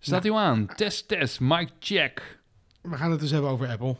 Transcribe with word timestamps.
Staat 0.00 0.22
hij 0.22 0.32
aan? 0.32 0.66
Test, 0.66 1.08
test, 1.08 1.40
mic 1.40 1.70
check. 1.78 2.38
We 2.82 2.96
gaan 2.96 3.10
het 3.10 3.20
dus 3.20 3.30
hebben 3.30 3.50
over 3.50 3.68
Apple. 3.68 3.96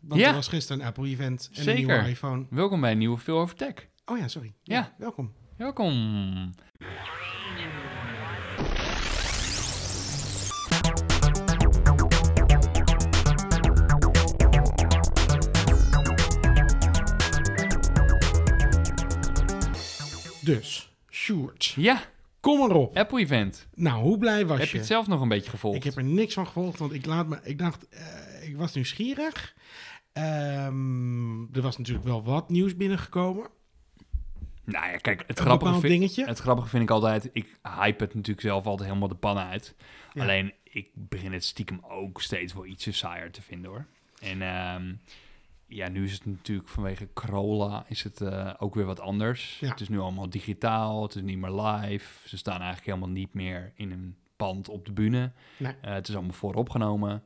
Want 0.00 0.20
Ja. 0.20 0.28
er 0.28 0.34
was 0.34 0.48
gisteren 0.48 0.80
een 0.80 0.86
Apple-event 0.86 1.50
en 1.54 1.68
een 1.68 1.74
nieuwe 1.76 2.08
iPhone. 2.08 2.46
Welkom 2.50 2.80
bij 2.80 2.90
een 2.92 2.98
nieuwe 2.98 3.18
Veel 3.18 3.38
Over 3.38 3.56
Tech. 3.56 3.74
Oh 4.04 4.18
ja, 4.18 4.28
sorry. 4.28 4.52
Ja. 4.62 4.94
welkom. 4.98 5.32
Welkom. 5.56 6.52
Dus, 20.40 20.92
Sjoerd, 21.10 21.64
Ja, 21.76 22.02
kom 22.44 22.70
erop. 22.70 22.96
Apple 22.96 23.20
event. 23.20 23.68
Nou, 23.74 24.02
hoe 24.02 24.18
blij 24.18 24.46
was 24.46 24.58
Heb 24.58 24.66
je? 24.66 24.72
je 24.72 24.78
het 24.78 24.86
zelf 24.86 25.06
nog 25.06 25.20
een 25.20 25.28
beetje 25.28 25.50
gevolgd? 25.50 25.76
Ik 25.76 25.84
heb 25.84 25.96
er 25.96 26.04
niks 26.04 26.34
van 26.34 26.46
gevolgd, 26.46 26.78
want 26.78 26.92
ik, 26.92 27.06
laat 27.06 27.26
me, 27.26 27.38
ik 27.42 27.58
dacht, 27.58 27.88
eh, 27.88 28.48
ik 28.48 28.56
was 28.56 28.74
nieuwsgierig. 28.74 29.54
Ehm, 30.12 31.42
er 31.54 31.60
was 31.60 31.78
natuurlijk 31.78 32.06
wel 32.06 32.22
wat 32.22 32.48
nieuws 32.50 32.76
binnengekomen. 32.76 33.46
Nou 34.64 34.90
ja, 34.90 34.96
kijk, 34.96 35.24
het 35.26 35.38
Een 35.38 35.44
grappige, 35.44 35.72
vind, 35.72 35.82
dingetje. 35.92 36.26
het 36.26 36.38
grappige 36.38 36.68
vind 36.68 36.82
ik 36.82 36.90
altijd... 36.90 37.30
Ik 37.32 37.58
hype 37.62 38.04
het 38.04 38.14
natuurlijk 38.14 38.46
zelf 38.46 38.64
altijd 38.66 38.88
helemaal 38.88 39.08
de 39.08 39.14
pan 39.14 39.38
uit. 39.38 39.74
Ja. 40.12 40.22
Alleen, 40.22 40.52
ik 40.62 40.90
begin 40.94 41.32
het 41.32 41.44
stiekem 41.44 41.80
ook 41.82 42.22
steeds 42.22 42.54
wel 42.54 42.66
ietsje 42.66 42.92
saaier 42.92 43.30
te 43.30 43.42
vinden, 43.42 43.70
hoor. 43.70 43.86
En 44.20 44.42
ehm, 44.42 44.92
ja, 45.66 45.88
nu 45.88 46.04
is 46.04 46.12
het 46.12 46.26
natuurlijk 46.26 46.68
vanwege 46.68 47.08
Corolla 47.14 47.84
is 47.88 48.02
het 48.02 48.20
eh, 48.20 48.50
ook 48.58 48.74
weer 48.74 48.84
wat 48.84 49.00
anders. 49.00 49.58
Ja. 49.60 49.68
Het 49.68 49.80
is 49.80 49.88
nu 49.88 49.98
allemaal 49.98 50.30
digitaal, 50.30 51.02
het 51.02 51.14
is 51.14 51.22
niet 51.22 51.38
meer 51.38 51.60
live. 51.60 52.28
Ze 52.28 52.36
staan 52.36 52.56
eigenlijk 52.60 52.86
helemaal 52.86 53.08
niet 53.08 53.34
meer 53.34 53.72
in 53.76 53.90
een 53.92 54.16
pand 54.36 54.68
op 54.68 54.84
de 54.86 54.92
bühne. 54.92 55.32
Nee. 55.56 55.72
Eh, 55.80 55.92
het 55.94 56.08
is 56.08 56.14
allemaal 56.14 56.32
vooropgenomen. 56.34 57.22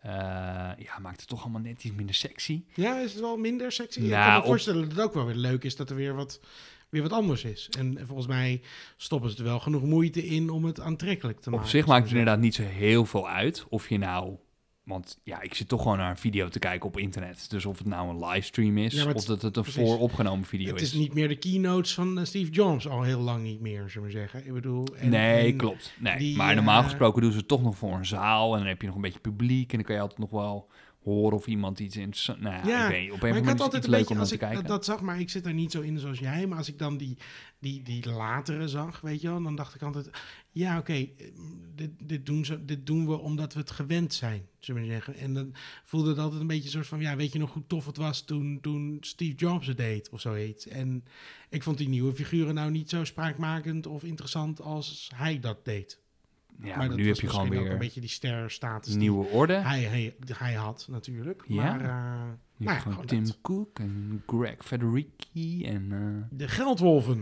Eh 0.00 0.10
ja, 0.78 0.98
maakt 1.00 1.20
het 1.20 1.28
toch 1.28 1.42
allemaal 1.42 1.60
net 1.60 1.84
iets 1.84 1.94
minder 1.94 2.14
sexy. 2.14 2.64
Ja, 2.74 2.98
is 2.98 3.12
het 3.12 3.20
wel 3.20 3.36
minder 3.36 3.72
sexy? 3.72 4.00
ik 4.00 4.10
Nou, 4.10 4.22
kan 4.24 4.32
me 4.32 4.38
op- 4.38 4.44
voorstellen 4.46 4.80
dat 4.82 4.90
het 4.90 5.00
ook 5.00 5.14
wel 5.14 5.26
weer 5.26 5.34
leuk 5.34 5.64
is 5.64 5.76
dat 5.76 5.90
er 5.90 5.96
weer 5.96 6.14
wat, 6.14 6.40
weer 6.88 7.02
wat 7.02 7.12
anders 7.12 7.44
is. 7.44 7.68
En 7.78 7.98
volgens 8.06 8.26
mij 8.26 8.60
stoppen 8.96 9.30
ze 9.30 9.36
er 9.38 9.44
wel 9.44 9.60
genoeg 9.60 9.82
moeite 9.82 10.26
in 10.26 10.50
om 10.50 10.64
het 10.64 10.80
aantrekkelijk 10.80 11.40
te 11.40 11.50
maken. 11.50 11.64
Op 11.64 11.70
zich 11.70 11.86
maakt 11.86 12.02
het 12.02 12.10
inderdaad 12.10 12.38
niet 12.38 12.54
zo 12.54 12.62
heel 12.62 13.04
veel 13.04 13.28
uit 13.28 13.66
of 13.68 13.88
je 13.88 13.98
nou... 13.98 14.36
Want 14.90 15.18
ja, 15.24 15.40
ik 15.42 15.54
zit 15.54 15.68
toch 15.68 15.82
gewoon 15.82 15.96
naar 15.98 16.10
een 16.10 16.16
video 16.16 16.48
te 16.48 16.58
kijken 16.58 16.88
op 16.88 16.98
internet. 16.98 17.50
Dus 17.50 17.66
of 17.66 17.78
het 17.78 17.86
nou 17.86 18.08
een 18.08 18.24
livestream 18.26 18.78
is 18.78 18.94
Ja, 18.94 19.12
of 19.12 19.24
dat 19.24 19.42
het 19.42 19.56
een 19.56 19.62
precies. 19.62 19.82
vooropgenomen 19.82 20.44
video 20.44 20.66
zeggen. 20.66 20.84
Het 20.84 20.92
is. 20.94 21.00
is 21.00 21.06
niet 21.06 21.14
meer 21.14 21.28
de 21.28 21.36
keynotes 21.36 21.94
van 21.94 22.18
eh, 22.18 22.24
Steve 22.24 22.50
Jobs, 22.50 22.88
al 22.88 23.02
heel 23.02 23.20
lang 23.20 23.42
niet 23.42 23.60
meer, 23.60 23.88
zullen 23.88 24.06
we 24.06 24.12
zeggen. 24.12 24.46
Ik 24.46 24.52
bedoel... 24.52 24.84
en- 24.96 25.10
nee, 25.10 25.50
en- 25.50 25.56
klopt. 25.56 25.92
Nee. 25.98 26.18
die, 26.18 26.36
maar 26.36 26.54
normaal 26.54 26.78
eh, 26.82 26.84
gesproken 26.84 27.22
doen 27.22 27.32
ze 27.32 27.38
het 27.38 27.48
toch 27.48 27.62
nog 27.62 27.76
voor 27.76 27.92
een 27.94 28.06
zaal. 28.06 28.52
En 28.52 28.58
dan 28.58 28.68
heb 28.68 28.80
je 28.80 28.86
nog 28.86 28.96
een 28.96 29.02
beetje 29.02 29.20
publiek. 29.20 29.70
En 29.70 29.76
dan 29.76 29.86
kan 29.86 29.94
je 29.94 30.00
altijd 30.00 30.18
nog 30.20 30.30
wel 30.30 30.68
horen 31.02 31.36
of 31.36 31.46
iemand 31.46 31.78
iets 31.78 31.96
interessant... 31.96 32.40
Nou 32.40 32.68
ja, 32.68 32.84
ik 32.84 32.90
weet. 32.90 33.12
Op 33.12 33.22
een 33.22 33.28
ik 33.28 33.34
moment 33.34 33.60
altijd 33.60 33.84
een 33.84 33.90
leuk 33.90 33.98
beetje, 33.98 34.14
om 34.14 34.20
als 34.20 34.28
te 34.28 34.34
ik 34.34 34.40
kijken. 34.40 34.60
dat, 34.60 34.68
dat 34.70 34.84
zag, 34.84 35.00
maar 35.00 35.20
ik 35.20 35.30
zit 35.30 35.46
er 35.46 35.54
niet 35.54 35.72
zo 35.72 35.80
in 35.80 35.98
zoals 35.98 36.18
jij. 36.18 36.46
Maar 36.46 36.58
als 36.58 36.68
ik 36.68 36.78
dan 36.78 36.96
die, 36.96 37.16
die, 37.58 37.82
die 37.82 38.10
latere 38.10 38.68
zag, 38.68 39.00
weet 39.00 39.20
je 39.20 39.28
wel, 39.28 39.42
dan 39.42 39.56
dacht 39.56 39.74
ik 39.74 39.82
altijd... 39.82 40.10
Ja, 40.50 40.78
oké, 40.78 41.08
dit, 41.74 41.90
dit, 42.02 42.26
doen 42.26 42.44
ze, 42.44 42.64
dit 42.64 42.86
doen 42.86 43.06
we 43.06 43.18
omdat 43.18 43.52
we 43.52 43.60
het 43.60 43.70
gewend 43.70 44.14
zijn, 44.14 44.46
zullen 44.58 44.82
we 44.82 44.88
zeggen. 44.88 45.14
En 45.14 45.34
dan 45.34 45.54
voelde 45.84 46.08
het 46.08 46.18
altijd 46.18 46.40
een 46.40 46.46
beetje 46.46 46.64
een 46.64 46.70
soort 46.70 46.86
van... 46.86 47.00
Ja, 47.00 47.16
weet 47.16 47.32
je 47.32 47.38
nog 47.38 47.52
hoe 47.52 47.66
tof 47.66 47.86
het 47.86 47.96
was 47.96 48.24
toen, 48.24 48.58
toen 48.60 48.96
Steve 49.00 49.36
Jobs 49.36 49.66
het 49.66 49.76
deed 49.76 50.08
of 50.08 50.20
zoiets. 50.20 50.66
En 50.66 51.04
ik 51.48 51.62
vond 51.62 51.78
die 51.78 51.88
nieuwe 51.88 52.14
figuren 52.14 52.54
nou 52.54 52.70
niet 52.70 52.90
zo 52.90 53.04
spraakmakend 53.04 53.86
of 53.86 54.04
interessant 54.04 54.60
als 54.60 55.10
hij 55.14 55.40
dat 55.40 55.64
deed. 55.64 55.98
Ja, 56.58 56.66
maar, 56.68 56.76
maar 56.76 56.88
dat 56.88 56.96
nu 56.96 57.06
heb 57.06 57.16
je 57.16 57.28
gewoon 57.28 57.48
weer 57.48 57.70
een 57.70 57.78
beetje 57.78 58.00
die 58.00 58.10
die 58.86 58.96
nieuwe 58.96 59.24
orde. 59.26 59.54
hij, 59.54 59.80
hij, 59.82 60.14
hij 60.32 60.54
had 60.54 60.86
natuurlijk. 60.90 61.44
Ja. 61.46 61.62
Maar... 61.62 61.80
eh, 61.80 61.86
nou 62.56 62.78
ja, 62.96 63.04
Tim 63.06 63.24
dat. 63.24 63.38
Cook 63.42 63.78
en 63.78 64.22
Greg 64.26 64.56
Federici 64.64 65.64
en... 65.64 65.92
eh, 65.92 66.38
De 66.38 66.48
geldwolven. 66.48 67.16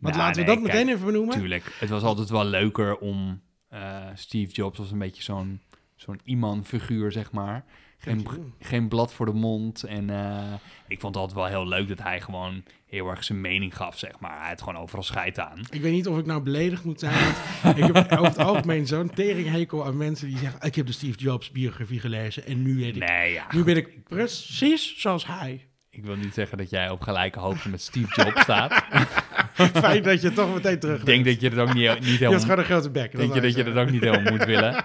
Want 0.00 0.14
nou, 0.14 0.26
laten 0.26 0.40
we 0.40 0.46
dat 0.46 0.60
meteen 0.60 0.88
even 0.88 1.06
benoemen. 1.06 1.38
Tuurlijk. 1.38 1.76
Het 1.80 1.88
was 1.88 2.02
altijd 2.02 2.28
wel 2.30 2.44
leuker 2.44 2.98
om... 2.98 3.40
eh, 3.68 4.06
Steve 4.14 4.52
Jobs 4.52 4.78
was 4.78 4.90
een 4.90 4.98
beetje 4.98 5.22
zo'n 5.22 5.60
zo'n 5.96 6.20
iemand-figuur, 6.24 7.12
zeg 7.12 7.32
maar. 7.32 7.64
Geen, 8.04 8.26
geen 8.60 8.88
blad 8.88 9.12
voor 9.12 9.26
de 9.26 9.32
mond. 9.32 9.82
En 9.82 10.10
eh, 10.10 10.52
ik 10.88 11.00
vond 11.00 11.14
het 11.14 11.22
altijd 11.24 11.40
wel 11.40 11.60
heel 11.60 11.68
leuk 11.68 11.88
dat 11.88 12.02
hij 12.02 12.20
gewoon 12.20 12.62
heel 12.86 13.08
erg 13.08 13.24
zijn 13.24 13.40
mening 13.40 13.76
gaf, 13.76 13.98
zeg 13.98 14.20
maar. 14.20 14.38
Hij 14.38 14.48
had 14.48 14.62
gewoon 14.62 14.80
overal 14.82 15.02
scheid 15.02 15.38
aan. 15.38 15.60
Ik 15.70 15.80
weet 15.80 15.92
niet 15.92 16.08
of 16.08 16.18
ik 16.18 16.26
nou 16.26 16.42
beledigd 16.42 16.84
moet 16.84 17.00
zijn. 17.00 17.34
Want 17.62 17.78
ik 17.78 17.84
heb 17.84 17.96
over 18.18 18.24
het 18.24 18.38
algemeen 18.38 18.86
zo'n 18.86 19.10
teringhekel 19.10 19.84
aan 19.84 19.96
mensen 19.96 20.28
die 20.28 20.38
zeggen... 20.38 20.60
ik 20.60 20.74
heb 20.74 20.86
de 20.86 20.92
Steve 20.92 21.18
Jobs 21.18 21.50
biografie 21.50 22.00
gelezen 22.00 22.46
en 22.46 22.62
nu, 22.62 22.76
weet 22.76 22.96
ik, 22.96 23.08
Nee, 23.08 23.32
ja. 23.32 23.46
nu 23.50 23.64
ben 23.64 23.76
ik 23.76 24.04
precies 24.04 25.00
zoals 25.00 25.26
hij. 25.26 25.66
Ik 25.96 26.04
wil 26.04 26.16
niet 26.16 26.34
zeggen 26.34 26.58
dat 26.58 26.70
jij 26.70 26.90
op 26.90 27.00
gelijke 27.00 27.38
hoogte 27.38 27.68
met 27.68 27.80
Steve 27.80 28.22
Jobs 28.22 28.40
staat. 28.40 28.72
Fijn 29.72 30.02
dat 30.02 30.22
je 30.22 30.32
toch 30.32 30.54
meteen 30.54 30.78
terug 30.78 30.98
ik 30.98 31.06
denk 31.06 31.24
dat 31.24 31.40
je 31.40 31.48
het 31.48 31.58
ook 31.58 31.74
niet, 31.74 31.74
niet 31.74 31.84
Je 31.84 31.90
had 31.90 32.18
helemaal... 32.18 32.40
gewoon 32.40 32.58
een 32.58 32.64
grote 32.64 32.90
bek. 32.90 33.16
Denk 33.16 33.34
je 33.34 33.40
dat 33.40 33.54
je 33.54 33.64
dat 33.64 33.74
dat 33.74 33.84
ook 33.84 33.90
niet 33.90 34.02
helemaal 34.02 34.32
moet 34.32 34.44
willen? 34.44 34.84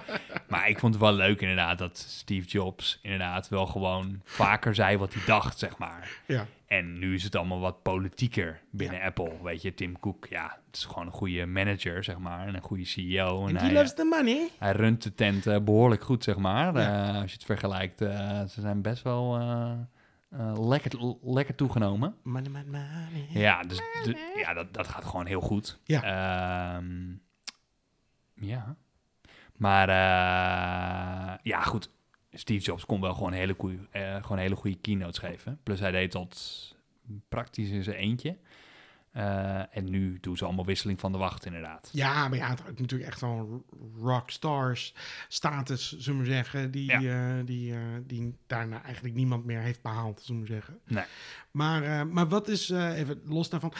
Maar 0.50 0.68
ik 0.68 0.78
vond 0.78 0.94
het 0.94 1.02
wel 1.02 1.12
leuk 1.12 1.40
inderdaad 1.40 1.78
dat 1.78 1.98
Steve 1.98 2.46
Jobs 2.48 2.98
inderdaad 3.02 3.48
wel 3.48 3.66
gewoon 3.66 4.20
vaker 4.24 4.74
zei 4.74 4.96
wat 4.96 5.14
hij 5.14 5.22
dacht, 5.26 5.58
zeg 5.58 5.78
maar. 5.78 6.20
Ja, 6.26 6.46
En 6.66 6.98
nu 6.98 7.14
is 7.14 7.22
het 7.22 7.36
allemaal 7.36 7.60
wat 7.60 7.82
politieker 7.82 8.60
binnen 8.70 9.02
Apple. 9.02 9.32
Weet 9.42 9.62
je, 9.62 9.74
Tim 9.74 9.98
Cook, 9.98 10.26
ja, 10.30 10.58
het 10.66 10.76
is 10.76 10.84
gewoon 10.84 11.06
een 11.06 11.12
goede 11.12 11.46
manager, 11.46 12.04
zeg 12.04 12.18
maar. 12.18 12.46
En 12.46 12.54
een 12.54 12.62
goede 12.62 12.84
CEO. 12.84 13.46
En 13.46 13.56
hij, 13.56 13.72
loves 13.72 13.94
the 13.94 14.04
money. 14.04 14.48
hij 14.58 14.72
runt 14.72 15.02
de 15.02 15.14
tent 15.14 15.46
eh, 15.46 15.58
behoorlijk 15.58 16.02
goed, 16.02 16.24
zeg 16.24 16.36
maar. 16.36 16.74
Ja. 16.74 17.08
Eh, 17.08 17.20
als 17.20 17.30
je 17.30 17.36
het 17.36 17.46
vergelijkt, 17.46 18.00
eh, 18.00 18.40
ze 18.44 18.60
zijn 18.60 18.82
best 18.82 19.02
wel 19.02 19.38
eh, 20.30 20.68
lekker, 20.68 21.16
lekker 21.22 21.54
toegenomen. 21.54 22.14
Money, 22.22 22.50
money, 22.50 22.64
money. 22.70 23.26
Ja, 23.30 23.62
dus 23.62 23.76
de- 23.76 24.34
ja, 24.36 24.54
dat, 24.54 24.74
dat 24.74 24.88
gaat 24.88 25.04
gewoon 25.04 25.26
heel 25.26 25.40
goed. 25.40 25.80
Ja. 25.84 26.02
Ehm, 26.02 27.12
ja. 28.34 28.76
Maar 29.56 29.88
eh, 29.88 31.38
ja, 31.42 31.60
goed. 31.62 31.90
Steve 32.32 32.64
Jobs 32.64 32.86
kon 32.86 33.00
wel 33.00 33.14
gewoon 33.14 33.32
hele 33.32 33.54
goede, 33.58 33.78
eh, 33.90 34.22
gewoon 34.22 34.38
hele 34.38 34.56
goede 34.56 34.76
keynotes 34.76 35.18
geven. 35.18 35.60
Plus 35.62 35.80
hij 35.80 35.90
deed 35.90 36.12
dat 36.12 36.68
praktisch 37.28 37.68
in 37.70 37.82
zijn 37.82 37.96
eentje. 37.96 38.38
Eh, 39.10 39.76
en 39.76 39.90
nu 39.90 40.18
doen 40.20 40.36
ze 40.36 40.44
allemaal 40.44 40.64
wisseling 40.64 41.00
van 41.00 41.12
de 41.12 41.18
wacht, 41.18 41.46
inderdaad. 41.46 41.88
Ja, 41.92 42.28
maar 42.28 42.38
ja, 42.38 42.48
het 42.48 42.60
had 42.60 42.78
natuurlijk 42.78 43.10
echt 43.10 43.20
wel 43.20 43.64
rockstars 43.98 44.94
status, 45.28 45.98
zullen 45.98 46.20
we 46.20 46.26
zeggen, 46.26 46.70
die, 46.70 47.00
Ja. 47.00 47.38
eh, 47.38 47.44
die, 47.46 47.72
eh, 47.72 47.78
die 48.06 48.34
daarna 48.46 48.82
eigenlijk 48.82 49.14
niemand 49.14 49.44
meer 49.44 49.60
heeft 49.60 49.82
behaald, 49.82 50.20
zullen 50.22 50.40
we 50.40 50.46
zeggen. 50.46 50.78
Nee. 50.84 51.04
Maar, 51.50 51.82
eh, 51.82 52.04
maar 52.04 52.28
wat 52.28 52.48
is, 52.48 52.70
eh, 52.70 52.98
even 52.98 53.20
los 53.24 53.48
daarvan, 53.48 53.72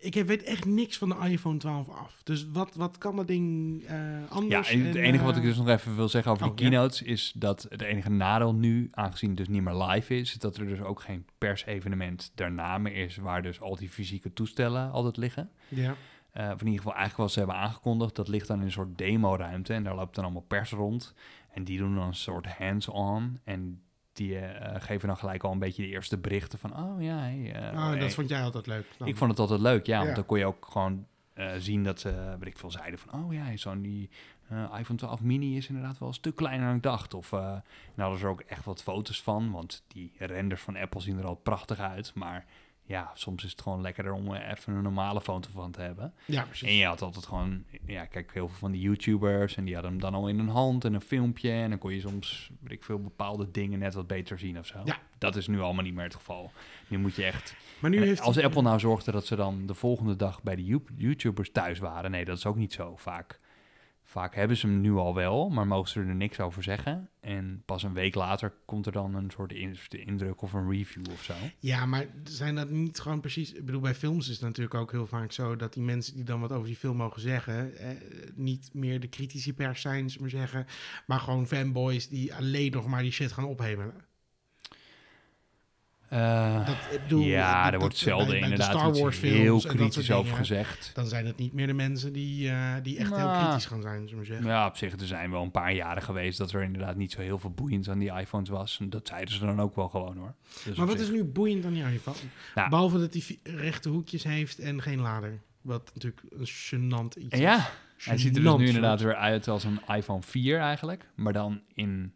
ik 0.00 0.14
weet 0.14 0.42
echt 0.42 0.64
niks 0.64 0.98
van 0.98 1.08
de 1.08 1.16
iPhone 1.28 1.58
12 1.58 1.88
af. 1.88 2.20
Dus 2.24 2.46
wat, 2.52 2.74
wat 2.74 2.98
kan 2.98 3.16
dat 3.16 3.26
ding 3.26 3.82
Ja, 3.88 4.20
anders? 4.28 4.70
en 4.70 4.84
het 4.84 4.96
En, 4.96 5.02
enige 5.02 5.24
wat 5.24 5.36
ik 5.36 5.42
dus 5.42 5.56
nog 5.56 5.68
even 5.68 5.96
wil 5.96 6.08
zeggen 6.08 6.32
over 6.32 6.46
oh, 6.46 6.56
die 6.56 6.64
ja. 6.64 6.70
keynotes... 6.70 7.02
is 7.02 7.32
dat 7.36 7.66
het 7.68 7.82
enige 7.82 8.10
nadeel 8.10 8.54
nu, 8.54 8.88
aangezien 8.90 9.28
het 9.28 9.38
dus 9.38 9.48
niet 9.48 9.62
meer 9.62 9.74
live 9.74 10.16
is... 10.16 10.32
dat 10.32 10.56
er 10.56 10.66
dus 10.66 10.80
ook 10.80 11.00
geen 11.00 11.26
persevenement 11.38 12.32
daarna 12.34 12.78
meer 12.78 12.96
is... 12.96 13.16
waar 13.16 13.42
dus 13.42 13.60
al 13.60 13.76
die 13.76 13.88
fysieke 13.90 14.32
toestellen 14.32 14.90
altijd 14.90 15.16
liggen. 15.16 15.50
Ja, 15.68 15.94
Eh, 16.32 16.44
of 16.44 16.60
in 16.60 16.66
ieder 16.66 16.82
geval 16.82 16.94
eigenlijk 16.94 17.16
wat 17.16 17.32
ze 17.32 17.38
hebben 17.38 17.56
aangekondigd. 17.56 18.16
Dat 18.16 18.28
ligt 18.28 18.46
dan 18.46 18.58
in 18.58 18.64
een 18.64 18.72
soort 18.72 18.98
demoruimte 18.98 19.74
en 19.74 19.82
daar 19.82 19.94
loopt 19.94 20.14
dan 20.14 20.24
allemaal 20.24 20.44
pers 20.48 20.70
rond. 20.70 21.14
En 21.52 21.64
die 21.64 21.78
doen 21.78 21.94
dan 21.94 22.06
een 22.06 22.14
soort 22.14 22.46
hands-on 22.46 23.38
en 23.44 23.80
die 24.18 24.38
eh, 24.38 24.80
geven 24.80 25.08
dan 25.08 25.16
gelijk 25.16 25.42
al 25.42 25.52
een 25.52 25.58
beetje 25.58 25.82
de 25.82 25.88
eerste 25.88 26.18
berichten 26.18 26.58
van... 26.58 26.76
Oh 26.76 27.02
ja, 27.02 27.18
hey, 27.18 27.52
eh, 27.52 27.78
oh, 27.78 27.88
hey. 27.88 27.98
dat 27.98 28.14
vond 28.14 28.28
jij 28.28 28.42
altijd 28.42 28.66
leuk. 28.66 28.86
dan. 28.96 29.08
ik 29.08 29.16
vond 29.16 29.30
het 29.30 29.40
altijd 29.40 29.60
leuk, 29.60 29.86
ja. 29.86 29.98
Ja. 29.98 30.02
Want 30.04 30.16
dan 30.16 30.26
kon 30.26 30.38
je 30.38 30.46
ook 30.46 30.66
gewoon 30.70 31.06
eh, 31.34 31.50
zien 31.58 31.84
dat 31.84 32.00
ze, 32.00 32.36
weet 32.38 32.48
ik 32.48 32.58
veel, 32.58 32.70
zeiden 32.70 32.98
van... 32.98 33.24
Oh 33.24 33.32
ja, 33.32 33.56
zo'n 33.56 33.82
die 33.82 34.10
iPhone 34.78 34.98
12 34.98 35.22
mini 35.22 35.56
is 35.56 35.68
inderdaad 35.68 35.98
wel 35.98 36.08
een 36.08 36.14
stuk 36.14 36.36
kleiner 36.36 36.66
dan 36.66 36.76
ik 36.76 36.82
dacht. 36.82 37.14
Of 37.14 37.30
nou 37.30 37.62
hadden 37.96 38.18
ze 38.18 38.24
er 38.24 38.30
ook 38.30 38.40
echt 38.40 38.64
wat 38.64 38.82
foto's 38.82 39.22
van, 39.22 39.50
want 39.50 39.84
die 39.86 40.12
renders 40.18 40.62
van 40.62 40.76
Apple 40.76 41.00
zien 41.00 41.18
er 41.18 41.26
al 41.26 41.34
prachtig 41.34 41.78
uit. 41.78 42.14
Maar 42.14 42.44
ja, 42.88 43.10
soms 43.14 43.44
is 43.44 43.50
het 43.50 43.60
gewoon 43.62 43.80
lekkerder 43.80 44.12
om 44.12 44.32
er 44.32 44.50
even 44.56 44.74
een 44.74 44.82
normale 44.82 45.20
foto 45.20 45.48
van 45.52 45.70
te 45.70 45.80
hebben. 45.80 46.12
Ja, 46.24 46.42
precies. 46.42 46.68
En 46.68 46.74
je 46.74 46.84
had 46.86 47.02
altijd 47.02 47.26
gewoon, 47.26 47.64
ja, 47.86 48.04
kijk, 48.04 48.30
heel 48.34 48.48
veel 48.48 48.58
van 48.58 48.70
die 48.72 48.80
YouTubers 48.80 49.56
en 49.56 49.64
die 49.64 49.74
hadden 49.74 49.92
hem 49.92 50.00
dan 50.00 50.14
al 50.14 50.28
in 50.28 50.38
hun 50.38 50.48
hand 50.48 50.84
en 50.84 50.94
een 50.94 51.00
filmpje. 51.00 51.50
En 51.50 51.68
dan 51.70 51.78
kon 51.78 51.94
je 51.94 52.00
soms, 52.00 52.50
weet 52.60 52.72
ik 52.72 52.84
veel, 52.84 52.98
bepaalde 53.00 53.50
dingen 53.50 53.78
net 53.78 53.94
wat 53.94 54.06
beter 54.06 54.38
zien 54.38 54.58
of 54.58 54.66
zo. 54.66 54.78
Ja. 54.84 54.98
Dat 55.18 55.36
is 55.36 55.46
nu 55.46 55.60
allemaal 55.60 55.84
niet 55.84 55.94
meer 55.94 56.04
het 56.04 56.14
geval. 56.14 56.52
Nu 56.88 56.98
moet 56.98 57.14
je 57.14 57.24
echt, 57.24 57.54
maar 57.78 57.90
nu 57.90 58.04
heeft 58.04 58.20
als 58.20 58.38
Apple 58.38 58.62
nou 58.62 58.78
zorgde 58.78 59.12
dat 59.12 59.26
ze 59.26 59.36
dan 59.36 59.66
de 59.66 59.74
volgende 59.74 60.16
dag 60.16 60.42
bij 60.42 60.56
de 60.56 60.64
You- 60.64 60.82
YouTubers 60.96 61.50
thuis 61.52 61.78
waren. 61.78 62.10
Nee, 62.10 62.24
dat 62.24 62.36
is 62.36 62.46
ook 62.46 62.56
niet 62.56 62.72
zo 62.72 62.96
vaak. 62.96 63.40
Vaak 64.10 64.34
hebben 64.34 64.56
ze 64.56 64.66
hem 64.66 64.80
nu 64.80 64.92
al 64.92 65.14
wel, 65.14 65.48
maar 65.48 65.66
mogen 65.66 65.88
ze 65.88 66.00
er 66.00 66.14
niks 66.14 66.40
over 66.40 66.62
zeggen. 66.62 67.08
En 67.20 67.62
pas 67.64 67.82
een 67.82 67.92
week 67.92 68.14
later 68.14 68.52
komt 68.64 68.86
er 68.86 68.92
dan 68.92 69.14
een 69.14 69.30
soort 69.30 69.52
in- 69.52 69.76
indruk 69.88 70.42
of 70.42 70.52
een 70.52 70.70
review 70.70 71.04
of 71.12 71.22
zo. 71.22 71.34
Ja, 71.58 71.86
maar 71.86 72.06
zijn 72.24 72.54
dat 72.54 72.70
niet 72.70 73.00
gewoon 73.00 73.20
precies... 73.20 73.52
Ik 73.52 73.64
bedoel, 73.64 73.80
bij 73.80 73.94
films 73.94 74.28
is 74.28 74.34
het 74.34 74.44
natuurlijk 74.44 74.74
ook 74.74 74.90
heel 74.90 75.06
vaak 75.06 75.32
zo... 75.32 75.56
dat 75.56 75.72
die 75.72 75.82
mensen 75.82 76.14
die 76.14 76.24
dan 76.24 76.40
wat 76.40 76.52
over 76.52 76.66
die 76.66 76.76
film 76.76 76.96
mogen 76.96 77.20
zeggen... 77.20 77.76
Eh, 77.76 77.88
niet 78.34 78.70
meer 78.72 79.00
de 79.00 79.08
critici 79.08 79.54
pers 79.54 79.80
zijn, 79.80 80.10
maar 80.20 80.30
zeggen... 80.30 80.66
maar 81.06 81.20
gewoon 81.20 81.46
fanboys 81.46 82.08
die 82.08 82.34
alleen 82.34 82.70
nog 82.72 82.86
maar 82.86 83.02
die 83.02 83.12
shit 83.12 83.32
gaan 83.32 83.44
ophemelen. 83.44 83.94
Eh, 86.08 86.66
Dat, 86.66 86.74
ik 86.92 87.00
bedoel, 87.02 87.24
ja, 87.24 87.64
dat- 87.64 87.72
er 87.72 87.78
wordt 87.78 87.96
zelden 87.96 88.26
bij- 88.28 88.38
bij 88.40 88.48
de 88.48 88.54
inderdaad 88.54 88.78
Star 88.80 89.02
Wars 89.02 89.16
films 89.16 89.36
heel 89.38 89.60
kritisch 89.74 90.10
over 90.10 90.36
gezegd. 90.36 90.90
Dan 90.94 91.06
zijn 91.06 91.26
het 91.26 91.36
niet 91.36 91.52
meer 91.52 91.66
de 91.66 91.72
mensen 91.72 92.12
die, 92.12 92.48
eh, 92.50 92.74
die 92.82 92.98
echt 92.98 93.08
heel 93.16 93.18
Nou, 93.26 93.44
kritisch 93.44 93.66
gaan 93.66 93.82
zijn, 93.82 94.02
zullen 94.08 94.18
we 94.22 94.24
zeggen. 94.28 94.46
Ja, 94.46 94.66
op 94.66 94.76
zich, 94.76 94.92
er 94.92 95.06
zijn 95.06 95.30
wel 95.30 95.42
een 95.42 95.50
paar 95.50 95.72
jaren 95.74 96.02
geweest 96.02 96.38
dat 96.38 96.52
er 96.52 96.62
inderdaad 96.62 96.96
niet 96.96 97.12
zo 97.12 97.20
heel 97.20 97.38
veel 97.38 97.50
boeiend 97.50 97.88
aan 97.88 97.98
die 97.98 98.12
iPhones 98.12 98.48
was. 98.48 98.78
En 98.80 98.90
dat 98.90 99.08
zeiden 99.08 99.34
ze 99.34 99.40
dan 99.46 99.60
ook 99.60 99.74
wel 99.76 99.88
gewoon 99.88 100.16
hoor. 100.16 100.34
Dus 100.64 100.76
Maar 100.76 100.86
wat 100.86 100.98
zich- 100.98 101.06
is 101.08 101.14
nu 101.14 101.24
boeiend 101.24 101.64
aan 101.64 101.72
die 101.72 101.84
iPhone? 101.84 102.16
Nou. 102.54 102.68
Behalve 102.68 102.98
dat 102.98 103.12
hij 103.14 103.38
rechte 103.54 103.88
hoekjes 103.88 104.24
heeft 104.24 104.58
en 104.58 104.82
geen 104.82 105.00
lader. 105.00 105.40
Wat 105.60 105.90
natuurlijk 105.94 106.22
een 106.30 106.46
gênant 106.48 107.18
iets 107.18 107.28
En 107.34 107.40
ja, 107.40 107.56
is. 107.96 108.04
hij 108.06 108.18
ziet 108.18 108.36
er 108.36 108.42
dus 108.42 108.56
nu 108.56 108.66
inderdaad 108.66 109.00
weer 109.00 109.14
uit 109.16 109.48
als 109.48 109.64
een 109.64 109.80
iPhone 109.96 110.22
4 110.22 110.58
eigenlijk. 110.58 111.04
Maar 111.14 111.32
dan 111.32 111.60
in 111.74 112.12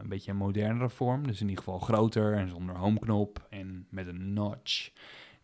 een 0.00 0.08
beetje 0.08 0.30
een 0.30 0.36
modernere 0.36 0.90
vorm. 0.90 1.26
Dus 1.26 1.40
in 1.40 1.48
ieder 1.48 1.64
geval 1.64 1.78
groter 1.80 2.34
en 2.34 2.48
zonder 2.48 2.76
homeknop 2.76 3.46
en 3.50 3.86
met 3.90 4.06
een 4.06 4.32
notch. 4.32 4.90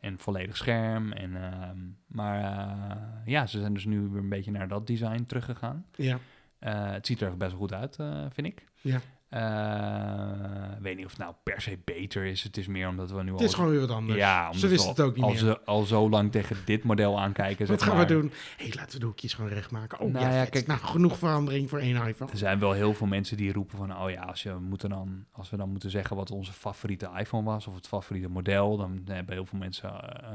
En 0.00 0.19
volledig 0.19 0.56
scherm. 0.56 1.12
En, 1.12 1.37
ehm, 1.53 1.77
maar 2.06 2.41
eh, 2.41 2.97
ja, 3.25 3.47
ze 3.47 3.59
zijn 3.59 3.75
dus 3.75 3.85
nu 3.85 4.00
weer 4.00 4.21
een 4.21 4.29
beetje 4.29 4.50
naar 4.50 4.69
dat 4.69 4.87
design 4.87 5.25
teruggegaan. 5.25 5.87
Ja, 5.95 6.19
Eh, 6.59 6.91
het 6.91 7.06
ziet 7.06 7.21
er 7.21 7.37
best 7.37 7.50
wel 7.50 7.61
goed 7.61 7.73
uit, 7.73 7.97
eh, 7.99 8.25
vind 8.31 8.47
ik. 8.47 8.65
Ja. 8.81 9.00
Eh, 9.28 10.76
Ik 10.76 10.84
weet 10.84 10.96
niet 10.96 11.04
of 11.04 11.10
het 11.10 11.20
nou 11.20 11.34
per 11.42 11.60
se 11.60 11.78
beter 11.84 12.25
is. 12.25 12.42
Het 12.42 12.56
is 12.56 12.66
meer 12.66 12.88
omdat 12.88 13.10
we 13.10 13.22
nu 13.22 13.30
het 13.30 13.40
al... 13.40 13.46
is 13.46 13.54
gewoon 13.54 13.70
weer 13.70 13.80
wat 13.80 13.90
anders. 13.90 14.19
Ja, 14.19 14.52
Ze 14.52 14.69
wisten 14.69 14.88
het 14.90 15.00
ook 15.00 15.14
niet 15.14 15.25
al, 15.25 15.30
meer. 15.30 15.38
zo- 15.38 15.58
al 15.64 15.82
zo 15.84 16.08
lang 16.08 16.32
tegen 16.32 16.56
dit 16.64 16.84
model 16.84 17.20
aankijken. 17.20 17.66
Wat 17.66 17.82
gaan 17.82 17.96
maar. 17.96 18.06
we 18.06 18.12
doen? 18.12 18.32
Hé, 18.56 18.64
hey, 18.64 18.72
laten 18.76 18.92
we 18.92 18.98
de 18.98 19.06
hoekjes 19.06 19.34
gewoon 19.34 19.50
recht 19.50 19.70
maken. 19.70 19.98
Oh 20.00 20.12
Nou 20.12 20.32
ja, 20.34 20.44
kijk- 20.44 20.66
nou, 20.66 20.80
genoeg 20.80 21.19
verandering 21.19 21.69
voor 21.69 21.78
één 21.78 22.06
iPhone. 22.06 22.30
Er 22.30 22.38
zijn 22.38 22.58
wel 22.58 22.72
heel 22.72 22.94
veel 22.94 23.06
mensen 23.06 23.36
die 23.36 23.52
roepen 23.52 23.78
van, 23.78 23.96
oh 24.02 24.10
ja, 24.10 24.22
als, 24.22 24.42
je 24.42 24.52
moeten 24.54 24.88
dan, 24.90 25.25
als 25.32 25.50
we 25.50 25.56
dan 25.56 25.70
moeten 25.70 25.90
zeggen 25.90 26.16
wat 26.16 26.30
onze 26.30 26.52
favoriete 26.52 27.10
iPhone 27.19 27.44
was 27.44 27.66
of 27.66 27.75
het 27.75 27.86
favoriete 27.88 28.28
model, 28.28 28.76
dan 28.76 29.00
hebben 29.04 29.34
heel 29.34 29.46
veel 29.46 29.58
mensen 29.58 29.90
eh, 29.90 30.30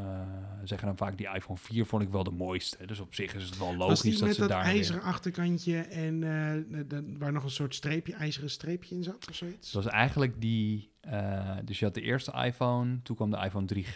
zeggen 0.63 0.87
dan 0.87 0.97
vaak 0.97 1.17
die 1.17 1.29
iPhone 1.35 1.59
4 1.59 1.85
vond 1.85 2.01
ik 2.03 2.09
wel 2.09 2.23
de 2.23 2.31
mooiste. 2.31 2.85
Dus 2.85 2.99
op 2.99 3.13
zich 3.13 3.33
is 3.35 3.43
het 3.45 3.57
wel 3.57 3.75
logisch 3.75 4.01
dat 4.19 4.27
met 4.27 4.33
ze 4.35 4.39
dat 4.39 4.49
daar 4.49 4.63
ijzeren 4.63 5.01
achterkantje 5.01 5.77
en 5.77 6.13
eh, 6.23 6.77
de- 6.77 6.87
de- 6.87 7.15
waar 7.17 7.31
nog 7.31 7.43
een 7.43 7.49
soort 7.49 7.75
streepje, 7.75 8.13
ijzeren 8.13 8.49
streepje 8.83 8.95
in 8.95 9.03
zat 9.03 9.29
of 9.29 9.35
zoiets? 9.35 9.73
Het 9.73 9.83
was 9.83 9.93
eigenlijk 9.93 10.41
die, 10.41 10.91
eh, 11.01 11.57
dus 11.63 11.79
je 11.79 11.85
had 11.85 11.93
de 11.93 12.01
eerste 12.01 12.31
iPhone, 12.45 13.01
toen 13.01 13.15
kwam 13.15 13.31
de 13.31 13.37
iPhone 13.37 13.65
3G 13.65 13.95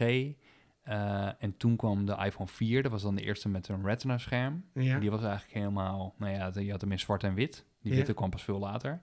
eh, 0.82 1.30
en 1.44 1.58
toen 1.58 1.76
kwam 1.76 2.06
de 2.06 2.16
iPhone 2.26 2.48
4, 2.50 2.84
dat 2.84 2.92
was 2.92 3.02
dan 3.02 3.16
de 3.16 3.22
eerste 3.24 3.50
met 3.50 3.68
een 3.68 3.86
retina 3.86 4.18
scherm. 4.18 4.64
Ja. 4.74 5.00
Die 5.00 5.12
was 5.12 5.24
eigenlijk 5.24 5.54
helemaal, 5.54 6.16
nou 6.18 6.32
ja, 6.32 6.52
je 6.62 6.72
had 6.72 6.82
hem 6.82 6.92
in 6.92 7.00
zwart 7.00 7.24
en 7.24 7.34
wit. 7.34 7.66
Die 7.82 7.92
Ja. 7.92 7.98
witte 7.98 8.14
kwam 8.14 8.30
pas 8.30 8.44
veel 8.44 8.60
later. 8.60 9.02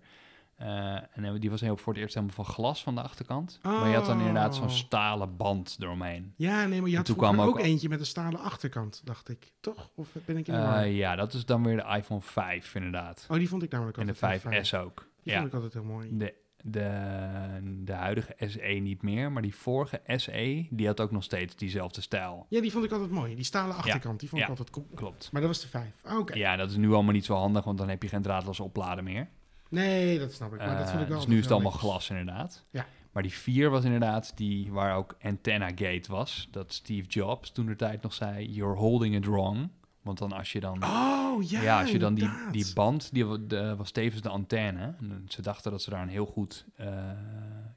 Eh, 0.64 0.94
en 1.12 1.38
die 1.40 1.50
was 1.50 1.60
heel 1.60 1.76
voor 1.76 1.92
het 1.92 2.02
eerst 2.02 2.14
helemaal 2.14 2.34
van 2.36 2.44
glas 2.44 2.82
van 2.82 2.94
de 2.94 3.02
achterkant. 3.02 3.58
Maar 3.62 3.88
je 3.88 3.94
had 3.94 4.06
dan 4.06 4.18
inderdaad 4.18 4.54
zo'n 4.54 4.64
Oh. 4.64 4.70
stalen 4.70 5.36
band 5.36 5.76
eromheen. 5.80 6.32
Ja, 6.36 6.64
nee, 6.66 6.80
maar 6.80 6.90
je 6.90 6.96
had 6.96 7.04
toen 7.04 7.16
kwam 7.16 7.40
ook, 7.40 7.48
ook- 7.48 7.58
eentje 7.60 7.88
met 7.88 8.00
een 8.00 8.06
stalen 8.06 8.40
achterkant, 8.40 9.00
dacht 9.04 9.28
ik. 9.28 9.52
Toch? 9.60 9.90
Of 9.94 10.08
ben 10.24 10.36
ik 10.36 10.46
in 10.48 10.54
de? 10.54 10.60
Eh, 10.60 10.96
ja, 10.96 11.16
dat 11.16 11.32
is 11.32 11.44
dan 11.46 11.62
weer 11.64 11.76
de 11.76 11.96
iPhone 11.96 12.20
5 12.20 12.74
inderdaad. 12.74 13.26
Oh, 13.30 13.36
die 13.36 13.48
vond 13.48 13.62
ik 13.62 13.70
namelijk 13.70 13.96
En 13.98 14.06
de 14.06 14.12
altijd 14.12 14.42
heel 14.42 14.52
5S 14.52 14.68
fijn. 14.70 14.82
ook. 14.82 15.08
Die 15.22 15.32
Ja, 15.32 15.38
vond 15.38 15.48
ik 15.48 15.54
altijd 15.54 15.72
heel 15.72 15.84
mooi. 15.84 16.08
de, 16.12 16.34
de, 16.62 17.80
de 17.84 17.92
huidige 17.92 18.34
SE 18.38 18.60
niet 18.80 19.02
meer, 19.02 19.32
maar 19.32 19.42
die 19.42 19.54
vorige 19.54 20.00
SE, 20.06 20.66
die 20.70 20.86
had 20.86 21.00
ook 21.00 21.10
nog 21.10 21.22
steeds 21.22 21.56
diezelfde 21.56 22.00
stijl. 22.00 22.46
Ja, 22.48 22.60
die 22.60 22.72
vond 22.72 22.84
ik 22.84 22.92
altijd 22.92 23.10
mooi. 23.10 23.34
Die 23.34 23.44
stalen 23.44 23.76
achterkant, 23.76 24.20
die 24.20 24.28
vond 24.28 24.42
ik 24.42 24.48
altijd 24.48 24.70
cool. 24.70 24.86
Klopt. 24.94 25.28
Maar 25.32 25.40
dat 25.40 25.50
was 25.50 25.60
de 25.60 25.68
5. 25.68 25.90
Ah, 26.02 26.18
Oké. 26.18 26.34
Ja, 26.34 26.56
dat 26.56 26.70
is 26.70 26.76
nu 26.76 26.92
allemaal 26.92 27.12
niet 27.12 27.24
zo 27.24 27.34
handig, 27.34 27.64
want 27.64 27.78
dan 27.78 27.88
heb 27.88 28.02
je 28.02 28.08
geen 28.08 28.22
draadloos 28.22 28.60
opladen 28.60 29.04
meer. 29.04 29.28
Nee, 29.74 30.18
dat 30.18 30.32
snap 30.32 30.52
ik. 30.52 30.58
Maar 30.58 30.78
dat 30.78 30.88
Eh, 30.88 31.00
ik 31.00 31.08
wel 31.08 31.18
dus 31.18 31.26
nu 31.26 31.36
is 31.36 31.42
het 31.42 31.52
allemaal 31.52 31.70
glas 31.70 32.10
inderdaad. 32.10 32.64
Ja. 32.70 32.86
Maar 33.12 33.22
die 33.22 33.32
4 33.32 33.70
was 33.70 33.84
inderdaad 33.84 34.32
die 34.36 34.72
waar 34.72 34.96
ook 34.96 35.16
Antenna 35.22 35.66
Gate 35.66 36.04
was. 36.08 36.48
Dat 36.50 36.72
Steve 36.72 37.08
Jobs 37.08 37.50
toen 37.52 37.66
de 37.66 37.76
tijd 37.76 38.02
nog 38.02 38.14
zei, 38.14 38.52
you're 38.52 38.76
holding 38.76 39.14
it 39.14 39.26
wrong. 39.26 39.68
Want 40.02 40.18
dan 40.18 40.32
als 40.32 40.52
je 40.52 40.60
dan... 40.60 40.84
Oh, 40.84 41.42
ja, 41.42 41.62
Ja, 41.62 41.80
als 41.80 41.90
je 41.90 41.98
dan 41.98 42.14
die, 42.14 42.30
die 42.50 42.66
band, 42.74 43.08
die 43.12 43.46
de, 43.46 43.76
was 43.76 43.90
tevens 43.90 44.22
de 44.22 44.28
antenne. 44.28 44.94
En 45.00 45.24
ze 45.28 45.42
dachten 45.42 45.70
dat 45.70 45.82
ze 45.82 45.90
daar 45.90 46.02
een 46.02 46.08
heel 46.08 46.26
goed 46.26 46.64
eh, 46.76 46.88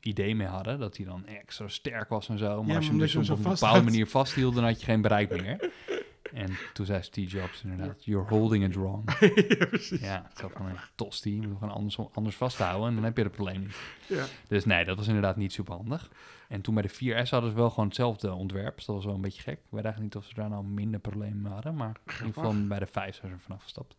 idee 0.02 0.36
mee 0.36 0.48
hadden. 0.48 0.80
Dat 0.80 0.96
die 0.96 1.06
dan 1.06 1.26
extra 1.26 1.68
sterk 1.68 2.10
was 2.10 2.30
en 2.30 2.38
zo. 2.38 2.64
Maar 2.64 2.76
als 2.76 2.86
je 2.86 2.92
hem 2.92 3.00
dus 3.00 3.16
op 3.16 3.22
een 3.30 3.44
bepaalde 3.44 3.66
had. 3.66 3.84
manier 3.84 4.08
vasthield, 4.08 4.56
dan 4.56 4.64
had 4.64 4.80
je 4.80 4.86
geen 4.86 5.02
bereik 5.02 5.30
meer. 5.42 5.58
En 6.34 6.58
toen 6.74 6.86
zei 6.86 7.02
Steve 7.02 7.38
Jobs 7.38 7.64
inderdaad, 7.64 8.06
you're 8.06 8.30
holding 8.30 8.64
it 8.64 8.76
wrong. 8.76 9.18
ja, 9.60 9.66
precies. 9.66 10.00
Ja, 10.00 10.30
zo 10.36 10.48
van, 10.48 10.66
een 10.66 10.78
tosti, 10.96 11.42
je 11.42 11.48
moet 11.48 11.58
gewoon 11.58 11.74
anders, 11.74 12.00
anders 12.14 12.36
vasthouden 12.36 12.88
en 12.88 12.96
dan 12.96 13.04
heb 13.04 13.18
je 13.18 13.24
het 13.24 13.32
probleem 13.32 13.60
niet. 13.60 13.78
Ja. 14.08 14.26
Dus 14.48 14.66
nee, 14.66 14.86
dat 14.86 14.98
was 14.98 15.08
inderdaad 15.08 15.36
niet 15.36 15.54
super 15.54 15.74
handig. 15.74 16.10
En 16.48 16.62
toen 16.62 16.74
bij 16.74 16.84
de 16.84 16.90
4S 16.90 17.30
hadden 17.30 17.50
ze 17.50 17.56
wel 17.56 17.70
gewoon 17.70 17.86
hetzelfde 17.86 18.34
ontwerp. 18.34 18.76
Dus 18.76 18.86
dat 18.86 18.96
was 18.96 19.06
wel 19.06 19.16
een 19.16 19.22
beetje 19.22 19.42
gek. 19.42 19.54
Ik 19.54 19.70
weet 19.70 19.84
eigenlijk 19.84 20.16
niet 20.16 20.24
of 20.24 20.30
ze 20.30 20.36
daar 20.36 20.50
nou 20.50 20.66
minder 20.66 21.00
problemen 21.00 21.52
hadden. 21.52 21.76
Maar 21.76 22.00
in 22.06 22.14
ieder 22.26 22.34
geval 22.34 22.68
bij 22.68 22.80
de 22.80 22.88
5 22.88 23.16
zijn 23.16 23.28
ze 23.28 23.36
er 23.36 23.42
vanaf 23.44 23.64
gestapt. 23.64 23.96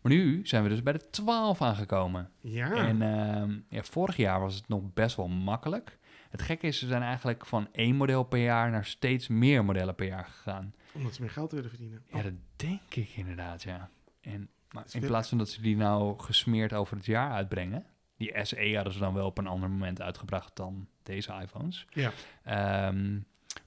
Maar 0.00 0.12
nu 0.12 0.46
zijn 0.46 0.62
we 0.62 0.68
dus 0.68 0.82
bij 0.82 0.92
de 0.92 1.10
12 1.10 1.62
aangekomen. 1.62 2.30
Ja. 2.40 2.72
En 2.72 3.02
ehm, 3.02 3.58
ja, 3.68 3.82
vorig 3.82 4.16
jaar 4.16 4.40
was 4.40 4.54
het 4.54 4.68
nog 4.68 4.82
best 4.94 5.16
wel 5.16 5.28
makkelijk. 5.28 5.98
Het 6.30 6.42
gekke 6.42 6.66
is, 6.66 6.78
ze 6.78 6.86
zijn 6.86 7.02
eigenlijk 7.02 7.46
van 7.46 7.68
één 7.72 7.96
model 7.96 8.22
per 8.22 8.42
jaar 8.42 8.70
naar 8.70 8.84
steeds 8.84 9.28
meer 9.28 9.64
modellen 9.64 9.94
per 9.94 10.06
jaar 10.06 10.24
gegaan. 10.24 10.74
Omdat 10.92 11.14
ze 11.14 11.20
meer 11.20 11.30
geld 11.30 11.52
willen 11.52 11.70
verdienen. 11.70 12.04
Ja, 12.12 12.22
dat 12.22 12.32
denk 12.56 12.94
ik 12.94 13.08
inderdaad, 13.08 13.62
ja. 13.62 13.90
En, 14.20 14.48
maar 14.70 14.84
in 14.90 15.00
plaats 15.00 15.28
van 15.28 15.38
dat 15.38 15.48
ze 15.48 15.62
die 15.62 15.76
nou 15.76 16.18
gesmeerd 16.18 16.72
over 16.72 16.96
het 16.96 17.06
jaar 17.06 17.30
uitbrengen... 17.30 17.86
Die 18.22 18.44
SE 18.44 18.72
hadden 18.74 18.92
ze 18.92 18.98
dan 18.98 19.14
wel 19.14 19.26
op 19.26 19.38
een 19.38 19.46
ander 19.46 19.70
moment 19.70 20.00
uitgebracht 20.00 20.56
dan 20.56 20.88
deze 21.02 21.32
iPhones. 21.42 21.86
Ja. 21.90 22.12
Ehm, 22.44 23.18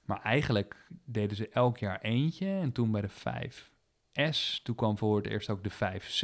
maar 0.06 0.22
eigenlijk 0.22 0.88
deden 1.06 1.38
ze 1.38 1.50
elk 1.50 1.78
jaar 1.78 2.02
eentje. 2.02 2.48
En 2.48 2.72
toen 2.72 2.92
bij 2.92 3.02
de 3.02 3.10
5S, 3.10 4.62
toen 4.64 4.76
kwam 4.76 4.98
voor 4.98 5.16
het 5.16 5.28
eerst 5.28 5.50
ook 5.50 5.64
de 5.64 5.72
5C. 5.72 6.20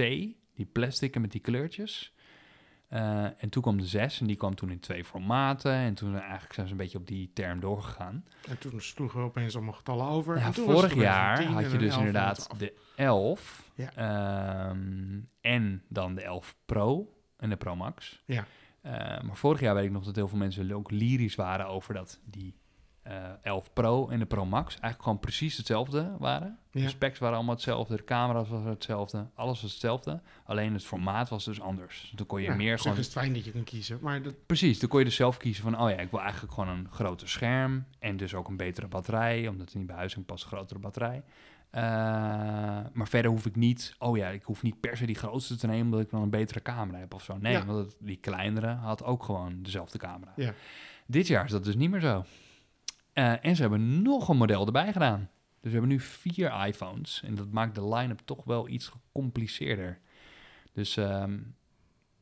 Die 0.55 0.65
plastic 0.71 1.19
met 1.19 1.31
die 1.31 1.41
kleurtjes. 1.41 2.13
Eh, 2.91 3.23
en 3.43 3.49
toen 3.49 3.61
kwam 3.61 3.77
de 3.77 3.85
6 3.85 4.19
en 4.21 4.27
die 4.27 4.35
kwam 4.35 4.55
toen 4.55 4.69
in 4.71 4.79
twee 4.79 5.03
formaten. 5.05 5.71
En 5.73 5.93
toen 5.93 6.09
zijn 6.09 6.21
eigenlijk 6.23 6.53
zijn 6.53 6.65
ze 6.65 6.71
een 6.71 6.77
beetje 6.77 6.97
op 6.97 7.07
die 7.07 7.31
term 7.33 7.59
doorgegaan. 7.59 8.25
En 8.47 8.57
toen 8.57 8.81
sloegen 8.81 9.19
we 9.19 9.25
opeens 9.25 9.55
allemaal 9.55 9.73
getallen 9.73 10.05
over. 10.05 10.37
Ja, 10.37 10.45
en 10.45 10.51
toen 10.53 10.65
was 10.65 10.79
vorig 10.79 10.93
jaar 10.95 11.37
10 11.37 11.47
had 11.47 11.71
je 11.71 11.77
dus 11.77 11.87
11 11.89 11.93
en 11.93 12.05
inderdaad 12.05 12.37
een 12.39 12.57
12. 12.57 12.59
de 12.59 12.73
11 12.95 13.69
Ja. 13.75 13.91
ehm, 13.95 15.19
en 15.41 15.83
dan 15.87 16.15
de 16.15 16.21
11 16.21 16.55
Pro 16.65 17.13
en 17.37 17.49
de 17.49 17.57
Pro 17.57 17.75
Max. 17.75 18.21
Ja. 18.25 18.45
Eh, 18.81 18.91
maar 19.21 19.35
vorig 19.37 19.59
jaar 19.59 19.75
weet 19.75 19.85
ik 19.85 19.91
nog 19.91 20.03
dat 20.03 20.15
heel 20.15 20.27
veel 20.27 20.37
mensen 20.37 20.71
ook 20.71 20.91
lyrisch 20.91 21.35
waren 21.35 21.67
over 21.67 21.93
dat 21.93 22.19
die 22.25 22.53
eh 22.53 22.60
11 23.41 23.73
Pro 23.73 24.07
en 24.09 24.19
de 24.19 24.25
Pro 24.25 24.45
Max 24.45 24.71
eigenlijk 24.73 25.03
gewoon 25.03 25.19
precies 25.19 25.57
hetzelfde 25.57 26.15
waren. 26.19 26.57
Ja. 26.71 26.81
De 26.81 26.89
specs 26.89 27.19
waren 27.19 27.35
allemaal 27.35 27.55
hetzelfde, 27.55 27.95
de 27.95 28.03
camera's 28.03 28.49
waren 28.49 28.69
hetzelfde, 28.69 29.27
alles 29.35 29.61
was 29.61 29.71
hetzelfde. 29.71 30.21
Alleen 30.45 30.73
het 30.73 30.85
formaat 30.85 31.29
was 31.29 31.45
dus 31.45 31.61
anders. 31.61 31.99
Dus 32.01 32.11
toen 32.15 32.25
kon 32.25 32.41
je 32.41 32.47
Ja, 32.47 32.55
meer 32.55 32.79
gewoon 32.79 32.97
is 32.97 33.03
het 33.05 33.13
fijn 33.13 33.33
dat 33.33 33.45
je 33.45 33.51
kan 33.51 33.63
kiezen. 33.63 33.97
Maar 34.01 34.21
dat, 34.21 34.33
Precies, 34.45 34.79
dan 34.79 34.89
kon 34.89 34.99
je 34.99 35.05
dus 35.05 35.15
zelf 35.15 35.37
kiezen 35.37 35.63
van, 35.63 35.79
oh 35.79 35.89
ja, 35.89 35.97
ik 35.97 36.11
wil 36.11 36.21
eigenlijk 36.21 36.53
gewoon 36.53 36.69
een 36.69 36.87
groter 36.91 37.29
scherm 37.29 37.85
en 37.99 38.17
dus 38.17 38.33
ook 38.33 38.47
een 38.47 38.57
betere 38.57 38.87
batterij, 38.87 39.47
omdat 39.47 39.67
het 39.67 39.75
niet 39.77 39.87
bij 39.87 39.95
huis 39.95 40.17
past, 40.25 40.43
een 40.43 40.49
grotere 40.49 40.79
batterij. 40.79 41.23
Eh, 41.69 41.81
maar 42.93 43.07
verder 43.07 43.31
hoef 43.31 43.45
ik 43.45 43.55
niet, 43.55 43.95
oh 43.99 44.17
ja, 44.17 44.27
ik 44.27 44.43
hoef 44.43 44.61
niet 44.63 44.79
per 44.79 44.97
se 44.97 45.05
die 45.05 45.15
grootste 45.15 45.55
te 45.55 45.67
nemen, 45.67 45.85
omdat 45.85 45.99
ik 45.99 46.09
dan 46.09 46.21
een 46.21 46.29
betere 46.29 46.61
camera 46.61 46.97
heb 46.97 47.13
of 47.13 47.23
zo. 47.23 47.37
Nee, 47.37 47.51
Ja. 47.53 47.65
want 47.65 47.95
die 47.99 48.17
kleinere 48.17 48.67
had 48.73 49.03
ook 49.03 49.23
gewoon 49.23 49.63
dezelfde 49.63 49.97
camera. 49.97 50.33
Ja. 50.35 50.53
Dit 51.05 51.27
jaar 51.27 51.45
is 51.45 51.51
dat 51.51 51.63
dus 51.63 51.75
niet 51.75 51.89
meer 51.89 51.99
zo. 51.99 52.25
Eh, 53.13 53.45
en 53.45 53.55
ze 53.55 53.61
hebben 53.61 54.01
nog 54.01 54.29
een 54.29 54.37
model 54.37 54.65
erbij 54.65 54.91
gedaan. 54.91 55.19
Dus 55.59 55.71
we 55.71 55.77
hebben 55.77 55.89
nu 55.89 55.99
vier 55.99 56.65
iPhones 56.67 57.23
en 57.23 57.35
dat 57.35 57.51
maakt 57.51 57.75
de 57.75 57.87
line-up 57.87 58.19
toch 58.25 58.43
wel 58.43 58.67
iets 58.67 58.87
gecompliceerder. 58.87 59.99
Dus 60.73 60.97
ehm, 60.97 61.39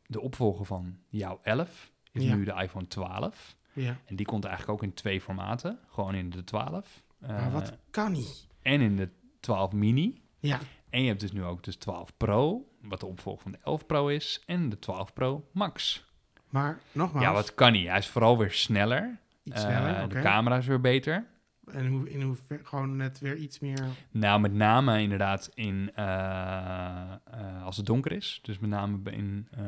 de 0.06 0.22
opvolger 0.22 0.66
van 0.66 0.98
jouw 1.10 1.40
11 1.44 1.92
is 2.12 2.24
Ja. 2.24 2.36
nu 2.36 2.44
de 2.44 2.54
iPhone 2.54 2.88
12. 2.88 3.56
ja. 3.74 3.98
En 4.06 4.16
die 4.16 4.26
komt 4.26 4.46
eigenlijk 4.46 4.74
ook 4.78 4.84
in 4.90 4.94
twee 4.94 5.22
formaten. 5.22 5.80
Gewoon 5.88 6.16
in 6.16 6.30
de 6.30 6.44
12. 6.44 7.04
maar 7.20 7.38
eh, 7.48 7.54
wat 7.54 7.78
kan 7.92 8.12
niet? 8.12 8.48
En 8.62 8.82
in 8.82 8.96
de 8.96 9.10
12 9.40 9.72
mini. 9.72 10.22
Ja. 10.40 10.60
En 10.90 11.02
je 11.02 11.08
hebt 11.08 11.20
dus 11.20 11.32
nu 11.32 11.44
ook 11.44 11.64
dus 11.64 11.76
12 11.76 12.18
Pro, 12.18 12.68
wat 12.82 13.00
de 13.00 13.06
opvolger 13.06 13.42
van 13.42 13.52
de 13.52 13.60
11 13.64 13.86
Pro 13.86 14.08
is. 14.08 14.44
En 14.46 14.70
de 14.70 14.80
12 14.80 15.14
Pro 15.14 15.48
Max. 15.52 16.06
Maar 16.50 16.80
nogmaals, 16.92 17.26
Ja, 17.26 17.34
wat 17.34 17.54
kan 17.56 17.74
hij? 17.74 17.82
Hij 17.84 17.98
is 17.98 18.08
vooral 18.08 18.38
weer 18.38 18.52
sneller. 18.52 19.20
Iets 19.50 19.64
Eh, 19.64 19.70
sneller. 19.70 20.04
oké. 20.04 20.14
De 20.16 20.22
camera 20.22 20.58
is 20.58 20.66
weer 20.66 20.82
beter. 20.82 21.26
En 21.72 21.88
hoe, 21.88 22.10
in 22.10 22.22
hoe 22.22 22.36
gewoon 22.64 22.96
net 22.96 23.20
weer 23.20 23.36
iets 23.36 23.60
meer... 23.60 23.80
Nou, 24.12 24.40
met 24.40 24.54
name 24.54 25.02
inderdaad 25.02 25.50
in, 25.54 25.92
eh, 25.96 26.06
eh, 26.06 27.64
als 27.64 27.78
het 27.78 27.86
donker 27.86 28.12
is. 28.12 28.40
Dus 28.42 28.60
met 28.60 28.70
name 28.70 29.12
in 29.12 29.48
eh, 29.52 29.62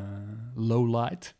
low 0.56 0.96
light. 1.02 1.36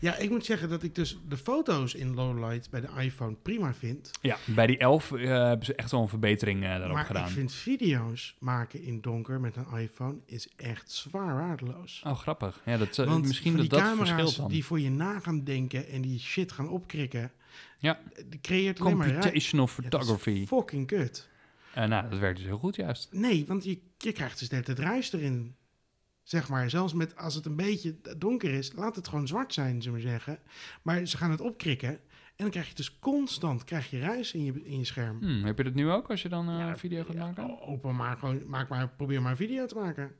Ja, 0.00 0.16
ik 0.16 0.30
moet 0.30 0.44
zeggen 0.44 0.68
dat 0.68 0.82
ik 0.82 0.94
dus 0.94 1.18
de 1.28 1.36
foto's 1.36 1.94
in 1.94 2.14
lowlight 2.14 2.70
bij 2.70 2.80
de 2.80 2.88
iPhone 2.98 3.34
prima 3.42 3.74
vind. 3.74 4.10
Ja, 4.20 4.36
bij 4.44 4.66
die 4.66 4.78
11 4.78 5.12
eh, 5.12 5.28
hebben 5.28 5.66
ze 5.66 5.74
echt 5.74 5.90
wel 5.90 6.00
een 6.02 6.08
verbetering 6.08 6.62
eh, 6.64 6.68
daarop 6.70 6.92
maar 6.92 7.04
gedaan. 7.04 7.26
ik 7.26 7.30
vind 7.32 7.52
video's 7.52 8.36
maken 8.38 8.82
in 8.82 9.00
donker 9.00 9.40
met 9.40 9.56
een 9.56 9.78
iPhone 9.78 10.16
is 10.26 10.48
echt 10.56 10.90
zwaar 10.90 11.34
waardeloos. 11.36 12.02
Oh, 12.06 12.18
grappig. 12.18 12.60
Ja, 12.64 12.76
dat, 12.76 12.98
eh, 12.98 13.06
Want 13.06 13.26
misschien 13.26 13.52
dat 13.52 13.60
die 13.60 13.70
dat 13.70 13.80
camera's 13.80 14.08
verschilt 14.08 14.36
dan. 14.36 14.48
die 14.48 14.64
voor 14.64 14.80
je 14.80 14.90
na 14.90 15.20
gaan 15.20 15.44
denken 15.44 15.88
en 15.88 16.00
die 16.02 16.18
shit 16.20 16.52
gaan 16.52 16.68
opkrikken, 16.68 17.32
Ja. 17.78 17.98
die 18.26 18.40
creëert 18.40 18.80
alleen 18.80 18.96
maar... 18.96 19.06
ruis. 19.06 19.18
Computational 19.18 19.68
Ja, 19.76 19.88
dat 19.88 20.00
is 20.00 20.06
photography. 20.06 20.46
fucking 20.46 20.86
kut. 20.86 21.28
Eh, 21.74 21.84
nou, 21.84 22.08
dat 22.08 22.18
werkt 22.18 22.36
dus 22.36 22.46
heel 22.46 22.58
goed 22.58 22.76
juist. 22.76 23.08
Nee, 23.12 23.44
want 23.46 23.64
je, 23.64 23.80
je 23.98 24.12
krijgt 24.12 24.38
dus 24.38 24.48
de 24.48 24.54
hele 24.54 24.66
tijd 24.66 24.78
ruis 24.78 25.12
erin. 25.12 25.56
Zeg 26.22 26.48
maar, 26.48 26.70
zelfs 26.70 26.92
met 26.92 27.16
als 27.16 27.34
het 27.34 27.46
een 27.46 27.56
beetje 27.56 27.96
donker 28.18 28.50
is, 28.50 28.72
laat 28.72 28.96
het 28.96 29.08
gewoon 29.08 29.26
zwart 29.26 29.54
zijn, 29.54 29.82
zullen 29.82 29.98
we 30.00 30.08
zeggen. 30.08 30.38
Maar 30.82 31.06
ze 31.06 31.16
gaan 31.16 31.30
het 31.30 31.40
opkrikken 31.40 31.88
en 31.88 32.44
dan 32.44 32.50
krijg 32.50 32.68
je 32.68 32.74
dus 32.74 32.98
constant 32.98 33.64
krijg 33.64 33.90
je 33.90 33.98
ruis 33.98 34.32
in 34.32 34.44
je, 34.44 34.64
in 34.64 34.78
je 34.78 34.84
scherm. 34.84 35.18
Hm, 35.20 35.44
heb 35.44 35.58
je 35.58 35.64
dat 35.64 35.74
nu 35.74 35.90
ook 35.90 36.10
als 36.10 36.22
je 36.22 36.28
dan 36.28 36.46
Ja, 36.46 36.68
een 36.68 36.78
video 36.78 37.04
gaat 37.04 37.16
maken? 37.16 37.60
Open 37.60 37.96
maar 37.96 38.16
gewoon, 38.16 38.42
maak 38.46 38.68
maar, 38.68 38.88
probeer 38.88 39.22
maar 39.22 39.30
een 39.30 39.36
video 39.36 39.66
te 39.66 39.74
maken. 39.74 40.14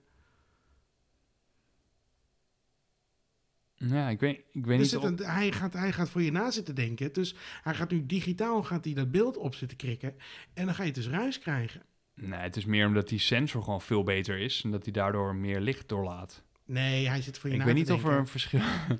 Ja, 3.76 4.08
ik 4.08 4.20
weet, 4.20 4.42
ik 4.52 4.66
weet 4.66 4.78
niet 4.78 4.96
of... 4.96 5.18
hij, 5.18 5.52
gaat, 5.52 5.72
hij 5.72 5.92
gaat 5.92 6.10
voor 6.10 6.22
je 6.22 6.32
na 6.32 6.50
zitten 6.50 6.74
denken. 6.74 7.12
Dus 7.12 7.34
hij 7.62 7.74
gaat 7.74 7.90
nu 7.90 8.06
digitaal 8.06 8.62
gaat 8.62 8.84
hij 8.84 8.94
dat 8.94 9.10
beeld 9.10 9.36
op 9.36 9.54
zitten 9.54 9.76
krikken. 9.76 10.14
En 10.54 10.64
dan 10.64 10.74
ga 10.74 10.82
je 10.82 10.92
dus 10.92 11.08
ruis 11.08 11.38
krijgen. 11.38 11.82
Nee, 12.14 12.40
het 12.40 12.56
is 12.56 12.64
meer 12.64 12.86
omdat 12.86 13.08
die 13.08 13.18
sensor 13.18 13.62
gewoon 13.62 13.80
veel 13.80 14.02
beter 14.02 14.38
is. 14.38 14.62
En 14.64 14.70
dat 14.70 14.84
hij 14.84 14.92
daardoor 14.92 15.34
meer 15.34 15.60
licht 15.60 15.88
doorlaat. 15.88 16.42
Nee, 16.64 17.08
hij 17.08 17.22
zit 17.22 17.38
voor 17.38 17.48
je 17.48 17.54
Ik 17.54 17.60
na 17.60 17.66
weet 17.66 17.84
te 17.84 17.92
niet 17.92 18.04
of 18.04 18.10
er 18.10 18.18
een 18.18 18.26
verschil... 18.26 18.60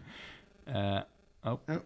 Eh, 0.64 1.00
oh. 1.42 1.52
Oh. 1.66 1.76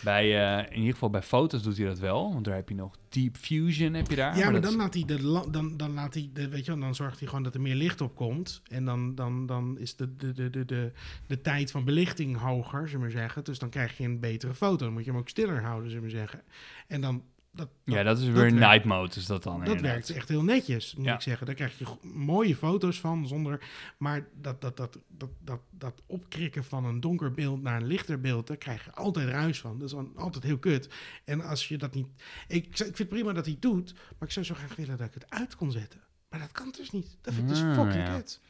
Bij, 0.00 0.56
eh, 0.58 0.70
in 0.70 0.78
ieder 0.78 0.92
geval 0.92 1.10
bij 1.10 1.22
foto's 1.22 1.62
doet 1.62 1.76
hij 1.76 1.86
dat 1.86 1.98
wel. 1.98 2.32
Want 2.32 2.44
daar 2.44 2.54
heb 2.54 2.68
je 2.68 2.74
nog 2.74 2.96
Deep 3.08 3.36
Fusion 3.36 3.94
heb 3.94 4.10
je 4.10 4.16
daar. 4.16 4.36
Ja, 4.36 4.50
maar 4.50 4.60
dan 4.60 4.76
laat 4.76 4.94
hij 4.94 5.04
de, 5.04 5.46
dan, 5.50 5.76
dan 5.76 5.94
laat 5.94 6.14
hij 6.14 6.30
de, 6.32 6.48
weet 6.48 6.64
je 6.64 6.70
wel, 6.70 6.80
dan 6.80 6.94
zorgt 6.94 7.18
hij 7.18 7.28
gewoon 7.28 7.42
dat 7.42 7.54
er 7.54 7.60
meer 7.60 7.74
licht 7.74 8.00
op 8.00 8.14
komt. 8.14 8.62
En 8.70 8.84
dan, 8.84 9.14
dan, 9.14 9.46
dan 9.46 9.78
is 9.78 9.96
de, 9.96 10.16
de, 10.16 10.32
de, 10.32 10.50
de, 10.50 10.64
de, 10.64 10.92
de 11.26 11.40
tijd 11.40 11.70
van 11.70 11.84
belichting 11.84 12.36
hoger, 12.36 12.88
zullen 12.88 13.06
we 13.06 13.12
zeggen. 13.12 13.44
Dus 13.44 13.58
dan 13.58 13.68
krijg 13.68 13.96
je 13.96 14.04
een 14.04 14.20
betere 14.20 14.54
foto. 14.54 14.84
Dan 14.84 14.92
moet 14.92 15.04
je 15.04 15.10
hem 15.10 15.20
ook 15.20 15.28
stiller 15.28 15.62
houden, 15.62 15.90
zullen 15.90 16.04
we 16.04 16.10
zeggen. 16.10 16.42
En 16.86 17.00
dan, 17.00 17.22
dat, 17.52 17.68
Ja, 17.84 18.02
dat 18.02 18.18
is 18.18 18.28
weer 18.28 18.52
night 18.52 18.84
mode, 18.84 19.14
is 19.16 19.26
dat 19.26 19.42
dan 19.42 19.52
dat 19.58 19.62
inderdaad. 19.68 19.92
werkt 19.92 20.10
echt 20.10 20.28
heel 20.28 20.42
netjes, 20.42 20.94
moet 20.94 21.04
Ja. 21.04 21.14
ik 21.14 21.20
zeggen. 21.20 21.46
Daar 21.46 21.54
krijg 21.54 21.78
je 21.78 21.84
mooie 22.02 22.56
foto's 22.56 23.00
van, 23.00 23.26
zonder... 23.26 23.60
Maar 23.98 24.26
dat, 24.40 24.60
dat, 24.60 24.76
dat, 24.76 24.98
dat, 25.08 25.30
dat, 25.40 25.60
dat 25.70 26.02
opkrikken 26.06 26.64
van 26.64 26.84
een 26.84 27.00
donker 27.00 27.32
beeld 27.32 27.62
naar 27.62 27.80
een 27.80 27.86
lichter 27.86 28.20
beeld... 28.20 28.46
daar 28.46 28.56
krijg 28.56 28.84
je 28.84 28.92
altijd 28.94 29.28
ruis 29.28 29.60
van. 29.60 29.78
Dat 29.78 29.88
is 29.88 29.94
dan 29.94 30.12
altijd 30.16 30.44
heel 30.44 30.58
kut. 30.58 30.88
En 31.24 31.40
als 31.40 31.68
je 31.68 31.78
dat 31.78 31.94
niet... 31.94 32.06
Ik, 32.48 32.66
ik 32.66 32.76
vind 32.76 32.98
het 32.98 33.08
prima 33.08 33.32
dat 33.32 33.44
hij 33.44 33.52
het 33.52 33.62
doet, 33.62 33.92
maar 33.94 34.28
ik 34.28 34.30
zou 34.30 34.46
zo 34.46 34.54
graag 34.54 34.76
willen 34.76 34.96
dat 34.96 35.06
ik 35.06 35.14
het 35.14 35.30
uit 35.30 35.56
kon 35.56 35.70
zetten. 35.70 36.00
Maar 36.30 36.40
dat 36.40 36.52
kan 36.52 36.70
dus 36.76 36.90
niet. 36.90 37.16
Dat 37.20 37.34
vind 37.34 37.48
ik 37.50 37.54
dus 37.54 37.64
Ah, 37.64 37.74
fucking 37.74 38.06
ja. 38.06 38.16
kut. 38.16 38.40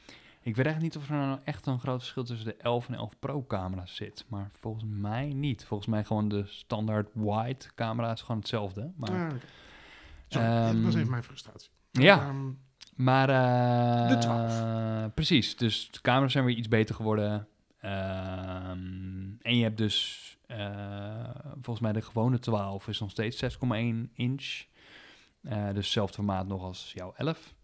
Ik 0.49 0.57
weet 0.57 0.67
echt 0.67 0.81
niet 0.81 0.97
of 0.97 1.11
er 1.11 1.17
nou 1.17 1.38
echt 1.45 1.67
een 1.67 1.78
groot 1.81 1.99
verschil 1.99 2.25
tussen 2.25 2.47
de 2.47 2.55
11 2.57 2.88
en 2.88 2.95
11 2.95 3.19
Pro 3.19 3.45
camera's 3.47 3.95
zit. 3.97 4.25
Maar 4.28 4.50
volgens 4.61 4.85
mij 4.87 5.26
niet. 5.33 5.64
Volgens 5.64 5.88
mij 5.88 6.05
gewoon 6.05 6.28
de 6.28 6.45
standaard 6.47 7.09
wide 7.14 7.64
camera 7.75 8.12
is 8.12 8.21
gewoon 8.21 8.37
hetzelfde. 8.40 8.93
Maar, 8.97 9.11
Ah. 9.11 9.35
Sorry, 10.28 10.47
het 10.47 10.64
was 10.83 10.93
Ehm, 10.93 10.99
even 10.99 11.11
mijn 11.11 11.23
frustratie. 11.23 11.71
ja. 11.90 12.21
Ehm, 12.21 12.50
maar 12.97 13.28
eh, 13.28 14.09
De 14.09 14.19
12. 14.19 15.14
precies. 15.14 15.57
Dus 15.57 15.90
de 15.90 16.00
camera's 16.00 16.33
zijn 16.33 16.45
weer 16.45 16.57
iets 16.57 16.69
beter 16.69 16.95
geworden. 16.95 17.49
Ehm, 17.81 19.31
en 19.40 19.57
je 19.57 19.62
hebt 19.62 19.76
dus 19.78 20.25
eh, 20.47 21.31
volgens 21.52 21.81
mij 21.81 21.93
de 21.93 22.02
gewone 22.02 22.38
12 22.38 22.88
is 22.88 23.00
nog 23.00 23.11
steeds 23.11 23.38
6,1 23.38 24.11
inch. 24.14 24.64
Eh, 25.43 25.64
dus 25.67 25.75
hetzelfde 25.75 26.14
formaat 26.14 26.47
nog 26.47 26.62
als 26.62 26.93
jouw 26.95 27.12
11. 27.17 27.55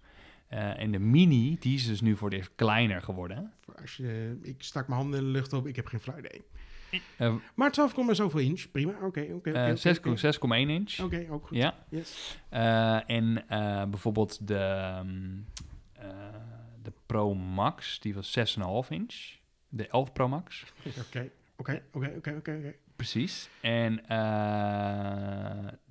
Eh, 0.55 0.81
en 0.81 0.91
de 0.91 0.99
mini, 0.99 1.57
die 1.59 1.75
is 1.75 1.87
dus 1.87 2.01
nu 2.01 2.17
voor 2.17 2.31
eerst 2.31 2.53
kleiner 2.55 3.03
geworden. 3.03 3.53
als 3.81 3.97
je, 3.97 4.39
ik 4.43 4.63
stak 4.63 4.89
mijn 4.89 5.01
handen 5.01 5.19
in 5.21 5.27
de 5.27 5.31
lucht 5.33 5.53
op, 5.53 5.67
ik 5.67 5.77
heb 5.77 5.87
geen 5.87 6.01
flauw 6.01 6.19
idee. 6.19 6.45
Eh, 7.17 7.35
Maar 7.55 7.73
12, 7.73 7.95
zoveel 8.11 8.41
inch, 8.41 8.71
prima. 8.71 8.93
Oké, 9.03 9.27
oké, 9.33 9.77
6 9.77 9.99
oké. 9.99 10.17
6,1 10.17 10.71
inch. 10.71 10.99
Oké, 11.01 11.27
ook 11.31 11.47
goed. 11.47 11.57
Ja. 11.57 11.75
Yes. 11.89 12.39
Eh, 12.49 13.11
en 13.11 13.49
eh, 13.49 13.85
bijvoorbeeld 13.85 14.47
de, 14.47 14.55
eh, 15.93 16.09
de 16.83 16.93
Pro 17.07 17.35
Max, 17.35 18.01
die 18.01 18.15
was 18.15 18.31
6,5 18.31 18.91
inch. 18.91 19.37
De 19.69 19.87
11 19.87 20.13
Pro 20.13 20.29
Max. 20.29 20.65
Oké, 21.09 21.31
oké, 21.57 21.83
oké, 21.93 22.13
oké, 22.17 22.35
oké. 22.37 22.57
oké. 22.59 22.75
Precies. 22.97 23.49
En 23.61 24.03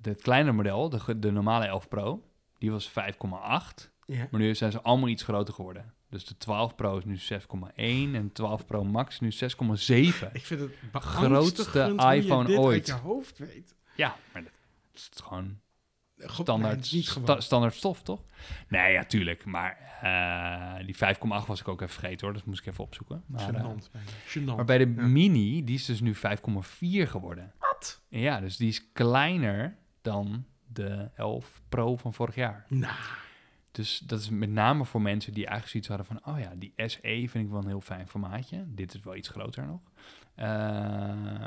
het 0.02 0.22
kleinere 0.22 0.52
model, 0.52 0.88
de, 0.88 1.18
de 1.18 1.30
normale 1.32 1.66
11 1.66 1.88
Pro, 1.88 2.22
die 2.58 2.70
was 2.70 2.90
5,8. 2.90 3.92
Ja. 4.06 4.28
Maar 4.30 4.40
nu 4.40 4.54
zijn 4.54 4.72
ze 4.72 4.80
allemaal 4.82 5.08
iets 5.08 5.22
groter 5.22 5.54
geworden. 5.54 5.92
Dus 6.08 6.24
de 6.24 6.36
12 6.36 6.74
Pro 6.74 6.96
is 6.98 7.04
nu 7.04 7.18
6,1 7.18 7.74
en 7.76 8.12
de 8.12 8.30
12 8.32 8.66
Pro 8.66 8.84
Max 8.84 9.20
is 9.20 9.20
nu 9.20 9.30
6,7. 9.32 10.32
Ik 10.32 10.44
vind 10.46 10.60
het 10.60 10.70
Grootste 10.92 11.94
iPhone 12.12 12.44
dit 12.46 12.56
ooit. 12.58 12.74
uit 12.74 12.86
je 12.86 12.92
hoofd 13.06 13.38
weet. 13.38 13.74
Ja, 13.96 14.16
maar 14.32 14.42
dat 14.42 14.52
is 14.94 15.10
gewoon 15.22 15.58
nee, 16.16 16.28
standaard, 16.28 16.92
niet 16.92 17.06
sta- 17.06 17.40
standaard 17.40 17.74
stof, 17.74 18.02
toch? 18.02 18.24
Nee, 18.68 18.92
ja, 18.92 19.04
tuurlijk. 19.04 19.44
Maar 19.44 19.78
eh, 20.00 20.86
die 20.86 20.94
5,8 20.96 21.46
was 21.46 21.60
ik 21.60 21.68
ook 21.68 21.80
even 21.80 21.94
vergeten, 21.94 22.26
hoor. 22.26 22.34
Dat 22.36 22.44
moest 22.44 22.60
ik 22.60 22.66
even 22.66 22.84
opzoeken. 22.84 23.22
Maar, 23.26 23.54
eh, 23.54 24.44
maar 24.56 24.64
bij 24.64 24.78
de 24.78 24.92
Ja. 24.96 25.06
Mini, 25.06 25.64
die 25.64 25.74
is 25.74 25.84
dus 25.84 26.00
nu 26.00 26.14
5,4 26.14 27.06
geworden. 27.06 27.52
Wat? 27.58 28.02
Ja, 28.08 28.40
dus 28.40 28.56
die 28.56 28.68
is 28.68 28.92
kleiner 28.92 29.76
dan 30.02 30.44
de 30.66 31.10
11 31.14 31.62
Pro 31.68 31.96
van 31.96 32.14
vorig 32.14 32.34
jaar. 32.34 32.64
Nou, 32.68 32.94
Dus 33.74 33.98
dat 33.98 34.20
is 34.20 34.28
met 34.28 34.50
name 34.50 34.84
voor 34.84 35.02
mensen 35.02 35.32
die 35.32 35.46
eigenlijk 35.46 35.70
zoiets 35.70 35.88
hadden 35.88 36.06
van... 36.06 36.34
oh 36.34 36.40
ja, 36.40 36.52
die 36.56 36.72
SE 36.76 36.98
vind 37.02 37.34
ik 37.34 37.48
wel 37.48 37.60
een 37.60 37.66
heel 37.66 37.80
fijn 37.80 38.08
formaatje. 38.08 38.64
Dit 38.66 38.94
is 38.94 39.00
wel 39.00 39.16
iets 39.16 39.28
groter 39.28 39.66
nog. 39.66 39.80
Eh, 40.34 40.46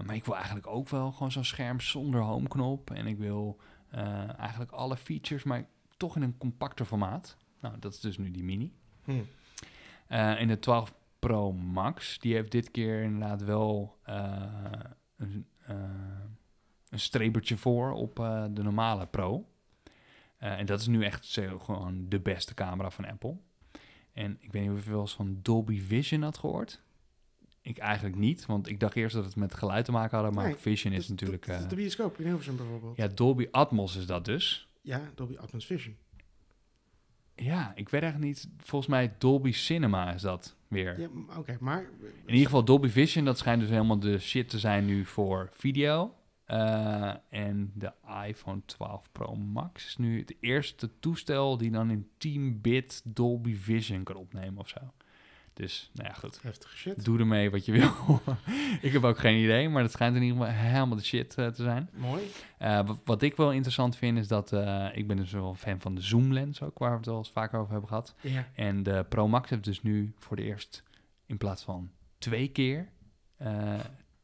maar 0.01 0.15
ik 0.15 0.25
wil 0.25 0.35
eigenlijk 0.35 0.67
ook 0.67 0.89
wel 0.89 1.11
gewoon 1.11 1.31
zo'n 1.31 1.43
scherm 1.43 1.79
zonder 1.79 2.21
homeknop. 2.21 2.91
En 2.91 3.07
ik 3.07 3.17
wil 3.17 3.59
eh, 3.89 4.39
eigenlijk 4.39 4.71
alle 4.71 4.97
features, 4.97 5.43
maar 5.43 5.67
toch 5.97 6.15
in 6.15 6.21
een 6.21 6.37
compacter 6.37 6.85
formaat. 6.85 7.37
Nou, 7.61 7.79
dat 7.79 7.93
is 7.93 7.99
dus 7.99 8.17
nu 8.17 8.31
die 8.31 8.43
mini. 8.43 8.73
hm. 9.03 9.11
Eh 10.07 10.41
en 10.41 10.47
de 10.47 10.59
12 10.59 10.93
Pro 11.19 11.51
Max, 11.53 12.19
die 12.19 12.33
heeft 12.33 12.51
dit 12.51 12.71
keer 12.71 13.01
inderdaad 13.01 13.43
wel 13.43 13.99
een, 15.17 15.47
een 16.89 16.99
strebertje 16.99 17.57
voor 17.57 17.91
op 17.91 18.15
de 18.51 18.63
normale 18.63 19.05
Pro. 19.05 19.45
Eh, 20.37 20.59
en 20.59 20.65
dat 20.65 20.79
is 20.79 20.87
nu 20.87 21.03
echt 21.03 21.25
zo 21.25 21.59
gewoon 21.59 22.05
de 22.09 22.19
beste 22.19 22.53
camera 22.53 22.89
van 22.89 23.05
Apple. 23.05 23.37
En 24.13 24.37
ik 24.39 24.51
weet 24.51 24.61
niet 24.61 24.71
of 24.77 24.83
je 24.83 24.89
wel 24.91 24.99
eens 25.01 25.15
van 25.15 25.39
Dolby 25.41 25.81
Vision 25.81 26.21
had 26.21 26.37
gehoord. 26.37 26.81
Ik 27.61 27.77
eigenlijk 27.77 28.15
niet, 28.15 28.45
want 28.45 28.67
ik 28.69 28.79
dacht 28.79 28.95
eerst 28.95 29.15
dat 29.15 29.25
het 29.25 29.35
met 29.35 29.53
geluid 29.53 29.85
te 29.85 29.91
maken 29.91 30.17
had, 30.17 30.33
maar 30.33 30.45
Nee, 30.45 30.55
Vision 30.55 30.93
is 30.93 30.99
Dat- 30.99 31.09
natuurlijk... 31.09 31.45
dat 31.45 31.55
is 31.57 31.63
eh, 31.63 31.69
de 31.69 31.75
bioscoop 31.75 32.19
in 32.19 32.25
Hilversum 32.25 32.55
bijvoorbeeld. 32.55 32.97
Ja, 32.97 33.03
ja, 33.03 33.09
Dolby 33.13 33.47
Atmos 33.51 33.95
is 33.95 34.05
dat 34.05 34.25
dus. 34.25 34.67
Dolby 35.15 35.37
Atmos 35.37 35.65
Vision. 35.65 35.95
Ja, 37.35 37.71
ik 37.75 37.89
weet 37.89 38.01
eigenlijk 38.01 38.33
niet. 38.33 38.49
Volgens 38.57 38.91
mij 38.91 39.13
Dolby 39.17 39.51
Cinema 39.51 40.13
is 40.13 40.21
dat 40.21 40.55
weer. 40.67 40.99
Ja, 40.99 41.07
oké, 41.37 41.57
maar... 41.59 41.81
In 42.25 42.29
ieder 42.33 42.45
geval 42.45 42.65
Dolby 42.65 42.87
Vision, 42.87 43.25
dat 43.25 43.37
schijnt 43.37 43.61
dus 43.61 43.69
helemaal 43.69 43.99
de 43.99 44.19
shit 44.19 44.49
te 44.49 44.59
zijn 44.59 44.85
nu 44.85 45.05
voor 45.05 45.49
video. 45.51 46.15
Eh, 46.47 47.13
en 47.29 47.71
de 47.73 47.91
iPhone 48.27 48.61
12 48.65 49.09
Pro 49.11 49.35
Max 49.35 49.85
is 49.85 49.97
nu 49.97 50.19
het 50.19 50.35
eerste 50.39 50.99
toestel 50.99 51.57
die 51.57 51.71
dan 51.71 51.91
in 51.91 52.09
10-bit 52.17 53.01
Dolby 53.03 53.55
Vision 53.55 54.03
kan 54.03 54.15
opnemen 54.15 54.59
of 54.59 54.67
zo. 54.67 54.79
Dus, 55.53 55.89
nou 55.93 56.07
ja, 56.07 56.13
goed. 56.13 56.41
Heftige 56.41 56.77
shit. 56.77 57.05
Doe 57.05 57.19
ermee 57.19 57.51
wat 57.51 57.65
je 57.65 57.71
wil. 57.71 58.21
ik 58.87 58.93
heb 58.93 59.03
ook 59.03 59.17
geen 59.17 59.43
idee, 59.43 59.69
maar 59.69 59.81
dat 59.81 59.91
schijnt 59.91 60.15
in 60.15 60.21
ieder 60.21 60.37
geval 60.37 60.53
helemaal 60.53 60.95
de 60.97 61.03
shit 61.03 61.35
eh, 61.35 61.47
te 61.47 61.63
zijn. 61.63 61.89
Mooi. 61.93 62.23
Eh, 62.57 62.89
wat, 63.03 63.21
ik 63.21 63.35
wel 63.35 63.51
interessant 63.51 63.95
vind, 63.95 64.17
is 64.17 64.27
dat 64.27 64.51
ik 64.93 65.07
ben 65.07 65.17
dus 65.17 65.31
wel 65.31 65.55
fan 65.55 65.81
van 65.81 65.95
de 65.95 66.01
zoom 66.01 66.33
lens 66.33 66.61
ook, 66.61 66.77
waar 66.77 66.91
we 66.91 66.97
het 66.97 67.05
wel 67.05 67.17
eens 67.17 67.31
vaker 67.31 67.59
over 67.59 67.71
hebben 67.71 67.89
gehad. 67.89 68.15
Ja. 68.21 68.47
En 68.55 68.83
de 68.83 69.05
Pro 69.09 69.27
Max 69.27 69.49
heeft 69.49 69.63
dus 69.63 69.81
nu 69.81 70.13
voor 70.17 70.35
de 70.35 70.43
eerst 70.43 70.83
in 71.25 71.37
plaats 71.37 71.63
van 71.63 71.91
twee 72.17 72.47
keer, 72.47 72.89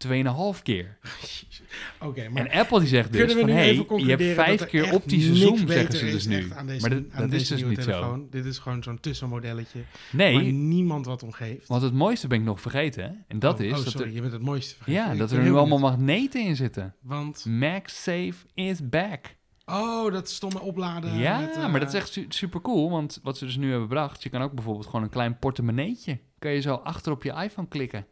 eh 0.04 0.10
tweeënhalf 0.10 0.62
keer. 0.62 0.98
Oké, 2.00 2.30
maar... 2.30 2.46
en 2.46 2.60
Apple 2.60 2.80
die 2.80 2.88
zegt 2.88 3.14
dus 3.14 3.34
van, 3.34 3.50
hey, 3.50 3.74
je 3.76 4.06
hebt 4.06 4.24
vijf 4.24 4.62
er 4.62 4.68
keer 4.68 4.94
optische 4.94 5.36
zoom, 5.36 5.58
zeggen 5.68 5.98
ze 5.98 6.06
dus 6.06 6.26
nu. 6.26 6.48
deze, 6.66 6.88
maar 6.88 7.02
dat, 7.30 7.32
is 7.32 7.48
dus 7.48 7.64
niet 7.64 7.82
telefoon. 7.82 8.28
Dit 8.30 8.46
is 8.46 8.58
gewoon 8.58 8.84
zo'n 8.84 9.00
tussenmodelletje 9.00 9.80
waar 10.12 10.32
Nee, 10.32 10.52
niemand 10.52 11.06
wat 11.06 11.24
om 11.24 11.32
geeft. 11.32 11.68
want 11.68 11.82
het 11.82 11.94
mooiste 11.94 12.28
ben 12.28 12.40
ik 12.40 12.46
nog 12.46 12.62
vergeten. 12.62 13.04
hè. 13.04 13.10
En 13.28 13.40
dat 13.40 13.60
oh, 13.60 13.66
is 13.66 13.72
oh, 13.72 13.84
dat 13.84 13.92
sorry, 13.92 14.08
er, 14.08 14.14
je 14.14 14.22
bent 14.22 14.34
het 14.34 14.42
mooiste 14.42 14.76
vergeten. 14.76 15.02
ja, 15.02 15.12
Ik 15.12 15.18
dat 15.18 15.32
er 15.32 15.42
nu 15.44 15.54
allemaal 15.54 15.80
benieuwd. 15.80 15.98
magneten 15.98 16.42
in 16.46 16.56
zitten. 16.56 16.96
Want, 17.02 17.46
MagSafe 17.46 18.34
is 18.54 18.90
back. 18.90 19.36
Oh, 19.66 20.12
dat 20.12 20.30
stomme 20.30 20.62
opladen. 20.62 21.18
ja, 21.18 21.40
met, 21.40 21.56
eh, 21.56 21.72
maar 21.72 21.80
dat 21.80 21.90
is 21.90 21.96
echt 21.96 22.12
su- 22.12 22.26
super 22.30 22.62
cool. 22.62 22.90
Want 22.90 23.20
wat 23.24 23.38
ze 23.38 23.46
dus 23.46 23.58
nu 23.58 23.70
hebben 23.70 23.88
bedacht, 23.88 24.24
je 24.24 24.30
kan 24.30 24.42
ook 24.42 24.54
bijvoorbeeld 24.54 24.86
gewoon 24.86 25.04
een 25.04 25.10
klein 25.10 25.38
portemonneetje. 25.40 26.20
Kan 26.40 26.52
je 26.52 26.62
zo 26.62 26.74
achter 26.74 27.12
op 27.12 27.24
je 27.24 27.32
iPhone 27.44 27.68
klikken. 27.68 28.06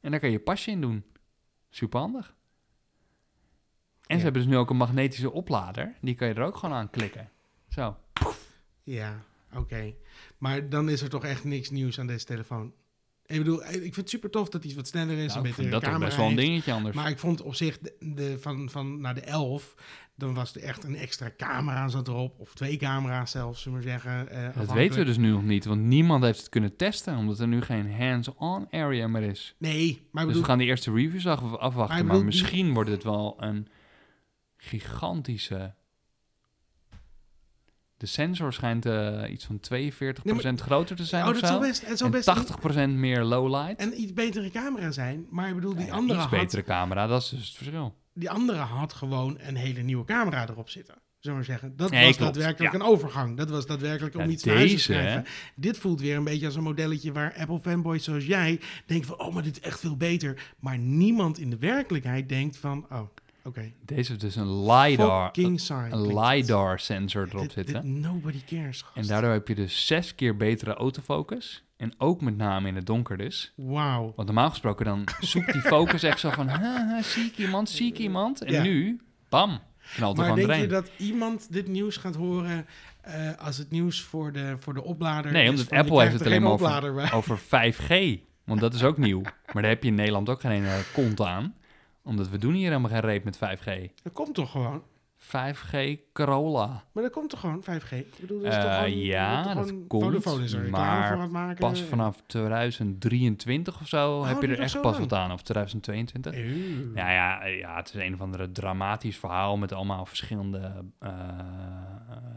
En 0.00 0.10
daar 0.10 0.20
kan 0.20 0.30
je 0.30 0.38
pasje 0.38 0.70
in 0.70 0.80
doen. 0.80 1.04
Super 1.74 2.00
handig. 2.00 2.26
En 2.26 4.14
Ja. 4.14 4.16
ze 4.16 4.22
hebben 4.22 4.42
dus 4.42 4.50
nu 4.50 4.56
ook 4.56 4.70
een 4.70 4.76
magnetische 4.76 5.32
oplader. 5.32 5.94
Die 6.00 6.14
kan 6.14 6.28
je 6.28 6.34
er 6.34 6.42
ook 6.42 6.56
gewoon 6.56 6.74
aan 6.74 6.90
klikken. 6.90 7.30
Zo. 7.68 7.96
Ja, 8.82 9.22
oké. 9.54 9.94
Maar 10.38 10.68
dan 10.68 10.88
is 10.88 11.02
er 11.02 11.08
toch 11.08 11.24
echt 11.24 11.44
niks 11.44 11.70
nieuws 11.70 11.98
aan 12.00 12.06
deze 12.06 12.24
telefoon. 12.24 12.72
Ik 13.26 13.38
bedoel, 13.38 13.64
ik 13.64 13.70
vind 13.80 13.96
het 13.96 14.10
super 14.10 14.30
tof 14.30 14.48
dat 14.48 14.64
hij 14.64 14.74
wat 14.74 14.86
sneller 14.88 15.18
is. 15.18 15.26
Nou, 15.34 15.36
een 15.36 15.42
betere 15.50 15.68
dat 15.68 15.82
camera 15.82 16.04
best 16.04 16.16
wel 16.16 16.28
een 16.28 16.34
dingetje 16.36 16.72
anders. 16.72 16.96
Maar 16.96 17.08
ik 17.10 17.18
vond 17.18 17.42
op 17.42 17.54
zich 17.54 17.78
de, 17.78 17.96
de- 18.00 18.38
van, 18.40 18.70
van 18.70 19.00
naar 19.00 19.14
de 19.14 19.20
11, 19.20 19.74
dan 20.16 20.34
was 20.34 20.54
er 20.54 20.62
echt 20.62 20.84
een 20.84 20.96
extra 20.96 21.30
camera 21.36 21.88
zat 21.88 22.08
erop. 22.08 22.40
Of 22.40 22.54
twee 22.54 22.76
camera's 22.76 23.30
zelfs, 23.30 23.62
zullen 23.62 23.78
we 23.78 23.84
zeggen. 23.84 24.28
eh, 24.28 24.56
dat 24.56 24.72
weten 24.72 24.98
we 24.98 25.04
dus 25.04 25.16
nu 25.16 25.30
nog 25.30 25.42
niet. 25.44 25.64
Want 25.64 25.80
niemand 25.80 26.24
heeft 26.24 26.38
het 26.38 26.48
kunnen 26.48 26.76
testen. 26.76 27.16
Omdat 27.16 27.38
er 27.40 27.48
nu 27.48 27.60
geen 27.62 27.92
hands-on 27.92 28.66
area 28.70 29.08
meer 29.08 29.22
is. 29.22 29.54
Nee, 29.58 29.72
maar 29.72 29.92
ik 29.92 30.12
Dus 30.12 30.22
bedoel, 30.26 30.40
we 30.40 30.48
gaan 30.48 30.58
die 30.58 30.66
eerste 30.66 30.92
reviews 30.92 31.26
afwachten. 31.26 31.96
Maar, 31.96 32.06
bedoel, 32.06 32.24
misschien 32.24 32.74
wordt 32.74 32.90
het 32.90 33.02
wel 33.04 33.36
een 33.38 33.68
gigantische... 34.56 35.74
De 37.96 38.06
sensor 38.06 38.52
schijnt 38.52 38.86
eh, 38.86 39.22
iets 39.30 39.44
van 39.44 39.60
42% 39.60 40.54
groter 40.54 40.96
te 40.96 41.04
zijn 41.04 41.26
oh, 41.26 41.32
dat 41.32 41.46
zou 41.46 41.60
best, 41.60 41.86
het 41.86 41.98
zou 41.98 42.10
best 42.10 42.28
en 42.28 42.90
80% 42.92 42.98
meer 42.98 43.22
lowlight. 43.22 43.80
een 43.82 44.00
iets 44.00 44.12
betere 44.12 44.50
camera 44.50 44.90
zijn. 44.90 45.26
Maar 45.30 45.48
ik 45.48 45.54
bedoel, 45.54 45.74
die, 45.74 45.86
Ja, 45.86 45.92
andere 45.92 46.20
iets 46.20 46.30
had, 46.30 46.40
betere 46.40 46.62
camera, 46.62 47.06
dat 47.06 47.22
is 47.22 47.28
dus 47.28 47.46
het 47.46 47.56
verschil. 47.56 47.94
die 48.12 48.30
andere 48.30 48.58
had 48.58 48.92
gewoon 48.92 49.38
een 49.40 49.56
hele 49.56 49.80
nieuwe 49.80 50.04
camera 50.04 50.48
erop 50.48 50.68
zitten. 50.68 50.94
Zullen 51.18 51.38
we 51.38 51.44
zeggen. 51.44 51.76
Dat 51.76 51.90
Nee, 51.90 52.06
was 52.06 52.16
klopt, 52.16 52.34
daadwerkelijk 52.34 52.72
ja. 52.72 52.78
een 52.78 52.86
overgang. 52.86 53.36
Dat 53.36 53.50
was 53.50 53.66
daadwerkelijk 53.66 54.16
om 54.16 54.28
iets 54.28 54.44
naar 54.44 54.54
huis 54.54 54.70
te 54.70 54.76
deze, 54.76 54.92
schrijven. 54.92 55.24
Dit 55.54 55.78
voelt 55.78 56.00
weer 56.00 56.16
een 56.16 56.24
beetje 56.24 56.46
als 56.46 56.54
een 56.54 56.62
modelletje 56.62 57.12
waar 57.12 57.34
Apple 57.38 57.60
fanboys 57.60 58.04
zoals 58.04 58.26
jij 58.26 58.60
denken 58.86 59.06
van... 59.08 59.18
oh, 59.18 59.34
maar 59.34 59.42
dit 59.42 59.56
is 59.56 59.62
echt 59.62 59.80
veel 59.80 59.96
beter. 59.96 60.52
Maar 60.58 60.78
niemand 60.78 61.38
in 61.38 61.50
de 61.50 61.58
werkelijkheid 61.58 62.28
denkt 62.28 62.56
van... 62.56 62.86
oh, 62.90 63.00
Deze 63.84 64.08
heeft 64.08 64.20
dus 64.20 64.36
een 64.36 64.64
LiDAR, 64.72 65.30
een. 65.32 66.18
LiDAR 66.18 66.78
sensor 66.80 67.28
erop 67.28 67.50
zitten. 67.50 68.00
nobody 68.00 68.44
cares, 68.46 68.82
gast. 68.82 68.96
En 68.96 69.06
daardoor 69.06 69.30
heb 69.30 69.48
je 69.48 69.54
dus 69.54 69.86
zes 69.86 70.14
keer 70.14 70.36
betere 70.36 70.74
autofocus. 70.74 71.64
En 71.76 71.94
ook 71.98 72.20
met 72.20 72.36
name 72.36 72.68
in 72.68 72.74
het 72.74 72.86
donker 72.86 73.16
dus. 73.16 73.52
Wauw. 73.56 74.12
Want 74.16 74.28
normaal 74.28 74.50
gesproken 74.50 74.84
dan 74.84 75.04
zoekt 75.20 75.52
die 75.52 75.62
focus 75.62 76.02
echt 76.02 76.20
zo 76.20 76.30
van... 76.30 76.48
"Ha, 76.54 76.58
ha, 76.58 77.02
zie 77.02 77.24
ik 77.24 77.38
iemand, 77.38 77.70
zie 77.70 77.86
ik 77.86 77.98
iemand? 77.98 78.42
En 78.42 78.52
Ja. 78.52 78.62
nu, 78.62 79.00
bam, 79.28 79.60
knalt 79.94 80.18
er 80.18 80.26
Maar 80.26 80.36
denk 80.36 80.52
je 80.52 80.66
dat 80.66 80.90
iemand 80.96 81.52
dit 81.52 81.68
nieuws 81.68 81.96
gaat 81.96 82.14
horen 82.14 82.66
eh, 83.00 83.30
als 83.38 83.56
het 83.56 83.70
nieuws 83.70 84.02
voor 84.02 84.32
de, 84.32 84.56
voor 84.58 84.74
de 84.74 84.82
oplader 84.84 85.32
Nee, 85.32 85.48
omdat 85.50 85.66
van, 85.66 85.78
Apple 85.78 86.00
heeft 86.00 86.12
het 86.12 86.26
alleen 86.26 86.42
maar 86.42 86.52
over, 86.52 87.12
over 87.14 87.38
5G. 87.38 88.20
Want 88.44 88.60
dat 88.60 88.74
is 88.74 88.82
ook 88.82 88.98
nieuw. 88.98 89.20
Maar 89.22 89.62
daar 89.62 89.72
heb 89.72 89.82
je 89.82 89.88
in 89.88 89.94
Nederland 89.94 90.28
ook 90.28 90.40
geen 90.40 90.52
ene 90.52 90.82
kont 90.92 91.20
aan. 91.20 91.54
Omdat 92.04 92.28
we 92.28 92.38
doen 92.38 92.52
hier 92.52 92.68
helemaal 92.68 92.90
geen 92.90 93.00
reet 93.00 93.24
met 93.24 93.36
5G. 93.36 93.94
Dat 94.02 94.12
komt 94.12 94.34
toch 94.34 94.50
gewoon? 94.50 94.82
5G 95.24 95.98
Corolla. 96.12 96.84
Maar 96.92 97.02
dat 97.02 97.12
komt 97.12 97.30
toch 97.30 97.40
gewoon, 97.40 97.62
5G? 97.62 97.90
Ik 97.92 98.06
bedoel, 98.20 98.42
dat 98.42 98.52
is 98.52 98.58
toch 98.58 98.64
Eh, 98.64 98.74
gewoon, 98.74 98.98
ja, 98.98 99.42
toch 99.42 99.54
dat 99.54 99.74
komt, 99.88 100.04
Vodafone 100.04 100.44
is 100.44 100.52
er 100.52 100.62
reclame 100.62 101.16
maar 101.16 101.28
maken. 101.28 101.56
Pas 101.56 101.82
vanaf 101.82 102.22
2023 102.26 103.80
of 103.80 103.88
zo 103.88 104.24
heb 104.24 104.42
je 104.42 104.48
er 104.48 104.60
echt 104.60 104.80
pas 104.80 104.98
wat 104.98 105.12
aan. 105.12 105.32
Of 105.32 105.42
2022. 105.42 106.34
Eeuw. 106.34 106.94
Ja, 106.94 107.12
ja, 107.12 107.44
ja, 107.44 107.76
het 107.76 107.94
is 107.94 107.94
een 107.94 108.14
of 108.14 108.20
andere 108.20 108.52
dramatisch 108.52 109.16
verhaal 109.16 109.56
met 109.56 109.72
allemaal 109.72 110.06
verschillende 110.06 110.84
eh, 110.98 111.10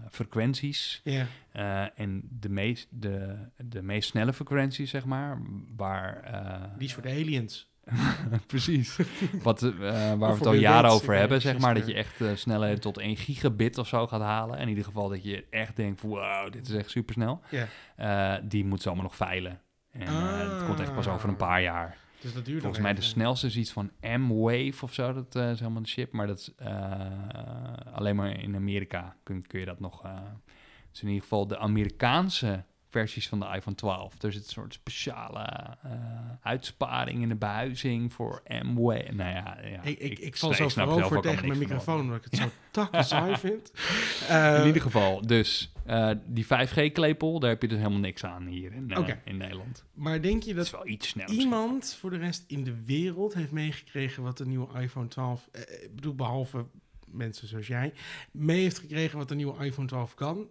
frequenties. 0.10 1.02
Ja. 1.04 1.26
Eh, 1.52 2.00
en 2.00 2.22
de 2.40 2.50
meest, 2.50 2.88
de, 2.90 3.36
de 3.58 3.82
meest 3.82 4.10
snelle 4.10 4.34
frequentie, 4.34 4.86
zeg 4.86 5.06
maar, 5.06 5.42
waar... 5.76 6.22
Die 6.78 6.88
is 6.88 6.94
voor 6.94 7.04
de 7.04 7.10
aliens. 7.10 7.70
Precies. 8.48 9.00
Wat, 9.44 9.64
eh, 9.64 9.72
waar 10.14 10.18
we 10.18 10.26
het 10.26 10.46
al 10.46 10.54
jaren 10.54 10.90
over 10.90 11.16
hebben, 11.16 11.42
zeg 11.42 11.58
maar. 11.58 11.74
Dat 11.74 11.88
je 11.88 11.94
echt 11.94 12.22
eh, 12.22 12.36
snelheden 12.36 12.82
tot 12.82 12.98
1 12.98 13.18
gigabit 13.18 13.78
of 13.78 13.88
zo 13.88 14.08
gaat 14.08 14.22
halen. 14.22 14.60
In 14.60 14.68
ieder 14.68 14.84
geval 14.84 15.10
dat 15.10 15.24
je 15.24 15.46
echt 15.50 15.76
denkt, 15.76 16.02
wow, 16.02 16.52
dit 16.52 16.68
is 16.68 16.76
echt 16.76 16.90
supersnel. 16.90 17.42
Ja. 17.50 17.68
Eh, 17.96 18.44
die 18.44 18.66
moet 18.66 18.82
ze 18.82 18.88
allemaal 18.88 19.06
nog 19.06 19.16
veilen. 19.16 19.62
En 19.92 20.08
eh, 20.08 20.40
het 20.40 20.66
komt 20.66 20.80
echt 20.80 20.94
pas 20.94 21.08
over 21.08 21.30
een 21.30 21.36
paar 21.36 21.62
jaar. 21.62 21.98
Dus 22.22 22.34
dat 22.34 22.46
duurt 22.46 22.62
Volgens 22.62 22.82
mij 22.82 22.94
de 22.94 23.02
snelste 23.02 23.48
is 23.48 23.58
iets 23.58 23.72
van 23.72 23.92
M-Wave 24.02 24.78
of 24.82 24.94
zo. 24.94 25.14
Dat 25.14 25.36
is 25.36 25.60
helemaal 25.60 25.82
de 25.82 25.90
chip. 25.90 26.12
Maar 26.12 26.28
dat 26.28 26.40
is 26.40 26.54
alleen 27.94 28.16
maar 28.16 28.40
in 28.40 28.56
Amerika 28.56 29.16
kun, 29.24 29.48
kun 29.48 29.60
je 29.60 29.66
dat 29.66 29.80
nog... 29.80 30.02
dus 30.92 31.02
in 31.02 31.08
ieder 31.08 31.24
geval 31.24 31.48
de 31.48 31.58
Amerikaanse 31.58 32.64
versies 32.90 33.28
van 33.28 33.40
de 33.40 33.46
iPhone 33.56 33.76
12. 33.76 34.24
Er 34.24 34.32
zit 34.32 34.44
een 34.44 34.50
soort 34.50 34.74
speciale 34.74 35.76
eh, 35.84 35.92
uitsparing 36.42 37.22
in 37.22 37.30
de 37.30 37.36
behuizing 37.36 38.14
voor 38.14 38.42
M-Wave. 38.48 39.12
Nou 39.14 39.30
ja, 39.34 39.58
ja 39.64 39.82
Ik, 39.84 40.00
ik, 40.00 40.20
ik, 40.20 40.38
val 40.38 40.54
zelf 40.54 40.74
voorover 40.74 41.22
tegen 41.22 41.48
mijn 41.48 41.60
microfoon, 41.60 42.00
omdat 42.00 42.18
ik 42.18 42.24
het 42.24 42.36
zo 42.40 42.50
takken 42.72 43.04
saai 43.06 43.36
vind. 43.38 43.72
In 44.30 44.36
Eh, 44.36 44.64
ieder 44.66 44.82
geval, 44.82 45.22
dus 45.28 45.72
eh, 45.86 46.12
die 46.26 46.46
5G-klepel, 46.46 47.40
daar 47.40 47.50
heb 47.50 47.62
je 47.62 47.68
dus 47.68 47.78
helemaal 47.78 48.00
niks 48.00 48.24
aan 48.24 48.46
hier 48.46 48.74
in, 48.74 48.92
in 49.24 49.38
Nederland. 49.38 49.84
maar 49.94 50.22
denk 50.22 50.44
je 50.44 50.54
Dat 50.54 50.66
is 50.66 50.72
wel 50.72 50.88
iets 50.88 51.08
sneller. 51.08 51.32
iemand 51.36 51.96
voor 52.00 52.10
de 52.10 52.18
rest 52.18 52.44
in 52.48 52.64
de 52.64 52.84
wereld 52.86 53.34
heeft 53.34 53.52
meegekregen 53.52 54.24
wat 54.24 54.38
de 54.38 54.46
nieuwe 54.46 54.82
iPhone 54.82 55.08
12... 55.08 55.50
eh, 55.52 55.62
ik 55.84 55.96
bedoel, 55.96 56.16
behalve 56.16 56.66
mensen 57.12 57.48
zoals 57.48 57.68
jij, 57.68 57.94
mee 58.32 58.62
heeft 58.62 58.80
gekregen 58.80 59.18
wat 59.18 59.30
de 59.30 59.36
nieuwe 59.36 59.66
iPhone 59.66 59.88
12 59.88 60.14
kan. 60.14 60.48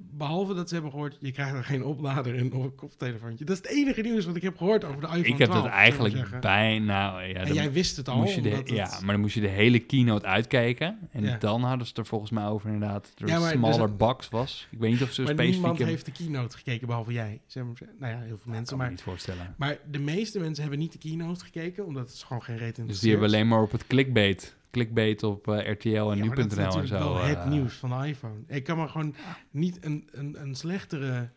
Behalve 0.00 0.54
dat 0.54 0.68
ze 0.68 0.74
hebben 0.74 0.92
gehoord, 0.92 1.16
je 1.20 1.32
krijgt 1.32 1.54
er 1.54 1.64
geen 1.64 1.84
oplader 1.84 2.34
in 2.34 2.52
of 2.52 2.64
een 2.64 2.74
koptelefoontje. 2.74 3.44
Dat 3.44 3.56
is 3.56 3.62
het 3.62 3.72
enige 3.78 4.00
nieuws 4.00 4.24
wat 4.26 4.36
ik 4.36 4.42
heb 4.42 4.56
gehoord 4.56 4.84
over 4.84 5.00
de 5.00 5.06
iPhone 5.06 5.22
12. 5.22 5.32
Ik 5.34 5.38
heb 5.38 5.50
dat 5.52 5.66
eigenlijk 5.66 6.40
bijna... 6.40 7.20
Ja, 7.20 7.34
En 7.34 7.54
jij 7.54 7.72
wist 7.72 7.96
het 7.96 8.08
al. 8.08 8.16
moest 8.16 8.34
je 8.34 8.40
de, 8.40 8.48
omdat 8.48 8.68
het- 8.68 8.76
Ja, 8.76 8.98
maar 9.02 9.12
dan 9.12 9.20
moest 9.20 9.34
je 9.34 9.40
de 9.40 9.46
hele 9.48 9.78
keynote 9.78 10.26
uitkijken. 10.26 10.98
En 11.12 11.22
Ja. 11.24 11.36
dan 11.38 11.62
hadden 11.62 11.86
ze 11.86 11.92
er 11.94 12.06
volgens 12.06 12.30
mij 12.30 12.46
over 12.46 12.70
inderdaad 12.70 13.02
dat 13.14 13.28
er 13.28 13.28
Ja, 13.28 13.44
een 13.44 13.50
smaller 13.58 13.86
dus- 13.88 13.96
box 13.96 14.28
was. 14.28 14.66
Ik 14.70 14.78
weet 14.78 14.90
niet 14.90 15.02
of 15.02 15.12
ze 15.12 15.22
Maar 15.22 15.30
specifiek... 15.32 15.52
niemand 15.54 15.78
hebben- 15.78 15.94
heeft 15.96 16.06
de 16.16 16.24
keynote 16.24 16.56
gekeken, 16.56 16.86
behalve 16.86 17.12
jij. 17.12 17.40
Zeg 17.46 17.64
maar, 17.64 17.72
nou 17.98 18.12
ja, 18.12 18.18
heel 18.20 18.38
veel 18.38 18.52
mensen. 18.52 18.64
kan 18.66 18.76
me 18.76 18.82
Maar, 18.82 18.90
niet 18.92 19.02
voorstellen. 19.02 19.54
maar 19.58 19.78
de 19.90 19.98
meeste 20.00 20.38
mensen 20.38 20.60
hebben 20.62 20.80
niet 20.80 20.92
de 20.92 20.98
keynote 20.98 21.44
gekeken, 21.44 21.86
omdat 21.86 22.08
het 22.10 22.22
gewoon 22.22 22.42
geen 22.42 22.56
reet 22.56 22.78
in 22.78 22.86
Dus 22.86 23.00
die 23.00 23.10
hebben 23.10 23.28
alleen 23.28 23.48
maar 23.48 23.62
op 23.62 23.72
het 23.72 23.86
clickbait. 23.86 24.56
Clickbait 24.70 25.22
op 25.22 25.48
eh, 25.48 25.70
RTL 25.72 25.88
en 25.88 25.94
Ja, 25.94 26.24
maar 26.24 26.36
nu.nl 26.36 26.78
en 26.80 26.86
zo. 26.86 26.98
wel 26.98 27.16
het 27.22 27.38
eh, 27.38 27.48
nieuws 27.48 27.74
van 27.74 28.00
de 28.00 28.06
iPhone. 28.08 28.40
Ik 28.46 28.64
kan 28.64 28.78
me 28.78 28.88
gewoon 28.88 29.14
niet 29.50 29.84
een, 29.84 30.08
een, 30.12 30.40
een 30.40 30.54
slechtere 30.54 31.30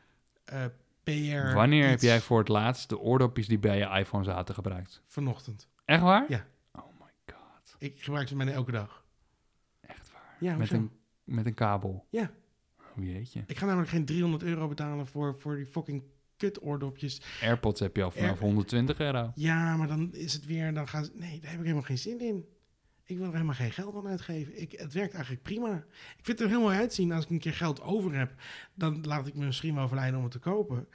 eh, 0.43 0.65
PR... 1.03 1.53
Wanneer 1.53 1.89
heb 1.89 2.01
jij 2.01 2.21
voor 2.21 2.39
het 2.39 2.47
laatst 2.47 2.89
de 2.89 2.99
oordopjes 2.99 3.47
die 3.47 3.59
bij 3.59 3.77
je 3.77 3.97
iPhone 3.99 4.23
zaten 4.23 4.55
gebruikt? 4.55 5.03
Vanochtend. 5.05 5.69
Echt 5.85 6.01
waar? 6.01 6.25
Ja. 6.29 6.45
Oh 6.71 6.83
my 6.99 7.33
god. 7.35 7.75
Ik 7.77 8.01
gebruik 8.03 8.27
ze 8.27 8.35
bijna 8.35 8.51
elke 8.51 8.71
dag. 8.71 9.05
Echt 9.81 10.11
waar. 10.11 10.35
Ja, 10.39 10.55
Met 10.55 10.71
een, 10.71 10.91
met 11.23 11.45
een 11.45 11.53
kabel. 11.53 12.05
Ja. 12.09 12.31
Oh 12.97 13.03
jeetje. 13.05 13.43
Ik 13.47 13.57
ga 13.57 13.65
namelijk 13.65 13.89
geen 13.91 14.05
300 14.05 14.43
euro 14.43 14.67
betalen 14.67 15.07
voor, 15.07 15.35
voor 15.39 15.55
die 15.55 15.65
fucking 15.65 16.03
kut 16.37 16.61
oordopjes. 16.63 17.21
AirPods 17.41 17.79
heb 17.79 17.95
je 17.95 18.03
al 18.03 18.11
vanaf 18.11 18.29
Air- 18.29 18.39
120 18.39 18.99
euro. 18.99 19.31
Ja, 19.35 19.77
maar 19.77 19.87
dan 19.87 20.13
is 20.13 20.33
het 20.33 20.45
weer... 20.45 20.73
Dan 20.73 20.87
gaan 20.87 21.05
ze, 21.05 21.11
nee, 21.13 21.39
daar 21.39 21.49
heb 21.49 21.59
ik 21.59 21.65
helemaal 21.65 21.85
geen 21.85 21.97
zin 21.97 22.19
in. 22.19 22.45
Ik 23.12 23.17
wil 23.17 23.26
er 23.26 23.32
helemaal 23.34 23.56
geen 23.56 23.71
geld 23.71 23.95
aan 23.95 24.08
uitgeven. 24.08 24.62
Ik, 24.62 24.71
het 24.71 24.93
werkt 24.93 25.13
eigenlijk 25.13 25.43
prima. 25.43 25.76
Ik 26.17 26.26
vind 26.26 26.39
het 26.39 26.39
er 26.39 26.47
helemaal 26.56 26.78
uitzien 26.80 27.12
als 27.12 27.24
ik 27.24 27.30
een 27.30 27.39
keer 27.39 27.54
geld 27.54 27.82
over 27.82 28.15
heb. 28.15 28.34
Dan 28.74 29.06
laat 29.06 29.28
ik 29.28 29.34
me 29.36 29.45
misschien 29.45 29.76
wel 29.76 29.88
verleiden 29.88 30.17
om 30.17 30.24
het 30.24 30.34
te 30.34 30.39
kopen. 30.39 30.88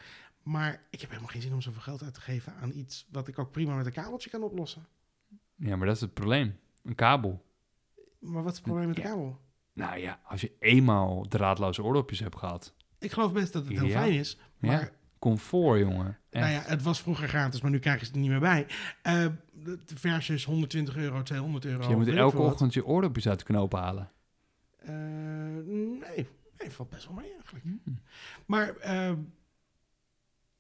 Maar 0.43 0.83
ik 0.91 1.01
heb 1.01 1.11
helemaal 1.11 1.31
geen 1.31 1.43
zin 1.43 1.53
om 1.53 1.61
zoveel 1.61 1.81
geld 1.81 2.03
uit 2.03 2.15
te 2.15 2.21
geven 2.21 2.55
aan 2.55 2.71
iets 2.75 3.07
wat 3.11 3.29
ik 3.29 3.39
ook 3.39 3.51
prima 3.51 3.75
met 3.77 3.87
een 3.87 3.93
kabeltje 3.93 4.31
kan 4.31 4.43
oplossen. 4.43 4.87
Ja, 5.57 5.77
maar 5.77 5.87
dat 5.87 5.95
is 5.97 6.01
het 6.01 6.15
probleem. 6.15 6.59
Een 6.83 6.95
kabel. 6.95 7.45
Maar 8.19 8.43
wat 8.43 8.51
is 8.53 8.59
het 8.59 8.67
probleem 8.67 8.87
met 8.87 8.97
de 8.97 9.03
Ja. 9.03 9.09
kabel? 9.09 9.41
Nou 9.73 9.99
ja, 9.99 10.21
als 10.25 10.41
je 10.41 10.53
eenmaal 10.59 11.25
draadloze 11.29 11.83
oordopjes 11.83 12.21
hebt 12.21 12.37
gehad. 12.37 12.75
Ik 12.99 13.13
geloof 13.13 13.33
best 13.33 13.53
dat 13.53 13.65
het 13.65 13.73
heel 13.79 13.87
Ja. 13.87 14.01
fijn 14.01 14.13
is. 14.13 14.39
Maar 14.59 14.71
Ja, 14.71 14.91
comfort, 15.19 15.79
jongen. 15.81 16.19
Echt. 16.31 16.45
nou 16.45 16.55
ja, 16.55 16.63
het 16.67 16.83
was 16.83 17.01
vroeger 17.01 17.29
gratis, 17.29 17.61
maar 17.61 17.71
nu 17.71 17.79
krijgen 17.79 18.07
ze 18.07 18.07
het 18.07 18.15
er 18.15 18.21
niet 18.21 18.31
meer 18.31 18.41
bij. 18.41 18.67
De 19.03 19.33
de 19.63 19.97
versus 19.97 20.45
120 20.45 20.97
euro, 20.97 21.23
200 21.23 21.65
euro. 21.65 21.79
Dus 21.79 21.87
je 21.87 21.97
moet 21.97 22.09
elke 22.09 22.39
ochtend 22.39 22.75
je 22.75 22.87
oordopjes 22.87 23.29
uit 23.29 23.39
de 23.39 23.45
knoop 23.45 23.73
halen. 23.73 24.11
Eh, 24.79 24.95
nee, 25.65 26.29
nee, 26.59 26.71
valt 26.71 26.91
best 26.91 27.07
wel 27.07 27.15
mee 27.15 27.33
eigenlijk. 27.33 27.65
Hmm. 27.65 28.01
Maar 28.47 28.77
eh, 28.77 29.13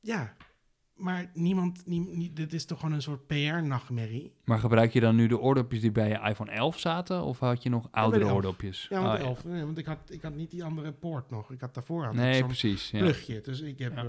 ja, 0.01 0.35
maar 0.97 1.31
niemand, 1.35 1.87
nie, 1.87 2.01
nie- 2.01 2.33
dit 2.33 2.53
is 2.53 2.65
toch 2.65 2.81
gewoon 2.81 2.95
een 2.95 3.03
soort 3.03 3.27
PR-nachtmerrie. 3.27 4.33
Maar 4.45 4.59
gebruik 4.59 4.93
je 4.93 5.01
dan 5.01 5.17
nu 5.17 5.27
de 5.27 5.39
oordopjes 5.39 5.81
die 5.81 5.93
bij 5.93 6.09
je 6.09 6.21
iPhone 6.29 6.51
11 6.51 6.79
zaten? 6.79 7.23
Of 7.23 7.39
had 7.39 7.63
je 7.63 7.69
nog 7.69 7.89
oudere 7.91 8.25
11. 8.25 8.33
oordopjes? 8.35 8.87
Ja, 8.91 9.03
want, 9.03 9.21
Oh, 9.23 9.27
11, 9.27 9.45
nee, 9.45 9.65
want 9.65 9.79
ik, 9.79 9.87
had, 9.87 9.99
ik 10.09 10.23
had 10.23 10.35
niet 10.35 10.51
die 10.51 10.65
andere 10.65 10.93
poort 10.93 11.31
nog. 11.31 11.51
Ik 11.51 11.61
had 11.61 11.75
daarvoor 11.75 12.05
ik 12.05 12.13
Nee, 12.13 12.35
zo'n 12.35 12.47
precies. 12.47 12.91
Ja. 12.91 12.99
plugje. 12.99 13.41
Dus 13.41 13.61
ik 13.61 13.79
heb 13.79 13.97
eh, 13.97 14.05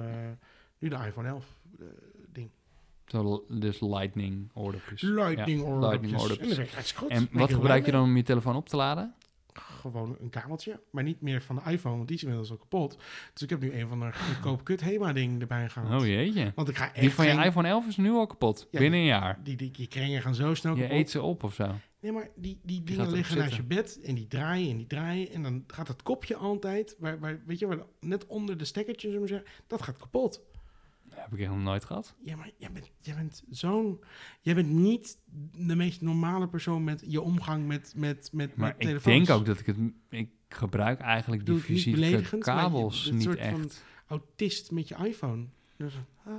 nu 0.80 0.90
de 0.90 0.96
iPhone 1.08 1.28
11 1.28 1.46
eh, 1.80 1.86
ding. 2.32 2.50
Zo, 3.06 3.46
dus 3.50 3.80
lightning 3.82 4.50
oordopjes. 4.54 5.02
Lightning 5.02 5.62
oordopjes. 5.62 6.12
lightning 6.12 6.14
En 6.14 6.20
oordopjes. 6.22 7.28
wat 7.32 7.54
gebruik 7.54 7.86
je 7.86 7.92
dan 7.92 8.04
om 8.04 8.16
je 8.18 8.24
telefoon 8.24 8.56
op 8.56 8.70
te 8.70 8.76
laden? 8.76 9.14
Gewoon 9.92 10.16
een 10.20 10.30
kabeltje. 10.30 10.80
Maar 10.92 11.04
niet 11.04 11.22
meer 11.22 11.42
van 11.42 11.56
de 11.56 11.72
iPhone, 11.72 11.96
want 11.96 12.08
die 12.08 12.16
is 12.18 12.24
inmiddels 12.24 12.52
al 12.52 12.58
kapot. 12.58 12.98
Dus 13.34 13.42
ik 13.42 13.50
heb 13.50 13.60
nu 13.62 13.74
een 13.74 13.88
van 13.88 14.00
de 14.00 14.14
goedkoop 14.14 14.64
kut 14.64 14.82
HEMA 14.82 15.14
ding 15.14 15.42
erbij 15.42 15.70
gehaald. 15.70 16.02
Oh 16.02 16.08
jeetje. 16.08 16.52
Want 16.56 16.70
ik 16.70 16.78
ga 16.78 16.86
echt 16.86 17.00
Die 17.00 17.12
van 17.14 17.26
je 17.28 17.32
geen- 17.34 17.44
iPhone 17.46 17.68
11 17.68 17.88
is 17.88 17.98
nu 17.98 18.12
al 18.12 18.28
kapot. 18.28 18.68
Ja, 18.72 18.80
binnen 18.80 19.00
een 19.00 19.06
jaar. 19.06 19.40
Die, 19.44 19.56
die, 19.56 19.72
die 19.72 19.88
kringen 19.88 20.22
gaan 20.22 20.36
zo 20.36 20.54
snel 20.54 20.76
Je 20.76 20.82
kapot. 20.82 20.98
eet 20.98 21.10
ze 21.10 21.22
op 21.22 21.44
of 21.44 21.54
zo. 21.54 21.72
Nee, 22.02 22.12
maar 22.12 22.28
die, 22.36 22.60
die 22.64 22.84
dingen 22.84 23.12
liggen 23.12 23.38
naast 23.38 23.56
je 23.56 23.64
bed 23.64 24.00
en 24.04 24.16
die 24.16 24.28
draaien 24.28 24.70
en 24.72 24.78
die 24.78 24.88
draaien. 24.88 25.32
En 25.32 25.44
dan 25.44 25.64
gaat 25.68 25.88
het 25.88 26.04
kopje 26.04 26.36
altijd, 26.36 26.96
waar, 27.00 27.20
waar, 27.20 27.42
weet 27.46 27.60
je, 27.60 27.68
waar 27.68 27.80
net 28.00 28.26
onder 28.28 28.58
de 28.58 28.66
stekkertjes, 28.66 29.32
dat 29.68 29.82
gaat 29.82 29.98
kapot. 29.98 30.42
Dat 31.10 31.20
heb 31.20 31.32
ik 31.34 31.38
helemaal 31.38 31.58
nooit 31.60 31.86
gehad. 31.86 32.16
Ja, 32.24 32.36
maar 32.36 32.50
jij 32.58 32.72
bent, 32.72 32.92
jij 33.02 33.16
bent 33.16 33.44
zo'n... 33.50 34.00
Jij 34.42 34.56
bent 34.56 34.70
niet 34.70 35.18
de 35.58 35.76
meest 35.76 36.02
normale 36.02 36.48
persoon 36.48 36.84
met 36.84 37.04
je 37.08 37.22
omgang 37.22 37.68
met, 37.68 37.94
met, 37.96 38.30
met, 38.34 38.56
Maar 38.56 38.76
met 38.78 38.88
ik 38.88 39.04
denk 39.04 39.30
ook 39.30 39.46
dat 39.46 39.60
ik 39.60 39.66
het... 39.66 39.78
Ik 40.10 40.30
gebruik 40.50 41.00
eigenlijk 41.00 41.46
die 41.46 41.58
fysieke 41.58 42.06
je- 42.10 42.38
kabels 42.38 43.12
niet 43.12 43.22
soort 43.24 43.38
echt. 43.38 43.52
van- 43.52 43.70
Autist 44.08 44.72
met 44.72 44.88
je 44.88 44.96
iPhone. 44.96 45.46
Dus, 45.78 45.94
ah, 46.26 46.34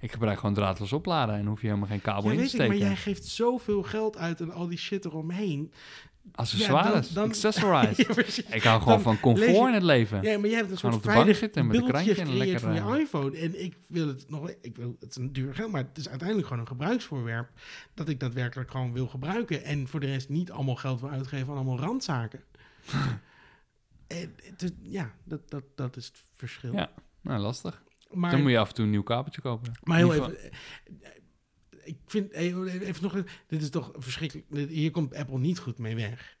Ik 0.00 0.12
gebruik 0.12 0.38
gewoon 0.38 0.54
draadloos 0.54 0.92
opladen 0.92 1.34
en 1.34 1.46
hoef 1.46 1.60
je 1.60 1.66
helemaal 1.66 1.88
geen 1.88 2.00
kabel 2.00 2.24
ja, 2.24 2.30
in 2.30 2.36
te 2.36 2.42
weet 2.42 2.52
ik, 2.52 2.58
maar 2.58 2.66
steken. 2.66 2.86
jij 2.86 2.96
geeft 2.96 3.24
zoveel 3.24 3.82
geld 3.82 4.16
uit 4.16 4.40
en 4.40 4.50
al 4.50 4.66
die 4.68 4.78
shit 4.78 5.04
eromheen. 5.04 5.72
Accessoires, 6.34 6.84
Ja, 6.86 6.90
dan- 7.00 7.02
dan- 7.14 7.24
accessorize. 7.28 8.42
Ja, 8.48 8.54
ik 8.54 8.62
hou 8.62 8.82
gewoon 8.82 9.00
van 9.00 9.20
comfort 9.20 9.50
je- 9.50 9.56
in 9.56 9.72
het 9.74 9.82
leven. 9.82 10.22
Ja, 10.22 10.38
maar 10.38 10.48
jij 10.48 10.58
hebt 10.58 10.70
een 10.70 10.78
Gewoon 10.78 10.92
soort 10.92 11.04
op 11.06 11.12
de 11.14 11.24
bank 11.24 11.34
zitten 11.36 11.66
met 11.66 11.76
een 11.76 11.84
krantje 11.86 12.14
en 12.14 12.36
lekker, 12.36 12.60
van 12.60 12.70
eh, 12.76 12.94
je 12.94 13.00
iPhone. 13.00 13.36
En 13.38 13.64
ik 13.64 13.76
wil 13.88 14.06
het 14.08 14.24
nog... 14.28 14.50
Ik 14.60 14.76
wil, 14.76 14.96
het 15.00 15.10
is 15.10 15.16
een 15.16 15.32
duur 15.32 15.54
geld, 15.54 15.72
maar 15.72 15.82
het 15.82 15.98
is 15.98 16.08
uiteindelijk 16.08 16.48
gewoon 16.48 16.62
een 16.62 16.68
gebruiksvoorwerp... 16.68 17.48
dat 17.94 18.08
ik 18.08 18.20
daadwerkelijk 18.20 18.70
gewoon 18.70 18.92
wil 18.92 19.06
gebruiken. 19.06 19.64
En 19.64 19.88
voor 19.88 20.00
de 20.00 20.06
rest 20.06 20.28
niet 20.28 20.50
allemaal 20.50 20.76
geld 20.76 21.00
wil 21.00 21.10
uitgeven 21.10 21.48
aan 21.48 21.54
allemaal 21.56 21.78
randzaken. 21.78 22.40
en, 24.06 24.34
is- 24.58 24.70
ja, 24.82 25.10
dat, 25.24 25.50
dat, 25.50 25.62
dat 25.74 25.96
is 25.96 26.06
het 26.06 26.22
verschil. 26.34 26.72
Ja. 26.72 26.90
Nou, 27.20 27.40
lastig. 27.40 27.82
maar, 28.10 28.30
Dan 28.30 28.42
moet 28.42 28.50
je 28.50 28.58
af 28.58 28.68
en 28.68 28.74
toe 28.74 28.84
een 28.84 28.90
nieuw 28.90 29.02
kabeltje 29.02 29.40
kopen. 29.40 29.72
maar 29.82 29.96
heel 29.98 30.12
even... 30.14 30.36
Ik 31.86 31.96
vind... 32.06 32.32
Even 32.32 33.02
nog... 33.02 33.22
Dit 33.48 33.62
is 33.62 33.70
toch 33.70 33.90
verschrikkelijk... 33.96 34.46
Hier 34.68 34.90
komt 34.90 35.14
Apple 35.14 35.38
niet 35.38 35.58
goed 35.58 35.78
mee 35.78 35.94
weg. 35.94 36.34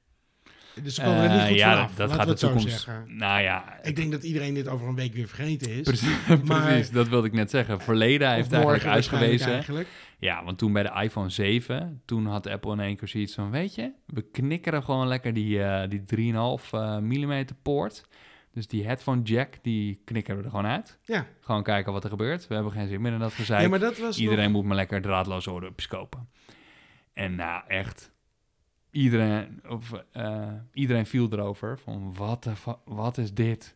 Dus 0.82 1.00
komen 1.00 1.22
er 1.22 1.30
niet 1.30 1.38
Eh, 1.40 1.46
goed 1.46 1.56
ja, 1.56 1.70
vanaf. 1.74 1.94
dat, 1.94 2.08
laten 2.08 2.24
gaat 2.26 2.38
de 2.40 2.46
toekomst. 2.46 2.68
zeggen. 2.84 3.16
Nou 3.16 3.42
ja, 3.42 3.78
Ik 3.82 3.96
denk 3.96 4.12
dat 4.12 4.22
iedereen 4.22 4.54
dit 4.54 4.68
over 4.68 4.88
een 4.88 4.94
week 4.94 5.14
weer 5.14 5.26
vergeten 5.28 5.70
is. 5.70 5.82
precies, 5.82 6.26
Maar- 6.44 6.66
precies, 6.66 6.90
dat 6.90 7.08
wilde 7.08 7.26
ik 7.26 7.32
net 7.32 7.50
zeggen. 7.50 7.80
Verleden 7.80 8.32
heeft 8.32 8.52
eigenlijk 8.52 8.84
uitgewezen. 8.84 9.52
Eigenlijk. 9.52 9.88
Ja, 10.18 10.44
want 10.44 10.58
toen 10.58 10.72
bij 10.72 10.82
de 10.82 11.00
iPhone 11.02 11.28
7, 11.30 12.02
toen 12.04 12.26
had 12.26 12.46
Apple 12.46 12.72
in 12.72 12.80
één 12.80 12.96
keer 12.96 13.08
zoiets 13.08 13.34
van, 13.34 13.50
weet 13.50 13.74
je, 13.74 13.92
we 14.06 14.22
knikkeren 14.30 14.82
gewoon 14.82 15.06
lekker 15.08 15.32
die, 15.34 15.62
eh 15.62 15.88
die 15.88 16.00
3,5 16.00 16.70
eh 16.70 16.96
mm 16.98 17.44
poort. 17.62 18.04
Dus 18.56 18.66
die 18.66 18.86
headphone 18.86 19.22
jack, 19.22 19.54
die 19.62 20.00
knikkeren 20.04 20.38
we 20.38 20.44
er 20.44 20.50
gewoon 20.50 20.66
uit. 20.66 20.98
Ja. 21.02 21.26
Gewoon 21.40 21.62
kijken 21.62 21.92
wat 21.92 22.04
er 22.04 22.10
gebeurt. 22.10 22.46
We 22.46 22.54
hebben 22.54 22.72
geen 22.72 22.88
zin 22.88 23.00
meer 23.00 23.12
in 23.12 23.18
dat 23.18 23.32
gezeik. 23.32 23.62
ja, 23.62 23.68
maar 23.68 23.78
dat 23.78 23.98
was 23.98 24.18
Iedereen 24.18 24.44
nog- 24.44 24.52
moet 24.52 24.64
maar 24.64 24.76
lekker 24.76 25.00
draadloze 25.02 25.50
oordopjes 25.52 25.86
kopen. 25.86 26.28
En 27.12 27.34
nou, 27.34 27.62
echt, 27.68 28.12
iedereen, 28.90 29.62
of, 29.68 29.92
eh, 30.12 30.52
iedereen 30.72 31.06
viel 31.06 31.32
erover 31.32 31.78
van, 31.78 32.14
wat, 32.14 32.42
de 32.42 32.52
wat 32.84 33.18
is 33.18 33.34
dit? 33.34 33.75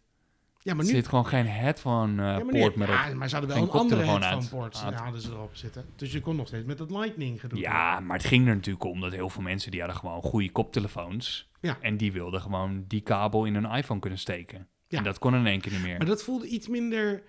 Ja, 0.62 0.74
maar 0.74 0.84
Er 0.84 0.90
nu... 0.90 0.96
zit 0.96 1.08
gewoon 1.08 1.26
geen 1.26 1.46
headphone 1.46 2.22
eh 2.22 2.28
ja, 2.28 2.44
maar, 2.44 2.54
poort 2.54 2.76
meer 2.76 2.88
op. 2.88 2.94
ja, 2.94 3.14
maar 3.14 3.28
ze 3.28 3.36
hadden 3.36 3.54
wel 3.56 3.62
een 3.64 3.70
andere 3.70 4.04
headphone 4.04 4.48
poort. 4.48 4.82
Ah, 4.84 4.90
Ja, 4.92 5.02
hadden 5.02 5.20
ze 5.20 5.30
erop 5.30 5.56
zitten. 5.56 5.84
Dus 5.96 6.12
je 6.12 6.20
kon 6.20 6.36
nog 6.36 6.46
steeds 6.46 6.64
met 6.66 6.78
dat 6.78 6.90
lightning 6.90 7.40
gedoe. 7.40 7.58
Ja, 7.58 8.00
maar 8.00 8.16
het 8.16 8.26
ging 8.26 8.48
er 8.48 8.54
natuurlijk 8.54 8.84
om 8.84 9.00
dat 9.00 9.12
heel 9.12 9.28
veel 9.28 9.42
mensen 9.42 9.70
die 9.70 9.80
hadden 9.80 9.98
gewoon 9.98 10.22
goede 10.22 10.50
koptelefoons. 10.52 11.48
Ja. 11.60 11.76
En 11.80 11.96
die 11.96 12.12
wilden 12.12 12.40
gewoon 12.40 12.84
die 12.88 13.00
kabel 13.00 13.44
in 13.44 13.54
hun 13.54 13.64
iPhone 13.70 14.00
kunnen 14.00 14.18
steken. 14.18 14.68
Ja. 14.88 14.98
En 14.98 15.04
dat 15.04 15.18
kon 15.18 15.34
in 15.34 15.46
één 15.46 15.60
keer 15.60 15.72
niet 15.72 15.82
meer. 15.82 15.96
Maar 15.96 16.06
dat 16.06 16.22
voelde 16.22 16.46
iets 16.46 16.68
minder 16.68 17.22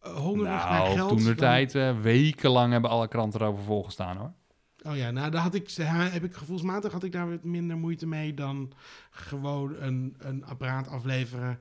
eh, 0.00 0.12
hongerig 0.14 0.48
naar 0.48 0.70
nou, 0.82 0.94
geld. 0.94 1.08
toen 1.08 1.18
de 1.18 1.24
dan- 1.24 1.34
tijd, 1.36 1.74
eh, 1.74 2.00
wekenlang 2.00 2.72
hebben 2.72 2.90
alle 2.90 3.08
kranten 3.08 3.40
erover 3.40 3.64
volgestaan 3.64 4.16
hoor. 4.16 4.32
Oh 4.82 4.96
ja, 4.96 5.10
nou 5.10 5.30
daar 5.30 5.42
had 5.42 5.54
ik, 5.54 5.70
heb 5.86 6.24
ik 6.24 6.34
gevoelsmatig 6.34 6.92
had 6.92 7.04
ik 7.04 7.12
daar 7.12 7.30
wat 7.30 7.44
minder 7.44 7.76
moeite 7.76 8.06
mee 8.06 8.34
dan 8.34 8.72
gewoon 9.10 9.74
een, 9.78 10.14
een 10.18 10.44
apparaat 10.44 10.88
afleveren 10.88 11.58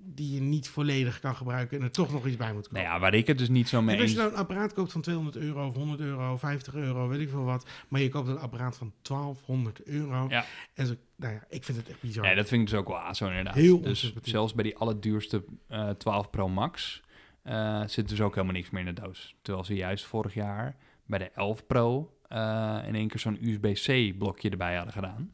die 0.00 0.34
je 0.34 0.40
niet 0.40 0.68
volledig 0.68 1.20
kan 1.20 1.36
gebruiken 1.36 1.78
en 1.78 1.84
er 1.84 1.90
toch 1.90 2.12
nog 2.12 2.26
iets 2.26 2.36
bij 2.36 2.52
moet 2.52 2.68
komen. 2.68 2.82
Nou 2.82 2.94
ja, 2.94 3.00
waar 3.00 3.14
ik 3.14 3.26
het 3.26 3.38
dus 3.38 3.48
niet 3.48 3.68
zo 3.68 3.82
mee 3.82 3.94
En 3.94 4.00
als 4.00 4.10
eens... 4.10 4.18
je 4.18 4.24
nou 4.24 4.32
een 4.32 4.40
apparaat 4.40 4.72
koopt 4.72 4.92
van 4.92 5.00
200 5.00 5.36
euro 5.36 5.66
of 5.66 5.74
100 5.74 6.00
euro, 6.00 6.36
50 6.36 6.74
euro, 6.74 7.08
weet 7.08 7.20
ik 7.20 7.28
veel 7.28 7.44
wat. 7.44 7.66
Maar 7.88 8.00
je 8.00 8.08
koopt 8.08 8.28
een 8.28 8.38
apparaat 8.38 8.76
van 8.76 8.92
1200 9.02 9.82
euro. 9.82 10.26
Ja. 10.28 10.44
En 10.74 10.86
zo, 10.86 10.94
nou 11.16 11.32
ja, 11.32 11.44
ik 11.48 11.64
vind 11.64 11.78
het 11.78 11.88
echt 11.88 12.00
bizar. 12.00 12.24
Nee, 12.24 12.34
dat 12.34 12.48
vind 12.48 12.60
ik 12.60 12.68
dus 12.68 12.78
ook 12.78 12.88
wel 12.88 13.14
zo 13.14 13.26
inderdaad. 13.26 13.54
Heel 13.54 13.80
dus 13.80 14.12
zelfs 14.22 14.54
bij 14.54 14.64
die 14.64 14.76
allerduurste 14.76 15.44
eh 15.68 15.90
12 15.90 16.30
Pro 16.30 16.48
Max 16.48 17.02
eh, 17.42 17.82
zit 17.86 18.08
dus 18.08 18.20
ook 18.20 18.34
helemaal 18.34 18.56
niks 18.56 18.70
meer 18.70 18.86
in 18.86 18.94
de 18.94 19.00
doos. 19.00 19.34
Terwijl 19.42 19.64
ze 19.64 19.74
juist 19.74 20.04
vorig 20.04 20.34
jaar 20.34 20.76
bij 21.06 21.18
de 21.18 21.30
11 21.30 21.66
Pro 21.66 22.18
eh, 22.28 22.78
in 22.86 22.94
één 22.94 23.08
keer 23.08 23.20
zo'n 23.20 23.38
USB-C 23.40 24.18
blokje 24.18 24.50
erbij 24.50 24.74
hadden 24.74 24.92
gedaan. 24.92 25.32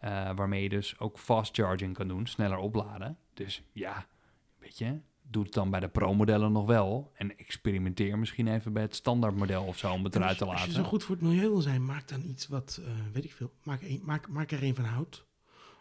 Eh, 0.00 0.30
waarmee 0.34 0.62
je 0.62 0.68
dus 0.68 0.98
ook 0.98 1.18
fast 1.18 1.54
charging 1.56 1.94
kan 1.94 2.08
doen, 2.08 2.26
sneller 2.26 2.58
opladen. 2.58 3.16
Dus 3.34 3.62
ja, 3.72 4.06
weet 4.58 4.78
je, 4.78 5.00
doe 5.22 5.42
het 5.44 5.52
dan 5.52 5.70
bij 5.70 5.80
de 5.80 5.88
Pro-modellen 5.88 6.52
nog 6.52 6.66
wel. 6.66 7.12
En 7.14 7.38
experimenteer 7.38 8.18
misschien 8.18 8.48
even 8.48 8.72
bij 8.72 8.82
het 8.82 8.94
standaardmodel 8.94 9.64
of 9.64 9.78
zo 9.78 9.92
om 9.92 10.04
het 10.04 10.14
En 10.14 10.20
eruit 10.20 10.38
te 10.38 10.44
laten. 10.44 10.60
Als 10.60 10.70
je 10.70 10.80
zo 10.82 10.88
goed 10.88 11.04
voor 11.04 11.14
het 11.14 11.24
milieu 11.24 11.48
wil 11.48 11.60
zijn, 11.60 11.84
maak 11.84 12.08
dan 12.08 12.22
iets 12.24 12.48
wat, 12.48 12.80
eh, 12.84 12.90
weet 13.12 13.24
ik 13.24 13.32
veel. 13.32 13.52
Maak, 13.62 13.82
een, 13.82 14.00
maak, 14.04 14.28
maak 14.28 14.50
er 14.50 14.62
een 14.62 14.74
van 14.74 14.84
hout. 14.84 15.26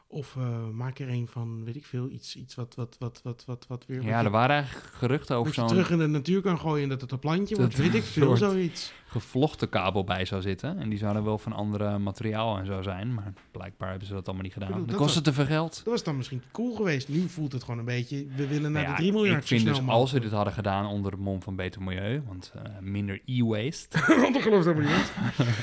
Of 0.07 0.35
eh, 0.35 0.67
maak 0.67 0.99
er 0.99 1.09
een 1.09 1.27
van, 1.27 1.63
weet 1.63 1.75
ik 1.75 1.85
veel, 1.85 2.09
iets, 2.09 2.35
iets 2.35 2.55
wat, 2.55 2.75
wat, 2.75 2.95
wat, 2.99 3.21
wat, 3.23 3.43
wat, 3.45 3.65
wat 3.67 3.85
weer... 3.85 4.03
Ja, 4.03 4.23
er 4.23 4.29
waren 4.29 4.55
eigenlijk 4.55 4.93
geruchten 4.93 5.35
over 5.35 5.45
dat 5.45 5.55
je 5.55 5.61
zo'n 5.61 5.69
terug 5.69 5.89
in 5.91 5.97
de 5.97 6.07
natuur 6.07 6.41
kan 6.41 6.59
gooien 6.59 6.83
en 6.83 6.89
dat 6.89 7.01
het 7.01 7.11
een 7.11 7.19
plantje 7.19 7.55
Dat 7.55 7.63
wordt, 7.75 7.77
weet 7.77 7.93
ik 7.93 8.03
veel, 8.17 8.37
soort- 8.37 8.51
zoiets. 8.51 8.93
Gevlochten 9.09 9.69
kabel 9.69 10.03
bij 10.03 10.25
zou 10.25 10.41
zitten. 10.41 10.77
En 10.79 10.89
die 10.89 10.97
zouden 10.97 11.23
wel 11.23 11.37
van 11.37 11.53
andere 11.53 11.97
materiaal 11.97 12.57
en 12.57 12.65
zo 12.65 12.81
zijn. 12.81 13.13
Maar 13.13 13.33
blijkbaar 13.51 13.89
hebben 13.89 14.07
ze 14.07 14.13
dat 14.13 14.25
allemaal 14.25 14.43
niet 14.43 14.53
gedaan. 14.53 14.67
bedoel, 14.69 14.85
Dan 14.85 14.95
dat 14.95 15.03
kost 15.03 15.15
het 15.15 15.23
te 15.23 15.33
veel 15.33 15.45
geld. 15.45 15.75
Dat 15.75 15.83
was 15.93 16.03
dan 16.03 16.17
misschien 16.17 16.43
cool 16.51 16.75
geweest. 16.75 17.07
Nu 17.09 17.29
voelt 17.29 17.51
het 17.51 17.63
gewoon 17.63 17.79
een 17.79 17.85
beetje, 17.85 18.25
we 18.35 18.47
willen 18.47 18.71
naar 18.71 18.83
Nou 18.83 18.85
de 18.85 18.89
ja, 18.91 18.95
3 18.97 19.11
miljard 19.11 19.41
ik 19.41 19.47
vind 19.47 19.65
dus 19.65 19.87
als 19.87 20.09
ze 20.09 20.19
dit 20.19 20.31
hadden 20.31 20.53
gedaan 20.53 20.85
onder 20.85 21.11
het 21.11 21.21
mom 21.21 21.41
van 21.41 21.55
beter 21.55 21.81
milieu, 21.81 22.21
want 22.27 22.51
eh, 22.55 22.61
minder 22.79 23.21
e-waste, 23.25 23.97
dat 24.33 24.41
gelooft 24.41 24.65
helemaal 24.65 24.97
niet. 24.97 25.13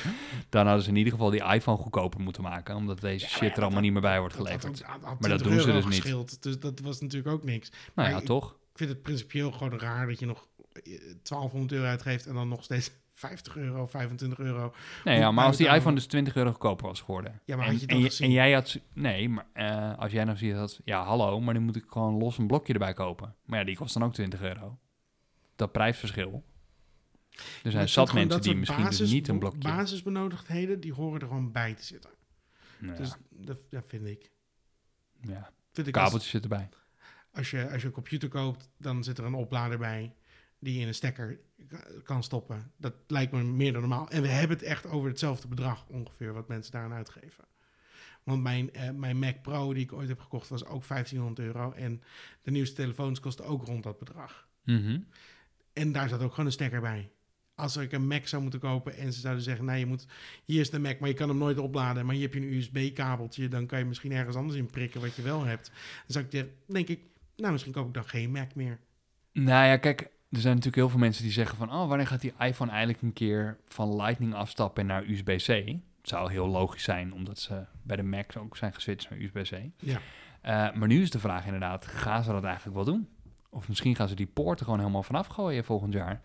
dan 0.49 0.67
hadden 0.67 0.85
ze 0.85 0.91
in 0.91 0.97
ieder 0.97 1.13
geval 1.13 1.31
die 1.31 1.45
iPhone 1.45 1.77
goedkoper 1.79 2.21
moeten 2.21 2.43
maken, 2.43 2.77
omdat 2.77 3.01
deze 3.01 3.25
ja, 3.25 3.31
shit 3.31 3.41
er 3.51 3.51
allemaal 3.53 3.71
dat- 3.71 3.83
niet 3.83 3.93
meer 3.93 4.01
bij 4.01 4.19
wordt 4.21 4.37
Dat 4.37 4.47
geleverd. 4.47 4.83
Maar 4.87 5.01
dat 5.31 5.39
20 5.39 5.47
doen 5.47 5.61
ze 5.61 5.73
dus 5.73 6.05
niet. 6.05 6.43
Dus 6.43 6.59
dat 6.61 6.81
was 6.81 7.01
natuurlijk 7.01 7.35
ook 7.35 7.45
niks. 7.45 7.71
nou 7.71 7.81
maar 7.95 8.11
ja, 8.11 8.19
ik- 8.19 8.25
toch? 8.25 8.51
Ik 8.51 8.83
vind 8.83 8.91
het 8.91 9.03
principieel 9.03 9.53
gewoon 9.53 9.79
raar 9.79 10.07
dat 10.07 10.19
je 10.19 10.27
nog 10.27 10.47
eh, 10.73 10.83
1200 11.23 11.73
euro 11.73 11.87
uitgeeft 11.87 12.27
en 12.27 12.35
dan 12.35 12.49
nog 12.49 12.65
steeds 12.65 12.91
50 13.16 13.57
euro, 13.57 13.87
25 13.87 14.38
euro. 14.38 14.74
Nee, 15.05 15.18
ja, 15.18 15.31
maar 15.31 15.46
als 15.46 15.57
die 15.57 15.68
iPhone 15.68 15.94
dus 15.94 16.07
20 16.07 16.37
euro 16.37 16.50
goedkoper 16.50 16.87
was 16.87 17.00
geworden. 17.00 17.40
Ja, 17.44 17.57
maar 17.57 17.66
en, 17.66 17.72
had 17.72 17.81
je 17.81 17.87
dat 17.87 18.02
gezien? 18.02 18.26
en 18.26 18.33
jij 18.33 18.52
had... 18.52 18.81
Nee, 18.92 19.29
maar 19.29 19.46
eh, 19.52 19.98
als 19.98 20.12
jij 20.12 20.24
nou 20.24 20.37
ziet 20.37 20.55
dat... 20.55 20.81
Ja, 20.85 21.05
hallo, 21.05 21.40
maar 21.40 21.55
dan 21.55 21.62
moet 21.62 21.76
ik 21.76 21.85
gewoon 21.88 22.14
los 22.14 22.38
een 22.38 22.46
blokje 22.46 22.72
erbij 22.72 22.92
kopen. 22.92 23.35
Maar 23.44 23.59
ja, 23.59 23.64
die 23.64 23.76
kost 23.76 23.94
dan 23.94 24.05
ook 24.05 24.14
20 24.14 24.42
euro. 24.42 24.79
Dat 25.57 25.72
prijsverschil. 25.72 26.44
Er 27.62 27.70
zijn 27.70 27.88
zat 27.88 28.12
mensen 28.12 28.40
die 28.40 28.55
misschien 28.55 28.85
dus 28.85 29.11
niet 29.11 29.29
een 29.29 29.38
blokje... 29.38 29.59
Basisbenodigdheden, 29.59 30.81
die 30.81 30.92
horen 30.92 31.20
er 31.20 31.26
gewoon 31.26 31.52
bij 31.52 31.74
te 31.74 31.85
zitten. 31.85 32.11
Nou 32.79 32.96
Dus 32.96 33.09
ja, 33.09 33.16
dat, 33.31 33.59
dat 33.70 33.85
vind 33.87 34.07
ik. 34.07 34.31
ja, 35.20 35.50
Vind 35.72 35.87
ik 35.87 35.92
kabeltjes 35.92 36.31
zitten 36.31 36.50
erbij. 36.50 36.68
als, 37.33 37.50
je, 37.50 37.70
als 37.70 37.81
je 37.81 37.87
een 37.87 37.92
computer 37.92 38.29
koopt, 38.29 38.68
dan 38.79 39.05
zit 39.05 39.18
er 39.18 39.24
een 39.24 39.35
oplader 39.35 39.79
bij 39.79 40.14
die 40.59 40.75
je 40.75 40.81
in 40.81 40.88
een 40.88 40.95
stekker 40.95 41.38
ka- 41.69 41.87
kan 42.03 42.23
stoppen. 42.23 42.73
Dat 42.77 42.95
lijkt 43.07 43.33
me 43.33 43.42
meer 43.42 43.73
dan 43.73 43.81
normaal. 43.81 44.11
En 44.11 44.23
we 44.23 44.29
hebben 44.29 44.57
het 44.57 44.66
echt 44.66 44.87
over 44.87 45.09
hetzelfde 45.09 45.49
bedrag 45.49 45.87
ongeveer 45.88 46.33
wat 46.33 46.49
mensen 46.49 46.73
daaraan 46.73 46.92
uitgeven. 46.92 47.45
Want 48.23 48.42
mijn, 48.42 48.73
eh, 48.73 48.90
mijn 48.90 49.19
Mac 49.19 49.42
Pro 49.42 49.75
die 49.75 49.83
ik 49.83 49.92
ooit 49.92 50.09
heb 50.09 50.21
gekocht 50.21 50.49
was 50.49 50.64
ook 50.64 50.85
1500 50.85 51.47
euro. 51.47 51.73
En 51.73 52.03
de 52.42 52.51
nieuwste 52.51 52.75
telefoons 52.75 53.21
kosten 53.21 53.45
ook 53.45 53.66
rond 53.66 53.83
dat 53.83 53.99
bedrag. 53.99 54.49
Mhm. 54.64 55.01
En 55.73 55.92
daar 55.92 56.09
zat 56.09 56.21
ook 56.23 56.31
gewoon 56.31 56.47
een 56.47 56.53
stekker 56.53 56.81
bij. 56.81 57.11
Als 57.55 57.77
ik 57.77 57.92
een 57.92 58.07
Mac 58.07 58.27
zou 58.27 58.42
moeten 58.42 58.61
kopen 58.61 58.97
en 58.97 59.12
ze 59.12 59.21
zouden 59.21 59.42
zeggen... 59.42 59.64
nou, 59.64 59.79
je 59.79 59.87
moet, 59.87 60.07
hier 60.45 60.61
is 60.61 60.71
de 60.71 60.79
Mac, 60.79 60.99
maar 60.99 61.09
je 61.09 61.14
kan 61.14 61.29
hem 61.29 61.38
nooit 61.38 61.59
opladen... 61.59 62.07
maar 62.07 62.14
hier 62.14 62.25
heb 62.25 62.35
je 62.35 62.40
een 62.40 62.53
USB-kabeltje... 62.53 63.49
dan 63.49 63.66
kan 63.66 63.79
je 63.79 63.85
misschien 63.85 64.12
ergens 64.12 64.37
anders 64.37 64.59
in 64.59 64.66
prikken 64.71 65.01
wat 65.01 65.14
je 65.14 65.23
wel 65.23 65.45
hebt. 65.45 65.66
Dan 65.66 65.75
zou 66.07 66.25
ik 66.25 66.49
denk 66.66 66.88
ik... 66.88 67.01
nou, 67.37 67.53
misschien 67.53 67.73
koop 67.73 67.87
ik 67.87 67.95
dan 67.95 68.09
geen 68.09 68.31
Mac 68.31 68.55
meer. 68.55 68.79
Nou 69.33 69.66
ja, 69.66 69.77
kijk, 69.77 70.11
er 70.31 70.41
zijn 70.41 70.55
natuurlijk 70.55 70.77
heel 70.77 70.89
veel 70.89 70.99
mensen 70.99 71.23
die 71.23 71.33
zeggen 71.33 71.57
van... 71.57 71.73
oh, 71.73 71.89
wanneer 71.89 72.07
gaat 72.07 72.21
die 72.21 72.35
iPhone 72.39 72.71
eigenlijk 72.71 73.03
een 73.03 73.12
keer 73.12 73.57
van 73.65 73.97
Lightning 73.97 74.35
afstappen 74.35 74.87
naar 74.87 75.05
USB-C? 75.05 75.47
Het 75.47 76.15
zou 76.15 76.31
heel 76.31 76.47
logisch 76.47 76.83
zijn, 76.83 77.12
omdat 77.12 77.39
ze 77.39 77.65
bij 77.83 77.97
de 77.97 78.03
Mac 78.03 78.37
ook 78.37 78.57
zijn 78.57 78.75
geswitcht 78.75 79.11
naar 79.11 79.19
USB-C. 79.19 79.59
Ja. 79.77 80.01
Eh, 80.41 80.75
maar 80.75 80.89
nu 80.89 81.03
is 81.03 81.11
de 81.11 81.19
vraag 81.19 81.45
inderdaad, 81.45 81.87
gaan 81.87 82.25
ze 82.25 82.33
dat 82.33 82.45
eigenlijk 82.45 82.77
wel 82.77 82.85
doen? 82.85 83.09
Of 83.51 83.69
misschien 83.69 83.97
gaan 83.97 84.09
ze 84.09 84.15
die 84.15 84.27
poorten 84.27 84.65
gewoon 84.65 84.81
helemaal 84.81 85.03
vanaf 85.03 85.27
gooien 85.27 85.65
volgend 85.65 85.93
jaar. 85.93 86.21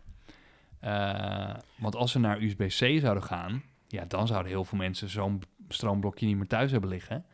Eh, 0.79 1.55
want 1.77 1.95
als 1.95 2.11
ze 2.11 2.19
naar 2.19 2.41
USB-C 2.41 2.99
zouden 2.99 3.23
gaan... 3.23 3.63
ja, 3.87 4.05
dan 4.05 4.27
zouden 4.27 4.51
heel 4.51 4.63
veel 4.63 4.77
mensen 4.77 5.09
zo'n 5.09 5.41
stroomblokje 5.67 6.25
niet 6.25 6.37
meer 6.37 6.47
thuis 6.47 6.71
hebben 6.71 6.89
liggen... 6.89 7.25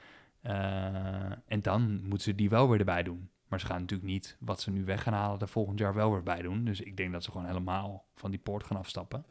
Eh, 0.41 1.31
en 1.47 1.61
dan 1.61 2.01
moeten 2.01 2.21
ze 2.21 2.35
die 2.35 2.49
wel 2.49 2.69
weer 2.69 2.79
erbij 2.79 3.03
doen. 3.03 3.29
Maar 3.47 3.59
ze 3.59 3.65
gaan 3.65 3.79
natuurlijk 3.81 4.09
niet 4.09 4.37
wat 4.39 4.61
ze 4.61 4.71
nu 4.71 4.85
weg 4.85 5.03
gaan 5.03 5.13
halen, 5.13 5.39
er 5.39 5.47
volgend 5.47 5.79
jaar 5.79 5.93
wel 5.93 6.11
weer 6.11 6.23
bij 6.23 6.41
doen. 6.41 6.65
Dus 6.65 6.81
ik 6.81 6.97
denk 6.97 7.11
dat 7.11 7.23
ze 7.23 7.31
gewoon 7.31 7.47
helemaal 7.47 8.05
van 8.15 8.31
die 8.31 8.39
poort 8.39 8.63
gaan 8.63 8.77
afstappen. 8.77 9.25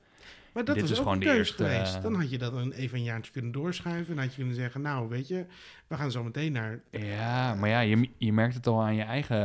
Maar 0.52 0.64
dat 0.64 0.76
is 0.76 0.98
gewoon 0.98 1.18
de 1.18 1.34
eerste, 1.34 1.64
geweest. 1.64 1.94
eh, 1.94 2.02
Dan 2.02 2.14
had 2.14 2.30
je 2.30 2.38
dat 2.38 2.52
een, 2.52 2.72
even 2.72 2.98
een 2.98 3.04
jaartje 3.04 3.32
kunnen 3.32 3.52
doorschuiven. 3.52 4.14
En 4.16 4.20
had 4.22 4.30
je 4.30 4.36
kunnen 4.36 4.54
zeggen, 4.54 4.80
nou 4.80 5.08
weet 5.08 5.28
je, 5.28 5.46
we 5.86 5.96
gaan 5.96 6.10
zo 6.10 6.22
meteen 6.24 6.52
naar... 6.52 6.80
Ja, 6.90 7.54
maar 7.54 7.68
ja, 7.68 7.80
je, 7.80 8.10
je 8.18 8.32
merkt 8.32 8.54
het 8.54 8.66
al 8.66 8.82
aan 8.82 8.94
je 8.94 9.02
eigen 9.02 9.36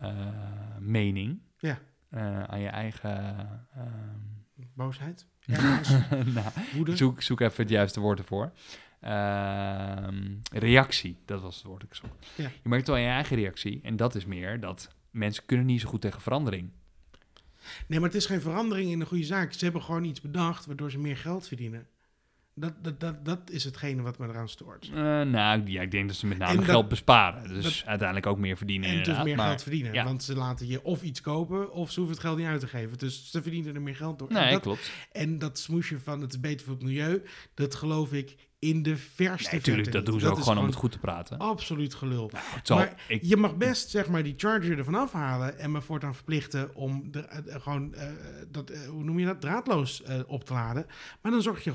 eh, 0.00 0.18
mening. 0.78 1.38
Ja. 1.58 1.78
Eh, 2.10 2.42
aan 2.42 2.60
je 2.60 2.68
eigen... 2.68 3.36
ehm, 3.74 3.88
Boosheid, 4.74 5.26
nou, 6.34 6.46
woede. 6.74 6.96
zoek, 6.96 7.22
zoek 7.22 7.40
even 7.40 7.62
het 7.62 7.70
juiste 7.72 8.00
woord 8.00 8.18
ervoor. 8.18 8.52
Ehm, 9.04 10.34
reactie, 10.52 11.16
dat 11.24 11.40
was 11.40 11.56
het 11.56 11.64
woord 11.64 11.82
ik 11.82 11.94
zocht. 11.94 12.12
Ja. 12.36 12.50
Je 12.62 12.68
merkt 12.68 12.86
wel 12.86 12.96
je 12.96 13.06
eigen 13.06 13.36
reactie. 13.36 13.80
En 13.82 13.96
dat 13.96 14.14
is 14.14 14.24
meer 14.24 14.60
dat 14.60 14.88
mensen 15.10 15.42
kunnen 15.46 15.66
niet 15.66 15.80
zo 15.80 15.88
goed 15.88 16.00
tegen 16.00 16.20
verandering. 16.20 16.70
Nee, 17.86 18.00
maar 18.00 18.08
het 18.08 18.18
is 18.18 18.26
geen 18.26 18.40
verandering 18.40 18.90
in 18.90 18.98
de 18.98 19.06
goede 19.06 19.24
zaak. 19.24 19.52
Ze 19.52 19.64
hebben 19.64 19.82
gewoon 19.82 20.04
iets 20.04 20.20
bedacht 20.20 20.66
waardoor 20.66 20.90
ze 20.90 20.98
meer 20.98 21.16
geld 21.16 21.46
verdienen. 21.48 21.86
Dat, 22.56 22.72
dat, 22.84 23.00
dat, 23.00 23.24
dat 23.24 23.50
is 23.50 23.64
hetgene 23.64 24.02
wat 24.02 24.18
me 24.18 24.28
eraan 24.28 24.48
stoort. 24.48 24.88
Eh, 24.88 24.94
nou, 25.22 25.62
ja, 25.70 25.82
ik 25.82 25.90
denk 25.90 26.08
dat 26.08 26.16
ze 26.16 26.26
met 26.26 26.38
name 26.38 26.50
En 26.50 26.56
dat- 26.56 26.64
geld 26.66 26.88
besparen. 26.88 27.48
Dus 27.48 27.62
dat- 27.78 27.86
uiteindelijk 27.88 28.26
ook 28.26 28.38
meer 28.38 28.56
verdienen 28.56 28.90
En 28.90 29.02
dus 29.02 29.22
meer 29.22 29.36
maar- 29.36 29.46
geld 29.46 29.62
verdienen. 29.62 29.92
ja. 29.92 30.04
Want 30.04 30.22
ze 30.22 30.34
laten 30.34 30.66
je 30.66 30.82
of 30.84 31.02
iets 31.02 31.20
kopen, 31.20 31.72
of 31.72 31.90
ze 31.90 31.98
hoeven 32.00 32.16
het 32.16 32.26
geld 32.26 32.38
niet 32.38 32.46
uit 32.46 32.60
te 32.60 32.66
geven. 32.68 32.98
Dus 32.98 33.30
ze 33.30 33.42
verdienen 33.42 33.74
er 33.74 33.82
meer 33.82 33.96
geld 33.96 34.18
door. 34.18 34.28
en, 34.28 34.34
Nee, 34.34 34.50
dat, 34.52 34.60
klopt. 34.62 34.92
en 35.12 35.38
dat 35.38 35.58
smoesje 35.58 35.98
van 36.00 36.20
het 36.20 36.32
is 36.32 36.40
beter 36.40 36.66
voor 36.66 36.74
het 36.74 36.84
milieu, 36.84 37.22
dat 37.54 37.74
geloof 37.74 38.12
ik 38.12 38.36
in 38.70 38.82
de 38.82 38.96
verste 38.96 39.50
Nee, 39.54 39.60
tuurlijk, 39.60 39.84
verte 39.84 39.90
dat 40.02 40.06
doen 40.06 40.20
ze 40.20 40.28
ook 40.28 40.38
gewoon 40.38 40.58
om 40.58 40.66
het 40.66 40.74
goed 40.74 40.92
te 40.92 40.98
praten. 40.98 41.38
Absoluut 41.38 41.94
gelul. 41.94 42.30
Het 42.34 42.66
zal- 42.66 42.76
maar 42.76 43.02
ik, 43.08 43.22
Je 43.22 43.36
mag 43.36 43.56
best 43.56 43.90
zeg 43.90 44.08
maar 44.08 44.22
die 44.22 44.34
charger 44.36 44.78
ervan 44.78 44.94
afhalen 44.94 45.58
en 45.58 45.72
me 45.72 45.80
voortaan 45.82 46.14
verplichten 46.14 46.74
om 46.74 47.10
de, 47.10 47.18
eh, 47.20 47.54
gewoon 47.62 47.94
eh, 47.94 48.08
dat, 48.50 48.70
eh, 48.70 48.80
hoe 48.88 49.04
noem 49.04 49.18
je 49.18 49.26
dat, 49.26 49.40
draadloos 49.40 50.02
eh, 50.02 50.18
op 50.26 50.44
te 50.44 50.52
laden. 50.52 50.86
Maar 51.22 51.32
dan 51.32 51.42
zorg 51.42 51.64
je 51.64 51.72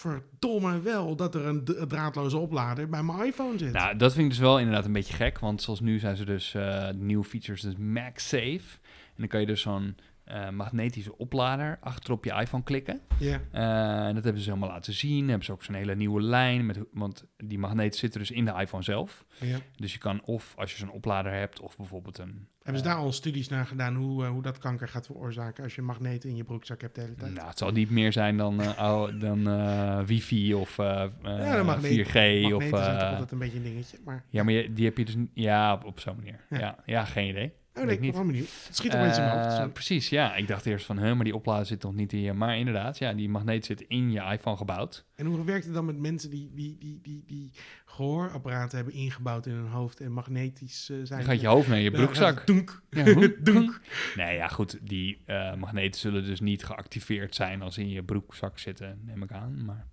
godverdomme 0.00 0.80
wel 0.80 1.16
dat 1.16 1.34
er 1.34 1.46
een 1.46 1.64
draadloze 1.88 2.36
oplader 2.36 2.88
bij 2.88 3.02
mijn 3.02 3.24
iPhone 3.26 3.58
zit. 3.58 3.72
nou, 3.72 3.96
dat 3.96 4.12
vind 4.12 4.24
ik 4.24 4.30
dus 4.30 4.40
wel 4.40 4.58
inderdaad 4.58 4.84
een 4.84 4.92
beetje 4.92 5.14
gek. 5.14 5.38
Want 5.38 5.62
zoals 5.62 5.80
nu 5.80 5.98
zijn 5.98 6.16
ze 6.16 6.24
dus 6.24 6.54
eh, 6.54 6.88
nieuwe 6.94 7.24
features, 7.24 7.60
dus 7.62 7.76
MagSafe. 7.76 8.78
En 9.14 9.16
dan 9.16 9.28
kan 9.28 9.40
je 9.40 9.46
dus 9.46 9.60
zo'n 9.60 9.96
eh, 10.30 10.50
magnetische 10.50 11.16
oplader 11.18 11.78
achter 11.80 12.12
op 12.12 12.24
je 12.24 12.32
iPhone 12.32 12.62
klikken. 12.62 13.00
ja. 13.18 13.40
Eh, 13.52 14.06
en 14.06 14.14
dat 14.14 14.24
hebben 14.24 14.42
ze 14.42 14.48
helemaal 14.48 14.68
laten 14.70 14.92
zien. 14.92 15.28
Hebben 15.28 15.44
ze 15.44 15.52
ook 15.52 15.64
zo'n 15.64 15.74
hele 15.74 15.96
nieuwe 15.96 16.20
lijn. 16.22 16.66
Met, 16.66 16.78
want 16.92 17.24
die 17.36 17.58
magneet 17.58 17.96
zit 17.96 18.12
dus 18.12 18.30
in 18.30 18.44
de 18.44 18.54
iPhone 18.58 18.82
zelf. 18.82 19.24
ja. 19.40 19.58
Dus 19.76 19.92
je 19.92 19.98
kan 19.98 20.22
of 20.24 20.54
als 20.56 20.70
je 20.72 20.76
zo'n 20.78 20.90
oplader 20.92 21.32
hebt, 21.32 21.60
of 21.60 21.76
bijvoorbeeld 21.76 22.18
een. 22.18 22.48
Hebben 22.62 22.82
ze 22.82 22.88
eh, 22.88 22.94
daar 22.94 23.04
al 23.04 23.12
studies 23.12 23.48
naar 23.48 23.66
gedaan 23.66 23.94
hoe, 23.94 24.24
hoe 24.24 24.42
dat 24.42 24.58
kanker 24.58 24.88
gaat 24.88 25.06
veroorzaken 25.06 25.64
als 25.64 25.74
je 25.74 25.82
magneten 25.82 26.30
in 26.30 26.36
je 26.36 26.44
broekzak 26.44 26.80
hebt 26.80 26.94
de 26.94 27.00
hele 27.00 27.14
tijd? 27.14 27.34
Nou, 27.34 27.48
het 27.48 27.58
zal 27.58 27.70
niet 27.70 27.90
meer 27.90 28.12
zijn 28.12 28.36
dan, 28.36 28.76
oude- 28.76 29.18
dan 29.18 30.06
wifi 30.06 30.54
of 30.54 30.78
eh, 30.78 31.04
Ja, 31.22 31.56
de 31.56 31.62
magneet- 31.62 32.06
4G. 32.08 32.14
Magneten 32.14 32.54
Of, 32.78 32.84
zijn 32.84 32.98
toch 32.98 33.08
altijd 33.08 33.32
een 33.32 33.38
beetje 33.38 33.56
een 33.56 33.62
dingetje. 33.62 33.98
Maar, 34.04 34.24
ja, 34.28 34.42
maar 34.42 34.52
je- 34.52 34.72
die 34.72 34.84
heb 34.84 34.98
je 34.98 35.04
dus... 35.04 35.16
Ja, 35.34 35.72
op, 35.72 35.84
op 35.84 36.00
zo'n 36.00 36.16
manier. 36.16 36.40
Ja. 36.50 36.58
Ja. 36.58 36.76
Ja, 36.86 37.04
geen 37.04 37.28
idee. 37.28 37.52
Oh 37.74 37.84
nee, 37.84 37.94
ik 37.94 38.00
ben 38.00 38.12
wel 38.12 38.24
benieuwd. 38.24 38.48
Het 38.66 38.76
schiet 38.76 38.94
opeens 38.94 39.16
in 39.18 39.24
mijn 39.24 39.38
hoofd. 39.38 39.58
Eh, 39.58 39.72
precies, 39.72 40.08
ja. 40.08 40.34
Ik 40.34 40.48
dacht 40.48 40.66
eerst 40.66 40.86
van, 40.86 40.98
huh, 40.98 41.14
maar 41.14 41.24
die 41.24 41.34
oplader 41.34 41.66
zit 41.66 41.82
nog 41.82 41.94
niet 41.94 42.12
in 42.12 42.20
je... 42.20 42.32
Maar 42.32 42.58
inderdaad, 42.58 42.98
ja, 42.98 43.12
die 43.12 43.28
magneet 43.28 43.64
zit 43.64 43.80
in 43.80 44.10
je 44.10 44.20
iPhone 44.20 44.56
gebouwd. 44.56 45.04
En 45.14 45.26
hoe 45.26 45.44
werkt 45.44 45.64
het 45.64 45.74
dan 45.74 45.84
met 45.84 45.98
mensen 45.98 46.30
die, 46.30 46.50
die, 46.54 46.76
die, 46.78 47.00
die, 47.02 47.24
die 47.26 47.50
gehoorapparaten 47.84 48.76
hebben 48.76 48.94
ingebouwd 48.94 49.46
in 49.46 49.52
hun 49.52 49.68
hoofd 49.68 50.00
en 50.00 50.12
magnetisch 50.12 50.90
eh, 50.90 50.96
zijn? 51.02 51.20
Dan 51.20 51.28
gaat 51.28 51.40
je 51.40 51.46
hoofd 51.46 51.68
naar 51.68 51.78
je 51.78 51.90
gaat 51.90 52.00
broekzak. 52.00 52.46
Doenk. 52.46 52.82
Ja? 52.90 53.04
Doenk. 53.42 53.80
Nee, 54.16 54.36
ja, 54.36 54.48
goed. 54.48 54.78
Die 54.82 55.22
eh, 55.26 55.54
magneten 55.54 56.00
zullen 56.00 56.24
dus 56.24 56.40
niet 56.40 56.64
geactiveerd 56.64 57.34
zijn 57.34 57.62
als 57.62 57.74
ze 57.74 57.80
in 57.80 57.90
je 57.90 58.02
broekzak 58.02 58.58
zitten, 58.58 59.00
neem 59.04 59.22
ik 59.22 59.32
aan. 59.32 59.64
Maar 59.64 59.86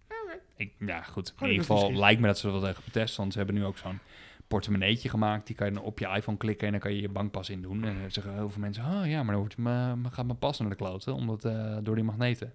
ik, 0.58 0.74
ja, 0.80 1.02
goed. 1.02 1.34
In 1.40 1.48
ieder 1.48 1.66
geval 1.66 1.94
lijkt 1.94 2.22
me 2.22 2.28
dat 2.28 2.38
ze 2.38 2.48
er 2.48 2.54
wel 2.54 2.62
tegen 2.62 2.84
getest. 2.84 3.16
Want 3.16 3.32
ze 3.32 3.38
hebben 3.38 3.56
nu 3.56 3.66
ook 3.66 3.78
zo'n 3.78 4.00
portemonneetje 4.48 5.10
gemaakt. 5.10 5.48
Die 5.48 5.56
kan 5.56 5.68
je 5.68 5.74
dan 5.74 5.84
op 5.84 6.00
je 6.00 6.08
iPhone 6.08 6.38
klikken 6.38 6.66
en 6.66 6.72
dan 6.72 6.82
kan 6.82 6.94
je 6.94 7.02
je 7.02 7.10
bankpas 7.10 7.50
in 7.50 7.62
doen. 7.62 7.84
En 7.84 8.02
dan 8.02 8.12
zeggen 8.12 8.34
heel 8.34 8.50
veel 8.50 8.62
mensen, 8.62 8.84
oh 8.84 9.08
ja, 9.08 9.24
maar 9.24 9.32
dan 9.32 9.40
wordt 9.40 9.58
mijn, 9.58 10.12
gaat 10.12 10.26
mijn 10.26 10.40
pas 10.40 10.60
naar 10.60 10.70
de 10.70 10.76
kloten. 10.76 11.14
Omdat, 11.14 11.46
eh, 11.46 11.78
door 11.82 11.96
die 11.96 12.04
magneten. 12.04 12.54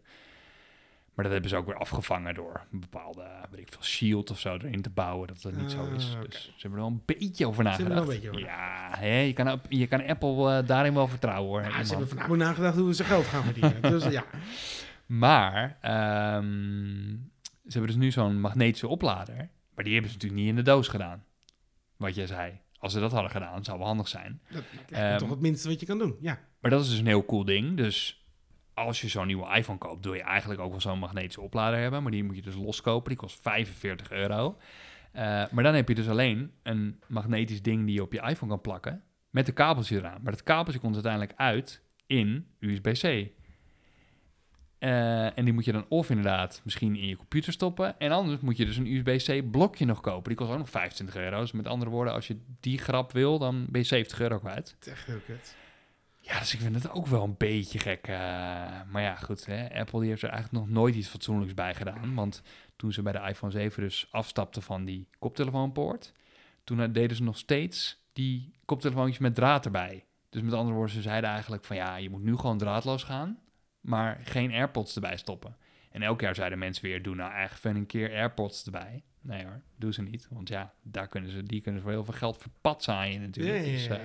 Maar 1.14 1.24
dat 1.24 1.32
hebben 1.32 1.50
ze 1.50 1.56
ook 1.56 1.66
weer 1.66 1.76
afgevangen 1.76 2.34
door 2.34 2.66
een 2.72 2.80
bepaalde, 2.80 3.26
weet 3.50 3.60
ik 3.60 3.68
veel, 3.68 3.82
shield 3.82 4.30
of 4.30 4.38
zo 4.38 4.54
erin 4.54 4.82
te 4.82 4.90
bouwen. 4.90 5.28
Dat 5.28 5.42
dat 5.42 5.56
niet 5.56 5.70
zo 5.70 5.84
is. 5.84 6.14
Ah. 6.14 6.22
Dus 6.22 6.42
ze 6.42 6.50
hebben 6.60 6.80
er 6.80 6.84
wel 6.84 6.94
een 6.94 7.02
beetje 7.06 7.46
over 7.46 7.64
nagedacht. 7.64 8.06
beetje 8.06 8.28
over 8.28 8.40
ja, 8.40 8.88
hè, 8.98 9.20
je, 9.20 9.32
kan, 9.32 9.60
je 9.68 9.86
kan 9.86 10.06
Apple 10.06 10.56
eh, 10.56 10.66
daarin 10.66 10.94
wel 10.94 11.08
vertrouwen 11.08 11.50
hoor. 11.50 11.72
Ja, 11.72 11.84
ze 11.84 11.90
hebben 11.90 12.08
vanavond 12.08 12.38
nagedacht 12.38 12.78
hoe 12.78 12.94
ze 12.94 13.04
geld 13.04 13.24
gaan 13.24 13.44
verdienen. 13.44 13.82
dus 13.92 14.04
ja, 14.04 14.24
Maar 15.06 15.78
ehm, 15.80 17.16
ze 17.64 17.72
hebben 17.72 17.86
dus 17.86 17.96
nu 17.96 18.10
zo'n 18.10 18.40
magnetische 18.40 18.88
oplader. 18.88 19.48
Maar 19.74 19.84
die 19.84 19.92
hebben 19.92 20.10
ze 20.10 20.16
natuurlijk 20.16 20.42
niet 20.42 20.50
in 20.50 20.56
de 20.56 20.62
doos 20.62 20.88
gedaan. 20.88 21.24
Wat 22.02 22.14
jij 22.14 22.26
zei. 22.26 22.60
Als 22.78 22.92
ze 22.92 23.00
dat 23.00 23.12
hadden 23.12 23.30
gedaan, 23.30 23.64
zou 23.64 23.78
wel 23.78 23.86
handig 23.86 24.08
zijn. 24.08 24.40
dat 24.50 24.64
lijkt 24.74 24.90
me 24.90 24.96
Ehm, 24.96 25.18
toch 25.18 25.30
het 25.30 25.40
minste 25.40 25.68
wat 25.68 25.80
je 25.80 25.86
kan 25.86 25.98
doen. 25.98 26.16
Ja, 26.20 26.38
Maar 26.60 26.70
dat 26.70 26.80
is 26.82 26.88
dus 26.90 26.98
een 26.98 27.06
heel 27.06 27.24
cool 27.24 27.44
ding. 27.44 27.76
Dus 27.76 28.26
als 28.74 29.00
je 29.00 29.08
zo'n 29.08 29.26
nieuwe 29.26 29.56
iPhone 29.56 29.78
koopt, 29.78 30.04
wil 30.04 30.14
je 30.14 30.22
eigenlijk 30.22 30.60
ook 30.60 30.70
wel 30.70 30.80
zo'n 30.80 30.98
magnetische 30.98 31.40
oplader 31.40 31.78
hebben. 31.78 32.02
Maar 32.02 32.12
die 32.12 32.24
moet 32.24 32.36
je 32.36 32.42
dus 32.42 32.54
loskopen. 32.54 33.08
Die 33.08 33.18
kost 33.18 33.40
45 33.40 34.10
euro. 34.10 34.56
Eh, 35.12 35.22
maar 35.50 35.64
dan 35.64 35.74
heb 35.74 35.88
je 35.88 35.94
dus 35.94 36.08
alleen 36.08 36.52
een 36.62 37.00
magnetisch 37.08 37.62
ding 37.62 37.84
die 37.86 37.94
je 37.94 38.02
op 38.02 38.12
je 38.12 38.20
iPhone 38.20 38.50
kan 38.52 38.60
plakken. 38.60 39.02
Met 39.30 39.48
een 39.48 39.54
kabeltje 39.54 39.96
eraan. 39.96 40.20
Maar 40.22 40.32
dat 40.32 40.42
kabeltje 40.42 40.80
komt 40.80 40.94
uiteindelijk 40.94 41.32
uit 41.36 41.82
in 42.06 42.46
USB-C. 42.58 43.30
Eh, 44.82 45.38
en 45.38 45.44
die 45.44 45.52
moet 45.52 45.64
je 45.64 45.72
dan 45.72 45.84
of 45.88 46.10
inderdaad 46.10 46.60
misschien 46.64 46.96
in 46.96 47.06
je 47.08 47.16
computer 47.16 47.52
stoppen. 47.52 47.98
En 47.98 48.12
anders 48.12 48.40
moet 48.40 48.56
je 48.56 48.64
dus 48.64 48.76
een 48.76 48.86
USB-C 48.86 49.50
blokje 49.50 49.84
nog 49.84 50.00
kopen. 50.00 50.28
Die 50.28 50.36
kost 50.36 50.50
ook 50.50 50.58
nog 50.58 50.70
25 50.70 51.16
euro. 51.16 51.40
Dus 51.40 51.52
met 51.52 51.66
andere 51.66 51.90
woorden, 51.90 52.12
als 52.12 52.26
je 52.26 52.36
die 52.60 52.78
grap 52.78 53.12
wil, 53.12 53.38
dan 53.38 53.66
ben 53.68 53.80
je 53.80 53.86
70 53.86 54.20
euro 54.20 54.38
kwijt. 54.38 54.74
het 54.74 54.86
is 54.86 54.92
echt 54.92 55.06
heel 55.06 55.20
kut. 55.26 55.56
Ja, 56.20 56.38
dus 56.38 56.54
ik 56.54 56.60
vind 56.60 56.74
het 56.74 56.90
ook 56.90 57.06
wel 57.06 57.22
een 57.24 57.34
beetje 57.38 57.78
gek. 57.78 58.06
eh, 58.06 58.14
maar 58.90 59.02
ja, 59.02 59.14
goed. 59.14 59.46
Hè, 59.46 59.74
Apple 59.80 60.00
die 60.00 60.08
heeft 60.08 60.22
er 60.22 60.30
eigenlijk 60.30 60.64
nog 60.64 60.74
nooit 60.74 60.94
iets 60.94 61.08
fatsoenlijks 61.08 61.54
bij 61.54 61.74
gedaan. 61.74 62.14
Want 62.14 62.42
toen 62.76 62.92
ze 62.92 63.02
bij 63.02 63.12
de 63.12 63.28
iPhone 63.28 63.52
7 63.52 63.82
dus 63.82 64.06
afstapten 64.10 64.62
van 64.62 64.84
die 64.84 65.08
koptelefoonpoort... 65.18 66.12
toen 66.64 66.92
deden 66.92 67.16
ze 67.16 67.22
nog 67.22 67.38
steeds 67.38 67.98
die 68.12 68.54
koptelefoontjes 68.64 69.18
met 69.18 69.34
draad 69.34 69.64
erbij. 69.64 70.04
Dus 70.30 70.42
met 70.42 70.52
andere 70.52 70.76
woorden, 70.76 70.94
ze 70.94 71.02
zeiden 71.02 71.30
eigenlijk 71.30 71.64
van... 71.64 71.76
ja, 71.76 71.96
je 71.96 72.10
moet 72.10 72.22
nu 72.22 72.36
gewoon 72.36 72.58
draadloos 72.58 73.02
gaan, 73.02 73.38
maar 73.82 74.20
geen 74.24 74.52
AirPods 74.52 74.94
erbij 74.94 75.16
stoppen. 75.16 75.56
En 75.90 76.02
elk 76.02 76.20
jaar 76.20 76.34
zeiden 76.34 76.58
mensen 76.58 76.84
weer... 76.84 77.02
doe 77.02 77.14
nou 77.14 77.32
echt 77.34 77.56
even 77.56 77.76
een 77.76 77.86
keer 77.86 78.10
AirPods 78.10 78.64
erbij. 78.64 79.02
Nee 79.20 79.44
hoor, 79.44 79.60
doen 79.76 79.92
ze 79.92 80.02
niet. 80.02 80.26
Want 80.30 80.48
ja, 80.48 80.72
daar 80.82 81.08
kunnen 81.08 81.30
ze, 81.30 81.42
die 81.42 81.60
kunnen 81.60 81.80
ze 81.80 81.86
voor 81.86 81.94
heel 81.96 82.04
veel 82.04 82.14
geld 82.14 82.38
verpatzaaien 82.38 83.20
natuurlijk. 83.20 83.64
Dus, 83.64 83.88
eh, 83.88 83.96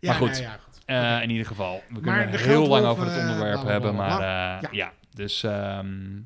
Ja, 0.00 0.08
maar 0.08 0.14
goed. 0.14 0.40
nou 0.40 1.16
eh. 1.16 1.22
In 1.22 1.30
ieder 1.30 1.46
geval, 1.46 1.82
we 1.88 2.00
Maar 2.00 2.18
kunnen 2.18 2.40
er 2.40 2.46
heel 2.46 2.66
lang 2.66 2.86
over 2.86 3.04
het 3.06 3.16
eh, 3.16 3.20
onderwerp 3.20 3.62
hebben, 3.62 3.94
maar 3.94 4.20
eh, 4.20 4.62
Ja. 4.62 4.68
ja. 4.70 4.92
dus, 5.10 5.42
ehm, 5.42 6.20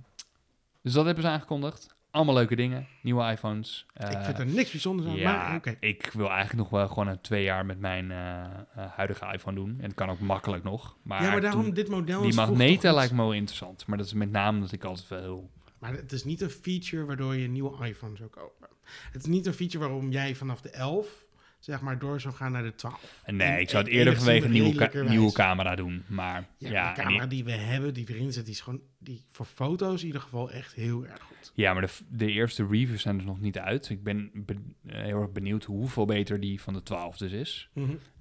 dus 0.82 0.92
dat 0.92 1.04
hebben 1.04 1.24
ze 1.24 1.30
aangekondigd. 1.30 1.94
Allemaal 2.12 2.34
leuke 2.34 2.56
dingen, 2.56 2.86
nieuwe 3.02 3.30
iPhones. 3.30 3.86
ik 3.94 4.02
Eh, 4.02 4.24
vind 4.24 4.38
er 4.38 4.46
niks 4.46 4.70
bijzonders 4.70 5.08
aan, 5.08 5.14
ja, 5.16 5.32
maar 5.60 5.76
ik 5.80 6.10
wil 6.14 6.28
eigenlijk 6.28 6.58
nog 6.58 6.68
wel 6.70 6.88
gewoon 6.88 7.08
een 7.08 7.20
twee 7.20 7.42
jaar 7.42 7.66
met 7.66 7.78
mijn 7.80 8.10
eh, 8.10 8.40
eh, 8.44 8.90
huidige 8.90 9.32
iPhone 9.32 9.56
doen. 9.56 9.74
En 9.78 9.84
het 9.84 9.94
kan 9.94 10.10
ook 10.10 10.20
makkelijk 10.20 10.64
nog. 10.64 10.96
Maar, 11.02 11.22
Ja, 11.22 11.30
maar 11.30 11.40
daarom 11.40 11.62
toen- 11.64 11.74
dit 11.74 11.88
model 11.88 12.22
die 12.22 12.34
magneten 12.34 12.94
lijkt 12.94 13.12
me 13.12 13.22
wel 13.22 13.32
interessant. 13.32 13.86
Maar 13.86 13.96
dat 13.98 14.06
is 14.06 14.12
met 14.12 14.30
name 14.30 14.60
dat 14.60 14.72
ik 14.72 14.84
altijd 14.84 15.08
wel 15.08 15.20
heel... 15.20 15.50
Maar 15.78 15.92
het 15.92 16.12
is 16.12 16.24
niet 16.24 16.40
een 16.40 16.50
feature 16.50 17.04
waardoor 17.04 17.34
je 17.36 17.44
een 17.44 17.52
nieuwe 17.52 17.86
iPhone 17.86 18.16
zou 18.16 18.28
kopen. 18.28 18.68
Het 19.12 19.20
is 19.22 19.26
niet 19.28 19.46
een 19.46 19.52
feature 19.54 19.78
waarom 19.84 20.10
jij 20.10 20.34
vanaf 20.34 20.60
de 20.60 20.70
11, 20.70 21.26
zeg 21.64 21.80
maar, 21.80 21.98
door 21.98 22.20
zou 22.20 22.34
gaan 22.34 22.52
naar 22.52 22.62
de 22.62 22.74
12. 22.74 23.22
Nee, 23.26 23.48
En- 23.48 23.60
ik 23.60 23.68
zou 23.70 23.84
het 23.84 23.92
eerder 23.92 24.16
vanwege 24.16 24.44
een 24.46 24.52
nieuwe, 24.52 24.74
ka- 24.88 25.02
nieuwe 25.02 25.32
camera 25.32 25.74
doen. 25.74 26.02
Maar 26.06 26.46
Ja, 26.58 26.70
ja, 26.70 26.94
de 26.94 27.00
camera 27.02 27.26
die 27.26 27.44
we 27.44 27.50
hebben, 27.52 27.94
die 27.94 28.06
erin 28.08 28.32
zit, 28.32 28.44
die 28.44 28.54
is 28.54 28.60
gewoon 28.60 28.80
die 28.98 29.24
voor 29.30 29.46
foto's 29.46 30.00
in 30.00 30.06
ieder 30.06 30.20
geval 30.22 30.50
echt 30.50 30.74
heel 30.74 31.06
erg 31.06 31.20
goed. 31.20 31.52
Ja, 31.54 31.72
maar 31.72 31.82
de, 31.82 31.92
de 32.08 32.30
eerste 32.30 32.66
reviews 32.70 33.02
zijn 33.02 33.16
dus 33.16 33.26
nog 33.26 33.40
niet 33.40 33.58
uit. 33.58 33.88
Ik 33.88 34.02
ben 34.02 34.30
be- 34.34 34.56
eh, 34.86 35.02
heel 35.02 35.20
erg 35.20 35.32
benieuwd 35.32 35.64
hoeveel 35.64 36.04
beter 36.04 36.40
die 36.40 36.60
van 36.60 36.72
de 36.74 36.82
12 36.82 37.16
dus 37.16 37.32
is. 37.32 37.68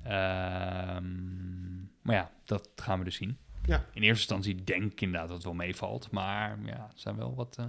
Ehm, 0.03 1.79
maar 2.01 2.15
ja, 2.15 2.31
dat 2.45 2.69
gaan 2.75 2.99
we 2.99 3.05
dus 3.05 3.15
zien. 3.15 3.37
Ja. 3.65 3.85
In 3.93 4.01
eerste 4.01 4.33
instantie 4.33 4.63
denk 4.63 4.91
ik 4.91 5.01
inderdaad 5.01 5.27
dat 5.27 5.35
het 5.37 5.45
wel 5.45 5.53
meevalt. 5.55 6.11
Maar 6.11 6.59
ja, 6.65 6.77
er 6.77 6.91
zijn 6.95 7.15
wel 7.15 7.35
wat, 7.35 7.55
eh, 7.59 7.65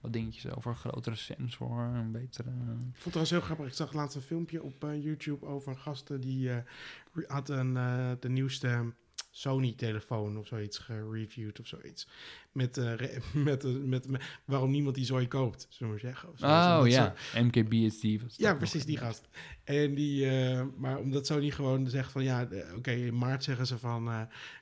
wat 0.00 0.12
dingetjes 0.12 0.50
over 0.54 0.70
een 0.70 0.76
grotere 0.76 1.16
sensor, 1.16 1.78
een 1.78 2.12
betere... 2.12 2.48
Ik 2.50 2.54
vond 2.56 2.94
het 2.94 3.02
trouwens 3.02 3.30
heel 3.30 3.40
grappig. 3.40 3.66
Ik 3.66 3.72
zag 3.74 3.92
laatst 3.92 4.16
een 4.16 4.22
filmpje 4.22 4.62
op 4.62 4.84
eh, 4.84 5.02
YouTube 5.04 5.46
over 5.46 5.72
een 5.72 5.78
gasten 5.78 6.20
die 6.20 6.50
eh, 6.50 6.56
re- 7.12 7.24
had 7.26 7.48
een, 7.48 7.76
eh, 7.76 8.10
de 8.20 8.28
nieuwste 8.28 8.92
Sony-telefoon 9.30 10.36
of 10.38 10.46
zoiets 10.46 10.78
gereviewd 10.78 11.60
of 11.60 11.66
zoiets. 11.66 12.08
Met, 12.54 12.76
re- 12.76 13.18
met, 13.44 13.86
met, 13.86 14.08
met 14.08 14.22
waarom 14.44 14.70
niemand 14.70 14.94
die 14.94 15.04
zooi 15.04 15.28
koopt, 15.28 15.66
zullen 15.70 15.92
we 15.94 15.98
zeggen. 16.00 16.28
Zo. 16.34 16.46
Oh 16.46 16.82
ja, 16.86 17.14
ze- 17.32 17.40
MKBHD. 17.42 18.22
was 18.22 18.34
ja, 18.36 18.54
precies, 18.54 18.74
nog. 18.74 18.84
die 18.86 18.96
gast. 18.96 19.28
En 19.64 19.94
die, 19.94 20.28
eh, 20.30 20.62
maar 20.76 20.98
omdat 20.98 21.26
Sony 21.26 21.50
gewoon 21.50 21.88
zegt 21.88 22.12
van 22.12 22.22
ja, 22.24 22.48
oké, 22.76 22.90
in 22.90 23.18
maart 23.18 23.44
zeggen 23.44 23.66
ze 23.66 23.78
van 23.78 24.04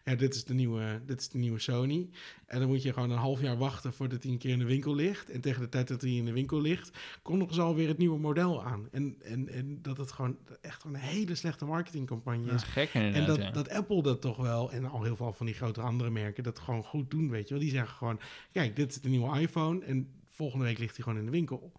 ja, 0.05 0.15
dit 0.17 0.35
is, 0.35 0.45
de 0.45 0.55
nieuwe, 0.55 1.01
dit 1.07 1.21
is 1.21 1.29
de 1.29 1.39
nieuwe 1.39 1.59
Sony. 1.59 2.09
En 2.47 2.59
dan 2.59 2.69
moet 2.69 2.83
je 2.83 2.93
gewoon 2.93 3.11
een 3.11 3.19
half 3.19 3.41
jaar 3.41 3.57
wachten 3.59 3.93
voordat 3.93 4.23
hij 4.23 4.33
een 4.33 4.39
keer 4.39 4.51
in 4.53 4.59
de 4.59 4.65
winkel 4.65 4.95
ligt. 4.95 5.31
En 5.31 5.41
tegen 5.41 5.61
de 5.61 5.69
tijd 5.69 5.89
dat 5.89 6.01
hij 6.01 6.11
in 6.11 6.25
de 6.25 6.33
winkel 6.33 6.61
ligt, 6.61 6.91
kondigen 7.23 7.55
ze 7.55 7.61
alweer 7.61 7.89
het 7.89 7.99
nieuwe 7.99 8.19
model 8.19 8.65
aan. 8.65 8.89
En, 8.91 9.17
en, 9.23 9.49
en 9.49 9.79
dat 9.83 9.97
het 9.97 10.13
gewoon 10.13 10.37
echt 10.61 10.85
een 10.85 10.95
hele 10.95 11.35
slechte 11.35 11.65
marketingcampagne 11.65 12.45
Dat 12.47 12.55
is. 12.55 12.63
is 12.63 12.69
gek 12.69 12.89
En 12.95 13.27
dat, 13.27 13.37
ja. 13.37 13.51
dat 13.51 13.69
Apple 13.69 14.03
dat 14.03 14.21
toch 14.21 14.37
wel, 14.37 14.73
en 14.73 14.85
al 14.85 15.03
heel 15.03 15.17
veel 15.17 15.33
van 15.33 15.47
die 15.47 15.55
grote 15.55 15.81
andere 15.81 16.11
merken, 16.11 16.43
dat 16.43 16.59
gewoon 16.59 16.85
goed 16.85 17.11
doen, 17.11 17.31
weet 17.31 17.49
je 17.49 17.55
wel. 17.55 17.63
Die 17.63 17.73
zeggen 17.83 17.99
gewoon, 17.99 18.21
kijk, 18.53 18.77
dit 18.77 18.91
is 18.91 19.01
de 19.01 19.09
nieuwe 19.09 19.41
iPhone 19.41 19.85
en 19.85 20.23
volgende 20.31 20.65
week 20.65 20.79
ligt 20.79 20.97
hij 20.97 21.05
gewoon 21.05 21.19
in 21.19 21.25
de 21.25 21.31
winkel. 21.31 21.73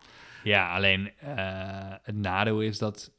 Ja, 0.43 0.75
alleen 0.75 1.11
eh, 1.17 1.93
het 2.01 2.15
nadeel 2.15 2.61
is 2.61 2.77
dat 2.77 3.11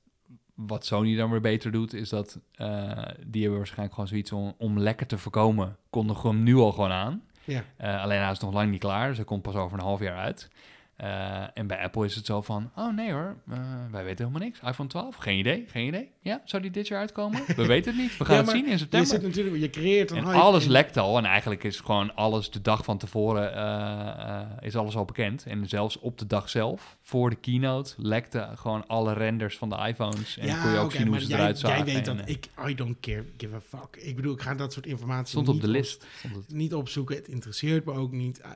wat 0.55 0.87
Sony 0.87 1.16
dan 1.16 1.31
weer 1.31 1.40
beter 1.40 1.73
doet, 1.73 1.92
is 1.92 2.09
dat 2.09 2.40
eh, 2.55 3.03
die 3.27 3.40
hebben 3.40 3.59
waarschijnlijk 3.59 3.94
gewoon 3.94 4.09
zoiets 4.09 4.33
om, 4.33 4.55
om 4.59 4.79
lekker 4.79 5.07
te 5.07 5.18
voorkomen, 5.18 5.77
kondigen 5.90 6.31
hem 6.31 6.42
nu 6.42 6.57
al 6.57 6.73
gewoon 6.73 6.90
aan. 6.90 7.23
Ja, 7.44 7.64
Eh, 7.77 8.03
alleen 8.03 8.20
hij 8.20 8.31
is 8.31 8.38
nog 8.38 8.53
lang 8.53 8.70
niet 8.70 8.81
klaar, 8.81 9.09
dus 9.09 9.16
hij 9.16 9.27
komt 9.27 9.42
pas 9.42 9.55
over 9.55 9.79
een 9.79 9.85
half 9.85 10.01
jaar 10.01 10.16
uit. 10.16 10.51
Eh, 10.97 11.43
en 11.55 11.67
bij 11.67 11.79
Apple 11.79 12.05
is 12.05 12.15
het 12.15 12.27
zo 12.27 12.43
van, 12.43 12.71
oh 12.77 12.95
nee 12.95 13.13
hoor, 13.13 13.37
eh, 13.51 13.59
wij 13.91 14.05
weten 14.05 14.27
helemaal 14.27 14.47
niks. 14.49 14.61
iPhone 14.67 14.89
12, 14.89 15.17
geen 15.17 15.39
idee, 15.39 15.65
geen 15.69 15.87
idee. 15.87 16.11
Ja, 16.21 16.43
zou 16.45 16.63
die 16.63 16.71
dit 16.71 16.89
jaar 16.89 16.99
uitkomen? 17.01 17.43
We 17.57 17.67
weten 17.67 17.93
het 17.93 18.01
niet, 18.03 18.17
we 18.17 18.25
gaan 18.25 18.35
Ja, 18.37 18.41
het 18.41 18.51
zien 18.51 18.65
in 18.65 18.71
je 18.71 18.79
september. 18.79 19.09
zit 19.09 19.23
natuurlijk, 19.23 19.57
je 19.57 19.71
creëert 19.71 20.11
een 20.11 20.17
En 20.17 20.25
hype 20.25 20.39
alles 20.39 20.67
lekt 20.67 20.97
al. 20.97 21.19
En 21.19 21.25
eigenlijk 21.25 21.65
is 21.65 21.81
gewoon 21.81 22.15
alles 22.15 22.51
de 22.51 22.61
dag 22.61 22.85
van 22.85 22.99
tevoren 22.99 23.55
eh, 23.55 24.41
is 24.61 24.77
alles 24.77 24.97
al 24.97 25.05
bekend. 25.05 25.45
En 25.47 25.69
zelfs 25.69 25.99
op 25.99 26.19
de 26.19 26.27
dag 26.27 26.49
zelf, 26.49 26.97
voor 27.01 27.31
de 27.31 27.37
keynote, 27.37 27.95
lekte 27.97 28.49
gewoon 28.55 28.87
alle 28.87 29.13
renders 29.13 29.57
van 29.59 29.69
de 29.69 29.77
iPhones. 29.77 30.39
En 30.39 30.61
kon 30.63 30.71
je 30.71 30.79
ook 30.79 30.93
zien 30.93 31.07
hoe 31.07 31.21
ze 31.21 31.27
jij, 31.27 31.39
eruit 31.39 31.59
zagen. 31.59 31.85
Jij 31.85 31.95
weet 31.95 32.09
en, 32.09 32.17
dat 32.17 32.29
ik, 32.29 32.49
I 32.69 32.75
don't 32.75 33.01
care, 33.01 33.25
give 33.37 33.55
a 33.55 33.61
fuck. 33.61 33.97
Ik 34.03 34.17
bedoel, 34.17 34.35
ik 34.35 34.41
ga 34.41 34.55
dat 34.55 34.73
soort 34.73 34.87
informatie 34.87 35.29
stond 35.29 35.49
op 35.49 35.55
niet 35.55 35.63
de 35.63 35.69
list. 35.71 36.07
Stond 36.19 36.35
het. 36.35 36.53
niet 36.53 36.75
opzoeken. 36.75 37.17
Het 37.17 37.29
interesseert 37.29 37.85
me 37.85 37.93
ook 37.93 38.13
niet. 38.13 38.43
Ah, 38.43 38.51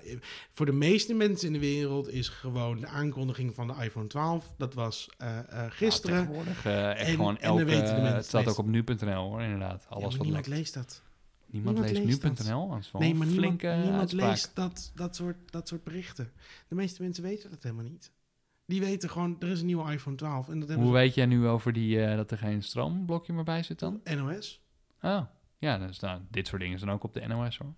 Voor 0.53 0.66
de 0.66 0.72
meeste 0.72 1.14
mensen 1.14 1.46
in 1.46 1.53
de 1.53 1.59
wereld 1.59 2.09
is 2.12 2.27
gewoon 2.28 2.80
de 2.80 2.86
aankondiging 2.86 3.54
van 3.54 3.66
de 3.66 3.74
iPhone 3.84 4.06
12. 4.06 4.54
Dat 4.56 4.74
was 4.74 5.08
eh, 5.18 5.38
eh, 5.38 5.70
gisteren. 5.72 6.16
Ja, 6.16 6.22
tegenwoordig 6.22 6.64
eh, 6.66 6.90
echt 6.90 7.00
En- 7.08 7.14
gewoon 7.14 7.38
elke... 7.38 7.64
het 7.70 8.24
staat 8.26 8.46
ook 8.48 8.58
op 8.58 8.66
nu.nl 8.66 9.28
hoor, 9.30 9.42
inderdaad. 9.42 9.80
Ja, 9.82 9.88
Alles 9.88 10.02
maar 10.02 10.16
wat 10.16 10.20
niemand 10.26 10.46
lekt. 10.46 10.58
leest 10.58 10.74
dat. 10.74 11.02
Niemand, 11.46 11.76
niemand 11.78 12.06
leest 12.06 12.22
nu.nl. 12.22 12.68
Nee, 12.68 12.78
maar 12.92 13.00
niemand, 13.00 13.30
flinke 13.30 13.66
niemand 13.66 13.94
uitspraak. 13.98 14.28
leest 14.30 14.50
dat, 14.54 14.92
dat, 14.94 15.16
soort, 15.16 15.36
dat 15.52 15.68
soort 15.68 15.84
berichten. 15.84 16.32
De 16.68 16.74
meeste 16.74 17.02
mensen 17.02 17.22
weten 17.22 17.50
dat 17.50 17.62
helemaal 17.62 17.84
niet. 17.84 18.12
Die 18.66 18.80
weten 18.80 19.10
gewoon, 19.10 19.36
er 19.40 19.48
is 19.48 19.60
een 19.60 19.66
nieuwe 19.66 19.92
iPhone 19.92 20.16
12. 20.16 20.48
En 20.48 20.60
dat 20.60 20.72
Hoe 20.72 20.92
weet 20.92 21.14
jij 21.14 21.26
nu 21.26 21.46
over 21.46 21.72
die, 21.72 22.16
dat 22.16 22.30
er 22.30 22.38
geen 22.38 22.62
stroomblokje 22.62 23.32
meer 23.32 23.44
bij 23.44 23.62
zit 23.62 23.78
dan? 23.78 24.00
NOS. 24.16 24.60
Oh, 25.02 25.20
ja, 25.58 25.78
dan 25.78 25.94
staan 25.94 26.26
dit 26.30 26.46
soort 26.46 26.60
dingen 26.60 26.78
zijn 26.78 26.90
ook 26.90 27.02
op 27.04 27.14
de 27.14 27.26
NOS 27.26 27.58
hoor. 27.58 27.74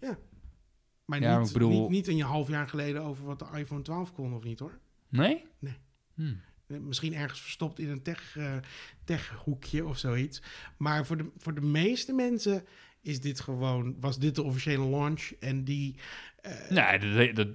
Maar, 1.11 1.21
Ja, 1.21 1.39
niet, 1.39 1.47
ik 1.47 1.53
bedoel- 1.53 1.81
niet, 1.81 2.07
niet 2.07 2.07
een 2.09 2.21
half 2.21 2.49
jaar 2.49 2.69
geleden 2.69 3.03
over 3.03 3.25
wat 3.25 3.39
de 3.39 3.47
iPhone 3.55 3.83
12 3.83 4.13
kon 4.13 4.35
of 4.35 4.45
niet 4.45 4.59
hoor. 4.59 4.79
Nee? 5.09 5.45
Nee. 5.59 5.77
Hm. 6.15 6.33
Eh, 6.67 6.79
Misschien 6.79 7.15
ergens 7.15 7.41
verstopt 7.41 7.79
in 7.79 7.89
een 7.89 8.03
tech, 8.03 8.37
eh, 8.37 8.57
techhoekje 9.05 9.87
of 9.87 9.99
zoiets. 9.99 10.43
Maar 10.77 11.07
voor 11.07 11.17
de, 11.17 11.31
voor 11.37 11.55
de 11.55 11.61
meeste 11.61 12.13
mensen 12.13 12.65
is 13.01 13.21
dit 13.21 13.41
gewoon, 13.41 13.97
was 14.01 14.19
dit 14.19 14.35
de 14.35 14.43
officiële 14.43 14.87
launch. 14.87 15.31
En 15.41 15.65
die. 15.65 15.97
eh, 16.41 16.71
Nee, 16.71 17.15
dat, 17.15 17.37
dat, 17.37 17.49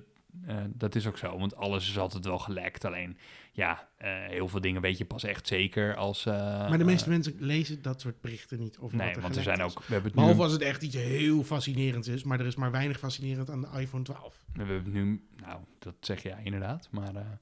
eh, 0.45 0.57
dat 0.67 0.95
is 0.95 1.07
ook 1.07 1.17
zo, 1.17 1.37
want 1.37 1.55
alles 1.55 1.89
is 1.89 1.97
altijd 1.97 2.25
wel 2.25 2.39
gelekt. 2.39 2.85
Alleen, 2.85 3.17
ja, 3.51 3.89
eh, 3.97 4.09
heel 4.09 4.47
veel 4.47 4.61
dingen 4.61 4.81
weet 4.81 4.97
je 4.97 5.05
pas 5.05 5.23
echt 5.23 5.47
zeker 5.47 5.95
als... 5.95 6.25
eh, 6.25 6.33
maar 6.69 6.77
de 6.77 6.83
meeste 6.83 7.09
mensen 7.09 7.35
lezen 7.39 7.81
dat 7.81 8.01
soort 8.01 8.21
berichten 8.21 8.59
niet. 8.59 8.77
Over 8.79 8.97
nee, 8.97 9.09
er 9.13 9.21
want 9.21 9.35
er 9.35 9.43
zijn 9.43 9.57
is. 9.57 9.63
ook... 9.63 9.77
We 9.77 9.93
hebben 9.93 10.03
het 10.03 10.13
Behalve 10.13 10.37
nu, 10.37 10.43
als 10.43 10.51
het 10.51 10.61
echt 10.61 10.81
iets 10.81 10.95
heel 10.95 11.43
fascinerends 11.43 12.07
is. 12.07 12.23
Maar 12.23 12.39
er 12.39 12.45
is 12.45 12.55
maar 12.55 12.71
weinig 12.71 12.99
fascinerend 12.99 13.49
aan 13.49 13.61
de 13.61 13.79
iPhone 13.79 14.03
12. 14.03 14.43
we 14.53 14.57
hebben 14.57 14.75
het 14.75 14.93
nu... 14.93 15.27
Nou, 15.35 15.59
dat 15.79 15.95
zeg 15.99 16.23
je 16.23 16.29
ja, 16.29 16.37
inderdaad. 16.37 16.87
Maar 16.91 17.39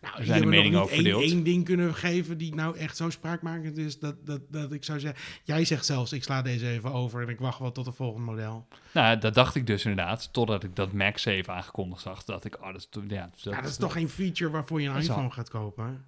Nou, 0.00 0.18
Er 0.18 0.24
zijn 0.24 0.40
de 0.40 0.46
meningen 0.46 0.72
nog 0.72 0.82
over 0.82 0.94
één, 0.94 1.02
verdeeld. 1.04 1.30
één 1.32 1.42
ding 1.44 1.64
kunnen 1.64 1.94
geven 1.94 2.38
die 2.38 2.54
nou 2.54 2.76
echt 2.76 2.96
zo 2.96 3.10
spraakmakend 3.10 3.76
is. 3.78 3.98
Dat, 3.98 4.26
dat, 4.26 4.40
dat 4.48 4.72
ik 4.72 4.84
zou 4.84 5.00
zeggen. 5.00 5.20
Jij 5.44 5.64
zegt 5.64 5.84
zelfs, 5.86 6.12
ik 6.12 6.22
sla 6.22 6.42
deze 6.42 6.68
even 6.68 6.92
over 6.92 7.22
en 7.22 7.28
ik 7.28 7.38
wacht 7.38 7.58
wel 7.58 7.72
tot 7.72 7.86
het 7.86 7.94
volgende 7.96 8.26
model. 8.30 8.68
nou, 8.92 9.18
dat 9.18 9.34
dacht 9.34 9.54
ik 9.54 9.66
dus 9.66 9.84
inderdaad. 9.84 10.32
Totdat 10.32 10.64
ik 10.64 10.76
dat 10.76 10.92
MagSafe 10.92 11.50
aangekondigd 11.52 12.02
zag. 12.02 12.24
Dat 12.24 12.44
ik, 12.44 12.60
oh, 12.60 12.72
dat 12.72 12.76
is, 12.76 12.88
ja, 13.08 13.28
dat, 13.30 13.42
ja, 13.42 13.60
dat 13.60 13.70
is 13.70 13.76
toch 13.76 13.92
geen 13.92 14.08
feature 14.08 14.50
waarvoor 14.50 14.80
je 14.80 14.88
een 14.88 14.96
iPhone 15.00 15.22
al- 15.22 15.30
gaat 15.30 15.48
kopen? 15.50 16.04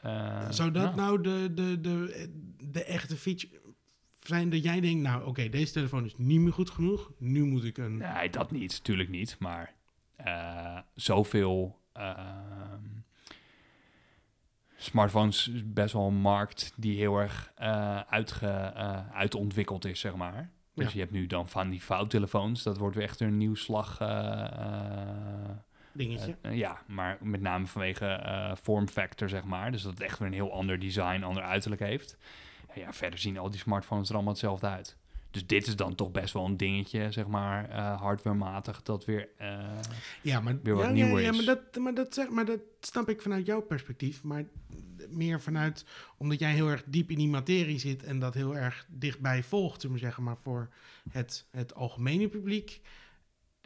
eh, 0.00 0.50
Zou 0.50 0.70
dat 0.70 0.96
nou, 0.96 1.20
nou 1.20 1.22
de, 1.22 1.54
de, 1.54 1.80
de, 1.80 2.28
de 2.70 2.84
echte 2.84 3.16
feature 3.16 3.60
zijn 4.20 4.50
dat 4.50 4.62
jij 4.62 4.80
denkt, 4.80 5.02
nou 5.02 5.24
oké, 5.26 5.48
deze 5.48 5.72
telefoon 5.72 6.04
is 6.04 6.14
niet 6.16 6.40
meer 6.40 6.52
goed 6.52 6.70
genoeg. 6.70 7.10
Nu 7.18 7.44
moet 7.44 7.64
ik 7.64 7.78
een... 7.78 7.96
Nee, 7.96 8.30
dat 8.30 8.50
niet, 8.50 8.70
natuurlijk 8.72 9.08
niet. 9.08 9.36
Maar 9.38 9.74
eh, 10.16 10.78
zoveel 10.94 11.80
ehm, 11.92 12.82
smartphones 14.84 15.48
is 15.48 15.72
best 15.72 15.92
wel 15.92 16.06
een 16.06 16.14
markt 16.14 16.72
die 16.76 16.96
heel 16.98 17.18
erg 17.18 17.52
eh, 17.56 18.00
uitge, 18.00 18.46
eh, 18.48 19.10
uitontwikkeld 19.12 19.84
is, 19.84 20.00
zeg 20.00 20.14
maar. 20.14 20.50
Dus 20.74 20.84
Ja. 20.86 20.90
je 20.92 20.98
hebt 21.00 21.12
nu 21.12 21.26
dan 21.26 21.48
van 21.48 21.70
die 21.70 21.82
vouwtelefoons. 21.82 22.62
Dat 22.62 22.76
wordt 22.78 22.96
weer 22.96 23.04
echt 23.04 23.20
een 23.20 23.36
nieuw 23.36 23.54
slag. 23.54 24.00
eh, 24.00 25.50
dingetje. 25.92 26.36
ja, 26.50 26.78
maar 26.86 27.18
met 27.20 27.40
name 27.40 27.66
vanwege 27.66 28.56
form 28.62 28.88
factor, 28.88 29.28
zeg 29.28 29.44
maar. 29.44 29.72
Dus 29.72 29.82
dat 29.82 29.92
het 29.92 30.00
echt 30.00 30.18
weer 30.18 30.28
een 30.28 30.34
heel 30.34 30.52
ander 30.52 30.78
design, 30.78 31.22
ander 31.22 31.42
uiterlijk 31.42 31.82
heeft. 31.82 32.16
En 32.68 32.80
ja, 32.80 32.92
verder 32.92 33.18
zien 33.18 33.38
al 33.38 33.50
die 33.50 33.60
smartphones 33.60 34.08
er 34.08 34.14
allemaal 34.14 34.32
hetzelfde 34.32 34.66
uit. 34.66 34.96
Dus 35.34 35.46
dit 35.46 35.66
is 35.66 35.76
dan 35.76 35.94
toch 35.94 36.10
best 36.10 36.32
wel 36.32 36.44
een 36.44 36.56
dingetje, 36.56 37.12
zeg 37.12 37.26
maar, 37.26 37.68
eh 37.70 38.00
hardwarematig, 38.00 38.82
dat 38.82 39.04
weer... 39.04 39.28
eh, 39.38 39.58
ja, 40.22 40.40
maar, 40.40 40.58
weer 40.62 40.74
wat 40.74 40.84
ja, 40.84 40.90
nieuwer 40.90 41.20
ja, 41.20 41.26
ja, 41.26 41.30
is. 41.30 41.36
maar, 41.36 41.44
dat, 41.72 41.82
maar, 41.82 41.94
dat 41.94 42.14
zeg, 42.14 42.28
maar 42.28 42.44
dat 42.44 42.60
snap 42.80 43.08
ik 43.08 43.22
vanuit 43.22 43.46
jouw 43.46 43.60
perspectief. 43.60 44.22
Maar 44.22 44.44
meer 45.08 45.40
vanuit, 45.40 45.84
omdat 46.16 46.38
jij 46.38 46.52
heel 46.52 46.68
erg 46.68 46.82
diep 46.86 47.10
in 47.10 47.18
die 47.18 47.28
materie 47.28 47.78
zit 47.78 48.02
en 48.02 48.18
dat 48.18 48.34
heel 48.34 48.56
erg 48.56 48.86
dichtbij 48.88 49.42
volgt, 49.42 49.80
zullen 49.80 49.96
we 49.96 50.02
zeggen. 50.02 50.22
Maar 50.22 50.36
voor 50.42 50.68
het, 51.10 51.46
het 51.50 51.74
algemene 51.74 52.28
publiek 52.28 52.80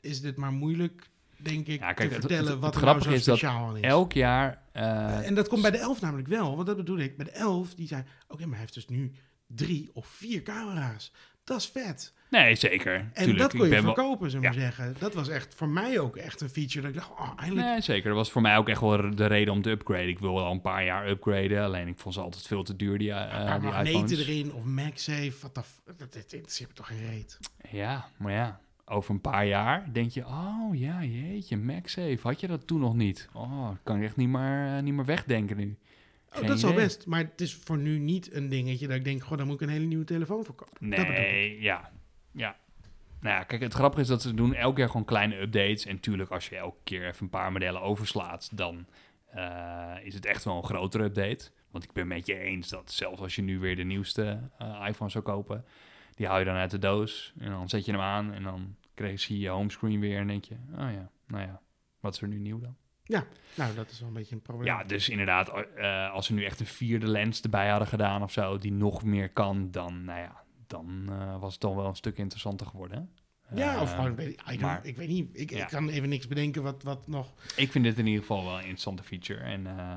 is 0.01 0.21
dit 0.21 0.37
maar 0.37 0.53
moeilijk, 0.53 1.09
denk 1.37 1.67
ik, 1.67 1.81
Ja, 1.81 1.93
kijk, 1.93 2.11
te 2.13 2.21
vertellen 2.21 2.51
het- 2.51 2.61
wat 2.61 2.75
het 2.75 2.83
er 2.85 2.89
nou 2.89 2.95
zo 2.99 3.01
grappige 3.01 3.15
is 3.15 3.25
dat 3.25 3.37
speciaal 3.39 3.77
is. 3.77 3.83
elk 3.83 4.13
jaar... 4.13 4.63
eh, 4.73 5.27
en 5.27 5.35
dat 5.35 5.49
komt 5.49 5.63
bij 5.63 5.71
de 5.71 5.79
11 5.79 6.01
namelijk 6.01 6.29
wel, 6.29 6.55
want 6.55 6.67
dat 6.67 6.77
bedoel 6.77 6.99
ik. 6.99 7.17
Bij 7.17 7.25
de 7.25 7.31
11, 7.33 7.75
die 7.75 7.87
zei, 7.87 8.03
oké, 8.29 8.41
maar 8.43 8.51
hij 8.51 8.61
heeft 8.61 8.75
dus 8.75 8.89
nu 8.89 9.13
drie 9.47 9.91
of 9.93 10.07
vier 10.07 10.43
camera's. 10.43 11.13
Dat 11.49 11.59
is 11.61 11.67
vet. 11.67 12.13
nee, 12.31 12.55
zeker. 12.55 12.95
En 12.95 13.11
Tuurlijk, 13.15 13.39
dat 13.39 13.51
kon 13.57 13.69
je 13.69 13.75
wel- 13.75 13.83
verkopen, 13.83 14.31
zullen 14.31 14.51
we 14.51 14.55
Ja. 14.57 14.61
zeggen. 14.63 14.95
Dat 14.99 15.15
was 15.15 15.29
echt 15.29 15.55
voor 15.55 15.69
mij 15.69 15.99
ook 16.01 16.17
echt 16.17 16.41
een 16.41 16.49
feature 16.49 16.81
dat 16.81 16.91
ik 16.91 16.97
dacht, 16.97 17.11
oh, 17.11 17.33
eindelijk. 17.37 17.67
Nee, 17.67 17.81
zeker. 17.81 18.09
Dat 18.09 18.17
was 18.17 18.31
voor 18.31 18.43
mij 18.43 18.57
ook 18.57 18.69
echt 18.69 18.81
wel 18.81 19.15
de 19.15 19.27
reden 19.27 19.53
om 19.55 19.63
te 19.63 19.71
upgraden. 19.71 20.09
Ik 20.09 20.19
wil 20.19 20.35
wel 20.35 20.51
een 20.51 20.61
paar 20.61 20.85
jaar 20.85 21.09
upgraden, 21.09 21.65
alleen 21.65 21.89
ik 21.89 21.99
vond 21.99 22.15
ze 22.15 22.21
altijd 22.21 22.47
veel 22.47 22.63
te 22.63 22.77
duur, 22.77 22.99
die, 22.99 23.13
eh, 23.13 23.21
een 23.39 23.47
paar 23.47 23.61
die 23.61 23.71
magneten 23.71 24.19
erin 24.19 24.53
of 24.53 24.65
MagSafe. 24.65 25.33
Wat 25.43 25.59
f- 25.67 25.81
dat, 25.85 25.99
dat 26.13 26.33
interesseert 26.33 26.69
me 26.69 26.75
toch 26.75 26.87
geen 26.87 27.07
reet. 27.11 27.39
Ja, 27.71 28.09
maar 28.17 28.33
ja, 28.33 28.61
over 28.85 29.11
een 29.15 29.21
paar 29.21 29.47
jaar 29.47 29.93
denk 29.93 30.11
je, 30.11 30.27
oh 30.27 30.69
ja, 30.79 31.03
jeetje, 31.05 31.57
MagSafe, 31.57 32.19
had 32.23 32.41
je 32.41 32.47
dat 32.47 32.67
toen 32.67 32.81
nog 32.81 32.95
niet? 32.95 33.29
Oh, 33.33 33.69
kan 33.83 33.97
ik 33.97 34.03
echt 34.03 34.17
niet 34.17 34.29
meer, 34.29 34.77
eh, 34.77 34.83
niet 34.83 34.95
meer 34.95 35.05
wegdenken 35.05 35.57
nu. 35.57 35.77
Oh, 36.37 36.47
dat 36.47 36.57
is 36.57 36.63
idee. 36.63 36.75
best, 36.75 37.07
maar 37.07 37.21
het 37.21 37.41
is 37.41 37.55
voor 37.55 37.79
nu 37.79 37.99
niet 37.99 38.35
een 38.35 38.49
dingetje 38.49 38.87
dat 38.87 38.97
ik 38.97 39.05
denk, 39.05 39.23
goh, 39.23 39.39
dan 39.39 39.47
moet 39.47 39.61
ik 39.61 39.67
een 39.67 39.73
hele 39.73 39.87
nieuwe 39.87 40.05
telefoon 40.05 40.45
voor 40.45 40.55
kopen. 40.55 40.91
Dat 40.91 40.99
bedoel 40.99 41.15
ik. 41.15 41.19
Nee, 41.19 41.61
ja, 41.61 41.91
ja. 42.33 42.57
Nou 43.21 43.37
ja, 43.37 43.43
kijk, 43.43 43.61
het 43.61 43.75
grappige 43.75 44.03
is 44.03 44.09
dat 44.09 44.23
ze 44.23 44.35
doen 44.35 44.55
elk 44.55 44.79
jaar 44.79 44.89
gewoon 44.89 45.05
kleine 45.05 45.41
updates. 45.41 45.87
En 45.87 46.01
tuurlijk, 46.01 46.31
als 46.31 46.49
je 46.49 46.57
elke 46.57 46.79
keer 46.85 47.07
even 47.07 47.23
een 47.23 47.31
paar 47.31 47.53
modellen 47.53 47.81
overslaat, 47.81 48.51
dan 48.57 48.87
eh, 49.31 49.95
is 50.03 50.15
het 50.15 50.27
echt 50.27 50.45
wel 50.45 50.57
een 50.57 50.65
grotere 50.65 51.05
update. 51.05 51.51
Want 51.71 51.85
ik 51.85 51.93
ben 51.93 52.07
met 52.07 52.27
je 52.27 52.39
eens 52.39 52.69
dat 52.69 52.93
zelfs 52.93 53.21
als 53.21 53.35
je 53.35 53.43
nu 53.43 53.59
weer 53.59 53.77
de 53.77 53.83
nieuwste 53.83 54.51
eh, 54.59 54.85
iPhone 54.89 55.11
zou 55.11 55.25
kopen, 55.25 55.65
die 56.15 56.27
haal 56.27 56.39
je 56.39 56.45
dan 56.45 56.55
uit 56.55 56.71
de 56.71 56.79
doos 56.79 57.33
en 57.39 57.51
dan 57.51 57.69
zet 57.69 57.85
je 57.85 57.93
hem 57.93 58.01
aan 58.01 58.33
en 58.33 58.43
dan 58.43 58.77
krijg 58.95 59.27
je 59.27 59.39
je 59.39 59.49
homescreen 59.49 60.01
weer 60.01 60.19
en 60.19 60.27
denk 60.27 60.45
je, 60.45 60.55
oh 60.73 60.93
ja, 60.93 61.11
nou 61.27 61.43
ja, 61.47 61.61
wat 62.01 62.15
is 62.15 62.21
er 62.21 62.29
nu 62.29 62.39
nieuw 62.39 62.61
dan? 62.61 62.77
Nou, 63.55 63.75
dat 63.75 63.91
is 63.91 63.99
wel 64.01 64.09
een 64.09 64.15
beetje 64.15 64.35
een 64.35 64.43
probleem. 64.43 64.67
Ja, 64.67 64.85
dus 64.85 65.09
inderdaad, 65.09 65.49
eh, 65.77 66.11
als 66.13 66.27
ze 66.27 66.33
nu 66.35 66.45
echt 66.45 66.61
een 66.61 66.67
vierde 66.67 67.07
lens 67.07 67.41
erbij 67.41 67.69
hadden 67.69 67.89
gedaan 67.89 68.23
of 68.23 68.33
zo, 68.33 68.59
die 68.59 68.73
nog 68.73 69.05
meer 69.05 69.31
kan, 69.31 69.71
dan, 69.71 70.05
nou 70.05 70.21
ja, 70.21 70.43
dan 70.67 71.05
eh, 71.09 71.41
was 71.41 71.53
het 71.53 71.61
dan 71.63 71.77
wel 71.77 71.87
een 71.87 71.97
stuk 71.97 72.19
interessanter 72.19 72.67
geworden. 72.67 73.11
Ja, 73.55 73.75
Eh, 73.75 73.81
of 73.83 73.91
gewoon, 73.95 74.21
I 74.21 74.35
don't- 74.47 74.61
maar- 74.61 74.85
ik 74.87 74.97
weet 74.97 75.09
niet, 75.09 75.29
ik, 75.41 75.51
Ja. 75.51 75.63
ik 75.63 75.69
kan 75.69 75.89
even 75.89 76.09
niks 76.09 76.27
bedenken 76.27 76.63
wat, 76.63 76.83
wat 76.83 77.07
nog... 77.09 77.33
Ik 77.57 77.71
vind 77.73 77.85
dit 77.85 77.99
in 77.99 78.07
ieder 78.07 78.21
geval 78.21 78.45
wel 78.45 78.53
een 78.55 78.59
interessante 78.61 79.03
feature. 79.03 79.41
En 79.41 79.67
eh, 79.67 79.95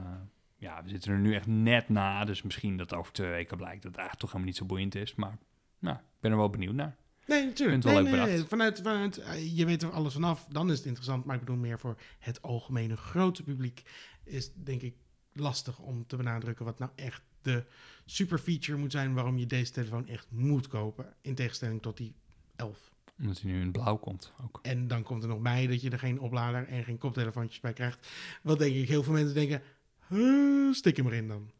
ja, 0.57 0.83
we 0.83 0.89
zitten 0.89 1.11
er 1.11 1.19
nu 1.19 1.35
echt 1.35 1.47
net 1.47 1.89
na, 1.89 2.25
dus 2.25 2.41
misschien 2.41 2.77
dat 2.77 2.93
over 2.93 3.13
twee 3.13 3.29
weken 3.29 3.57
blijkt 3.57 3.81
dat 3.81 3.91
het 3.91 3.99
eigenlijk 3.99 4.19
toch 4.19 4.29
helemaal 4.31 4.47
niet 4.47 4.57
zo 4.57 4.65
boeiend 4.65 4.95
is. 4.95 5.15
Maar 5.15 5.37
nou, 5.79 5.95
ik 5.97 6.03
ben 6.19 6.31
er 6.31 6.37
wel 6.37 6.49
benieuwd 6.49 6.73
naar. 6.75 6.95
Nee, 7.31 7.45
natuurlijk. 7.45 7.83
Nee, 7.83 8.01
nee, 8.01 8.13
nee. 8.13 8.43
Vanuit, 8.43 8.79
vanuit, 8.83 9.17
eh, 9.17 9.57
je 9.57 9.65
weet 9.65 9.83
er 9.83 9.91
alles 9.91 10.13
vanaf, 10.13 10.47
dan 10.49 10.71
is 10.71 10.77
het 10.77 10.85
interessant. 10.85 11.25
Maar 11.25 11.35
ik 11.35 11.41
bedoel 11.41 11.59
meer 11.59 11.79
voor 11.79 11.97
het 12.19 12.41
algemene 12.41 12.97
grote 12.97 13.43
publiek 13.43 13.81
is 14.23 14.51
denk 14.53 14.81
ik 14.81 14.95
lastig 15.33 15.79
om 15.79 16.07
te 16.07 16.15
benadrukken 16.15 16.65
wat 16.65 16.79
nou 16.79 16.91
echt 16.95 17.21
de 17.41 17.63
super 18.05 18.37
feature 18.37 18.77
moet 18.77 18.91
zijn 18.91 19.13
waarom 19.13 19.37
je 19.37 19.45
deze 19.45 19.71
telefoon 19.71 20.07
echt 20.07 20.27
moet 20.29 20.67
kopen. 20.67 21.13
In 21.21 21.35
tegenstelling 21.35 21.81
tot 21.81 21.97
die 21.97 22.15
11. 22.55 22.91
Omdat 23.19 23.41
hij 23.41 23.51
nu 23.51 23.61
in 23.61 23.71
blauw 23.71 23.97
komt 23.97 24.33
ook. 24.43 24.59
En 24.61 24.87
dan 24.87 25.03
komt 25.03 25.23
er 25.23 25.29
nog 25.29 25.41
bij 25.41 25.67
dat 25.67 25.81
je 25.81 25.89
er 25.89 25.99
geen 25.99 26.19
oplader 26.19 26.67
en 26.67 26.83
geen 26.83 26.97
koptelefoontjes 26.97 27.59
bij 27.59 27.73
krijgt. 27.73 28.07
Wat 28.41 28.59
denk 28.59 28.75
ik, 28.75 28.87
heel 28.87 29.03
veel 29.03 29.13
mensen 29.13 29.33
denken, 29.33 29.61
"Huh, 30.07 30.73
stik 30.73 30.97
hem 30.97 31.07
erin 31.07 31.27
dan. 31.27 31.51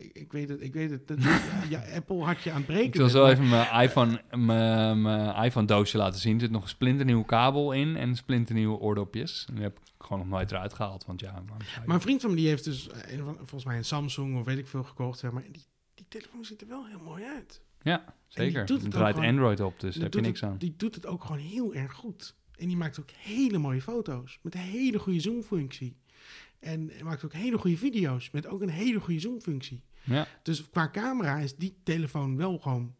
Ik, 0.00 0.10
ik 0.12 0.32
weet 0.32 0.48
het, 0.48 0.60
ik 0.62 0.72
weet 0.72 0.90
het. 0.90 1.08
Dat- 1.08 1.18
ja, 1.68 1.82
Apple 1.96 2.22
had 2.24 2.42
je 2.42 2.50
aan 2.50 2.56
het 2.56 2.66
breken. 2.66 2.86
Ik 2.86 2.94
zal 2.94 3.02
net, 3.04 3.12
zo 3.12 3.22
maar- 3.22 3.30
even 3.32 3.48
mijn 3.48 3.82
iPhone, 3.82 4.22
mijn, 4.36 5.02
mijn 5.02 5.44
iPhone 5.44 5.66
doosje 5.66 5.96
laten 5.96 6.20
zien. 6.20 6.34
Er 6.34 6.40
zit 6.40 6.50
nog 6.50 6.62
een 6.62 6.68
splinternieuwe 6.68 7.24
kabel 7.24 7.72
in 7.72 7.96
en 7.96 8.16
splinternieuwe 8.16 8.78
oordopjes. 8.78 9.44
En 9.48 9.54
die 9.54 9.62
heb 9.62 9.78
ik 9.78 9.84
gewoon 9.98 10.18
nog 10.18 10.28
nooit 10.28 10.50
eruit 10.50 10.74
gehaald, 10.74 11.04
want 11.06 11.20
ja... 11.20 11.42
Maar 11.86 11.94
een 11.94 12.00
vriend 12.02 12.20
van 12.20 12.30
me 12.30 12.36
die 12.36 12.48
heeft 12.48 12.64
dus 12.64 12.88
eh, 12.88 13.18
volgens 13.36 13.64
mij 13.64 13.76
een 13.76 13.84
Samsung 13.84 14.38
of 14.38 14.44
weet 14.44 14.58
ik 14.58 14.66
veel 14.66 14.82
gekocht. 14.84 15.18
Zeg 15.18 15.30
maar. 15.30 15.42
Die, 15.50 15.64
die 15.94 16.06
telefoon 16.08 16.44
ziet 16.44 16.60
er 16.60 16.68
wel 16.68 16.86
heel 16.86 17.00
mooi 17.04 17.24
uit. 17.24 17.60
Ja, 17.82 18.04
zeker. 18.28 18.66
doet 18.66 18.82
het 18.82 18.90
draait 18.90 19.14
gewoon- 19.14 19.30
Android 19.30 19.60
op, 19.60 19.80
dus 19.80 19.92
Die 19.94 20.02
daar 20.02 20.10
heb 20.10 20.20
je 20.20 20.26
niks 20.26 20.40
het- 20.40 20.50
aan. 20.50 20.56
Die 20.58 20.74
doet 20.76 20.94
het 20.94 21.06
ook 21.06 21.24
gewoon 21.24 21.40
heel 21.40 21.74
erg 21.74 21.92
goed. 21.92 22.34
En 22.56 22.66
die 22.66 22.76
maakt 22.76 23.00
ook 23.00 23.10
hele 23.10 23.58
mooie 23.58 23.82
foto's. 23.82 24.38
Met 24.42 24.54
een 24.54 24.60
hele 24.60 24.98
goede 24.98 25.20
zoomfunctie. 25.20 25.96
En 26.58 26.90
maakt 27.02 27.24
ook 27.24 27.32
hele 27.32 27.58
goede 27.58 27.76
video's. 27.76 28.30
Met 28.30 28.46
ook 28.46 28.60
een 28.60 28.68
hele 28.68 29.00
goede 29.00 29.20
zoomfunctie. 29.20 29.82
Ja. 30.02 30.26
Dus 30.42 30.70
qua 30.70 30.90
camera 30.90 31.36
is 31.36 31.56
die 31.56 31.80
telefoon 31.84 32.36
wel 32.36 32.58
gewoon 32.58 32.94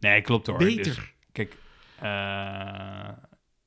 Nee, 0.00 0.20
klopt 0.20 0.46
hoor. 0.46 0.58
beter. 0.58 0.84
Dus, 0.84 1.14
kijk, 1.32 1.56
eh, 2.00 3.08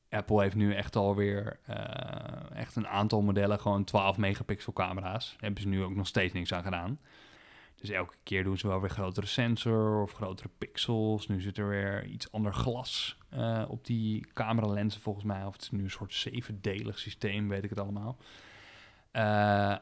Apple 0.10 0.42
heeft 0.42 0.56
nu 0.56 0.74
echt 0.74 0.96
alweer 0.96 1.60
eh 1.66 2.58
echt 2.58 2.76
een 2.76 2.88
aantal 2.88 3.22
modellen, 3.22 3.60
gewoon 3.60 3.84
12 3.84 4.18
megapixel 4.18 4.74
camera's. 4.74 5.30
Daar 5.32 5.40
hebben 5.40 5.62
ze 5.62 5.68
nu 5.68 5.84
ook 5.84 5.96
nog 5.96 6.08
steeds 6.08 6.34
niks 6.34 6.54
aan 6.54 6.64
gedaan. 6.64 7.00
Dus 7.76 7.90
elke 7.90 8.16
keer 8.24 8.44
doen 8.44 8.58
ze 8.58 8.68
wel 8.68 8.82
weer 8.82 8.90
grotere 8.90 9.26
sensor 9.26 10.02
of 10.02 10.12
grotere 10.12 10.50
pixels. 10.58 11.28
Nu 11.28 11.42
zit 11.42 11.58
er 11.58 11.68
weer 11.68 12.06
iets 12.06 12.32
ander 12.32 12.54
glas 12.54 13.18
eh, 13.30 13.64
op 13.68 13.86
die 13.86 14.28
cameralenzen 14.34 15.02
volgens 15.02 15.26
mij. 15.26 15.44
Of 15.46 15.54
het 15.54 15.62
is 15.62 15.72
nu 15.72 15.84
een 15.84 15.92
soort 15.92 16.14
zevendelig 16.14 17.00
systeem, 17.00 17.50
weet 17.50 17.64
ik 17.64 17.70
het 17.70 17.80
allemaal. 17.80 18.18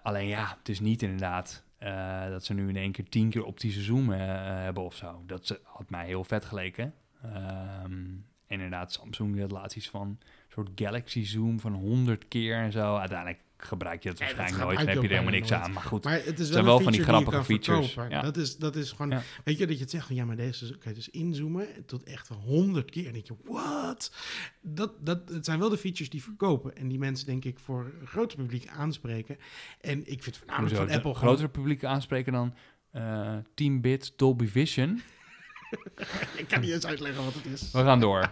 Alleen 0.04 0.28
ja, 0.28 0.56
het 0.58 0.70
is 0.70 0.80
niet 0.80 1.02
inderdaad 1.02 1.64
eh, 1.82 2.30
dat 2.30 2.46
ze 2.46 2.54
nu 2.54 2.70
in 2.70 2.76
één 2.76 2.92
keer 2.92 3.10
tien 3.10 3.30
keer 3.30 3.44
optische 3.46 3.82
zoom 3.82 4.12
eh, 4.14 4.20
hebben 4.64 4.84
of 4.84 4.96
zo. 4.96 5.24
Dat 5.26 5.48
ze- 5.48 5.60
had 5.64 5.90
mij 5.90 6.06
heel 6.06 6.24
vet 6.24 6.46
geleken. 6.46 6.94
En 7.22 8.26
inderdaad, 8.48 8.92
Samsung 8.92 9.40
had 9.40 9.52
laatst 9.52 9.78
iets 9.78 9.90
van 9.90 10.08
een 10.08 10.18
soort 10.50 10.70
Galaxy 10.76 11.24
zoom 11.26 11.60
van 11.60 11.74
100 11.74 12.28
keer 12.28 12.56
en 12.56 12.72
zo. 12.72 12.96
Uiteindelijk 12.96 13.40
gebruik 13.66 14.04
je 14.04 14.10
dat 14.10 14.18
Ja, 14.20 14.26
dat 14.28 14.36
waarschijnlijk 14.36 14.74
nooit. 14.78 14.88
heb 14.88 14.96
je 14.96 15.08
er 15.08 15.10
helemaal 15.14 15.40
niks 15.40 15.52
aan. 15.52 15.72
Maar 15.72 15.84
goed, 15.84 16.04
Maar 16.04 16.14
het 16.24 16.40
is 16.40 16.50
zijn 16.50 16.64
wel, 16.64 16.64
wel 16.64 16.78
een 16.78 16.84
van 16.84 16.92
die 16.92 17.04
grappige 17.04 17.44
features, 17.44 17.94
ja. 17.94 18.22
Dat, 18.22 18.38
is, 18.38 18.58
dat 18.58 18.76
is 18.76 18.92
gewoon... 18.92 19.10
Ja. 19.10 19.22
Weet 19.44 19.58
je, 19.58 19.66
dat 19.68 19.76
je 19.76 19.82
het 19.82 19.92
zegt 19.92 20.08
van... 20.08 20.16
Ja, 20.16 20.26
maar 20.26 20.36
deze 20.36 20.78
kan 20.78 20.92
je 20.92 20.94
dus 20.94 21.10
inzoomen 21.10 21.68
tot 21.86 22.04
echt 22.04 22.30
wel 22.30 22.38
honderd 22.38 22.90
keer. 22.92 23.08
En 23.08 23.14
denk 23.14 23.28
je, 23.28 23.34
wat? 23.44 24.12
Dat, 24.62 24.94
dat, 25.06 25.30
het 25.30 25.46
zijn 25.46 25.60
wel 25.60 25.70
de 25.70 25.78
features 25.78 26.10
die 26.10 26.24
verkopen. 26.24 26.76
En 26.76 26.88
die 26.88 27.00
mensen, 27.00 27.26
denk 27.26 27.46
ik, 27.46 27.60
voor 27.60 27.92
een 28.02 28.08
groot 28.08 28.36
publiek 28.36 28.68
aanspreken. 28.68 29.38
En 29.82 30.00
ik 30.00 30.06
vind 30.24 30.26
het 30.26 30.38
voornamelijk 30.38 30.76
Hoezo? 30.76 30.86
van 30.88 30.96
Apple 30.96 31.10
Het 31.10 31.18
gewoon... 31.20 31.36
grotere 31.36 31.50
publiek 31.60 31.84
aanspreken 31.84 32.34
dan 32.34 32.56
eh 32.92 33.36
10 33.54 33.82
bit 33.82 34.14
Dolby 34.16 34.48
Vision. 34.48 35.02
Ik 36.38 36.48
kan 36.48 36.62
niet 36.62 36.70
eens 36.72 36.86
uitleggen 36.86 37.24
wat 37.24 37.34
het 37.34 37.46
is. 37.46 37.72
We 37.72 37.80
gaan 37.80 38.00
door. 38.00 38.32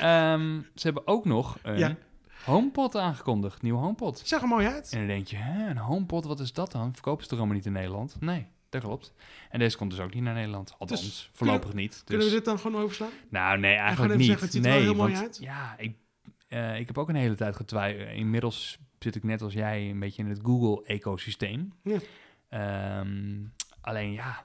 Ehm, 0.00 0.60
ze 0.74 0.82
hebben 0.82 1.06
ook 1.06 1.24
nog 1.24 1.58
een 1.62 1.78
Ja. 1.78 1.96
HomePod 2.44 2.96
aangekondigd. 2.96 3.62
Nieuw 3.62 3.76
HomePod. 3.76 4.22
Zag 4.24 4.42
er 4.42 4.48
mooi 4.48 4.66
uit. 4.66 4.92
En 4.92 4.98
dan 4.98 5.06
denk 5.06 5.26
je, 5.26 5.36
hè, 5.36 5.70
een 5.70 5.76
HomePod, 5.76 6.24
wat 6.24 6.40
is 6.40 6.52
dat 6.52 6.72
dan? 6.72 6.92
Verkopen 6.92 7.22
ze 7.22 7.28
toch 7.28 7.38
allemaal 7.38 7.56
niet 7.56 7.66
in 7.66 7.72
Nederland? 7.72 8.16
Nee, 8.20 8.46
dat 8.68 8.82
klopt. 8.82 9.12
En 9.50 9.58
deze 9.58 9.76
komt 9.76 9.90
dus 9.90 10.00
ook 10.00 10.14
niet 10.14 10.22
naar 10.22 10.34
Nederland. 10.34 10.74
Althans, 10.78 11.00
Dus 11.00 11.30
voorlopig 11.32 11.72
niet. 11.72 11.90
Dus, 11.90 12.02
Kunnen 12.04 12.26
we 12.26 12.32
dit 12.32 12.44
dan 12.44 12.58
gewoon 12.58 12.82
overslaan? 12.82 13.10
Nou, 13.28 13.58
nee, 13.58 13.74
eigenlijk 13.74 14.16
niet. 14.16 14.26
zeggen, 14.26 14.44
het 14.44 14.54
ziet 14.54 14.64
er 14.64 14.70
nee, 14.70 14.78
wel 14.78 14.88
heel 14.88 14.98
mooi 14.98 15.12
want, 15.12 15.24
uit. 15.24 15.38
Ja, 15.40 15.74
ik, 15.78 15.96
eh, 16.48 16.78
ik 16.78 16.86
heb 16.86 16.98
ook 16.98 17.08
een 17.08 17.14
hele 17.14 17.34
tijd 17.34 17.56
getwijfeld. 17.56 18.08
Inmiddels 18.08 18.78
zit 18.98 19.14
ik 19.14 19.22
net 19.22 19.42
als 19.42 19.52
jij 19.52 19.90
een 19.90 19.98
beetje 19.98 20.22
in 20.22 20.28
het 20.28 20.40
Google-ecosysteem. 20.42 21.72
Ja. 21.82 21.98
Ehm, 22.48 23.44
alleen 23.80 24.12
ja, 24.12 24.44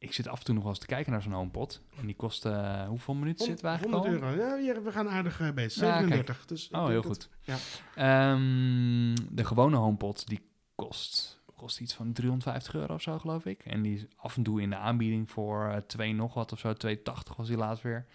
ik 0.00 0.12
zit 0.12 0.28
af 0.28 0.38
en 0.38 0.44
toe 0.44 0.54
nog 0.54 0.62
wel 0.62 0.72
eens 0.72 0.80
te 0.80 0.86
kijken 0.86 1.12
naar 1.12 1.22
zo'n 1.22 1.32
HomePod. 1.32 1.82
En 2.00 2.06
die 2.06 2.14
kost, 2.16 2.44
eh, 2.44 2.86
hoeveel 2.88 3.14
minuten 3.14 3.44
zitten 3.44 3.64
we 3.64 3.70
eigenlijk 3.70 4.02
100 4.02 4.22
al? 4.24 4.30
euro. 4.30 4.56
Ja, 4.56 4.82
we 4.82 4.92
gaan 4.92 5.08
aardig 5.08 5.40
uh, 5.40 5.50
bezig. 5.52 5.82
Ja, 5.82 5.88
kijk. 5.88 6.00
37. 6.00 6.46
Dus 6.46 6.68
ik 6.68 6.76
Oh, 6.76 6.86
heel 6.86 7.02
goed. 7.02 7.28
ja. 7.42 7.56
Ehm, 7.94 9.14
de 9.30 9.44
gewone 9.44 9.76
HomePod, 9.76 10.28
die 10.28 10.40
kost, 10.74 11.40
kost 11.56 11.80
iets 11.80 11.94
van 11.94 12.12
350 12.12 12.74
euro 12.74 12.94
of 12.94 13.02
zo, 13.02 13.18
geloof 13.18 13.44
ik. 13.44 13.64
En 13.64 13.82
die 13.82 13.94
is 13.94 14.06
af 14.16 14.36
en 14.36 14.42
toe 14.42 14.60
in 14.62 14.70
de 14.70 14.76
aanbieding 14.76 15.30
voor 15.30 15.68
eh, 15.68 15.76
twee 15.76 16.14
nog 16.14 16.34
wat 16.34 16.52
of 16.52 16.58
zo. 16.58 16.72
280 16.72 17.36
was 17.36 17.48
die 17.48 17.56
laatst 17.56 17.82
weer. 17.82 18.06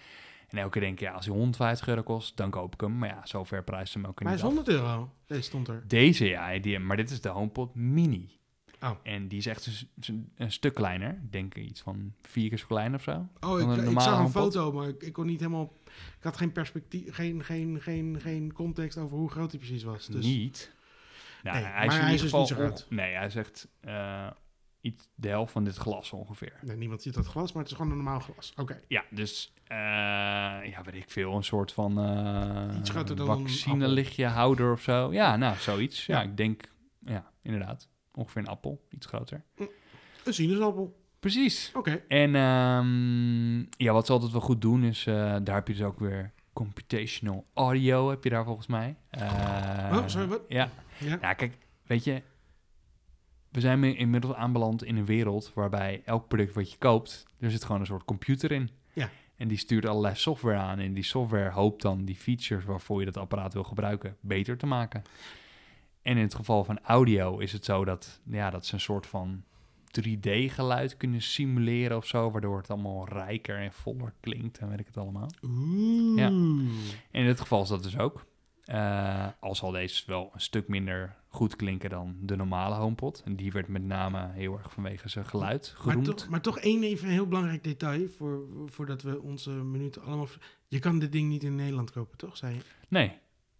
En 0.50 0.58
elke 0.58 0.72
keer 0.72 0.82
denk 0.82 0.94
ik, 0.94 1.00
ja, 1.00 1.12
als 1.14 1.26
hij 1.26 1.34
150 1.36 1.88
euro 1.88 2.02
kost, 2.04 2.38
dan 2.38 2.50
koop 2.50 2.74
ik 2.74 2.82
hem. 2.82 2.98
Maar 2.98 3.10
ja, 3.10 3.22
zover 3.26 3.64
prijst 3.64 3.94
hem 3.94 4.06
ook 4.06 4.24
Maar 4.24 4.34
hij 4.34 4.42
niet 4.42 4.52
is 4.52 4.60
af. 4.60 4.66
100 4.66 4.78
euro. 4.78 5.10
Deze 5.28 5.42
stond 5.42 5.68
er. 5.68 5.84
Deze, 5.88 6.26
ja, 6.26 6.60
die, 6.60 6.80
maar 6.80 6.98
dit 6.98 7.10
is 7.12 7.22
de 7.22 7.30
HomePod 7.30 7.76
Mini. 7.76 8.40
Oh. 8.86 8.98
En 9.04 9.28
die 9.28 9.38
is 9.38 9.46
echt 9.46 9.88
een, 10.36 10.52
stuk 10.52 10.74
kleiner. 10.74 11.10
Ik 11.10 11.32
denk 11.32 11.56
iets 11.56 11.82
van 11.82 12.14
vier 12.22 12.50
keer 12.50 12.58
zo 12.58 12.66
klein 12.68 12.94
of 12.94 13.04
zo. 13.04 13.28
Oh, 13.40 13.62
ik, 13.92 14.00
zag 14.02 14.20
een 14.20 14.30
foto, 14.30 14.72
maar 14.72 14.88
ik, 14.88 15.04
ik 15.04 15.14
kon 15.14 15.26
niet 15.26 15.40
helemaal... 15.40 15.74
Ik 16.18 16.24
had 16.24 16.38
geen 16.38 16.52
perspectief, 16.52 17.14
geen, 17.14 17.44
geen, 17.44 17.82
geen, 17.82 18.18
geen 18.22 18.54
context 18.54 18.98
over 18.98 19.18
hoe 19.18 19.30
groot 19.30 19.52
hij 19.52 19.60
precies 19.60 19.84
was. 19.84 20.08
Dus 20.08 20.26
Niet. 20.26 20.74
Nou, 21.44 21.58
Nee, 21.58 21.66
hij 21.66 21.86
maar 21.86 21.96
is 21.96 22.02
hij 22.02 22.12
dus 22.12 22.22
niet 22.22 22.32
geval 22.32 22.46
zo 22.46 22.56
groot. 22.56 22.86
Nee, 22.90 23.14
hij 23.14 23.30
zegt 23.30 23.68
eh, 23.80 24.28
iets 24.82 25.10
de 25.16 25.28
helft 25.28 25.52
van 25.52 25.64
dit 25.64 25.76
glas 25.76 26.12
ongeveer. 26.12 26.54
nee, 26.62 26.78
niemand 26.78 27.02
ziet 27.02 27.14
dat 27.14 27.26
glas, 27.26 27.52
maar 27.52 27.62
het 27.62 27.72
is 27.72 27.78
gewoon 27.78 27.92
een 27.92 27.98
normaal 27.98 28.20
glas. 28.20 28.54
Oké. 28.56 28.82
Ja, 28.88 29.04
dus 29.10 29.54
eh, 29.64 29.78
ja, 30.70 30.82
weet 30.84 30.96
ik 30.96 31.10
veel, 31.10 31.36
een 31.36 31.44
soort 31.44 31.72
van 31.72 32.00
eh 32.00 32.78
Iets 32.78 32.90
groter 32.90 33.16
dan 33.16 33.30
een 33.30 33.38
vaccinelichtje 33.38 34.26
houder 34.26 34.72
of 34.72 34.82
zo. 34.82 35.14
Ja, 35.14 35.36
nou, 35.36 35.58
zoiets. 35.58 36.06
Ja, 36.06 36.18
Ja. 36.18 36.24
ik 36.24 36.38
denk, 36.38 36.72
ja, 37.06 37.32
inderdaad. 37.42 37.88
Ongeveer 38.16 38.42
een 38.42 38.48
appel, 38.48 38.82
iets 38.90 39.06
groter. 39.06 39.42
Een 40.24 40.34
sinaasappel. 40.34 41.04
Precies. 41.20 41.72
Oké. 41.74 42.02
En 42.08 42.36
ehm, 42.36 43.58
ja, 43.60 43.94
wat 43.94 44.06
ze 44.06 44.12
altijd 44.12 44.32
wel 44.32 44.42
goed 44.42 44.62
doen 44.62 44.84
is, 44.84 45.06
eh, 45.08 45.36
daar 45.44 45.56
heb 45.56 45.68
je 45.68 45.74
dus 45.74 45.84
ook 45.84 46.00
weer 46.00 46.32
computational 46.54 47.46
audio, 47.54 48.10
heb 48.10 48.24
je 48.24 48.30
daar 48.30 48.44
volgens 48.46 48.68
mij. 48.68 48.96
Eh, 49.10 49.90
Oh, 49.94 50.04
sorry, 50.06 50.28
wat? 50.28 50.42
Ja, 50.48 50.70
Ja. 51.00 51.18
ja, 51.22 51.34
kijk, 51.34 51.58
weet 51.86 52.04
je, 52.04 52.22
we 53.52 53.60
zijn 53.60 53.84
inmiddels 53.84 54.34
aanbeland 54.34 54.84
in 54.84 54.96
een 54.98 55.06
wereld 55.06 55.52
waarbij 55.54 56.02
elk 56.06 56.28
product 56.28 56.54
wat 56.54 56.72
je 56.72 56.78
koopt, 56.78 57.26
er 57.40 57.52
zit 57.52 57.64
gewoon 57.64 57.80
een 57.82 57.88
soort 57.88 58.06
computer 58.06 58.52
in. 58.52 58.70
Ja. 58.94 59.10
En 59.36 59.48
die 59.48 59.58
stuurt 59.58 59.86
allerlei 59.86 60.16
software 60.16 60.58
aan 60.58 60.80
en 60.80 60.94
die 60.94 61.04
software 61.04 61.50
hoopt 61.50 61.82
dan 61.82 62.06
die 62.06 62.16
features 62.16 62.66
waarvoor 62.66 63.00
je 63.00 63.06
dat 63.06 63.18
apparaat 63.18 63.54
wil 63.54 63.64
gebruiken 63.64 64.18
beter 64.20 64.58
te 64.58 64.66
maken. 64.66 65.04
En 66.06 66.18
in 66.18 66.24
het 66.24 66.36
geval 66.36 66.64
van 66.64 66.80
audio 66.80 67.38
is 67.38 67.52
het 67.52 67.66
zo 67.66 67.86
dat, 67.86 68.22
ja, 68.24 68.50
dat 68.50 68.66
ze 68.66 68.74
een 68.74 68.80
soort 68.80 69.08
van 69.08 69.44
3D-geluid 70.02 70.98
kunnen 70.98 71.22
simuleren 71.22 71.98
of 71.98 72.06
zo, 72.06 72.32
waardoor 72.32 72.58
het 72.58 72.70
allemaal 72.70 73.08
rijker 73.08 73.58
en 73.58 73.72
voller 73.72 74.14
klinkt 74.20 74.58
en 74.58 74.70
weet 74.70 74.80
ik 74.80 74.86
het 74.86 74.98
allemaal. 74.98 75.30
Oeh. 75.44 76.18
Ja. 76.18 76.28
En 76.28 76.72
in 77.12 77.26
dit 77.26 77.40
geval 77.40 77.62
is 77.62 77.70
dat 77.70 77.84
dus 77.84 77.98
ook. 77.98 78.26
Eh, 78.66 79.28
al 79.40 79.56
zal 79.56 79.72
deze 79.72 80.04
wel 80.06 80.30
een 80.34 80.42
stuk 80.42 80.68
minder 80.68 81.16
goed 81.28 81.56
klinken 81.56 81.90
dan 81.90 82.16
de 82.22 82.36
normale 82.36 82.76
HomePod. 82.76 83.22
En 83.26 83.36
die 83.36 83.52
werd 83.52 83.68
met 83.68 83.84
name 83.84 84.32
heel 84.32 84.58
erg 84.58 84.72
vanwege 84.72 85.10
zijn 85.10 85.26
geluid 85.26 85.74
Maar 85.74 85.82
geroemd. 85.82 86.18
toch, 86.18 86.30
maar 86.30 86.42
toch 86.42 86.60
één 86.60 86.84
even 86.84 87.10
heel 87.10 87.28
belangrijk 87.28 87.64
detail, 87.64 88.08
voor, 88.08 88.46
voordat 88.66 89.02
we 89.02 89.22
onze 89.22 89.50
minuten 89.50 90.02
allemaal... 90.04 90.28
Je 90.68 90.80
kan 90.80 91.00
dit 91.00 91.12
ding 91.12 91.30
niet 91.30 91.44
in 91.44 91.56
Nederland 91.56 91.92
kopen, 91.92 92.18
toch, 92.18 92.38
zei 92.38 92.54
je? 92.54 92.62
Nee, 92.88 93.18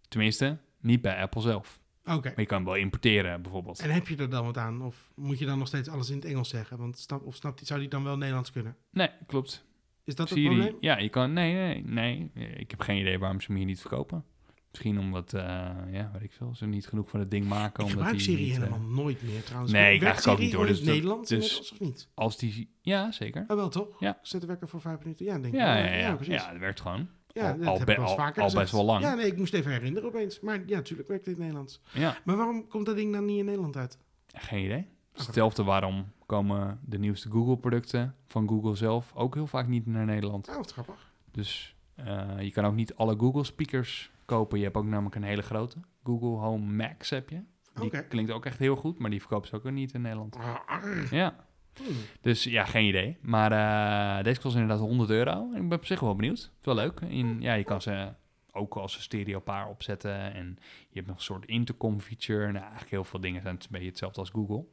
tenminste 0.08 0.58
niet 0.80 1.00
bij 1.00 1.20
Apple 1.20 1.40
zelf. 1.40 1.84
Oké. 2.06 2.28
Maar 2.28 2.40
je 2.40 2.46
kan 2.46 2.56
hem 2.56 2.66
wel 2.66 2.76
importeren 2.76 3.42
bijvoorbeeld. 3.42 3.80
En 3.80 3.90
heb 3.90 4.08
je 4.08 4.16
er 4.16 4.30
dan 4.30 4.44
wat 4.44 4.56
aan? 4.56 4.82
Of 4.82 5.12
moet 5.14 5.38
je 5.38 5.46
dan 5.46 5.58
nog 5.58 5.66
steeds 5.68 5.88
alles 5.88 6.10
in 6.10 6.16
het 6.16 6.24
Engels 6.24 6.48
zeggen? 6.48 6.78
Want 6.78 6.98
snap, 6.98 7.26
of 7.26 7.34
snapt, 7.34 7.66
zou 7.66 7.80
die 7.80 7.88
dan 7.88 8.04
wel 8.04 8.16
Nederlands 8.16 8.52
kunnen? 8.52 8.76
Nee, 8.90 9.08
klopt. 9.26 9.64
Is 10.04 10.14
dat 10.14 10.28
het 10.30 10.44
probleem? 10.44 10.76
ja, 10.80 10.98
je 10.98 11.08
kan... 11.08 11.32
Nee, 11.32 11.54
nee, 11.54 12.30
nee. 12.34 12.48
Ik 12.48 12.70
heb 12.70 12.80
geen 12.80 13.00
idee 13.00 13.18
waarom 13.18 13.40
ze 13.40 13.46
hem 13.46 13.56
hier 13.56 13.66
niet 13.66 13.80
verkopen. 13.80 14.24
Misschien 14.70 14.98
omdat, 14.98 15.32
eh, 15.32 15.42
ja, 15.90 16.10
weet 16.12 16.22
ik 16.22 16.32
veel, 16.32 16.54
ze 16.54 16.66
niet 16.66 16.86
genoeg 16.86 17.08
van 17.10 17.20
het 17.20 17.30
ding 17.30 17.46
maken. 17.46 17.84
Ik 17.84 17.90
omdat 17.90 17.90
gebruik 17.90 18.12
die 18.12 18.20
Siri 18.20 18.42
niet, 18.42 18.50
eh, 18.52 18.58
helemaal 18.58 18.88
nooit 18.88 19.22
meer 19.22 19.42
trouwens. 19.42 19.72
Nee, 19.72 19.94
ik 19.94 20.02
eigenlijk 20.02 20.38
ook 20.38 20.44
niet, 20.44 20.52
hoor. 20.52 20.66
in 20.66 20.72
Dus 20.72 20.82
Nederlands 20.82 21.28
dus- 21.28 21.38
inmiddels 21.44 21.72
of 21.72 21.80
niet? 21.80 22.08
als 22.14 22.38
die... 22.38 22.70
Ja, 22.80 23.12
zeker. 23.12 23.44
Ah, 23.46 23.56
wel 23.56 23.68
toch? 23.68 24.00
Ja. 24.00 24.18
Zet 24.22 24.40
de 24.40 24.46
wekker 24.46 24.68
voor 24.68 24.80
vijf 24.80 24.98
minuten. 24.98 25.26
Ja, 25.26 25.38
denk 25.38 25.54
ik. 25.54 25.60
Ja, 25.60 25.76
ja, 25.76 25.94
ja. 25.94 26.18
Ja, 26.20 26.58
werkt 26.58 26.80
gewoon. 26.80 27.08
Ja, 27.36 27.50
al- 27.50 27.58
dat 27.58 27.66
al 27.66 27.78
heb 27.78 27.90
ik 27.90 27.98
al- 27.98 28.14
vaker 28.14 28.42
al 28.42 28.52
best 28.52 28.72
wel 28.72 28.84
lang. 28.84 29.02
Ja, 29.02 29.14
nee, 29.14 29.26
ik 29.26 29.36
moest 29.36 29.54
even 29.54 29.70
herinneren 29.72 30.08
opeens. 30.08 30.40
Maar 30.40 30.62
ja, 30.66 30.76
natuurlijk 30.76 31.08
werkt 31.08 31.24
dit 31.24 31.34
in 31.36 31.40
het 31.42 31.52
Nederlands. 31.52 31.80
Ja, 31.92 32.16
Maar 32.24 32.36
waarom 32.36 32.68
komt 32.68 32.86
dat 32.86 32.96
ding 32.96 33.12
dan 33.12 33.24
niet 33.24 33.38
in 33.38 33.44
Nederland 33.44 33.76
uit? 33.76 33.98
geen 34.34 34.64
idee. 34.64 34.86
Hetzelfde 35.12 35.62
waarom 35.64 36.06
komen 36.26 36.78
de 36.84 36.98
nieuwste 36.98 37.30
Google-producten 37.30 38.14
van 38.26 38.48
Google 38.48 38.74
zelf 38.74 39.12
ook 39.14 39.34
heel 39.34 39.46
vaak 39.46 39.66
niet 39.68 39.86
naar 39.86 40.04
Nederland. 40.04 40.48
Oh, 40.48 40.56
wat 40.56 40.72
grappig. 40.72 41.12
Dus 41.30 41.76
eh, 41.94 42.40
je 42.40 42.52
kan 42.52 42.64
ook 42.64 42.74
niet 42.74 42.94
alle 42.94 43.16
Google-speakers 43.18 44.10
kopen. 44.24 44.58
Je 44.58 44.64
hebt 44.64 44.76
ook 44.76 44.84
namelijk 44.84 45.14
een 45.14 45.22
hele 45.22 45.42
grote. 45.42 45.76
Google 46.04 46.28
Home 46.28 46.72
Max 46.72 47.10
heb 47.10 47.30
je. 47.30 47.40
Die 47.80 48.06
klinkt 48.08 48.30
ook 48.30 48.46
echt 48.46 48.58
heel 48.58 48.76
goed, 48.76 48.98
maar 48.98 49.10
die 49.10 49.20
verkopen 49.20 49.48
ze 49.48 49.54
ook 49.56 49.70
niet 49.70 49.92
in 49.94 50.00
Nederland. 50.00 50.36
Ah, 50.36 50.54
arr. 50.66 51.14
Ja, 51.14 51.45
Hmm. 51.76 51.96
dus 52.20 52.44
ja, 52.44 52.64
geen 52.64 52.86
idee. 52.86 53.16
Maar 53.20 53.52
eh, 53.52 54.24
deze 54.24 54.40
kost 54.40 54.54
inderdaad 54.54 54.78
100 54.78 55.10
euro. 55.10 55.50
En 55.54 55.62
ik 55.62 55.68
ben 55.68 55.78
op 55.78 55.86
zich 55.86 56.00
wel 56.00 56.16
benieuwd. 56.16 56.38
Het 56.38 56.50
is 56.60 56.64
wel 56.64 56.74
leuk. 56.74 57.00
In, 57.00 57.40
ja, 57.40 57.54
je 57.54 57.64
kan 57.64 57.82
ze 57.82 58.12
ook 58.52 58.76
als 58.76 58.96
een 58.96 59.02
stereo 59.02 59.40
paar 59.40 59.68
opzetten. 59.68 60.34
En 60.34 60.58
je 60.88 60.94
hebt 60.94 61.06
nog 61.06 61.16
een 61.16 61.22
soort 61.22 61.46
intercom 61.46 62.00
feature. 62.00 62.44
Nou, 62.44 62.58
eigenlijk 62.58 62.90
heel 62.90 63.04
veel 63.04 63.20
dingen 63.20 63.42
zijn 63.42 63.54
het 63.54 63.64
een 63.64 63.70
beetje 63.70 63.88
hetzelfde 63.88 64.20
als 64.20 64.30
Google. 64.30 64.64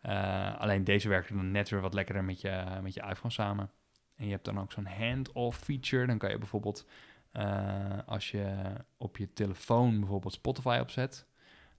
Eh, 0.00 0.60
alleen 0.60 0.84
deze 0.84 1.08
werken 1.08 1.36
dan 1.36 1.50
net 1.50 1.68
weer 1.68 1.80
wat 1.80 1.94
lekkerder 1.94 2.24
met 2.24 2.40
je, 2.40 2.64
met 2.82 2.94
je 2.94 3.02
iPhone 3.02 3.32
samen. 3.32 3.70
En 4.16 4.24
je 4.24 4.30
hebt 4.30 4.44
dan 4.44 4.60
ook 4.60 4.72
zo'n 4.72 4.86
hand-off 4.86 5.58
feature. 5.58 6.06
Dan 6.06 6.18
kan 6.18 6.30
je 6.30 6.38
bijvoorbeeld, 6.38 6.86
eh, 7.32 7.98
als 8.06 8.30
je 8.30 8.56
op 8.96 9.16
je 9.16 9.32
telefoon 9.32 10.00
bijvoorbeeld 10.00 10.32
Spotify 10.32 10.78
opzet, 10.80 11.26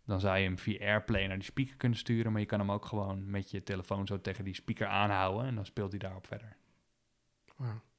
dan 0.10 0.20
zou 0.20 0.38
je 0.38 0.43
hem 0.43 0.57
via 0.57 0.80
AirPlay 0.80 1.28
naar 1.28 1.38
die 1.38 1.45
speaker 1.45 1.76
kunnen 1.76 1.97
sturen. 1.97 2.32
Maar 2.32 2.41
je 2.41 2.47
kan 2.47 2.60
hem 2.60 2.72
ook 2.72 2.86
gewoon 2.86 3.30
met 3.30 3.51
je 3.51 3.64
telefoon 3.64 4.07
zo 4.07 4.22
tegen 4.22 4.43
die 4.43 4.53
speaker 4.53 4.88
aanhouden. 4.88 5.45
En 5.45 5.55
dan 5.55 5.66
speelt 5.66 5.89
hij 5.89 5.99
daarop 5.99 6.28
verder. 6.28 6.55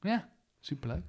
Ja, 0.00 0.28
superleuk. 0.60 1.02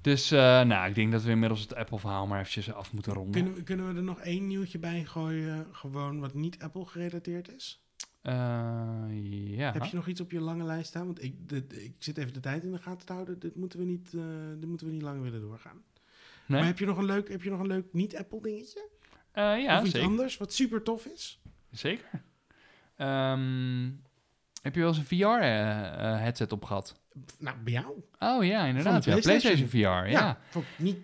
Dus 0.00 0.32
uh, 0.32 0.38
nou, 0.62 0.88
ik 0.88 0.94
denk 0.94 1.12
dat 1.12 1.22
we 1.22 1.30
inmiddels 1.30 1.60
het 1.60 1.74
Apple-verhaal 1.74 2.26
maar 2.26 2.38
eventjes 2.38 2.72
af 2.72 2.92
moeten 2.92 3.12
ronden. 3.12 3.32
Kunnen, 3.32 3.54
we, 3.54 3.62
kunnen 3.62 3.88
we 3.88 3.94
er 3.94 4.02
nog 4.02 4.20
één 4.20 4.46
nieuwtje 4.46 4.78
bij 4.78 5.04
gooien, 5.04 5.66
gewoon 5.72 6.20
wat 6.20 6.34
niet 6.34 6.62
Apple 6.62 6.86
gerelateerd 6.86 7.54
is? 7.54 7.82
Uh, 8.22 8.34
ja. 9.56 9.72
Heb 9.72 9.84
je 9.84 9.96
nog 9.96 10.06
iets 10.06 10.20
op 10.20 10.30
je 10.30 10.40
lange 10.40 10.64
lijst 10.64 10.88
staan? 10.88 11.06
Want 11.06 11.22
ik, 11.22 11.48
dit, 11.48 11.82
ik 11.82 11.94
zit 11.98 12.18
even 12.18 12.32
de 12.32 12.40
tijd 12.40 12.64
in 12.64 12.72
de 12.72 12.78
gaten 12.78 13.06
te 13.06 13.12
houden. 13.12 13.38
Dit 13.38 13.56
moeten 13.56 13.78
we 13.78 13.84
niet, 13.84 14.12
uh, 14.12 14.22
dit 14.58 14.68
moeten 14.68 14.86
we 14.86 14.92
niet 14.92 15.02
lang 15.02 15.22
willen 15.22 15.40
doorgaan. 15.40 15.82
Nee? 16.46 16.58
Maar 16.58 16.68
heb 16.68 16.78
je 16.78 16.86
nog 16.86 16.98
een 16.98 17.04
leuk, 17.04 17.28
heb 17.28 17.42
je 17.42 17.50
nog 17.50 17.60
een 17.60 17.66
leuk 17.66 17.92
niet-Apple 17.92 18.42
dingetje? 18.42 18.88
Uh, 19.38 19.62
ja, 19.62 19.78
of 19.78 19.82
iets 19.84 19.92
zeker. 19.92 20.08
anders 20.08 20.36
wat 20.36 20.52
super 20.52 20.82
tof 20.82 21.04
is? 21.04 21.40
Zeker. 21.70 22.22
Um, 22.96 24.02
heb 24.62 24.74
je 24.74 24.80
wel 24.80 24.88
eens 24.88 24.98
een 24.98 25.04
VR-headset 25.04 26.52
op 26.52 26.64
gehad? 26.64 27.00
Nou, 27.38 27.56
bij 27.58 27.72
jou. 27.72 28.02
Oh 28.18 28.44
ja, 28.44 28.64
inderdaad. 28.64 29.04
Ja, 29.04 29.10
PlayStation. 29.10 29.40
PlayStation 29.40 29.68
VR, 29.68 30.10
ja. 30.10 30.18
ja. 30.18 30.38
Vond 30.50 30.64
ik, 30.64 30.78
niet, 30.78 30.98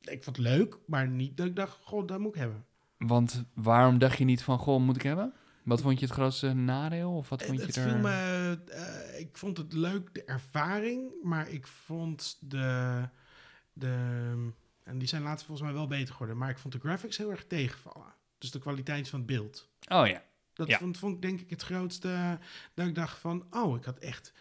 ik 0.00 0.24
vond 0.24 0.36
het 0.36 0.46
leuk, 0.46 0.78
maar 0.86 1.08
niet 1.08 1.36
dat 1.36 1.46
ik 1.46 1.56
dacht, 1.56 1.78
god, 1.82 2.08
dat 2.08 2.18
moet 2.18 2.34
ik 2.34 2.40
hebben. 2.40 2.64
Want 2.98 3.44
waarom 3.54 3.98
dacht 3.98 4.18
je 4.18 4.24
niet 4.24 4.42
van, 4.42 4.58
goh, 4.58 4.80
moet 4.80 4.96
ik 4.96 5.02
hebben? 5.02 5.32
Wat 5.62 5.80
vond 5.80 5.98
je 6.00 6.04
het 6.06 6.14
grootste 6.14 6.52
nadeel? 6.52 7.12
Of 7.12 7.28
wat 7.28 7.42
vond 7.42 7.60
je 7.60 7.66
het 7.66 7.76
er... 7.76 7.88
viel 7.88 7.98
me, 7.98 8.58
uh, 8.68 9.20
ik 9.20 9.36
vond 9.36 9.56
het 9.56 9.72
leuk, 9.72 10.14
de 10.14 10.24
ervaring, 10.24 11.12
maar 11.22 11.50
ik 11.50 11.66
vond 11.66 12.38
de, 12.40 13.00
de... 13.72 14.52
En 14.84 14.98
die 14.98 15.08
zijn 15.08 15.22
later 15.22 15.46
volgens 15.46 15.66
mij 15.66 15.76
wel 15.76 15.86
beter 15.86 16.12
geworden. 16.12 16.36
Maar 16.36 16.50
ik 16.50 16.58
vond 16.58 16.72
de 16.72 16.80
graphics 16.80 17.16
heel 17.16 17.30
erg 17.30 17.44
tegenvallen. 17.46 18.14
Dus 18.38 18.50
de 18.50 18.58
kwaliteit 18.58 19.08
van 19.08 19.18
het 19.18 19.28
beeld. 19.28 19.68
Oh 19.88 20.06
ja. 20.06 20.24
Dat 20.52 20.68
ja. 20.68 20.78
vond, 20.78 20.98
vond 20.98 21.14
ik 21.14 21.22
denk 21.22 21.40
ik 21.40 21.50
het 21.50 21.62
grootste. 21.62 22.38
Dat 22.74 22.86
ik 22.86 22.94
dacht 22.94 23.18
van, 23.18 23.46
oh, 23.50 23.76
ik 23.76 23.84
had 23.84 23.98
echt... 23.98 24.32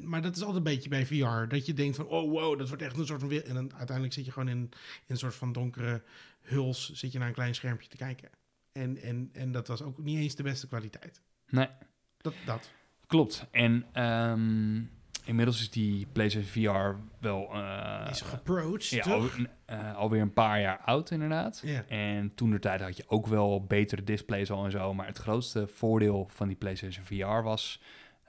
Maar 0.00 0.22
dat 0.22 0.36
is 0.36 0.42
altijd 0.42 0.56
een 0.56 0.72
beetje 0.72 0.88
bij 0.88 1.06
VR. 1.06 1.48
Dat 1.48 1.66
je 1.66 1.72
denkt 1.72 1.96
van, 1.96 2.06
oh 2.06 2.30
wow, 2.30 2.58
dat 2.58 2.68
wordt 2.68 2.82
echt 2.82 2.96
een 2.96 3.06
soort 3.06 3.20
van... 3.20 3.30
En 3.30 3.54
dan 3.54 3.74
uiteindelijk 3.74 4.12
zit 4.12 4.24
je 4.24 4.32
gewoon 4.32 4.48
in, 4.48 4.58
in 4.58 4.70
een 5.06 5.16
soort 5.16 5.34
van 5.34 5.52
donkere 5.52 6.02
huls... 6.40 6.92
zit 6.92 7.12
je 7.12 7.18
naar 7.18 7.28
een 7.28 7.34
klein 7.34 7.54
schermpje 7.54 7.88
te 7.88 7.96
kijken. 7.96 8.30
En, 8.72 8.96
en, 8.96 9.30
en 9.32 9.52
dat 9.52 9.68
was 9.68 9.82
ook 9.82 9.98
niet 9.98 10.18
eens 10.18 10.34
de 10.34 10.42
beste 10.42 10.66
kwaliteit. 10.66 11.20
Nee. 11.48 11.68
Dat, 12.16 12.34
dat. 12.46 12.70
Klopt. 13.06 13.46
En 13.50 14.02
um, 14.04 14.90
inmiddels 15.30 15.60
is 15.60 15.70
die 15.70 16.06
PlayStation 16.12 16.50
VR 16.50 17.00
wel... 17.18 17.48
Uh, 17.52 18.06
is 18.10 18.20
geapproached, 18.20 18.88
ja, 18.88 19.02
toch? 19.02 19.38
al, 19.38 19.76
uh, 19.76 19.96
alweer 19.96 20.20
een 20.20 20.32
paar 20.32 20.60
jaar 20.60 20.78
oud 20.78 21.10
inderdaad. 21.10 21.64
En 21.88 22.34
toen 22.34 22.50
de 22.50 22.58
tijd 22.58 22.80
had 22.80 22.96
je 22.96 23.04
ook 23.06 23.26
wel 23.26 23.64
betere 23.64 24.04
displays 24.04 24.50
al 24.50 24.64
en 24.64 24.70
zo. 24.70 24.94
Maar 24.94 25.06
het 25.06 25.18
grootste 25.18 25.68
voordeel 25.68 26.28
van 26.32 26.48
die 26.48 26.56
PlayStation 26.56 27.04
VR 27.04 27.42
was... 27.42 27.80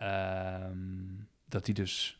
Um, 0.01 1.27
dat 1.45 1.65
die 1.65 1.73
dus 1.73 2.19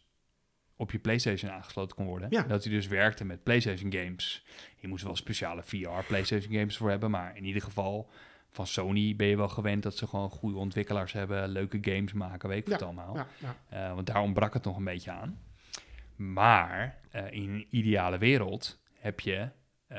op 0.76 0.92
je 0.92 1.00
PlayStation 1.00 1.52
aangesloten 1.52 1.96
kon 1.96 2.06
worden. 2.06 2.28
Ja. 2.32 2.44
Dat 2.44 2.64
hij 2.64 2.74
dus 2.74 2.88
werkte 2.88 3.26
met 3.26 3.44
PlayStation 3.44 3.94
games. 3.94 4.46
Je 4.76 4.88
moest 4.88 5.04
wel 5.04 5.16
speciale 5.16 5.64
VR 5.64 6.06
PlayStation 6.08 6.54
games 6.54 6.78
voor 6.78 6.90
hebben, 6.90 7.12
maar 7.12 7.38
in 7.38 7.46
ieder 7.46 7.62
geval 7.62 8.10
van 8.52 8.68
Sony 8.68 9.16
ben 9.16 9.28
je 9.28 9.38
wel 9.38 9.50
gewend 9.50 9.84
dat 9.84 9.98
ze 9.98 10.08
gewoon 10.08 10.30
goede 10.30 10.58
ontwikkelaars 10.58 11.12
hebben, 11.12 11.50
leuke 11.50 11.78
games 11.82 12.14
maken, 12.14 12.50
weet 12.50 12.58
ik 12.58 12.66
ja. 12.66 12.72
wat 12.72 12.82
allemaal. 12.82 13.16
Ja, 13.16 13.28
ja. 13.38 13.88
Uh, 13.88 13.94
want 13.96 14.08
daar 14.08 14.22
ontbrak 14.22 14.54
het 14.54 14.64
nog 14.64 14.78
een 14.78 14.84
beetje 14.84 15.12
aan. 15.12 15.40
Maar 16.16 17.00
uh, 17.16 17.32
in 17.32 17.50
een 17.50 17.68
ideale 17.70 18.18
wereld 18.18 18.80
heb 19.00 19.20
je, 19.20 19.50
uh, 19.90 19.98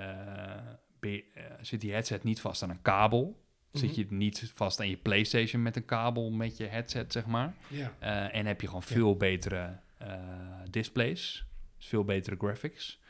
je 1.01 1.25
zit 1.61 1.81
die 1.81 1.93
headset 1.93 2.25
niet 2.25 2.41
vast 2.41 2.63
aan 2.63 2.71
een 2.71 2.83
kabel. 2.83 3.41
Mhm. 3.71 3.79
Zit 3.79 3.95
je 3.95 4.07
niet 4.09 4.53
vast 4.55 4.81
aan 4.81 4.89
je 4.89 4.97
PlayStation 4.97 5.63
met 5.63 5.77
een 5.77 5.85
kabel 5.85 6.31
met 6.31 6.57
je 6.57 6.67
headset, 6.67 7.13
zeg 7.13 7.27
maar. 7.27 7.55
En 8.31 8.47
heb 8.47 8.61
je 8.61 8.67
gewoon 8.67 8.83
veel 8.83 9.17
betere 9.17 9.79
displays, 10.71 11.47
veel 11.79 12.05
betere 12.05 12.37
graphics. 12.37 13.01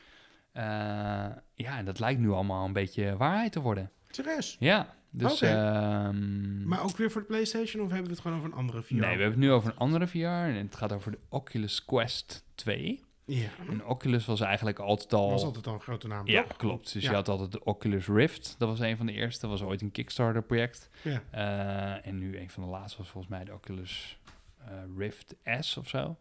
Ja, 1.55 1.79
en 1.79 1.85
dat 1.85 1.99
lijkt 1.99 2.21
nu 2.21 2.31
allemaal 2.31 2.65
een 2.65 2.73
beetje 2.73 3.17
waarheid 3.17 3.53
te 3.53 3.61
worden. 3.61 3.91
Serieus? 4.11 4.57
Ja, 4.59 4.95
dus... 5.15 5.43
Um, 5.43 6.67
Maar 6.69 6.83
ook 6.83 6.97
weer 6.97 7.11
voor 7.11 7.21
de 7.21 7.27
PlayStation 7.27 7.83
of 7.85 7.89
hebben 7.91 8.07
we 8.07 8.13
het 8.13 8.21
gewoon 8.23 8.37
over 8.39 8.51
een 8.51 8.57
andere 8.57 8.83
VR? 8.83 8.93
nee, 8.95 9.01
we 9.01 9.07
hebben 9.07 9.27
het 9.29 9.39
nu 9.39 9.51
over 9.51 9.71
een 9.71 9.77
andere 9.79 10.07
VR 10.07 10.17
en 10.19 10.55
het 10.55 10.77
gaat 10.77 10.93
over 10.93 11.11
de 11.11 11.19
Oculus 11.29 11.85
Quest 11.85 12.45
2. 12.55 13.01
Ja. 13.25 13.49
En 13.69 13.85
Oculus 13.85 14.25
was 14.27 14.41
eigenlijk 14.41 14.79
altijd 14.79 15.13
al... 15.13 15.31
was 15.31 15.43
altijd 15.45 15.67
al 15.67 15.75
een 15.75 15.81
grote 15.81 16.07
naam, 16.07 16.27
Ja, 16.27 16.43
toch? 16.43 16.57
klopt. 16.57 16.93
Dus 16.93 17.03
Ja. 17.03 17.11
je 17.11 17.17
had 17.17 17.29
altijd 17.29 17.53
de 17.53 17.65
Oculus 17.65 18.07
Rift. 18.07 18.55
Dat 18.59 18.69
was 18.69 18.81
een 18.81 18.97
van 18.97 19.07
de 19.07 19.13
eerste. 19.13 19.41
Dat 19.49 19.59
was 19.59 19.69
ooit 19.69 19.81
een 19.83 19.91
Kickstarter-project. 19.91 20.89
Ja. 21.03 21.23
Uh, 21.35 22.07
en 22.07 22.19
nu 22.19 22.39
een 22.39 22.51
van 22.51 22.63
de 22.63 22.69
laatste 22.69 22.99
was 22.99 23.09
volgens 23.09 23.33
mij 23.33 23.45
de 23.45 23.53
Oculus 23.53 24.19
uh, 24.69 24.69
Rift 24.99 25.35
S 25.61 25.77
of 25.77 25.89
zo. 25.89 26.17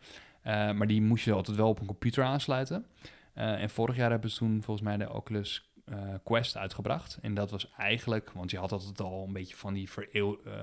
Uh, 0.47 0.71
maar 0.71 0.87
die 0.87 1.01
moest 1.01 1.25
je 1.25 1.33
altijd 1.33 1.57
wel 1.57 1.69
op 1.69 1.79
een 1.79 1.85
computer 1.85 2.23
aansluiten. 2.23 2.85
En 3.33 3.69
vorig 3.69 3.95
jaar 3.95 4.09
hebben 4.11 4.29
ze 4.29 4.37
toen 4.37 4.63
volgens 4.63 4.87
mij 4.87 4.97
de 4.97 5.13
Oculus 5.13 5.70
uh, 5.91 5.97
Quest 6.23 6.57
uitgebracht. 6.57 7.17
En 7.21 7.33
dat 7.33 7.51
was 7.51 7.71
eigenlijk, 7.77 8.31
want 8.33 8.51
je 8.51 8.57
had 8.57 8.71
altijd 8.71 9.01
al 9.01 9.23
een 9.27 9.33
beetje 9.33 9.55
van 9.55 9.73
die 9.73 9.89
vereel, 9.89 10.37
uh, 10.47 10.53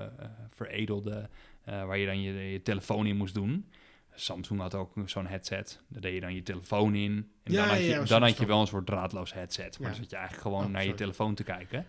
veredelde, 0.54 1.28
uh, 1.68 1.84
waar 1.84 1.98
je 1.98 2.06
dan 2.06 2.20
je, 2.22 2.32
je 2.32 2.62
telefoon 2.62 3.06
in 3.06 3.16
moest 3.16 3.34
doen. 3.34 3.70
Samsung 4.14 4.60
had 4.60 4.74
ook 4.74 4.92
zo'n 5.04 5.26
headset. 5.26 5.80
Daar 5.88 6.00
deed 6.00 6.14
je 6.14 6.20
dan 6.20 6.34
je 6.34 6.42
telefoon 6.42 6.94
in. 6.94 7.30
En 7.42 7.52
Ja, 7.52 7.60
dan 7.60 7.68
had 7.74 7.78
je, 7.78 7.84
ja, 7.84 8.04
dan 8.04 8.22
had 8.22 8.38
je 8.38 8.46
wel 8.46 8.60
een 8.60 8.66
soort 8.66 8.86
draadloos 8.86 9.32
headset. 9.32 9.78
Maar 9.78 9.88
Ja. 9.90 9.94
dan 9.94 10.02
zat 10.02 10.10
je 10.10 10.16
eigenlijk 10.16 10.46
gewoon 10.46 10.64
Oh, 10.64 10.70
naar 10.70 10.84
je 10.84 10.94
telefoon 10.94 11.34
te 11.34 11.42
kijken. 11.44 11.86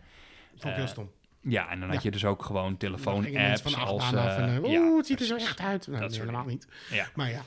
Dat 0.52 0.62
vond 0.62 0.64
ik 0.64 0.74
heel 0.74 0.84
Eh, 0.84 0.90
stom. 0.90 1.12
Ja, 1.42 1.70
en 1.70 1.80
dan 1.80 1.90
had 1.90 2.04
je 2.04 2.12
dus 2.12 2.26
ook 2.26 2.44
gewoon 2.44 2.78
telefoon-apps 2.78 3.76
als... 3.78 4.12
en, 4.12 4.18
eh, 4.18 4.56
eh, 4.56 4.64
Oeh, 4.64 4.98
het 4.98 5.06
ziet 5.06 5.20
er 5.20 5.26
zo 5.26 5.36
echt 5.36 5.60
uit. 5.60 5.88
Nou, 5.88 6.00
Dat 6.00 6.10
nee, 6.10 6.20
helemaal 6.20 6.46
niet. 6.46 6.68
Ja. 6.92 7.08
Maar 7.16 7.30
ja, 7.30 7.42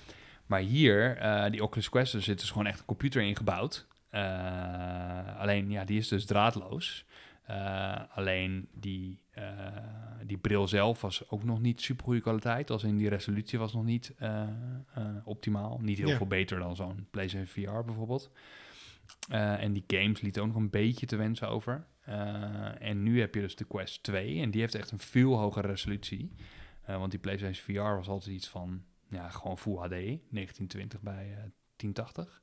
Maar 0.47 0.61
hier, 0.61 1.17
eh, 1.17 1.51
die 1.51 1.63
Oculus 1.63 1.89
Quest, 1.89 2.15
er 2.15 2.23
zit 2.23 2.39
dus 2.41 2.51
gewoon 2.51 2.67
echt 2.67 2.79
een 2.79 2.85
computer 2.85 3.23
ingebouwd. 3.23 3.87
Eh, 4.13 5.41
alleen, 5.41 5.71
ja, 5.71 5.85
die 5.85 5.99
is 5.99 6.09
dus 6.09 6.25
draadloos. 6.27 7.05
Eh, 7.43 8.01
alleen 8.15 8.69
die, 8.75 9.21
eh, 9.31 9.45
die 10.27 10.37
bril 10.39 10.69
zelf 10.69 11.01
was 11.01 11.29
ook 11.31 11.45
nog 11.45 11.61
niet 11.61 11.81
super 11.81 12.05
goede 12.05 12.21
kwaliteit. 12.21 12.71
Als 12.71 12.85
in 12.85 12.97
die 12.97 13.09
resolutie 13.09 13.59
was 13.59 13.73
nog 13.73 13.85
niet 13.85 14.15
optimaal. 15.25 15.79
Niet 15.83 15.99
heel 15.99 16.09
Ja. 16.09 16.17
veel 16.17 16.27
beter 16.27 16.59
dan 16.59 16.77
zo'n 16.77 17.07
PlayStation 17.11 17.47
VR 17.67 17.85
bijvoorbeeld. 17.85 18.31
En 19.29 19.73
die 19.73 19.85
games 19.87 20.21
lieten 20.21 20.43
ook 20.43 20.49
nog 20.49 20.57
een 20.57 20.71
beetje 20.71 21.07
te 21.07 21.17
wensen 21.17 21.49
over. 21.49 21.87
En 22.79 23.03
nu 23.03 23.21
heb 23.21 23.35
je 23.35 23.41
dus 23.41 23.57
de 23.57 23.65
Quest 23.65 24.03
2. 24.03 24.41
En 24.41 24.51
die 24.51 24.61
heeft 24.61 24.75
echt 24.75 24.91
een 24.91 24.99
veel 24.99 25.39
hogere 25.39 25.67
resolutie. 25.69 26.33
Want 26.87 27.11
die 27.11 27.21
PlayStation 27.21 27.77
VR 27.77 27.95
was 27.97 28.09
altijd 28.09 28.35
iets 28.35 28.49
van 28.49 28.83
ja, 29.09 29.29
gewoon 29.29 29.59
Full 29.59 29.77
HD, 29.77 29.91
1920 29.91 31.01
bij 31.01 31.31
eh, 31.31 31.43
1080. 31.77 32.42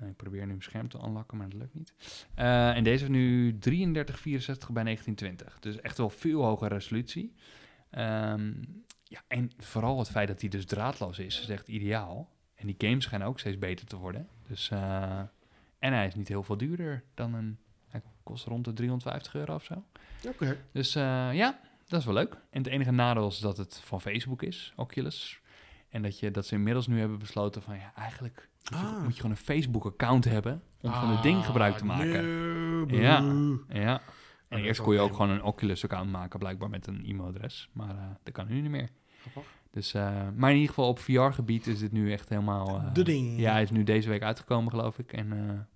Eh, 0.00 0.08
ik 0.08 0.16
probeer 0.16 0.40
nu 0.40 0.46
mijn 0.46 0.62
scherm 0.62 0.88
te 0.88 0.98
unlocken, 1.04 1.36
maar 1.36 1.48
dat 1.48 1.58
lukt 1.58 1.74
niet. 1.74 1.94
Eh, 2.34 2.76
en 2.76 2.84
deze 2.84 2.98
heeft 2.98 3.10
nu 3.10 3.58
3364 3.58 4.70
bij 4.70 4.82
1920. 4.82 5.60
Dus 5.60 5.80
echt 5.80 5.98
wel 5.98 6.10
veel 6.10 6.44
hogere 6.44 6.74
resolutie. 6.74 7.34
Ehm, 7.90 8.52
ja, 9.04 9.22
en 9.26 9.50
vooral 9.58 9.98
het 9.98 10.10
feit 10.10 10.28
dat 10.28 10.40
hij 10.40 10.50
dus 10.50 10.66
draadloos 10.66 11.18
is, 11.18 11.40
is 11.40 11.48
echt 11.48 11.68
ideaal. 11.68 12.30
En 12.54 12.66
die 12.66 12.74
games 12.78 13.04
schijnen 13.04 13.28
ook 13.28 13.38
steeds 13.38 13.58
beter 13.58 13.86
te 13.86 13.96
worden. 13.96 14.28
Dus, 14.48 14.70
eh, 14.70 15.20
en 15.78 15.92
hij 15.92 16.06
is 16.06 16.14
niet 16.14 16.28
heel 16.28 16.42
veel 16.42 16.56
duurder 16.56 17.04
dan 17.14 17.34
een... 17.34 17.58
Hij 17.88 18.02
kost 18.22 18.46
rond 18.46 18.64
de 18.64 18.72
350 18.72 19.34
euro 19.34 19.54
of 19.54 19.64
zo. 19.64 19.84
oké. 20.26 20.56
Dus 20.72 20.92
ja, 20.92 21.60
dat 21.86 22.00
is 22.00 22.06
wel 22.06 22.14
leuk. 22.14 22.32
En 22.50 22.62
het 22.62 22.66
enige 22.66 22.90
nadeel 22.90 23.28
is 23.28 23.38
dat 23.38 23.56
het 23.56 23.80
van 23.84 24.00
Facebook 24.00 24.42
is, 24.42 24.72
Oculus. 24.76 25.39
En 25.90 26.02
dat, 26.02 26.18
je, 26.18 26.30
dat 26.30 26.46
ze 26.46 26.54
inmiddels 26.54 26.86
nu 26.86 26.98
hebben 26.98 27.18
besloten 27.18 27.62
van 27.62 27.76
ja, 27.76 27.92
eigenlijk 27.94 28.48
moet 28.70 28.80
je, 28.80 28.86
Ah. 28.86 29.02
moet 29.02 29.14
je 29.14 29.20
gewoon 29.20 29.30
een 29.36 29.42
Facebook-account 29.42 30.24
hebben 30.24 30.62
om 30.80 30.92
van 30.92 31.08
het 31.08 31.22
ding 31.22 31.44
gebruik 31.44 31.76
te 31.76 31.84
maken. 31.84 32.86
Nee, 32.86 33.00
Ja. 33.00 33.24
Ja, 33.68 34.00
En 34.48 34.58
eerst 34.58 34.80
kon 34.80 34.94
je 34.94 35.00
ook 35.00 35.12
gewoon 35.12 35.30
een 35.30 35.42
Oculus-account 35.42 36.10
maken, 36.10 36.38
blijkbaar 36.38 36.70
met 36.70 36.86
een 36.86 37.04
e-mailadres. 37.06 37.70
Maar 37.72 37.90
eh, 37.96 38.04
dat 38.22 38.32
kan 38.34 38.46
nu 38.48 38.60
niet 38.60 38.70
meer. 38.70 38.88
Grappig. 39.20 39.52
Dus, 39.70 39.94
eh, 39.94 40.28
maar 40.36 40.50
in 40.50 40.56
ieder 40.56 40.68
geval 40.74 40.88
op 40.88 40.98
VR-gebied 40.98 41.66
is 41.66 41.78
dit 41.78 41.92
nu 41.92 42.12
echt 42.12 42.28
helemaal... 42.28 42.66
eh, 42.78 42.94
De 42.94 43.02
ding. 43.02 43.38
Ja, 43.38 43.52
hij 43.52 43.62
is 43.62 43.70
nu 43.70 43.84
deze 43.84 44.08
week 44.08 44.22
uitgekomen, 44.22 44.70
geloof 44.70 44.98
ik. 44.98 45.12
En 45.12 45.68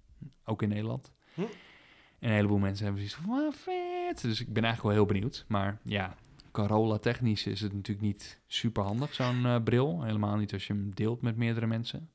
ook 0.45 0.63
in 0.63 0.69
Nederland. 0.69 1.13
Hm. 1.35 1.41
En 1.41 2.31
een 2.31 2.37
heleboel 2.37 2.59
mensen 2.59 2.85
hebben 2.87 3.03
zoiets 3.09 3.27
van, 3.27 3.37
wat 3.45 3.55
vet. 3.57 4.21
Dus 4.23 4.41
ik 4.41 4.53
ben 4.53 4.65
eigenlijk 4.65 4.95
wel 4.97 5.05
heel 5.05 5.15
benieuwd. 5.15 5.45
Maar 5.49 5.79
ja, 5.85 6.15
Corolla 6.55 6.99
technisch 6.99 7.47
is 7.47 7.61
het 7.61 7.73
natuurlijk 7.73 8.07
niet 8.07 8.41
super 8.47 8.83
handig, 8.83 9.15
zo'n 9.15 9.47
eh, 9.47 9.63
bril. 9.63 10.03
Helemaal 10.03 10.37
niet 10.37 10.53
als 10.53 10.67
je 10.67 10.73
hem 10.73 10.95
deelt 10.95 11.23
met 11.23 11.37
meerdere 11.37 11.67
mensen. 11.67 12.11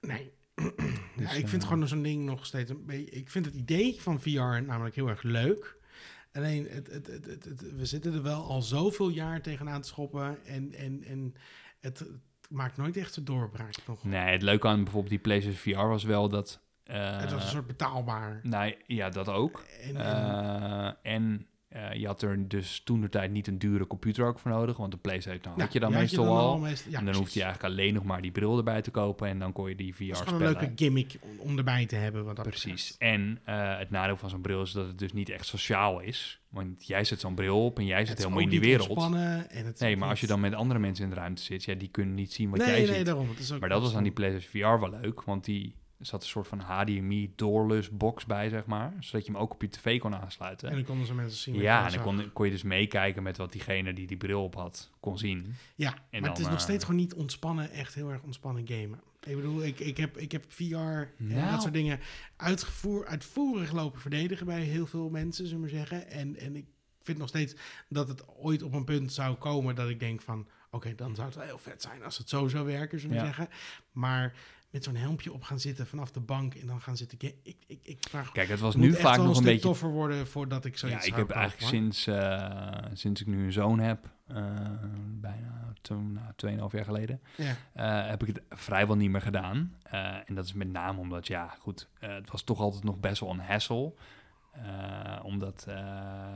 Nee. 0.00 0.32
Dus, 1.16 1.30
ja, 1.30 1.36
ik 1.36 1.42
eh, 1.44 1.48
vind 1.48 1.64
gewoon 1.64 1.88
zo'n 1.88 2.02
ding 2.02 2.24
nog 2.24 2.46
steeds 2.46 2.70
een 2.70 2.86
beetje... 2.86 3.10
Ik 3.10 3.30
vind 3.30 3.44
het 3.44 3.54
idee 3.54 4.00
van 4.00 4.20
VR 4.20 4.62
namelijk 4.66 4.94
heel 4.94 5.08
erg 5.08 5.22
leuk. 5.22 5.76
Alleen, 6.32 6.66
het, 6.68 6.86
het, 6.86 7.06
het, 7.06 7.74
we 7.76 7.86
zitten 7.86 8.14
er 8.14 8.22
wel 8.22 8.42
al 8.44 8.62
zoveel 8.62 9.08
jaar 9.08 9.42
tegenaan 9.42 9.80
te 9.80 9.88
schoppen. 9.88 10.44
En, 10.44 10.72
en, 10.74 11.04
en 11.04 11.34
het, 11.80 12.06
maakt 12.48 12.76
nooit 12.76 12.96
echt 12.96 13.16
een 13.16 13.24
doorbraak 13.24 13.76
nog. 13.86 14.04
Nee, 14.04 14.32
het 14.32 14.42
leuke 14.42 14.68
aan 14.68 14.82
bijvoorbeeld 14.82 15.12
die 15.12 15.18
PlayStation 15.22 15.74
VR 15.76 15.86
was 15.88 16.04
wel 16.04 16.28
dat... 16.28 16.60
eh, 16.84 17.18
het 17.20 17.32
was 17.32 17.42
een 17.42 17.50
soort 17.50 17.66
betaalbaar. 17.66 18.40
Nou 18.42 18.74
ja, 18.86 19.08
dat 19.08 19.28
ook. 19.28 19.64
En, 19.82 19.96
en- 21.02 21.46
Eh, 21.70 21.92
je 21.92 22.06
had 22.06 22.22
er 22.22 22.48
dus 22.48 22.80
toen 22.84 23.00
de 23.00 23.08
tijd 23.08 23.30
niet 23.30 23.46
een 23.46 23.58
dure 23.58 23.86
computer 23.86 24.24
ook 24.24 24.38
voor 24.38 24.50
nodig, 24.50 24.76
want 24.76 24.90
de 24.90 24.98
PlayStation 24.98 25.54
ja, 25.56 25.62
had 25.62 25.72
je 25.72 25.80
dan 25.80 25.92
meestal 25.92 26.24
dan 26.24 26.36
al. 26.36 26.66
ja, 26.66 26.98
en 26.98 27.04
dan 27.04 27.14
hoefde 27.14 27.38
je 27.38 27.44
eigenlijk 27.44 27.74
alleen 27.74 27.94
nog 27.94 28.04
maar 28.04 28.22
die 28.22 28.30
bril 28.30 28.56
erbij 28.56 28.82
te 28.82 28.90
kopen 28.90 29.28
en 29.28 29.38
dan 29.38 29.52
kon 29.52 29.68
je 29.68 29.74
die 29.74 29.90
Het 29.90 30.00
is 30.00 30.06
gewoon 30.06 30.24
VR-spellen... 30.24 30.46
een 30.46 30.60
leuke 30.60 30.72
gimmick 30.76 31.18
om, 31.38 31.58
erbij 31.58 31.86
te 31.86 31.96
hebben. 31.96 32.24
Wat 32.24 32.36
dat 32.36 32.46
Precies. 32.46 32.90
betreft. 32.90 33.14
En 33.14 33.40
eh, 33.44 33.78
het 33.78 33.90
nadeel 33.90 34.16
van 34.16 34.30
zo'n 34.30 34.40
bril 34.40 34.62
is 34.62 34.72
dat 34.72 34.86
het 34.86 34.98
dus 34.98 35.12
niet 35.12 35.28
echt 35.28 35.46
sociaal 35.46 36.00
is. 36.00 36.40
Want 36.48 36.86
jij 36.86 37.04
zet 37.04 37.20
zo'n 37.20 37.34
bril 37.34 37.64
op 37.64 37.78
en 37.78 37.86
jij 37.86 37.98
zit 37.98 38.08
Het 38.08 38.18
is 38.18 38.24
helemaal 38.24 38.44
in 38.44 38.50
die 38.50 38.60
wereld. 38.60 39.14
En 39.14 39.64
het 39.66 39.74
is 39.74 39.80
Nee, 39.80 39.96
maar 39.96 40.08
als 40.08 40.20
je 40.20 40.26
dan 40.26 40.40
met 40.40 40.54
andere 40.54 40.80
mensen 40.80 41.04
in 41.04 41.10
de 41.10 41.16
ruimte 41.16 41.42
zit, 41.42 41.64
ja, 41.64 41.74
die 41.74 41.88
kunnen 41.88 42.14
niet 42.14 42.32
zien 42.32 42.50
wat 42.50 42.58
nee, 42.58 42.68
jij 42.68 42.78
nee, 42.78 42.94
ziet. 42.96 43.06
daarom. 43.06 43.28
Is 43.38 43.58
Maar 43.58 43.68
dat 43.68 43.82
was 43.82 43.94
aan 43.94 44.02
die. 44.02 44.12
PlayStation 44.12 44.76
VR 44.76 44.80
wel 44.80 45.00
leuk, 45.00 45.22
want 45.22 45.44
die 45.44 45.74
er 46.00 46.06
zat 46.06 46.22
een 46.22 46.28
soort 46.28 46.48
van 46.48 46.60
HDMI 46.60 47.32
doorless 47.36 47.90
box 47.90 48.24
bij, 48.26 48.48
zeg 48.48 48.66
maar. 48.66 48.92
Zodat 49.00 49.26
je 49.26 49.32
hem 49.32 49.40
ook 49.40 49.52
op 49.52 49.62
je 49.62 49.68
tv 49.68 49.98
kon 49.98 50.14
aansluiten. 50.14 50.68
En 50.68 50.74
dan 50.74 50.84
konden 50.84 51.06
ze 51.06 51.14
mensen 51.14 51.38
zien. 51.38 51.54
Ja, 51.54 51.86
en 51.86 51.92
dan 51.92 52.02
kon, 52.02 52.32
kon 52.32 52.44
je 52.44 52.50
dus 52.50 52.62
meekijken 52.62 53.22
met 53.22 53.36
wat 53.36 53.52
diegene 53.52 53.92
die 53.94 54.06
die 54.06 54.16
bril 54.16 54.42
op 54.44 54.54
had, 54.54 54.90
kon 55.00 55.18
zien. 55.18 55.54
Ja, 55.74 55.88
En 55.94 55.96
maar 56.10 56.20
dan, 56.20 56.30
het 56.30 56.38
is 56.38 56.44
nog 56.44 56.54
eh, 56.54 56.60
steeds 56.60 56.84
gewoon 56.84 57.00
niet 57.00 57.14
ontspannen, 57.14 57.70
echt 57.70 57.94
heel 57.94 58.10
erg 58.10 58.22
ontspannen 58.22 58.66
gamen. 58.68 59.00
Ik 59.20 59.36
bedoel, 59.36 59.64
ik, 59.64 59.80
ik, 59.80 59.96
heb, 59.96 60.16
ik 60.18 60.32
heb 60.32 60.44
VR 60.48 60.74
en 60.76 61.08
Nou. 61.18 61.50
dat 61.50 61.60
soort 61.62 61.74
dingen 61.74 62.00
uitgevoer, 62.36 63.06
uitvoerig 63.06 63.72
lopen 63.72 64.00
verdedigen 64.00 64.46
bij 64.46 64.60
heel 64.62 64.86
veel 64.86 65.10
mensen, 65.10 65.46
zullen 65.46 65.62
we 65.62 65.68
zeggen. 65.68 66.08
En, 66.10 66.36
en 66.36 66.56
ik 66.56 66.66
vind 67.02 67.18
nog 67.18 67.28
steeds 67.28 67.54
dat 67.88 68.08
het 68.08 68.24
ooit 68.36 68.62
op 68.62 68.72
een 68.72 68.84
punt 68.84 69.12
zou 69.12 69.34
komen 69.36 69.74
dat 69.74 69.88
ik 69.88 70.00
denk 70.00 70.20
van... 70.22 70.48
Oké, 70.72 70.94
dan 70.94 71.14
zou 71.14 71.26
het 71.26 71.36
wel 71.36 71.46
heel 71.46 71.58
vet 71.58 71.82
zijn 71.82 72.04
als 72.04 72.18
het 72.18 72.28
zo 72.28 72.48
zou 72.48 72.66
werken, 72.66 73.00
zullen 73.00 73.16
we 73.16 73.20
Ja. 73.22 73.26
zeggen. 73.28 73.48
Maar 73.92 74.32
met 74.70 74.84
zo'n 74.84 74.96
helmpje 74.96 75.32
op 75.32 75.42
gaan 75.42 75.60
zitten 75.60 75.86
vanaf 75.86 76.10
de 76.10 76.20
bank 76.20 76.54
en 76.54 76.66
dan 76.66 76.80
gaan 76.80 76.96
zitten... 76.96 77.18
Ik, 77.42 77.56
ik, 77.66 77.78
ik 77.82 77.98
vraag... 78.08 78.32
Kijk, 78.32 78.48
het 78.48 78.60
was 78.60 78.74
nu 78.74 78.92
vaak 78.94 79.16
nog 79.16 79.38
een 79.38 79.44
beetje... 79.44 79.60
toffer 79.60 79.88
worden 79.88 80.26
voordat 80.26 80.64
ik 80.64 80.72
Ja, 80.72 80.78
zoiets 80.78 81.06
ik 81.06 81.14
zou 81.14 81.26
heb 81.26 81.36
eigenlijk 81.36 81.70
sinds, 81.70 82.06
eh, 82.06 82.84
sinds 82.92 83.20
ik 83.20 83.26
nu 83.26 83.44
een 83.44 83.52
zoon 83.52 83.78
heb, 83.78 84.08
eh, 84.26 84.36
bijna 85.20 85.72
toen, 85.80 86.12
nou, 86.12 86.32
2,5 86.36 86.72
jaar 86.72 86.84
geleden, 86.84 87.20
Ja. 87.36 87.56
eh, 87.72 88.10
heb 88.10 88.22
ik 88.22 88.28
het 88.28 88.42
vrijwel 88.50 88.96
niet 88.96 89.10
meer 89.10 89.20
gedaan. 89.20 89.74
En 90.24 90.34
dat 90.34 90.44
is 90.44 90.52
met 90.52 90.68
name 90.68 90.98
omdat, 91.00 91.26
ja, 91.26 91.56
goed, 91.58 91.88
het 91.98 92.30
was 92.30 92.42
toch 92.42 92.60
altijd 92.60 92.84
nog 92.84 93.00
best 93.00 93.20
wel 93.20 93.30
een 93.30 93.40
hassle. 93.40 93.94
Eh, 94.50 95.24
omdat 95.24 95.64
eh, 95.68 95.74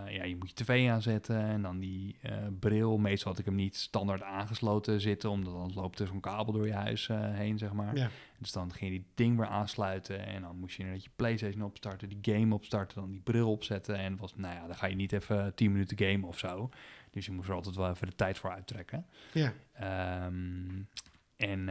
ja, 0.09 0.25
je 0.25 0.37
moet 0.39 0.49
je 0.49 0.55
tv 0.55 0.91
aanzetten 0.91 1.41
en 1.43 1.62
dan 1.62 1.79
die 1.79 2.17
eh, 2.23 2.37
bril. 2.59 2.99
Meestal 2.99 3.31
had 3.31 3.41
ik 3.41 3.45
hem 3.47 3.55
niet 3.55 3.77
standaard 3.77 4.23
aangesloten 4.23 5.01
zitten, 5.01 5.31
omdat 5.31 5.53
dan 5.53 5.73
loopt 5.75 5.99
er 5.99 6.07
zo'n 6.07 6.21
kabel 6.21 6.53
door 6.53 6.67
je 6.67 6.73
huis 6.73 7.07
heen, 7.12 7.59
zeg 7.59 7.73
maar. 7.73 7.97
Ja. 7.97 8.09
Dus 8.39 8.53
dan 8.53 8.73
ging 8.73 8.93
je 8.93 8.99
die 8.99 9.07
ding 9.15 9.37
weer 9.37 9.47
aansluiten 9.47 10.27
en 10.27 10.43
dan 10.43 10.57
moest 10.57 10.77
je 10.77 10.83
inderdaad 10.83 11.05
je 11.05 11.11
PlayStation 11.17 11.62
opstarten, 11.62 12.09
die 12.09 12.35
game 12.35 12.55
opstarten, 12.55 13.01
dan 13.01 13.11
die 13.11 13.21
bril 13.21 13.51
opzetten. 13.51 13.97
En 13.97 14.17
was, 14.17 14.37
nou 14.37 14.55
ja, 14.55 14.67
dan 14.67 14.77
ga 14.77 14.87
je 14.87 14.97
niet 14.97 15.12
even 15.12 15.55
10 15.55 15.73
minuten 15.73 15.99
gamen 15.99 16.29
of 16.29 16.39
zo. 16.39 16.71
Dus 17.11 17.27
je 17.27 17.33
moest 17.33 17.49
er 17.49 17.55
altijd 17.55 17.77
wel 17.77 17.91
even 17.91 18.07
de 18.07 18.15
tijd 18.15 18.39
voor 18.39 18.51
uittrekken. 18.51 19.07
ja. 19.33 19.53
Ehm, 19.73 20.83
en 21.37 21.69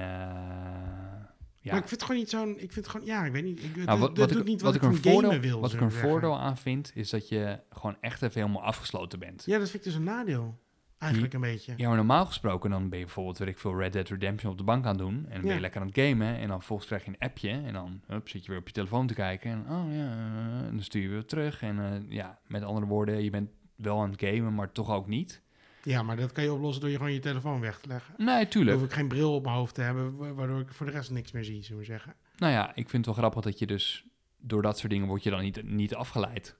ja. 1.64 1.72
Maar 1.72 1.82
ik 1.82 1.88
vind 1.88 2.01
het 2.01 2.03
gewoon 2.03 2.22
niet 2.22 2.30
zo'n... 2.30 2.49
Ik 2.49 2.72
vind 2.72 2.76
het 2.76 2.88
gewoon... 2.88 3.05
Ja, 3.05 3.26
ik 3.26 3.32
weet 3.32 3.43
niet. 3.43 3.64
Ik, 3.64 3.76
Nou, 3.76 3.99
wat, 3.99 4.09
dat 4.09 4.18
wat 4.18 4.30
doet 4.30 4.41
ik, 4.41 4.47
niet 4.47 4.61
wat 4.61 4.74
wat, 4.74 4.84
ik 4.84 4.89
een 4.89 5.11
voordeel, 5.11 5.39
wil. 5.39 5.59
wat 5.59 5.74
ik 5.74 5.82
een 5.82 5.91
zeggen. 5.91 6.09
voordeel 6.09 6.39
aan 6.39 6.57
vind, 6.57 6.91
is 6.95 7.09
dat 7.09 7.30
je 7.30 7.59
gewoon 7.70 7.97
echt 8.01 8.22
even 8.22 8.41
helemaal 8.41 8.64
afgesloten 8.64 9.20
bent. 9.20 9.43
Ja, 9.45 9.59
dat 9.59 9.70
vind 9.70 9.86
ik 9.86 9.91
dus 9.91 9.99
een 9.99 10.03
nadeel. 10.03 10.61
Eigenlijk 10.97 11.34
een 11.34 11.41
beetje. 11.41 11.74
Ja, 11.78 11.88
maar 11.88 11.95
normaal 11.95 12.26
gesproken 12.26 12.70
dan 12.70 12.89
ben 12.89 12.99
je 12.99 13.05
bijvoorbeeld, 13.05 13.38
weet 13.38 13.47
ik 13.47 13.59
veel, 13.59 13.78
Red 13.78 13.93
Dead 13.93 14.09
Redemption 14.09 14.51
op 14.51 14.57
de 14.57 14.64
bank 14.64 14.86
aan 14.86 14.89
het 14.89 14.99
doen. 14.99 15.16
En 15.16 15.34
dan 15.34 15.41
ben 15.41 15.53
je 15.53 15.59
lekker 15.59 15.82
aan 15.82 15.88
het 15.88 15.99
gamen. 15.99 16.36
En 16.38 16.47
dan 16.47 16.57
vervolgens 16.57 16.88
krijg 16.88 17.05
je 17.05 17.09
een 17.09 17.28
appje. 17.28 17.49
En 17.49 17.74
dan 17.74 18.01
hup, 18.07 18.30
zit 18.30 18.45
je 18.45 18.51
weer 18.51 18.59
op 18.59 18.68
je 18.68 18.74
telefoon 18.74 19.07
te 19.07 19.14
kijken. 19.14 19.51
En 19.51 19.59
oh 19.59 19.93
ja, 19.93 20.11
en 20.66 20.70
dan 20.72 20.82
stuur 20.84 21.01
je 21.01 21.09
weer 21.09 21.26
terug. 21.26 21.61
En 21.61 21.80
eh, 21.80 21.99
ja, 22.09 22.39
met 22.47 22.64
andere 22.64 22.86
woorden, 22.86 23.24
je 23.24 23.30
bent 23.30 23.49
wel 23.76 24.01
aan 24.01 24.11
het 24.11 24.22
gamen, 24.22 24.55
maar 24.55 24.72
toch 24.72 24.91
ook 24.91 25.07
niet. 25.07 25.41
Ja, 25.86 26.04
maar 26.04 26.16
dat 26.18 26.32
kan 26.32 26.44
je 26.44 26.54
oplossen 26.54 26.82
door 26.82 26.90
je 26.92 26.98
gewoon 26.98 27.14
je 27.14 27.20
telefoon 27.20 27.60
weg 27.60 27.80
te 27.80 27.88
leggen. 27.88 28.14
Nee, 28.18 28.42
Dan 28.42 28.48
tuurlijk. 28.48 28.78
hoef 28.78 28.86
ik 28.86 28.94
geen 28.94 29.08
bril 29.08 29.36
op 29.36 29.44
mijn 29.44 29.56
hoofd 29.56 29.76
te 29.76 29.82
hebben, 29.82 30.16
wa- 30.16 30.34
waardoor 30.34 30.60
ik 30.60 30.74
voor 30.74 30.86
de 30.86 30.92
rest 30.92 31.12
niks 31.12 31.32
meer 31.32 31.44
zie, 31.44 31.64
zullen 31.64 31.80
we 31.80 31.86
zeggen. 31.86 32.16
Nou 32.38 32.54
ja, 32.54 32.68
ik 32.76 32.90
vind 32.90 33.06
het 33.06 33.06
wel 33.06 33.14
grappig 33.16 33.44
dat 33.44 33.60
je 33.60 33.66
dus 33.68 34.06
door 34.38 34.62
dat 34.62 34.78
soort 34.80 34.92
dingen 34.92 35.08
word 35.08 35.24
je 35.24 35.30
dan 35.30 35.42
niet, 35.42 35.64
niet 35.64 35.96
afgeleid. 35.96 36.56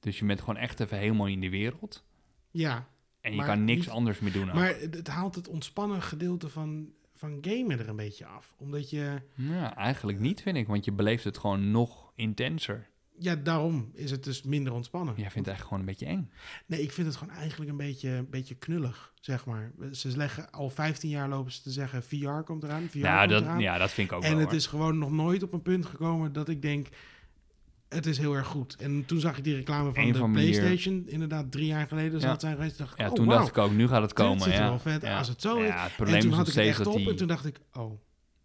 Dus 0.00 0.18
je 0.18 0.24
bent 0.24 0.40
gewoon 0.40 0.56
echt 0.56 0.80
even 0.80 0.98
helemaal 0.98 1.26
in 1.26 1.40
de 1.40 1.50
wereld. 1.50 2.04
Ja, 2.50 2.88
En 3.20 3.34
je 3.34 3.42
kan 3.44 3.64
niks 3.64 3.78
niet- 3.80 3.88
anders 3.94 4.18
meer 4.20 4.32
doen. 4.32 4.48
ook. 4.48 4.54
maar 4.54 4.74
het, 4.78 4.94
het 4.94 5.08
haalt 5.08 5.34
het 5.34 5.48
ontspannen 5.48 6.02
gedeelte 6.02 6.48
van, 6.48 6.92
van 7.14 7.38
gamen 7.40 7.78
er 7.78 7.88
een 7.88 7.96
beetje 7.96 8.26
af. 8.26 8.54
Omdat 8.58 8.90
je... 8.90 9.22
Ja, 9.34 9.76
eigenlijk 9.76 10.18
niet, 10.18 10.42
vind 10.42 10.56
ik. 10.56 10.66
Want 10.66 10.84
je 10.84 10.92
beleeft 10.92 11.24
het 11.24 11.38
gewoon 11.38 11.70
nog 11.70 12.12
intenser. 12.14 12.88
Ja, 13.22 13.34
daarom 13.36 13.90
is 13.94 14.10
het 14.10 14.24
dus 14.24 14.42
minder 14.42 14.72
ontspannen. 14.72 15.14
Jij 15.16 15.30
vindt 15.30 15.48
het 15.48 15.56
eigenlijk 15.56 15.68
gewoon 15.68 15.80
een 15.80 15.98
beetje 15.98 16.06
eng. 16.06 16.30
Nee, 16.66 16.82
ik 16.82 16.92
vind 16.92 17.06
het 17.06 17.16
gewoon 17.16 17.34
eigenlijk 17.34 17.70
een 17.70 17.76
beetje, 17.76 18.08
een 18.10 18.30
beetje 18.30 18.54
knullig, 18.54 19.12
zeg 19.20 19.44
maar. 19.44 19.72
Ze 19.92 20.16
leggen 20.16 20.50
al 20.50 20.70
15 20.70 21.10
jaar 21.10 21.28
lopen 21.28 21.52
ze 21.52 21.62
te 21.62 21.70
zeggen, 21.70 22.02
VR 22.02 22.28
komt 22.44 22.62
eraan, 22.62 22.88
VR 22.90 22.98
nou, 22.98 23.18
komt 23.18 23.30
dat, 23.30 23.42
eraan. 23.42 23.60
ja, 23.60 23.78
dat 23.78 23.90
vind 23.90 24.10
ik 24.10 24.16
ook 24.16 24.22
en 24.22 24.30
wel. 24.30 24.38
het 24.38 24.48
hoor. 24.48 24.56
is 24.56 24.66
gewoon 24.66 24.98
nog 24.98 25.10
nooit 25.10 25.42
op 25.42 25.52
een 25.52 25.62
punt 25.62 25.86
gekomen 25.86 26.32
dat 26.32 26.48
ik 26.48 26.62
denk, 26.62 26.88
het 27.88 28.06
is 28.06 28.18
heel 28.18 28.34
erg 28.34 28.46
goed. 28.46 28.76
En 28.76 29.04
toen 29.06 29.20
zag 29.20 29.38
ik 29.38 29.44
die 29.44 29.54
reclame 29.54 29.92
van 29.92 30.12
de 30.12 30.18
van 30.18 30.30
manier- 30.30 30.50
PlayStation, 30.60 31.02
inderdaad 31.06 31.50
drie 31.52 31.66
jaar 31.66 31.86
geleden 31.88 32.10
zal 32.20 32.20
Ja. 32.28 32.32
het 32.32 32.40
zijn 32.40 32.56
geweest. 32.56 32.78
dacht 32.78 32.92
ik, 32.92 32.98
Ja, 32.98 33.08
oh, 33.08 33.12
toen 33.14 33.28
dacht 33.28 33.48
ik 33.48 33.58
ook, 33.58 33.72
nu 33.72 33.88
gaat 33.88 34.02
het 34.02 34.12
komen. 34.12 34.40
ziet 34.40 34.52
er 34.52 34.58
ja. 34.60 34.68
wel 34.68 34.78
vet 34.78 35.04
als 35.04 35.28
het 35.28 35.40
zo 35.40 35.56
is. 35.58 35.70
Het 35.70 35.78
En 35.78 35.90
probleem 35.96 36.20
toen 36.20 36.30
is 36.30 36.36
had 36.36 36.48
ik 36.48 36.54
het 36.54 36.64
echt 36.66 36.86
op 36.86 36.96
die, 36.96 37.08
en 37.10 37.16
toen 37.16 37.28
dacht 37.28 37.44
ik, 37.46 37.60
oh, 37.72 38.00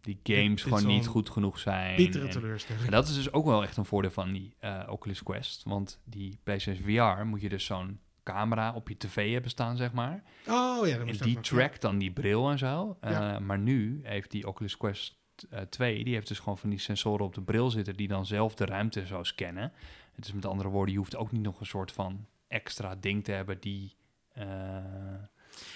die 0.06 0.20
games 0.24 0.64
dit 0.64 0.74
gewoon 0.74 0.86
niet 0.86 1.08
goed 1.08 1.30
genoeg 1.30 1.60
zijn. 1.60 1.95
bittere 1.95 2.28
teleurstelling. 2.28 2.86
En 2.86 2.91
dat 2.91 3.08
is 3.08 3.16
dus 3.16 3.32
ook 3.32 3.45
wel 3.45 3.64
echt 3.64 3.78
een 3.78 3.86
voordeel 3.86 4.12
van 4.12 4.32
die 4.34 4.56
eh, 4.60 4.84
Oculus 4.89 5.24
Quest. 5.24 5.64
Want 5.64 5.99
die 6.03 6.39
PlayStation 6.43 6.84
VR 6.86 7.26
moet 7.26 7.41
je 7.41 7.49
dus 7.49 7.66
zo'n 7.66 7.99
camera 8.24 8.74
op 8.74 8.89
je 8.89 8.97
tv 8.97 9.32
hebben 9.32 9.51
staan, 9.51 9.78
zeg 9.78 9.93
maar. 9.93 10.24
Oh 10.47 10.88
ja, 10.88 10.97
dat 10.97 11.08
En 11.08 11.18
die 11.18 11.39
trackt 11.39 11.82
dan 11.82 11.97
die 11.97 12.12
bril 12.12 12.49
en 12.49 12.58
zo. 12.58 12.97
Eh, 13.01 13.12
Ja. 13.12 13.39
Maar 13.39 13.60
nu 13.60 13.99
heeft 14.03 14.32
die 14.32 14.47
Oculus 14.47 14.78
Quest 14.78 15.18
eh, 15.49 15.62
2, 15.62 16.03
die 16.03 16.14
heeft 16.14 16.28
dus 16.28 16.39
gewoon 16.39 16.58
van 16.58 16.70
die 16.70 16.80
sensoren 16.80 17.26
op 17.26 17.34
de 17.34 17.41
bril 17.41 17.70
zitten 17.70 17.95
die 17.95 18.08
dan 18.08 18.26
zelf 18.26 18.56
de 18.56 18.66
ruimte 18.66 19.06
zo 19.06 19.24
scannen. 19.24 19.72
Het 20.16 20.26
is 20.26 20.34
met 20.34 20.45
andere 20.45 20.70
woorden, 20.70 20.91
je 20.93 20.99
hoeft 20.99 21.16
ook 21.16 21.32
niet 21.32 21.41
nog 21.41 21.60
een 21.60 21.66
soort 21.66 21.91
van 21.91 22.26
extra 22.47 22.95
ding 22.95 23.24
te 23.24 23.32
hebben 23.32 23.58
die... 23.60 23.95
eh, 24.34 24.45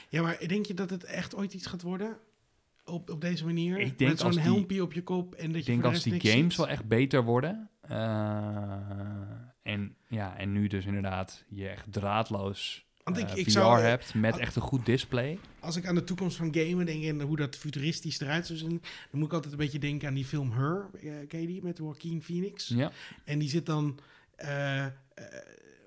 Ja, 0.10 0.22
maar 0.22 0.38
denk 0.48 0.66
je 0.66 0.74
dat 0.74 0.90
het 0.90 1.04
echt 1.04 1.36
ooit 1.36 1.54
iets 1.54 1.66
gaat 1.68 1.82
worden? 1.82 2.18
Op, 2.90 3.10
op 3.10 3.22
deze 3.22 3.46
manier? 3.46 3.80
Ik 3.80 3.98
denk 3.98 4.10
Met 4.12 4.20
zo'n 4.20 4.38
helmpje 4.38 4.82
op 4.84 4.94
je 4.94 5.04
kop 5.04 5.36
en 5.36 5.48
dat 5.48 5.56
ik 5.56 5.66
je 5.66 5.72
denk 5.72 5.84
als 5.84 6.04
die 6.04 6.20
games 6.20 6.34
ziet? 6.48 6.56
wel 6.56 6.68
echt 6.68 6.88
beter 6.88 7.24
worden. 7.24 7.70
eh, 7.82 8.78
en, 9.64 9.96
ja, 10.08 10.38
en 10.38 10.52
nu 10.52 10.68
dus 10.68 10.86
inderdaad 10.86 11.44
je 11.50 11.68
echt 11.68 11.86
draadloos 11.92 12.86
Want 13.04 13.18
ik, 13.18 13.30
eh, 13.30 13.38
ik 13.38 13.44
VR 13.46 13.50
zou, 13.52 13.80
hebt 13.82 14.14
met 14.14 14.32
als- 14.32 14.42
echt 14.42 14.56
een 14.56 14.62
goed 14.62 14.86
display. 14.86 15.40
als 15.60 15.76
ik 15.76 15.86
aan 15.86 15.96
de 15.96 16.04
toekomst 16.04 16.38
van 16.38 16.56
gamen 16.56 16.86
denk 16.86 17.04
en 17.04 17.22
hoe 17.22 17.36
dat 17.38 17.56
futuristisch 17.56 18.20
eruit 18.20 18.46
zou 18.48 18.60
zien, 18.60 18.82
dan 19.12 19.20
moet 19.20 19.26
ik 19.28 19.34
altijd 19.34 19.52
een 19.54 19.60
beetje 19.60 19.80
denken 19.80 20.08
aan 20.08 20.14
die 20.14 20.26
film 20.26 20.52
Her, 20.52 20.90
eh, 20.94 21.12
ken 21.28 21.42
je 21.42 21.48
die, 21.48 21.64
met 21.64 21.78
Joaquin 21.78 22.22
Phoenix? 22.22 22.68
Ja, 22.68 22.92
En 23.24 23.40
die 23.40 23.50
zit 23.50 23.66
dan 23.66 24.00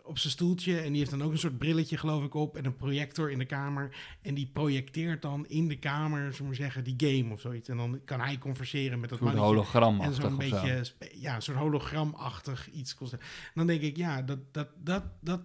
op 0.05 0.19
zijn 0.19 0.33
stoeltje 0.33 0.79
en 0.81 0.89
die 0.89 0.99
heeft 0.99 1.11
dan 1.11 1.23
ook 1.23 1.33
een 1.33 1.39
soort 1.39 1.59
brilletje, 1.59 1.97
geloof 1.97 2.25
ik, 2.25 2.35
op 2.35 2.57
en 2.57 2.65
een 2.65 2.77
projector 2.77 3.31
in 3.31 3.39
de 3.39 3.45
kamer. 3.45 3.97
En 4.23 4.35
die 4.35 4.51
projecteert 4.53 5.23
dan 5.23 5.47
in 5.47 5.69
de 5.69 5.79
kamer, 5.79 6.21
zullen 6.21 6.37
we 6.37 6.45
maar 6.45 6.55
zeggen, 6.55 6.85
die 6.85 6.95
game 6.97 7.33
of 7.33 7.41
zoiets. 7.41 7.69
En 7.69 7.77
dan 7.77 8.01
kan 8.05 8.21
hij 8.21 8.39
converseren 8.39 9.01
met 9.01 9.11
dat 9.11 9.19
een 9.19 9.25
mannetje. 9.35 9.57
En 10.05 10.15
zo'n 10.15 10.31
zo. 10.31 10.37
beetje, 10.37 10.85
spe- 10.85 11.11
ja, 11.15 11.35
een 11.35 11.43
soort 11.43 11.59
hologramachtig 11.59 12.71
iets. 12.71 12.97
Dan 13.55 13.67
denk 13.67 13.81
ik, 13.81 13.97
ja, 13.97 14.23
dat, 14.23 14.39
dat, 14.53 14.69
dat, 14.85 15.03
dat, 15.21 15.41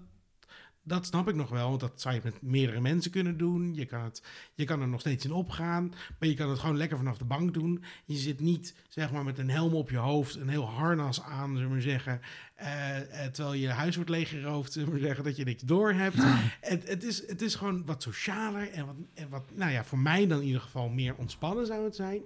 dat 0.87 1.05
snap 1.05 1.27
ik 1.27 1.35
nog 1.35 1.49
wel, 1.49 1.69
want 1.69 1.79
dat 1.79 2.01
zou 2.01 2.15
je 2.15 2.21
met 2.23 2.41
meerdere 2.41 2.81
mensen 2.81 3.11
kunnen 3.11 3.37
doen. 3.37 3.75
Je 3.75 3.85
kan, 3.85 4.03
het, 4.03 4.21
je 4.53 4.65
kan 4.65 4.81
er 4.81 4.87
nog 4.87 4.99
steeds 4.99 5.25
in 5.25 5.31
opgaan, 5.31 5.93
maar 6.19 6.29
je 6.29 6.35
kan 6.35 6.49
het 6.49 6.59
gewoon 6.59 6.77
lekker 6.77 6.97
vanaf 6.97 7.17
de 7.17 7.25
bank 7.25 7.53
doen. 7.53 7.83
Je 8.05 8.15
zit 8.15 8.39
niet, 8.39 8.75
zeg 8.87 9.11
maar, 9.11 9.23
met 9.23 9.37
een 9.37 9.49
helm 9.49 9.73
op 9.73 9.89
je 9.89 9.97
hoofd, 9.97 10.35
een 10.35 10.49
heel 10.49 10.69
harnas 10.69 11.21
aan, 11.21 11.49
zullen 11.49 11.63
we 11.63 11.73
maar 11.73 11.81
zeggen, 11.81 12.21
eh, 12.55 13.25
eh, 13.25 13.31
terwijl 13.31 13.55
je 13.55 13.69
huis 13.69 13.95
wordt 13.95 14.09
leeggeroofd, 14.09 14.71
zullen 14.71 14.87
we 14.87 14.93
maar 14.93 15.03
zeggen, 15.05 15.23
dat 15.23 15.35
je 15.35 15.43
niks 15.43 15.63
door 15.63 15.93
hebt. 15.93 16.17
het, 16.61 16.87
het, 16.87 17.03
is, 17.03 17.27
het 17.27 17.41
is 17.41 17.55
gewoon 17.55 17.85
wat 17.85 18.03
socialer 18.03 18.71
en 18.71 18.85
wat, 18.85 18.95
en 19.13 19.29
wat, 19.29 19.43
nou 19.53 19.71
ja, 19.71 19.83
voor 19.83 19.99
mij 19.99 20.27
dan 20.27 20.39
in 20.39 20.45
ieder 20.45 20.61
geval 20.61 20.89
meer 20.89 21.15
ontspannen 21.15 21.65
zou 21.65 21.83
het 21.83 21.95
zijn. 21.95 22.21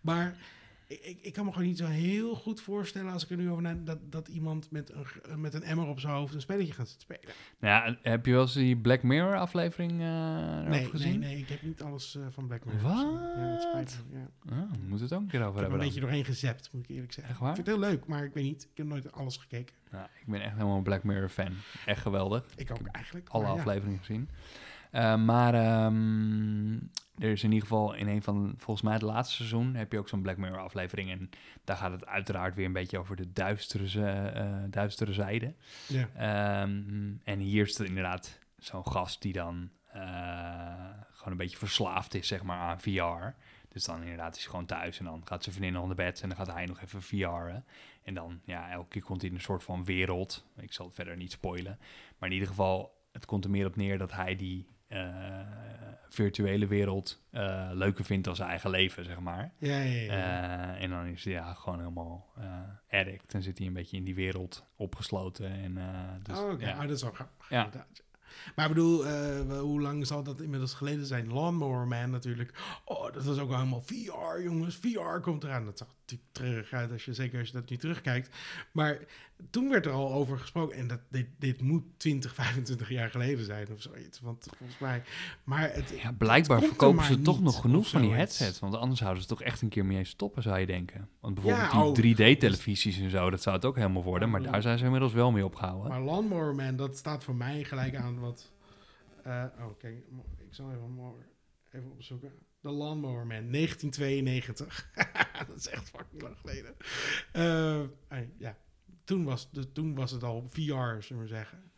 Maar 0.00 0.36
ik, 1.02 1.18
ik 1.22 1.32
kan 1.32 1.44
me 1.44 1.52
gewoon 1.52 1.66
niet 1.66 1.78
zo 1.78 1.86
heel 1.86 2.34
goed 2.34 2.60
voorstellen 2.60 3.12
als 3.12 3.24
ik 3.24 3.30
er 3.30 3.36
nu 3.36 3.50
over 3.50 3.62
nadenk, 3.62 3.86
dat, 3.86 3.98
dat 4.12 4.28
iemand 4.28 4.70
met 4.70 4.92
een, 4.92 5.40
met 5.40 5.54
een 5.54 5.62
emmer 5.62 5.86
op 5.86 6.00
zijn 6.00 6.12
hoofd 6.12 6.34
een 6.34 6.40
spelletje 6.40 6.72
gaat 6.72 6.96
spelen. 6.98 7.34
Nou 7.58 7.74
ja, 7.74 7.98
heb 8.02 8.26
je 8.26 8.32
wel 8.32 8.40
eens 8.40 8.52
die 8.52 8.76
Black 8.76 9.02
Mirror 9.02 9.36
aflevering 9.36 9.92
uh, 9.92 10.60
nee, 10.60 10.84
gezien? 10.84 11.18
Nee, 11.18 11.28
nee, 11.28 11.38
ik 11.38 11.48
heb 11.48 11.62
niet 11.62 11.82
alles 11.82 12.16
uh, 12.16 12.26
van 12.30 12.46
Black 12.46 12.64
Mirror 12.64 12.82
Wat? 12.82 13.20
Ja, 13.36 13.50
dat 13.50 13.62
spijt 13.62 14.04
me. 14.10 14.18
Ja. 14.18 14.28
Oh, 14.52 14.70
we 14.70 14.78
moeten 14.86 15.06
het 15.06 15.12
ook 15.12 15.20
een 15.20 15.26
keer 15.28 15.40
over 15.40 15.50
ik 15.50 15.60
heb 15.60 15.70
hebben. 15.70 15.78
een 15.80 15.86
beetje 15.86 16.00
doorheen 16.00 16.24
gezept, 16.24 16.68
moet 16.72 16.84
ik 16.84 16.90
eerlijk 16.90 17.12
zeggen. 17.12 17.34
Ik 17.34 17.40
vind 17.40 17.56
het 17.56 17.66
heel 17.66 17.78
leuk, 17.78 18.06
maar 18.06 18.24
ik 18.24 18.32
weet 18.32 18.44
niet. 18.44 18.62
Ik 18.62 18.76
heb 18.76 18.86
nooit 18.86 19.12
alles 19.12 19.36
gekeken. 19.36 19.74
Nou, 19.90 20.06
ik 20.20 20.26
ben 20.26 20.40
echt 20.40 20.52
helemaal 20.52 20.76
een 20.76 20.82
Black 20.82 21.04
Mirror 21.04 21.28
fan. 21.28 21.52
Echt 21.86 22.00
geweldig. 22.00 22.46
Ik 22.56 22.70
ook 22.70 22.86
eigenlijk. 22.86 23.28
Alle 23.28 23.46
afleveringen 23.46 23.98
gezien. 23.98 24.28
Uh, 24.92 25.16
maar 25.16 25.84
um, 25.86 26.90
er 27.18 27.30
is 27.30 27.42
in 27.42 27.52
ieder 27.52 27.68
geval 27.68 27.94
in 27.94 28.08
een 28.08 28.22
van, 28.22 28.54
volgens 28.56 28.82
mij 28.82 28.92
het 28.92 29.02
laatste 29.02 29.34
seizoen, 29.34 29.74
heb 29.74 29.92
je 29.92 29.98
ook 29.98 30.08
zo'n 30.08 30.22
Black 30.22 30.36
Mirror 30.36 30.60
aflevering. 30.60 31.10
En 31.10 31.30
daar 31.64 31.76
gaat 31.76 31.92
het 31.92 32.06
uiteraard 32.06 32.54
weer 32.54 32.66
een 32.66 32.72
beetje 32.72 32.98
over 32.98 33.16
de 33.16 33.32
duistere, 33.32 34.32
uh, 34.36 34.64
duistere 34.70 35.12
zijde. 35.12 35.54
Ja. 35.86 36.62
Um, 36.62 37.20
en 37.24 37.38
hier 37.38 37.66
is 37.66 37.78
het 37.78 37.88
inderdaad 37.88 38.38
zo'n 38.58 38.86
gast 38.86 39.22
die 39.22 39.32
dan 39.32 39.70
uh, 39.96 40.02
gewoon 41.12 41.32
een 41.32 41.36
beetje 41.36 41.56
verslaafd 41.56 42.14
is, 42.14 42.26
zeg 42.26 42.42
maar, 42.42 42.58
aan 42.58 42.80
VR. 42.80 43.34
Dus 43.68 43.84
dan 43.84 44.02
inderdaad 44.02 44.36
is 44.36 44.42
hij 44.42 44.50
gewoon 44.50 44.66
thuis 44.66 44.98
en 44.98 45.04
dan 45.04 45.22
gaat 45.24 45.42
zijn 45.42 45.54
vriendin 45.54 45.80
onder 45.80 45.96
bed 45.96 46.20
en 46.20 46.28
dan 46.28 46.36
gaat 46.36 46.52
hij 46.52 46.66
nog 46.66 46.80
even 46.80 47.02
VR'en. 47.02 47.64
En 48.02 48.14
dan, 48.14 48.40
ja, 48.44 48.70
elke 48.70 48.88
keer 48.88 49.02
komt 49.02 49.20
hij 49.20 49.30
in 49.30 49.36
een 49.36 49.42
soort 49.42 49.64
van 49.64 49.84
wereld. 49.84 50.46
Ik 50.56 50.72
zal 50.72 50.86
het 50.86 50.94
verder 50.94 51.16
niet 51.16 51.32
spoilen. 51.32 51.78
Maar 52.18 52.28
in 52.28 52.34
ieder 52.34 52.48
geval, 52.48 53.02
het 53.12 53.24
komt 53.24 53.44
er 53.44 53.50
meer 53.50 53.66
op 53.66 53.76
neer 53.76 53.98
dat 53.98 54.12
hij 54.12 54.36
die 54.36 54.66
uh, 54.88 55.40
virtuele 56.14 56.66
wereld 56.66 57.22
uh, 57.32 57.70
leuker 57.72 58.04
vindt 58.04 58.24
dan 58.24 58.36
zijn 58.36 58.48
eigen 58.48 58.70
leven, 58.70 59.04
zeg 59.04 59.20
maar. 59.20 59.52
Ja, 59.58 59.78
ja, 59.78 60.00
ja. 60.00 60.74
Uh, 60.74 60.82
en 60.82 60.90
dan 60.90 61.06
is 61.06 61.24
hij 61.24 61.32
ja, 61.32 61.54
gewoon 61.54 61.78
helemaal 61.78 62.32
addict. 62.90 63.34
En 63.34 63.42
zit 63.42 63.58
hij 63.58 63.66
een 63.66 63.72
beetje 63.72 63.96
in 63.96 64.04
die 64.04 64.14
wereld 64.14 64.64
opgesloten. 64.76 65.50
En, 65.50 65.78
dus, 66.22 66.38
oh, 66.38 66.50
oké. 66.50 66.66
ja. 66.66 66.72
Oh, 66.72 66.80
dat 66.80 66.90
is 66.90 67.02
wel 67.02 67.12
grappig. 67.12 67.50
Ja. 67.50 67.70
Maar 68.54 68.64
ik 68.68 68.74
bedoel, 68.74 69.06
uh, 69.06 69.60
hoe 69.60 69.80
lang 69.80 70.06
zal 70.06 70.22
dat 70.22 70.40
inmiddels 70.40 70.74
geleden 70.74 71.06
zijn? 71.06 71.32
Lawnmower 71.32 71.86
Man 71.86 72.10
natuurlijk. 72.10 72.80
Oh, 72.84 73.03
dat 73.14 73.24
was 73.24 73.38
ook 73.38 73.50
helemaal 73.50 73.80
VR, 73.80 74.42
jongens. 74.42 74.76
VR 74.76 75.20
komt 75.20 75.44
eraan. 75.44 75.64
Dat 75.64 75.78
zag 75.78 75.88
natuurlijk 76.00 76.32
terug 76.32 76.72
uit, 76.72 76.92
als 76.92 77.04
je, 77.04 77.14
zeker 77.14 77.38
als 77.38 77.48
je 77.48 77.54
dat 77.54 77.70
nu 77.70 77.76
terugkijkt. 77.76 78.36
Maar 78.72 78.98
toen 79.50 79.68
werd 79.70 79.86
er 79.86 79.92
al 79.92 80.12
over 80.12 80.38
gesproken. 80.38 80.76
En 80.76 80.86
dat, 80.86 81.00
dit, 81.08 81.26
dit 81.38 81.60
moet 81.60 81.84
20, 81.96 82.34
25 82.34 82.88
jaar 82.88 83.10
geleden 83.10 83.44
zijn 83.44 83.72
of 83.72 83.82
zoiets. 83.82 84.20
Want 84.20 84.46
volgens 84.56 84.78
mij... 84.78 85.02
Maar 85.44 85.72
het, 85.72 85.94
ja, 86.02 86.12
blijkbaar 86.12 86.62
verkopen 86.62 87.04
ze 87.04 87.22
toch 87.22 87.40
nog 87.40 87.60
genoeg 87.60 87.88
van 87.88 88.00
die 88.00 88.10
zoiets. 88.10 88.38
headsets. 88.38 88.60
Want 88.60 88.74
anders 88.74 89.00
zouden 89.00 89.22
ze 89.22 89.28
toch 89.28 89.42
echt 89.42 89.62
een 89.62 89.68
keer 89.68 89.84
mee 89.84 90.04
stoppen, 90.04 90.42
zou 90.42 90.58
je 90.58 90.66
denken. 90.66 91.08
Want 91.20 91.34
bijvoorbeeld 91.34 91.72
Ja, 91.72 91.84
oh, 91.84 91.94
die 91.94 92.14
3D-televisies 92.36 93.00
en 93.00 93.10
zo, 93.10 93.30
dat 93.30 93.42
zou 93.42 93.56
het 93.56 93.64
ook 93.64 93.76
helemaal 93.76 94.02
worden. 94.02 94.30
Maar 94.30 94.42
Ja. 94.42 94.50
daar 94.50 94.62
zijn 94.62 94.78
ze 94.78 94.84
inmiddels 94.84 95.12
wel 95.12 95.30
mee 95.30 95.44
opgehouden. 95.44 95.88
Maar 95.88 96.00
Lawnmower 96.02 96.54
Man, 96.54 96.76
dat 96.76 96.96
staat 96.96 97.24
voor 97.24 97.34
mij 97.36 97.64
gelijk 97.64 97.96
aan 97.96 98.18
wat... 98.20 98.52
Uh, 99.26 99.44
oh, 99.58 99.78
kijk, 99.78 99.94
ik 100.38 100.54
zal 100.54 100.70
even, 100.70 101.14
even 101.72 101.90
opzoeken. 101.90 102.32
De 102.64 102.70
Lawnmower 102.70 103.26
Man, 103.26 103.50
1992. 103.50 104.90
dat 105.48 105.56
is 105.56 105.68
echt 105.68 105.90
fucking 105.90 106.22
lang 106.22 106.36
geleden. 106.40 106.74
Eh, 107.32 107.80
ja, 108.38 108.56
toen 109.04 109.24
was, 109.24 109.50
de, 109.50 109.72
toen 109.72 109.94
was 109.94 110.10
het 110.10 110.22
al 110.22 110.46
VR, 110.50 111.02
zullen 111.02 111.22
we 111.22 111.26
zeggen. 111.26 111.72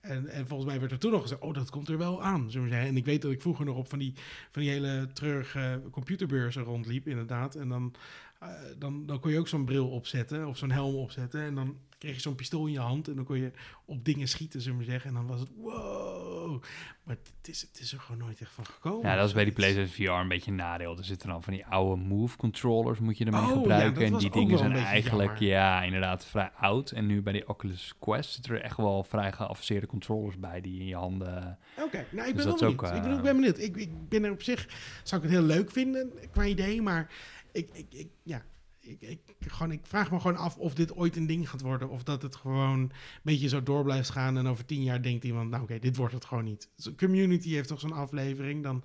En, 0.00 0.28
en 0.28 0.46
volgens 0.46 0.70
mij 0.70 0.80
werd 0.80 0.92
er 0.92 0.98
toen 0.98 1.10
nog 1.10 1.22
gezegd, 1.22 1.40
oh, 1.40 1.54
dat 1.54 1.70
komt 1.70 1.88
er 1.88 1.98
wel 1.98 2.22
aan, 2.22 2.50
zullen 2.50 2.66
we 2.66 2.72
zeggen. 2.72 2.88
En 2.88 2.96
ik 2.96 3.04
weet 3.04 3.22
dat 3.22 3.30
ik 3.30 3.40
vroeger 3.40 3.64
nog 3.64 3.76
op 3.76 3.88
van 3.88 3.98
die, 3.98 4.14
van 4.50 4.62
die 4.62 4.70
hele 4.70 5.08
treurige 5.12 5.82
computerbeurzen 5.90 6.62
rondliep, 6.62 7.06
inderdaad. 7.06 7.54
En 7.54 7.68
dan, 7.68 7.94
eh, 8.38 8.48
dan, 8.78 9.06
dan 9.06 9.20
kon 9.20 9.30
je 9.30 9.38
ook 9.38 9.48
zo'n 9.48 9.64
bril 9.64 9.88
opzetten, 9.88 10.46
of 10.46 10.58
zo'n 10.58 10.70
helm 10.70 10.94
opzetten. 10.94 11.40
En 11.40 11.54
dan 11.54 11.78
kreeg 12.00 12.14
je 12.14 12.20
zo'n 12.20 12.34
pistool 12.34 12.66
in 12.66 12.72
je 12.72 12.78
hand 12.78 13.08
en 13.08 13.14
dan 13.14 13.24
kon 13.24 13.38
je 13.38 13.50
op 13.84 14.04
dingen 14.04 14.28
schieten, 14.28 14.60
zullen 14.60 14.78
we 14.78 14.84
zeggen. 14.84 15.08
En 15.10 15.14
dan 15.16 15.26
was 15.26 15.40
het, 15.40 15.48
wow. 15.56 16.62
Maar 17.04 17.16
het 17.38 17.48
is, 17.48 17.60
het 17.60 17.80
is 17.80 17.92
er 17.92 18.00
gewoon 18.00 18.20
nooit 18.20 18.40
echt 18.40 18.52
van 18.52 18.66
gekomen. 18.66 19.08
Ja, 19.10 19.16
dat 19.16 19.26
is 19.28 19.34
bij 19.34 19.44
die. 19.44 19.52
PlayStation 19.52 20.06
VR 20.06 20.10
een 20.20 20.28
beetje 20.28 20.50
een 20.50 20.56
nadeel. 20.56 20.96
Er 20.98 21.04
zitten 21.04 21.28
dan 21.28 21.42
van 21.42 21.52
die 21.52 21.66
oude 21.66 22.02
Move 22.02 22.36
controllers 22.36 22.98
moet 22.98 23.18
je 23.18 23.24
ermee 23.24 23.40
Oh, 23.40 23.48
gebruiken. 23.52 24.02
en 24.04 24.16
die 24.16 24.26
ook 24.28 24.32
dingen 24.34 24.58
zijn 24.58 24.72
eigenlijk, 24.72 25.30
jammer. 25.38 25.48
ja, 25.48 25.82
inderdaad 25.82 26.26
vrij 26.26 26.50
oud. 26.56 26.90
En 26.90 27.06
nu 27.06 27.22
bij 27.22 27.32
die 27.32 27.48
Oculus 27.48 27.94
Quest 27.98 28.32
zitten 28.32 28.54
er 28.54 28.62
echt 28.62 28.76
wel 28.76 29.04
vrij 29.04 29.32
geavanceerde 29.32 29.86
controllers 29.86 30.38
bij 30.38 30.60
die 30.60 30.80
in 30.80 30.86
je 30.86 30.96
handen... 30.96 31.58
Oké, 31.78 32.04
nou 32.10 32.28
ik 32.28 32.34
Dus 32.34 32.44
ben 32.44 32.52
dat 32.52 32.60
wel 32.60 32.74
benieuwd. 32.74 32.90
ook, 32.90 32.96
ik, 32.96 33.02
ben, 33.02 33.10
eh, 33.10 33.16
ik 33.16 33.22
ben 33.22 33.36
benieuwd. 33.36 33.58
Ik, 33.58 33.76
ik 33.76 34.08
ben 34.08 34.24
er 34.24 34.30
op 34.32 34.42
zich, 34.42 34.68
zou 35.02 35.22
ik 35.22 35.28
het 35.28 35.38
heel 35.38 35.46
leuk 35.46 35.70
vinden 35.70 36.12
qua 36.32 36.44
idee, 36.44 36.82
maar 36.82 37.10
ik, 37.52 37.68
ik, 37.72 37.86
ik 37.94 38.08
ja, 38.22 38.42
ik, 38.90 39.24
ik, 39.38 39.52
gewoon, 39.52 39.72
ik 39.72 39.86
vraag 39.86 40.10
me 40.10 40.20
gewoon 40.20 40.36
af 40.36 40.56
of 40.56 40.74
dit 40.74 40.96
ooit 40.96 41.16
een 41.16 41.26
ding 41.26 41.50
gaat 41.50 41.60
worden. 41.60 41.88
Of 41.88 42.02
dat 42.02 42.22
het 42.22 42.36
gewoon 42.36 42.78
een 42.78 42.92
beetje 43.22 43.48
zo 43.48 43.62
door 43.62 43.84
blijft 43.84 44.10
gaan. 44.10 44.38
En 44.38 44.46
over 44.46 44.64
tien 44.64 44.82
jaar 44.82 45.02
denkt 45.02 45.24
iemand, 45.24 45.50
nou 45.50 45.62
oké, 45.62 45.78
dit 45.78 45.96
wordt 45.96 46.14
het 46.14 46.24
gewoon 46.24 46.44
niet. 46.44 46.68
Dus 46.76 46.94
Community 46.94 47.50
heeft 47.50 47.68
toch 47.68 47.80
zo'n 47.80 47.92
aflevering. 47.92 48.62
Dan 48.62 48.82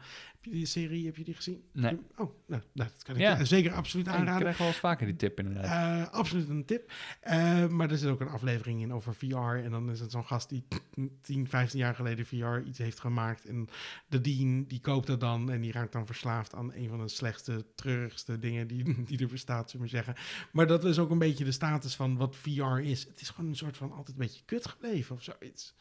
die 0.52 0.66
serie, 0.66 1.06
heb 1.06 1.16
je 1.18 1.24
die 1.24 1.34
gezien? 1.34 1.64
Nee. 1.72 1.94
Oh, 1.94 2.18
nou, 2.18 2.32
nou, 2.48 2.62
dat 2.74 3.04
kan 3.04 3.16
ik 3.16 3.22
Ja. 3.22 3.44
zeker 3.46 3.72
absoluut 3.74 4.06
Ja, 4.06 4.12
ik 4.12 4.18
aanraden. 4.18 4.42
krijg 4.42 4.58
wel 4.58 4.68
eens 4.68 4.78
vaker 4.78 5.06
die 5.06 5.16
tip 5.16 5.40
inderdaad. 5.40 5.66
Eh, 6.08 6.14
absoluut 6.14 6.50
een 6.50 6.66
tip. 6.66 6.92
Eh, 7.22 7.68
maar 7.68 7.92
er 7.92 7.98
zit 7.98 8.10
ook 8.10 8.22
een 8.22 8.28
aflevering 8.28 8.82
in 8.82 8.94
over 8.94 9.16
VR. 9.16 9.36
En 9.64 9.72
dan 9.72 9.92
is 9.92 10.00
het 10.00 10.12
zo'n 10.12 10.26
gast 10.26 10.50
die 10.50 10.66
10, 11.22 11.48
15 11.48 11.80
jaar 11.80 11.96
geleden 11.96 12.26
VR 12.26 12.58
iets 12.68 12.78
heeft 12.78 13.00
gemaakt. 13.00 13.46
En 13.46 13.68
de 14.08 14.22
Dean, 14.22 14.64
die 14.64 14.80
koopt 14.80 15.08
dat 15.08 15.20
dan. 15.20 15.52
En 15.52 15.62
die 15.62 15.72
raakt 15.72 15.92
dan 15.92 16.06
verslaafd 16.06 16.54
aan 16.54 16.74
een 16.74 16.90
van 16.90 17.00
de 17.00 17.08
slechtste, 17.08 17.66
treurigste 17.76 18.40
dingen 18.40 18.68
die, 18.68 18.84
die 19.06 19.20
er 19.20 19.28
bestaat, 19.28 19.70
zullen 19.72 19.86
we 19.88 19.94
maar 19.96 20.04
zeggen. 20.04 20.24
Maar 20.52 20.68
dat 20.68 20.86
is 20.86 21.00
ook 21.00 21.10
een 21.10 21.18
beetje 21.20 21.44
de 21.46 21.52
status 21.52 21.96
van 21.96 22.18
wat 22.18 22.36
VR 22.36 22.78
is. 22.80 23.04
Het 23.04 23.22
is 23.22 23.30
gewoon 23.30 23.50
een 23.50 23.56
soort 23.56 23.78
van 23.78 23.92
altijd 23.92 24.08
een 24.18 24.24
beetje 24.26 24.44
kut 24.46 24.68
gebleven 24.68 25.16
of 25.16 25.24
zoiets. 25.24 25.76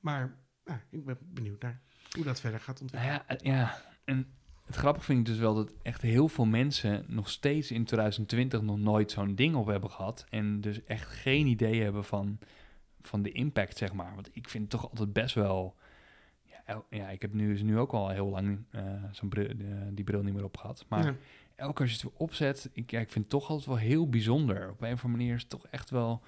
Maar 0.00 0.36
nou, 0.64 0.78
ik 0.90 1.04
ben 1.04 1.18
benieuwd 1.20 1.62
naar 1.62 1.80
hoe 2.10 2.24
dat 2.24 2.40
verder 2.40 2.60
gaat 2.60 2.80
Nou 2.80 2.92
ontwikkelen. 2.92 3.52
ja, 3.52 3.56
ja, 3.58 3.82
en 4.04 4.26
het 4.66 4.76
grappige 4.76 5.04
vind 5.04 5.18
ik 5.18 5.24
dus 5.24 5.38
wel 5.38 5.54
dat 5.54 5.72
echt 5.82 6.02
heel 6.02 6.28
veel 6.28 6.44
mensen 6.44 7.04
nog 7.08 7.28
steeds 7.28 7.70
in 7.70 7.84
2020 7.84 8.62
nog 8.62 8.78
nooit 8.78 9.10
zo'n 9.10 9.34
ding 9.34 9.54
op 9.54 9.66
hebben 9.66 9.90
gehad. 9.90 10.26
En 10.28 10.60
dus 10.60 10.84
echt 10.84 11.08
geen 11.08 11.46
idee 11.46 11.82
hebben 11.82 12.04
van, 12.04 12.38
van 13.02 13.22
de 13.22 13.32
impact, 13.32 13.76
zeg 13.76 13.92
maar. 13.92 14.14
Want 14.14 14.28
ik 14.32 14.48
vind 14.48 14.62
het 14.62 14.80
toch 14.80 14.90
altijd 14.90 15.12
best 15.12 15.34
wel... 15.34 15.74
Ja, 16.66 16.82
ja 16.90 17.08
ik 17.08 17.22
heb 17.22 17.32
nu, 17.32 17.62
nu 17.62 17.78
ook 17.78 17.92
al 17.92 18.08
heel 18.08 18.28
lang 18.28 18.64
eh, 18.70 18.82
zo'n 19.10 19.28
bril, 19.28 19.48
die 19.90 20.04
bril 20.04 20.22
niet 20.22 20.34
meer 20.34 20.44
op 20.44 20.56
gehad. 20.56 20.84
Maar 20.88 21.04
Ja. 21.04 21.14
elke 21.56 21.72
keer 21.72 21.82
als 21.82 21.90
je 21.90 21.96
het 22.00 22.02
weer 22.10 22.20
opzet, 22.20 22.70
ik, 22.72 22.90
ja, 22.90 23.00
ik 23.00 23.10
vind 23.10 23.24
het 23.24 23.32
toch 23.34 23.48
altijd 23.48 23.68
wel 23.68 23.76
heel 23.76 24.08
bijzonder. 24.08 24.70
Op 24.70 24.80
een 24.80 24.92
of 24.92 25.04
andere 25.04 25.08
manier 25.08 25.34
is 25.34 25.40
het 25.40 25.50
toch 25.50 25.66
echt 25.66 25.90
wel 25.90 26.22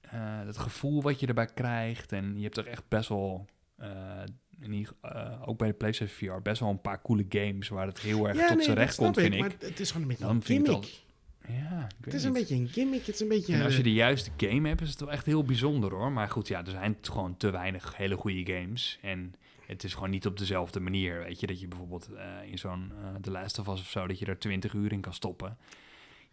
eh, 0.00 0.40
het 0.40 0.58
gevoel 0.58 1.02
wat 1.02 1.20
je 1.20 1.26
erbij 1.26 1.46
krijgt. 1.54 2.12
En 2.12 2.36
je 2.36 2.42
hebt 2.42 2.54
toch 2.54 2.64
echt 2.66 2.88
best 2.88 3.08
wel, 3.08 3.46
eh, 3.76 4.22
in 4.60 4.88
eh, 5.00 5.48
ook 5.48 5.58
bij 5.58 5.68
de 5.68 5.74
PlayStation 5.74 6.34
VR, 6.34 6.42
best 6.42 6.60
wel 6.60 6.70
een 6.70 6.80
paar 6.80 7.02
coole 7.02 7.26
games 7.28 7.68
waar 7.68 7.86
het 7.86 8.00
heel 8.00 8.28
erg 8.28 8.46
tot 8.46 8.56
nee, 8.56 8.64
zijn 8.64 8.76
recht 8.76 8.96
komt, 8.96 9.16
vind 9.16 9.34
ik. 9.34 9.40
Maar 9.40 9.54
het 9.58 9.80
is 9.80 9.90
gewoon 9.90 10.02
een 10.02 10.08
beetje 10.08 10.24
een 10.24 10.36
ik 10.36 10.44
gimmick. 10.44 11.04
Ja, 11.48 11.88
ik 11.98 12.04
Het 12.04 12.14
is 12.14 12.24
een 12.24 12.32
beetje 12.32 12.54
een 12.54 12.68
gimmick. 12.68 13.06
Het 13.06 13.14
is 13.14 13.20
een 13.20 13.28
beetje... 13.28 13.54
En 13.54 13.62
als 13.62 13.76
je 13.76 13.82
de 13.82 13.92
juiste 13.92 14.30
game 14.36 14.68
hebt, 14.68 14.80
is 14.80 14.90
het 14.90 15.00
wel 15.00 15.10
echt 15.10 15.26
heel 15.26 15.44
bijzonder 15.44 15.90
hoor. 15.90 16.12
Maar 16.12 16.28
goed, 16.28 16.48
ja, 16.48 16.64
er 16.64 16.70
zijn 16.70 16.96
gewoon 17.00 17.36
te 17.36 17.50
weinig 17.50 17.96
hele 17.96 18.16
goede 18.16 18.52
games. 18.52 18.98
En 19.02 19.34
het 19.66 19.84
is 19.84 19.94
gewoon 19.94 20.10
niet 20.10 20.26
op 20.26 20.38
dezelfde 20.38 20.80
manier. 20.80 21.22
Weet 21.22 21.40
je, 21.40 21.46
dat 21.46 21.60
je 21.60 21.68
bijvoorbeeld 21.68 22.08
eh, 22.12 22.50
in 22.50 22.58
zo'n 22.58 22.92
eh 23.02 23.14
The 23.20 23.30
Last 23.30 23.58
of 23.58 23.68
Us 23.68 23.80
of 23.80 23.88
zo, 23.88 24.06
dat 24.06 24.18
je 24.18 24.24
daar 24.24 24.38
20 24.38 24.72
uur 24.72 24.92
in 24.92 25.00
kan 25.00 25.14
stoppen. 25.14 25.58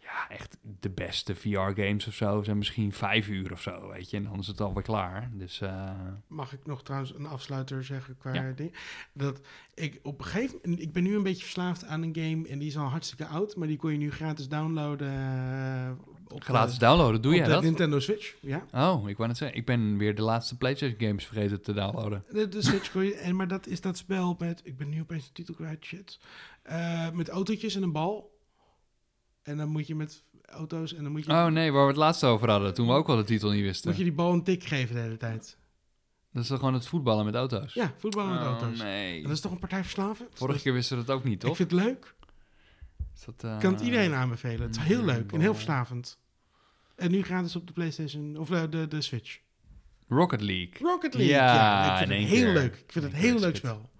Ja, 0.04 0.28
echt 0.34 0.56
de 0.80 0.90
beste 0.90 1.34
VR-games 1.34 2.06
of 2.06 2.14
zo 2.14 2.42
zijn 2.42 2.58
misschien 2.58 2.92
vijf 2.92 3.28
uur 3.28 3.52
of 3.52 3.60
zo, 3.62 3.88
weet 3.88 4.10
je. 4.10 4.16
En 4.16 4.22
dan 4.22 4.38
is 4.38 4.46
het 4.46 4.60
alweer 4.60 4.82
klaar. 4.82 5.30
Dus 5.32 5.60
eh, 5.60 5.90
Mag 6.26 6.52
ik 6.52 6.66
nog 6.66 6.82
trouwens 6.82 7.14
een 7.14 7.26
afsluiter 7.26 7.84
zeggen 7.84 8.16
qua 8.18 8.32
Ja. 8.34 8.52
ding? 8.56 8.74
Dat 9.12 9.40
ik 9.74 10.00
op 10.02 10.18
een 10.18 10.24
gegeven 10.24 10.58
moment... 10.62 10.82
Ik 10.82 10.92
ben 10.92 11.02
nu 11.02 11.16
een 11.16 11.22
beetje 11.22 11.42
verslaafd 11.42 11.84
aan 11.84 12.02
een 12.02 12.14
game 12.16 12.48
en 12.48 12.58
die 12.58 12.68
is 12.68 12.76
al 12.76 12.86
hartstikke 12.88 13.26
oud. 13.26 13.56
Maar 13.56 13.68
die 13.68 13.76
kon 13.76 13.92
je 13.92 13.98
nu 13.98 14.10
gratis 14.10 14.48
downloaden 14.48 15.12
eh, 15.12 15.90
gratis 16.38 16.74
de, 16.74 16.80
downloaden, 16.80 17.22
doe 17.22 17.32
op 17.32 17.38
jij 17.38 17.46
de 17.46 17.52
dat? 17.52 17.62
Nintendo 17.62 17.98
Switch. 18.00 18.34
Ja, 18.40 18.66
Oh, 18.72 19.08
ik 19.08 19.16
wou 19.16 19.28
net 19.28 19.38
zeggen, 19.38 19.56
ik 19.58 19.66
ben 19.66 19.96
weer 19.98 20.14
de 20.14 20.22
laatste 20.22 20.56
PlayStation 20.56 20.98
games 21.00 21.24
vergeten 21.24 21.62
te 21.62 21.72
downloaden. 21.72 22.24
de, 22.30 22.48
de 22.48 22.62
Switch 22.62 22.92
kon 22.92 23.04
je... 23.04 23.14
En, 23.14 23.36
maar 23.36 23.48
dat 23.48 23.66
is 23.66 23.80
dat 23.80 23.96
spel 23.96 24.36
met... 24.38 24.60
Ik 24.64 24.76
ben 24.76 24.88
nu 24.88 25.00
opeens 25.00 25.26
de 25.26 25.32
titel 25.32 25.54
kwijt, 25.54 25.84
shit. 25.84 26.18
Eh, 26.62 27.10
met 27.10 27.28
autootjes 27.28 27.74
en 27.74 27.82
een 27.82 27.92
bal. 27.92 28.32
En 29.44 29.56
dan 29.56 29.68
moet 29.68 29.86
je 29.86 29.94
met 29.94 30.22
auto's 30.46 30.94
en 30.94 31.02
dan 31.02 31.12
moet 31.12 31.24
je... 31.24 31.30
Oh 31.30 31.46
nee, 31.46 31.72
waar 31.72 31.82
we 31.82 31.88
het 31.88 31.96
laatst 31.96 32.24
over 32.24 32.50
hadden, 32.50 32.74
toen 32.74 32.86
we 32.86 32.92
ook 32.92 33.08
al 33.08 33.16
de 33.16 33.24
titel 33.24 33.50
niet 33.50 33.62
wisten. 33.62 33.88
Moet 33.88 33.98
je 33.98 34.04
die 34.04 34.12
bal 34.12 34.32
een 34.32 34.42
tik 34.42 34.64
geven 34.64 34.94
de 34.94 35.00
hele 35.00 35.16
tijd. 35.16 35.56
Dat 36.32 36.42
is 36.42 36.48
toch 36.48 36.58
gewoon 36.58 36.74
het 36.74 36.86
voetballen 36.86 37.24
met 37.24 37.34
auto's? 37.34 37.74
Ja, 37.74 37.94
voetballen 37.98 38.30
met 38.30 38.40
Oh, 38.40 38.46
auto's. 38.46 38.78
nee. 38.78 39.16
En 39.16 39.22
dat 39.22 39.32
is 39.32 39.40
toch 39.40 39.52
een 39.52 39.58
partij 39.58 39.82
verslavend? 39.82 40.28
Vorige 40.34 40.60
keer 40.62 40.72
wisten 40.72 40.98
we 40.98 41.04
dat 41.04 41.16
ook 41.16 41.24
niet, 41.24 41.32
Ik 41.42 41.48
toch? 41.48 41.56
vind 41.56 41.70
het 41.70 41.80
leuk. 41.80 42.14
Is 43.14 43.24
dat, 43.24 43.44
eh, 43.44 43.52
Ik 43.54 43.60
kan 43.60 43.72
het 43.72 43.82
iedereen 43.82 44.12
aanbevelen. 44.14 44.60
Het 44.66 44.76
is 44.76 44.82
heel 44.82 45.04
leuk 45.04 45.32
en 45.32 45.40
heel 45.40 45.54
verslavend. 45.54 46.18
En 46.96 47.10
nu 47.10 47.22
gratis 47.22 47.56
op 47.56 47.66
de 47.66 47.72
PlayStation 47.72 48.36
of 48.36 48.48
de, 48.48 48.68
de, 48.68 48.88
de 48.88 49.00
Switch. 49.00 49.38
Rocket 50.08 50.40
League. 50.40 50.72
Rocket 50.78 51.14
League. 51.14 51.34
Ja, 51.34 51.54
Ja, 51.54 51.92
ik 51.92 52.08
vind 52.08 52.20
het 52.20 52.28
heel 52.38 52.52
leuk. 52.52 52.74
Ik 52.74 52.92
vind 52.92 53.04
In 53.04 53.10
het 53.10 53.20
heel 53.20 53.34
leuk 53.38 53.44
het. 53.48 53.56
spel. 53.56 53.90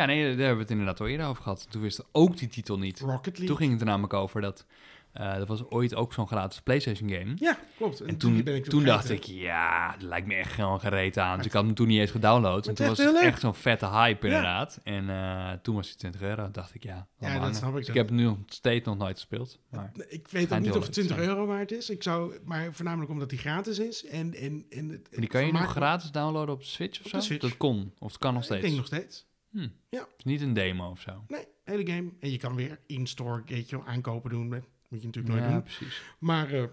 Ja, 0.00 0.06
nee, 0.06 0.20
daar 0.22 0.28
hebben 0.36 0.54
we 0.56 0.62
het 0.62 0.70
inderdaad 0.70 1.00
al 1.00 1.06
eerder 1.08 1.26
over 1.26 1.42
gehad. 1.42 1.66
Toen 1.70 1.82
wisten 1.82 2.04
we 2.04 2.10
ook 2.12 2.36
die 2.36 2.48
titel 2.48 2.78
niet. 2.78 3.00
Rocket 3.00 3.24
League. 3.26 3.46
Toen 3.46 3.56
ging 3.56 3.70
het 3.72 3.80
er 3.80 3.86
namelijk 3.86 4.12
over 4.14 4.40
dat... 4.40 4.66
eh 5.12 5.36
dat 5.36 5.48
was 5.48 5.64
ooit 5.64 5.94
ook 5.94 6.12
zo'n 6.12 6.26
gratis 6.26 6.60
PlayStation 6.60 7.10
game. 7.10 7.32
Ja, 7.36 7.58
klopt. 7.76 8.00
En 8.00 8.16
toen, 8.16 8.42
ben 8.42 8.54
ik 8.54 8.64
toen 8.64 8.84
dacht 8.84 9.10
ik, 9.10 9.24
ja, 9.24 9.92
dat 9.92 10.02
lijkt 10.02 10.26
me 10.26 10.34
echt 10.34 10.52
gewoon 10.52 10.80
gereed 10.80 11.18
aan. 11.18 11.36
Dus 11.36 11.46
ik 11.46 11.52
had 11.52 11.64
hem 11.64 11.74
toen 11.74 11.86
niet 11.86 12.00
eens 12.00 12.10
gedownload. 12.10 12.66
En 12.66 12.74
toen 12.74 12.86
was 12.86 12.98
echt 12.98 13.12
het 13.12 13.22
echt 13.22 13.40
zo'n 13.40 13.54
vette 13.54 13.86
hype 13.88 14.26
Ja. 14.26 14.32
inderdaad. 14.34 14.80
En 14.84 15.10
eh, 15.10 15.50
toen 15.62 15.74
was 15.74 15.86
hij 15.88 15.96
20 15.96 16.20
euro. 16.22 16.50
dacht 16.50 16.74
ik, 16.74 16.82
ja, 16.82 17.08
dat 17.18 17.56
snap 17.56 17.70
ik. 17.70 17.76
Dus 17.76 17.88
ik 17.88 17.94
heb 17.94 18.06
hem 18.08 18.16
nu 18.16 18.24
nog 18.24 18.36
steeds 18.46 18.86
nog 18.86 18.96
nooit 18.96 19.16
gespeeld. 19.16 19.58
Maar 19.70 19.92
Ik 20.08 20.28
weet 20.28 20.52
ook 20.52 20.58
niet 20.60 20.68
of 20.68 20.74
het 20.74 20.82
leuk 20.84 20.92
20 20.92 21.16
te 21.16 21.22
zijn. 21.22 21.28
euro 21.36 21.46
waard 21.46 21.72
is. 21.72 21.90
Ik 21.90 22.02
zou, 22.02 22.38
maar 22.44 22.72
voornamelijk 22.74 23.10
omdat 23.10 23.28
die 23.30 23.38
gratis 23.38 23.78
is. 23.78 24.06
En, 24.06 24.34
en, 24.34 24.64
en 24.70 24.88
het, 24.88 25.08
die 25.10 25.28
kan 25.28 25.46
je 25.46 25.52
nog 25.52 25.70
gratis 25.70 26.10
downloaden 26.10 26.54
op 26.54 26.62
Switch 26.64 27.04
of 27.04 27.14
Op 27.14 27.20
zo? 27.20 27.36
Dat 27.36 27.56
kon. 27.56 27.92
Of 27.98 28.08
het 28.12 28.20
kan 28.20 28.32
nog 28.32 28.42
Ik 28.42 28.46
steeds. 28.48 28.62
denk 28.62 28.76
nog 28.76 28.86
steeds. 28.86 29.28
Hm. 29.50 29.68
Ja. 29.90 29.98
Het 29.98 30.08
is 30.18 30.24
niet 30.24 30.40
een 30.40 30.52
demo 30.52 30.90
of 30.90 31.00
zo. 31.00 31.24
Nee, 31.28 31.44
hele 31.64 31.86
game. 31.92 32.10
En 32.20 32.30
je 32.30 32.38
kan 32.38 32.54
weer 32.54 32.78
in-store 32.86 33.42
weet 33.46 33.72
aankopen 33.84 34.30
doen. 34.30 34.50
Dat 34.50 34.62
moet 34.88 35.00
je 35.00 35.06
natuurlijk 35.06 35.34
nooit 35.34 35.46
Ja, 35.48 35.52
doen. 35.54 35.62
precies. 35.62 36.02
Maar 36.18 36.52
eh, 36.52 36.64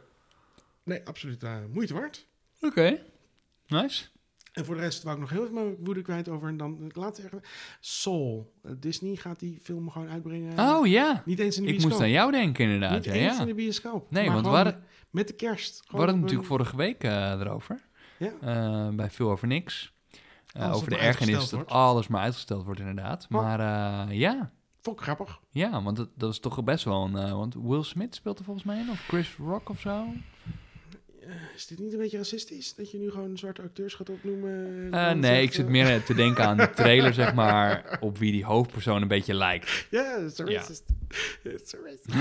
nee, 0.84 1.06
absoluut 1.06 1.44
eh, 1.44 1.58
moeite 1.74 1.94
waard. 1.94 2.28
Oké. 2.62 3.02
Nice. 3.68 4.06
En 4.54 4.66
voor 4.66 4.76
de 4.76 4.82
rest 4.82 5.04
wou 5.04 5.16
ik 5.16 5.22
nog 5.22 5.30
heel 5.30 5.42
even 5.42 5.54
mijn 5.54 5.76
woede 5.80 6.02
kwijt 6.02 6.30
over. 6.30 6.48
En 6.48 6.58
dan 6.58 6.82
het 6.84 6.96
laatste 6.96 7.22
zeggen. 7.22 7.42
Soul. 7.80 8.54
Eh, 8.64 8.72
Disney 8.80 9.16
gaat 9.16 9.40
die 9.40 9.60
film 9.62 9.90
gewoon 9.90 10.10
uitbrengen. 10.10 10.60
Oh 10.60 10.88
ja. 10.88 11.22
Niet 11.26 11.40
eens 11.40 11.58
in 11.58 11.62
de 11.64 11.68
Ik 11.68 11.74
bioscoop. 11.74 11.92
moest 11.92 12.04
aan 12.04 12.14
jou 12.14 12.32
denken 12.32 12.64
inderdaad. 12.66 12.92
Niet 12.96 13.06
Ja, 13.06 13.12
eens 13.14 13.36
ja. 13.36 13.42
in 13.42 13.48
de 13.48 13.54
bioscoop. 13.54 14.12
Nee, 14.12 14.32
want 14.32 14.76
met 15.10 15.28
de 15.28 15.34
kerst. 15.34 15.84
We 15.92 15.98
hadden 15.98 16.20
natuurlijk 16.20 16.48
vorige 16.48 16.76
week 16.76 17.04
eh, 17.04 17.32
erover. 17.32 17.86
Ja. 18.20 18.92
Bij 18.92 19.10
Veel 19.12 19.30
Over 19.32 19.48
Niks. 19.48 19.94
Eh, 20.58 20.74
over 20.74 20.90
de 20.90 20.98
ergernis 20.98 21.50
dat 21.50 21.68
alles 21.70 22.08
maar 22.08 22.22
uitgesteld 22.22 22.64
wordt 22.66 22.80
inderdaad. 22.80 23.28
Oh. 23.30 23.42
Maar 23.42 23.60
eh, 24.10 24.18
ja, 24.18 24.52
Vond 24.82 24.98
ik 24.98 25.04
grappig. 25.04 25.40
ja, 25.50 25.84
want 25.84 25.98
dat, 25.98 26.10
dat 26.16 26.32
is 26.32 26.40
toch 26.40 26.64
best 26.64 26.84
wel 26.84 27.04
een... 27.04 27.16
eh, 27.18 27.32
want 27.32 27.56
Will 27.62 27.84
Smith 27.84 28.16
speelt 28.16 28.40
er 28.40 28.46
volgens 28.46 28.66
mij 28.66 28.80
in, 28.80 28.90
of 28.90 29.06
Chris 29.08 29.36
Rock 29.38 29.70
of 29.70 29.80
zo. 29.80 30.06
Is 31.56 31.68
dit 31.68 31.80
niet 31.80 31.94
een 31.94 32.00
beetje 32.00 32.18
racistisch? 32.18 32.76
Dat 32.76 32.92
je 32.92 32.98
nu 32.98 33.12
gewoon 33.12 33.38
zwarte 33.38 33.62
acteurs 33.62 33.94
gaat 33.94 34.10
opnoemen? 34.10 34.90
Nee, 35.20 35.32
zegt, 35.32 35.44
ik 35.44 35.54
zit 35.54 35.68
meer 35.68 36.04
te 36.04 36.14
denken 36.14 36.46
aan 36.46 36.58
de 36.58 36.70
trailer, 36.70 37.14
zeg 37.14 37.34
maar, 37.44 37.98
op 38.00 38.18
wie 38.18 38.32
die 38.32 38.46
hoofdpersoon 38.46 39.02
een 39.02 39.08
beetje 39.08 39.34
lijkt. 39.34 39.88
Ja, 39.90 40.20
het 40.20 40.32
is 40.32 40.40
racist. 40.40 40.84
Racist. 41.44 42.06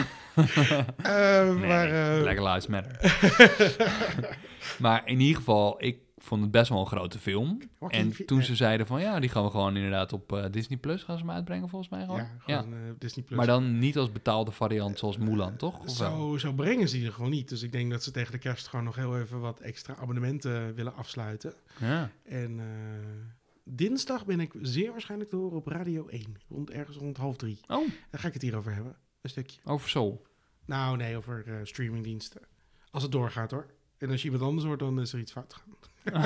Nee, 1.03 1.53
maar, 1.53 1.89
Black 2.21 2.39
Lives 2.39 2.67
Matter. 2.67 3.17
maar 4.79 5.03
in 5.05 5.21
ieder 5.21 5.37
geval, 5.37 5.75
ik 5.85 5.99
vond 6.27 6.43
het 6.43 6.51
best 6.51 6.69
wel 6.69 6.81
een 6.81 6.87
grote 6.87 7.19
film. 7.19 7.61
Joaquin 7.81 8.01
En 8.01 8.27
toen 8.27 8.39
eh, 8.39 8.45
ze 8.45 8.57
zeiden 8.57 8.87
van, 8.87 9.01
ja, 9.01 9.21
die 9.21 9.31
gaan 9.31 9.45
we 9.45 9.51
gewoon 9.51 9.77
inderdaad 9.77 10.13
op 10.13 10.33
eh, 10.33 10.45
Disney 10.51 10.79
Plus 10.79 11.03
gaan 11.03 11.19
ze 11.19 11.25
hem 11.25 11.35
uitbrengen, 11.35 11.69
volgens 11.69 11.91
mij 11.91 12.05
gewoon. 12.05 12.21
Ja, 12.47 12.61
gewoon 12.61 12.73
eh, 12.73 12.79
Disney 12.99 13.25
Plus. 13.25 13.39
Maar 13.39 13.47
dan 13.47 13.79
niet 13.79 13.99
als 13.99 14.13
betaalde 14.13 14.51
variant 14.51 14.99
zoals 14.99 15.19
Mulan, 15.19 15.57
toch? 15.57 15.79
Of 15.79 15.99
wel? 15.99 16.11
Zo, 16.11 16.39
zo 16.39 16.53
brengen 16.53 16.89
ze 16.89 16.97
die 16.97 17.07
er 17.07 17.13
gewoon 17.13 17.31
niet. 17.31 17.49
Dus 17.49 17.63
ik 17.63 17.73
denk 17.73 17.91
dat 17.91 18.03
ze 18.03 18.11
tegen 18.11 18.33
de 18.33 18.39
kerst 18.39 18.69
gewoon 18.69 18.85
nog 18.85 18.97
heel 18.97 19.19
even 19.19 19.41
wat 19.41 19.61
extra 19.61 19.97
abonnementen 19.97 20.75
willen 20.75 20.95
afsluiten. 20.95 21.55
Ja. 21.81 22.11
En 22.25 22.61
dinsdag 23.65 24.27
ben 24.27 24.41
ik 24.41 24.53
zeer 24.63 24.91
waarschijnlijk 24.91 25.31
te 25.31 25.37
horen 25.37 25.57
op 25.57 25.67
Radio 25.67 26.07
1. 26.07 26.37
Rond, 26.49 26.71
ergens 26.71 26.97
rond 26.97 27.17
half 27.17 27.37
drie. 27.37 27.61
Oh, 27.67 27.89
Daar 28.11 28.21
ga 28.21 28.27
ik 28.29 28.35
het 28.35 28.43
hier 28.43 28.57
over 28.57 28.75
hebben. 28.75 28.97
Een 29.21 29.31
stukje. 29.31 29.61
over 29.65 29.89
Soul. 29.89 30.27
Nou, 30.65 30.97
nee, 30.97 31.17
over 31.17 31.61
streamingdiensten. 31.63 32.43
Als 32.91 33.03
het 33.03 33.13
doorgaat 33.13 33.51
hoor. 33.51 33.67
En 33.99 34.11
als 34.11 34.23
je 34.23 34.25
iemand 34.25 34.45
anders 34.45 34.67
hoort, 34.67 34.79
dan 34.79 35.01
is 35.01 35.13
er 35.13 35.19
iets 35.19 35.33
fout 35.33 35.55
gegaan. 35.55 35.75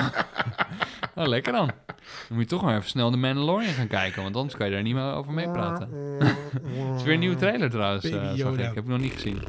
Oh, 1.15 1.27
lekker 1.27 1.53
dan. 1.53 1.67
Dan 1.67 2.05
moet 2.29 2.39
je 2.41 2.45
toch 2.45 2.61
maar 2.61 2.77
even 2.77 2.89
snel 2.89 3.11
de 3.11 3.17
Mandalorian 3.17 3.73
gaan 3.73 3.87
kijken, 3.87 4.23
want 4.23 4.35
anders 4.35 4.55
kan 4.55 4.67
je 4.67 4.73
daar 4.73 4.81
niet 4.81 4.93
meer 4.93 5.13
over 5.13 5.33
meepraten. 5.33 5.89
Het 6.19 6.95
is 6.95 7.03
weer 7.03 7.13
een 7.13 7.19
nieuwe 7.19 7.35
trailer 7.35 7.69
trouwens, 7.69 8.05
eh, 8.05 8.33
zag 8.33 8.53
ik. 8.53 8.59
Heb 8.59 8.77
ik 8.77 8.85
nog 8.87 8.99
niet 8.99 9.13
gezien. 9.13 9.41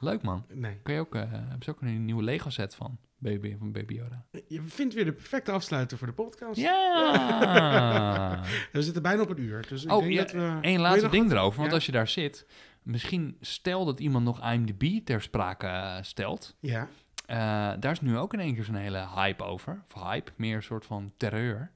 Leuk 0.00 0.22
man. 0.22 0.44
Nee. 0.52 0.80
Kan 0.82 0.94
je 0.94 1.00
ook, 1.00 1.14
eh, 1.14 1.22
hebben 1.30 1.62
ze 1.64 1.70
ook 1.70 1.80
een 1.80 2.04
nieuwe 2.04 2.22
Lego 2.22 2.50
set 2.50 2.74
van 2.74 2.98
Baby, 3.18 3.56
van 3.58 3.72
Baby 3.72 3.94
Yoda? 3.94 4.24
Je 4.48 4.62
vindt 4.62 4.94
weer 4.94 5.04
de 5.04 5.12
perfecte 5.12 5.50
afsluiter 5.52 5.98
voor 5.98 6.06
de 6.06 6.12
podcast. 6.12 6.60
Ja! 6.60 8.40
We 8.72 8.82
zitten 8.82 9.02
bijna 9.02 9.22
op 9.22 9.30
een 9.30 9.40
uur. 9.40 9.64
Dus 9.68 9.84
ik 9.84 9.92
Oh, 9.92 9.98
denk 10.00 10.12
ja, 10.12 10.18
dat 10.22 10.30
we... 10.32 10.58
Je 10.70 10.78
laatste 10.78 11.08
ding 11.08 11.30
erover, 11.32 11.58
want 11.58 11.70
Ja? 11.70 11.74
als 11.76 11.86
je 11.86 11.92
daar 11.92 12.08
zit, 12.08 12.46
misschien 12.82 13.36
stel 13.40 13.84
dat 13.84 14.00
iemand 14.00 14.24
nog 14.24 14.52
IMDb 14.52 15.04
ter 15.06 15.22
sprake 15.22 15.66
eh, 15.66 15.96
stelt. 16.00 16.56
Ja. 16.60 16.88
Eh, 17.26 17.36
daar 17.80 17.92
is 17.92 18.00
nu 18.00 18.16
ook 18.18 18.32
in 18.32 18.40
één 18.40 18.54
keer 18.54 18.64
zo'n 18.64 18.74
hele 18.74 19.08
hype 19.14 19.44
over. 19.44 19.82
Of 19.94 20.02
hype, 20.02 20.30
meer 20.36 20.56
een 20.56 20.62
soort 20.62 20.86
van 20.86 21.12
terreur. 21.16 21.70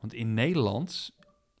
Want 0.00 0.14
in 0.14 0.34
Nederland 0.34 1.12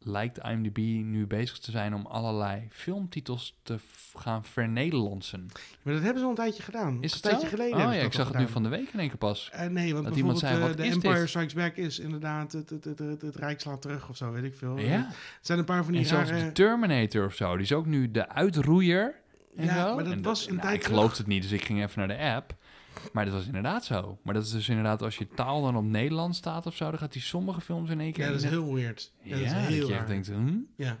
lijkt 0.04 0.38
IMDb 0.38 0.78
nu 1.04 1.26
bezig 1.26 1.58
te 1.58 1.70
zijn 1.70 1.94
om 1.94 2.06
allerlei 2.06 2.66
filmtitels 2.70 3.56
te 3.62 3.78
gaan 4.16 4.44
vernederlandsen. 4.44 5.46
Maar 5.82 5.94
dat 5.94 6.02
hebben 6.02 6.18
ze 6.18 6.24
al 6.24 6.30
een 6.30 6.36
tijdje 6.36 6.62
gedaan. 6.62 6.98
Is 7.00 7.12
een 7.12 7.18
het 7.20 7.22
tijdje 7.22 7.48
zo? 7.48 7.56
geleden 7.56 7.86
Oh 7.86 7.94
ja, 7.94 8.00
ik 8.00 8.12
zag 8.12 8.28
het 8.28 8.36
nu 8.38 8.48
van 8.48 8.62
de 8.62 8.68
week 8.68 8.88
in 8.92 8.98
één 8.98 9.08
keer 9.08 9.18
pas. 9.18 9.50
Eh, 9.52 9.66
nee, 9.68 9.92
want 9.92 10.04
Dat 10.06 10.16
iemand 10.16 10.38
zei, 10.38 10.54
eh, 10.54 10.60
wat 10.60 10.76
de 10.76 10.82
Empire 10.82 11.18
dit? 11.18 11.28
Strikes 11.28 11.54
Back 11.54 11.76
is 11.76 11.98
inderdaad 11.98 12.52
het, 12.52 12.70
het, 12.70 12.84
het, 12.84 12.98
het, 12.98 13.22
het 13.22 13.36
Rijk 13.36 13.60
slaat 13.60 13.82
terug 13.82 14.08
of 14.08 14.16
zo, 14.16 14.32
weet 14.32 14.44
ik 14.44 14.54
veel. 14.54 14.78
Ja, 14.78 15.06
Er 15.06 15.14
zijn 15.40 15.58
een 15.58 15.64
paar 15.64 15.84
van 15.84 15.92
die 15.92 16.02
en 16.02 16.08
zelfs 16.08 16.30
de 16.30 16.52
Terminator 16.52 17.26
of 17.26 17.34
zo, 17.34 17.52
die 17.52 17.64
is 17.64 17.72
ook 17.72 17.86
nu 17.86 18.10
de 18.10 18.28
uitroeier. 18.28 19.14
En 19.56 19.64
Ja, 19.64 19.86
zo. 19.88 19.94
maar 19.94 20.04
dat 20.04 20.12
En 20.12 20.22
was 20.22 20.46
een 20.46 20.54
nou, 20.54 20.66
tijd 20.66 20.80
Ik 20.80 20.84
geloofde 20.84 21.16
het 21.16 21.26
niet, 21.26 21.42
dus 21.42 21.52
ik 21.52 21.64
ging 21.64 21.82
even 21.82 21.98
naar 21.98 22.08
de 22.18 22.24
app. 22.34 22.54
Maar 23.12 23.24
dat 23.24 23.34
was 23.34 23.46
inderdaad 23.46 23.84
zo. 23.84 24.18
Maar 24.22 24.34
dat 24.34 24.44
is 24.44 24.50
dus 24.50 24.68
inderdaad, 24.68 25.02
als 25.02 25.16
je 25.16 25.28
taal 25.28 25.62
dan 25.62 25.76
op 25.76 25.84
Nederlands 25.84 26.38
staat 26.38 26.66
of 26.66 26.76
zo, 26.76 26.90
dan 26.90 26.98
gaat 26.98 27.12
die 27.12 27.22
sommige 27.22 27.60
films 27.60 27.90
in 27.90 28.00
één 28.00 28.12
keer... 28.12 28.24
Ja, 28.24 28.30
dat 28.30 28.42
is 28.42 28.48
heel 28.48 28.74
weird. 28.74 29.12
Ja, 29.22 29.36
Ja, 29.36 29.36
dat 29.36 29.44
is 29.46 29.52
dat 29.52 29.60
heel 29.62 29.86
je 29.86 29.92
echt 29.92 29.98
raar. 30.00 30.06
denkt, 30.08 30.26
hm? 30.26 30.58
Ja. 30.76 30.98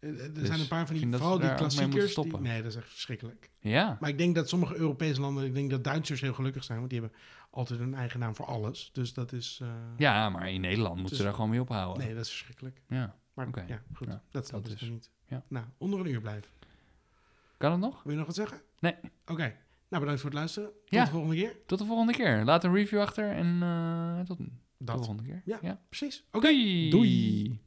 Eh, 0.00 0.08
Er 0.24 0.34
Dus 0.34 0.46
zijn 0.46 0.60
een 0.60 0.68
paar 0.68 0.86
van 0.86 0.96
die, 0.96 1.08
vooral 1.10 1.38
die 1.38 1.54
klassiekers. 1.54 1.94
Die, 2.02 2.08
stoppen. 2.08 2.42
nee, 2.42 2.62
dat 2.62 2.70
is 2.72 2.76
echt 2.78 2.88
verschrikkelijk. 2.88 3.50
Ja. 3.58 3.96
Maar 4.00 4.08
ik 4.10 4.18
denk 4.18 4.34
dat 4.34 4.48
sommige 4.48 4.76
Europese 4.76 5.20
landen, 5.20 5.44
ik 5.44 5.54
denk 5.54 5.70
dat 5.70 5.84
Duitsers 5.84 6.20
heel 6.20 6.34
gelukkig 6.34 6.64
zijn, 6.64 6.78
want 6.78 6.90
die 6.90 7.00
hebben 7.00 7.18
altijd 7.50 7.80
een 7.80 7.94
eigen 7.94 8.20
naam 8.20 8.34
voor 8.34 8.46
alles. 8.46 8.90
Dus 8.92 9.14
dat 9.14 9.32
is. 9.32 9.58
eh, 9.62 9.68
Ja, 9.96 10.28
maar 10.28 10.50
in 10.50 10.60
Nederland 10.60 10.92
moeten 10.92 11.08
Dus- 11.08 11.18
ze 11.18 11.24
daar 11.24 11.34
gewoon 11.34 11.50
mee 11.50 11.60
ophouden. 11.60 12.04
Nee, 12.04 12.14
dat 12.14 12.24
is 12.24 12.30
verschrikkelijk. 12.30 12.80
Ja. 12.88 13.14
Maar 13.34 13.46
Oké. 13.46 13.64
ja, 13.68 13.82
goed. 13.94 14.06
Ja, 14.08 14.22
dat 14.30 14.46
staat 14.46 14.62
dat 14.62 14.72
dus 14.72 14.82
is- 14.82 14.88
niet. 14.88 15.10
ja. 15.26 15.42
Nou, 15.48 15.66
onder 15.78 16.00
een 16.00 16.06
uur 16.06 16.20
blijven. 16.20 16.50
Kan 17.56 17.70
het 17.70 17.80
nog? 17.80 18.02
Wil 18.02 18.12
je 18.12 18.18
nog 18.18 18.26
wat 18.26 18.36
zeggen? 18.36 18.60
Nee. 18.78 18.94
Oké. 19.26 19.54
Nou, 19.90 20.02
bedankt 20.02 20.20
voor 20.20 20.30
het 20.30 20.38
luisteren. 20.38 20.68
Tot 20.68 20.84
Ja. 20.88 21.04
de 21.04 21.10
volgende 21.10 21.34
keer. 21.36 21.56
Tot 21.66 21.78
de 21.78 21.84
volgende 21.84 22.12
keer. 22.12 22.44
Laat 22.44 22.64
een 22.64 22.74
review 22.74 23.00
achter 23.00 23.30
en 23.30 23.58
eh, 23.62 24.18
tot, 24.20 24.36
tot 24.36 24.46
de 24.78 24.92
volgende 24.92 25.22
keer. 25.22 25.42
Ja. 25.44 25.58
ja. 25.62 25.80
Precies. 25.88 26.24
Oké. 26.32 26.46
Doei. 26.48 26.90
Doei. 26.90 27.58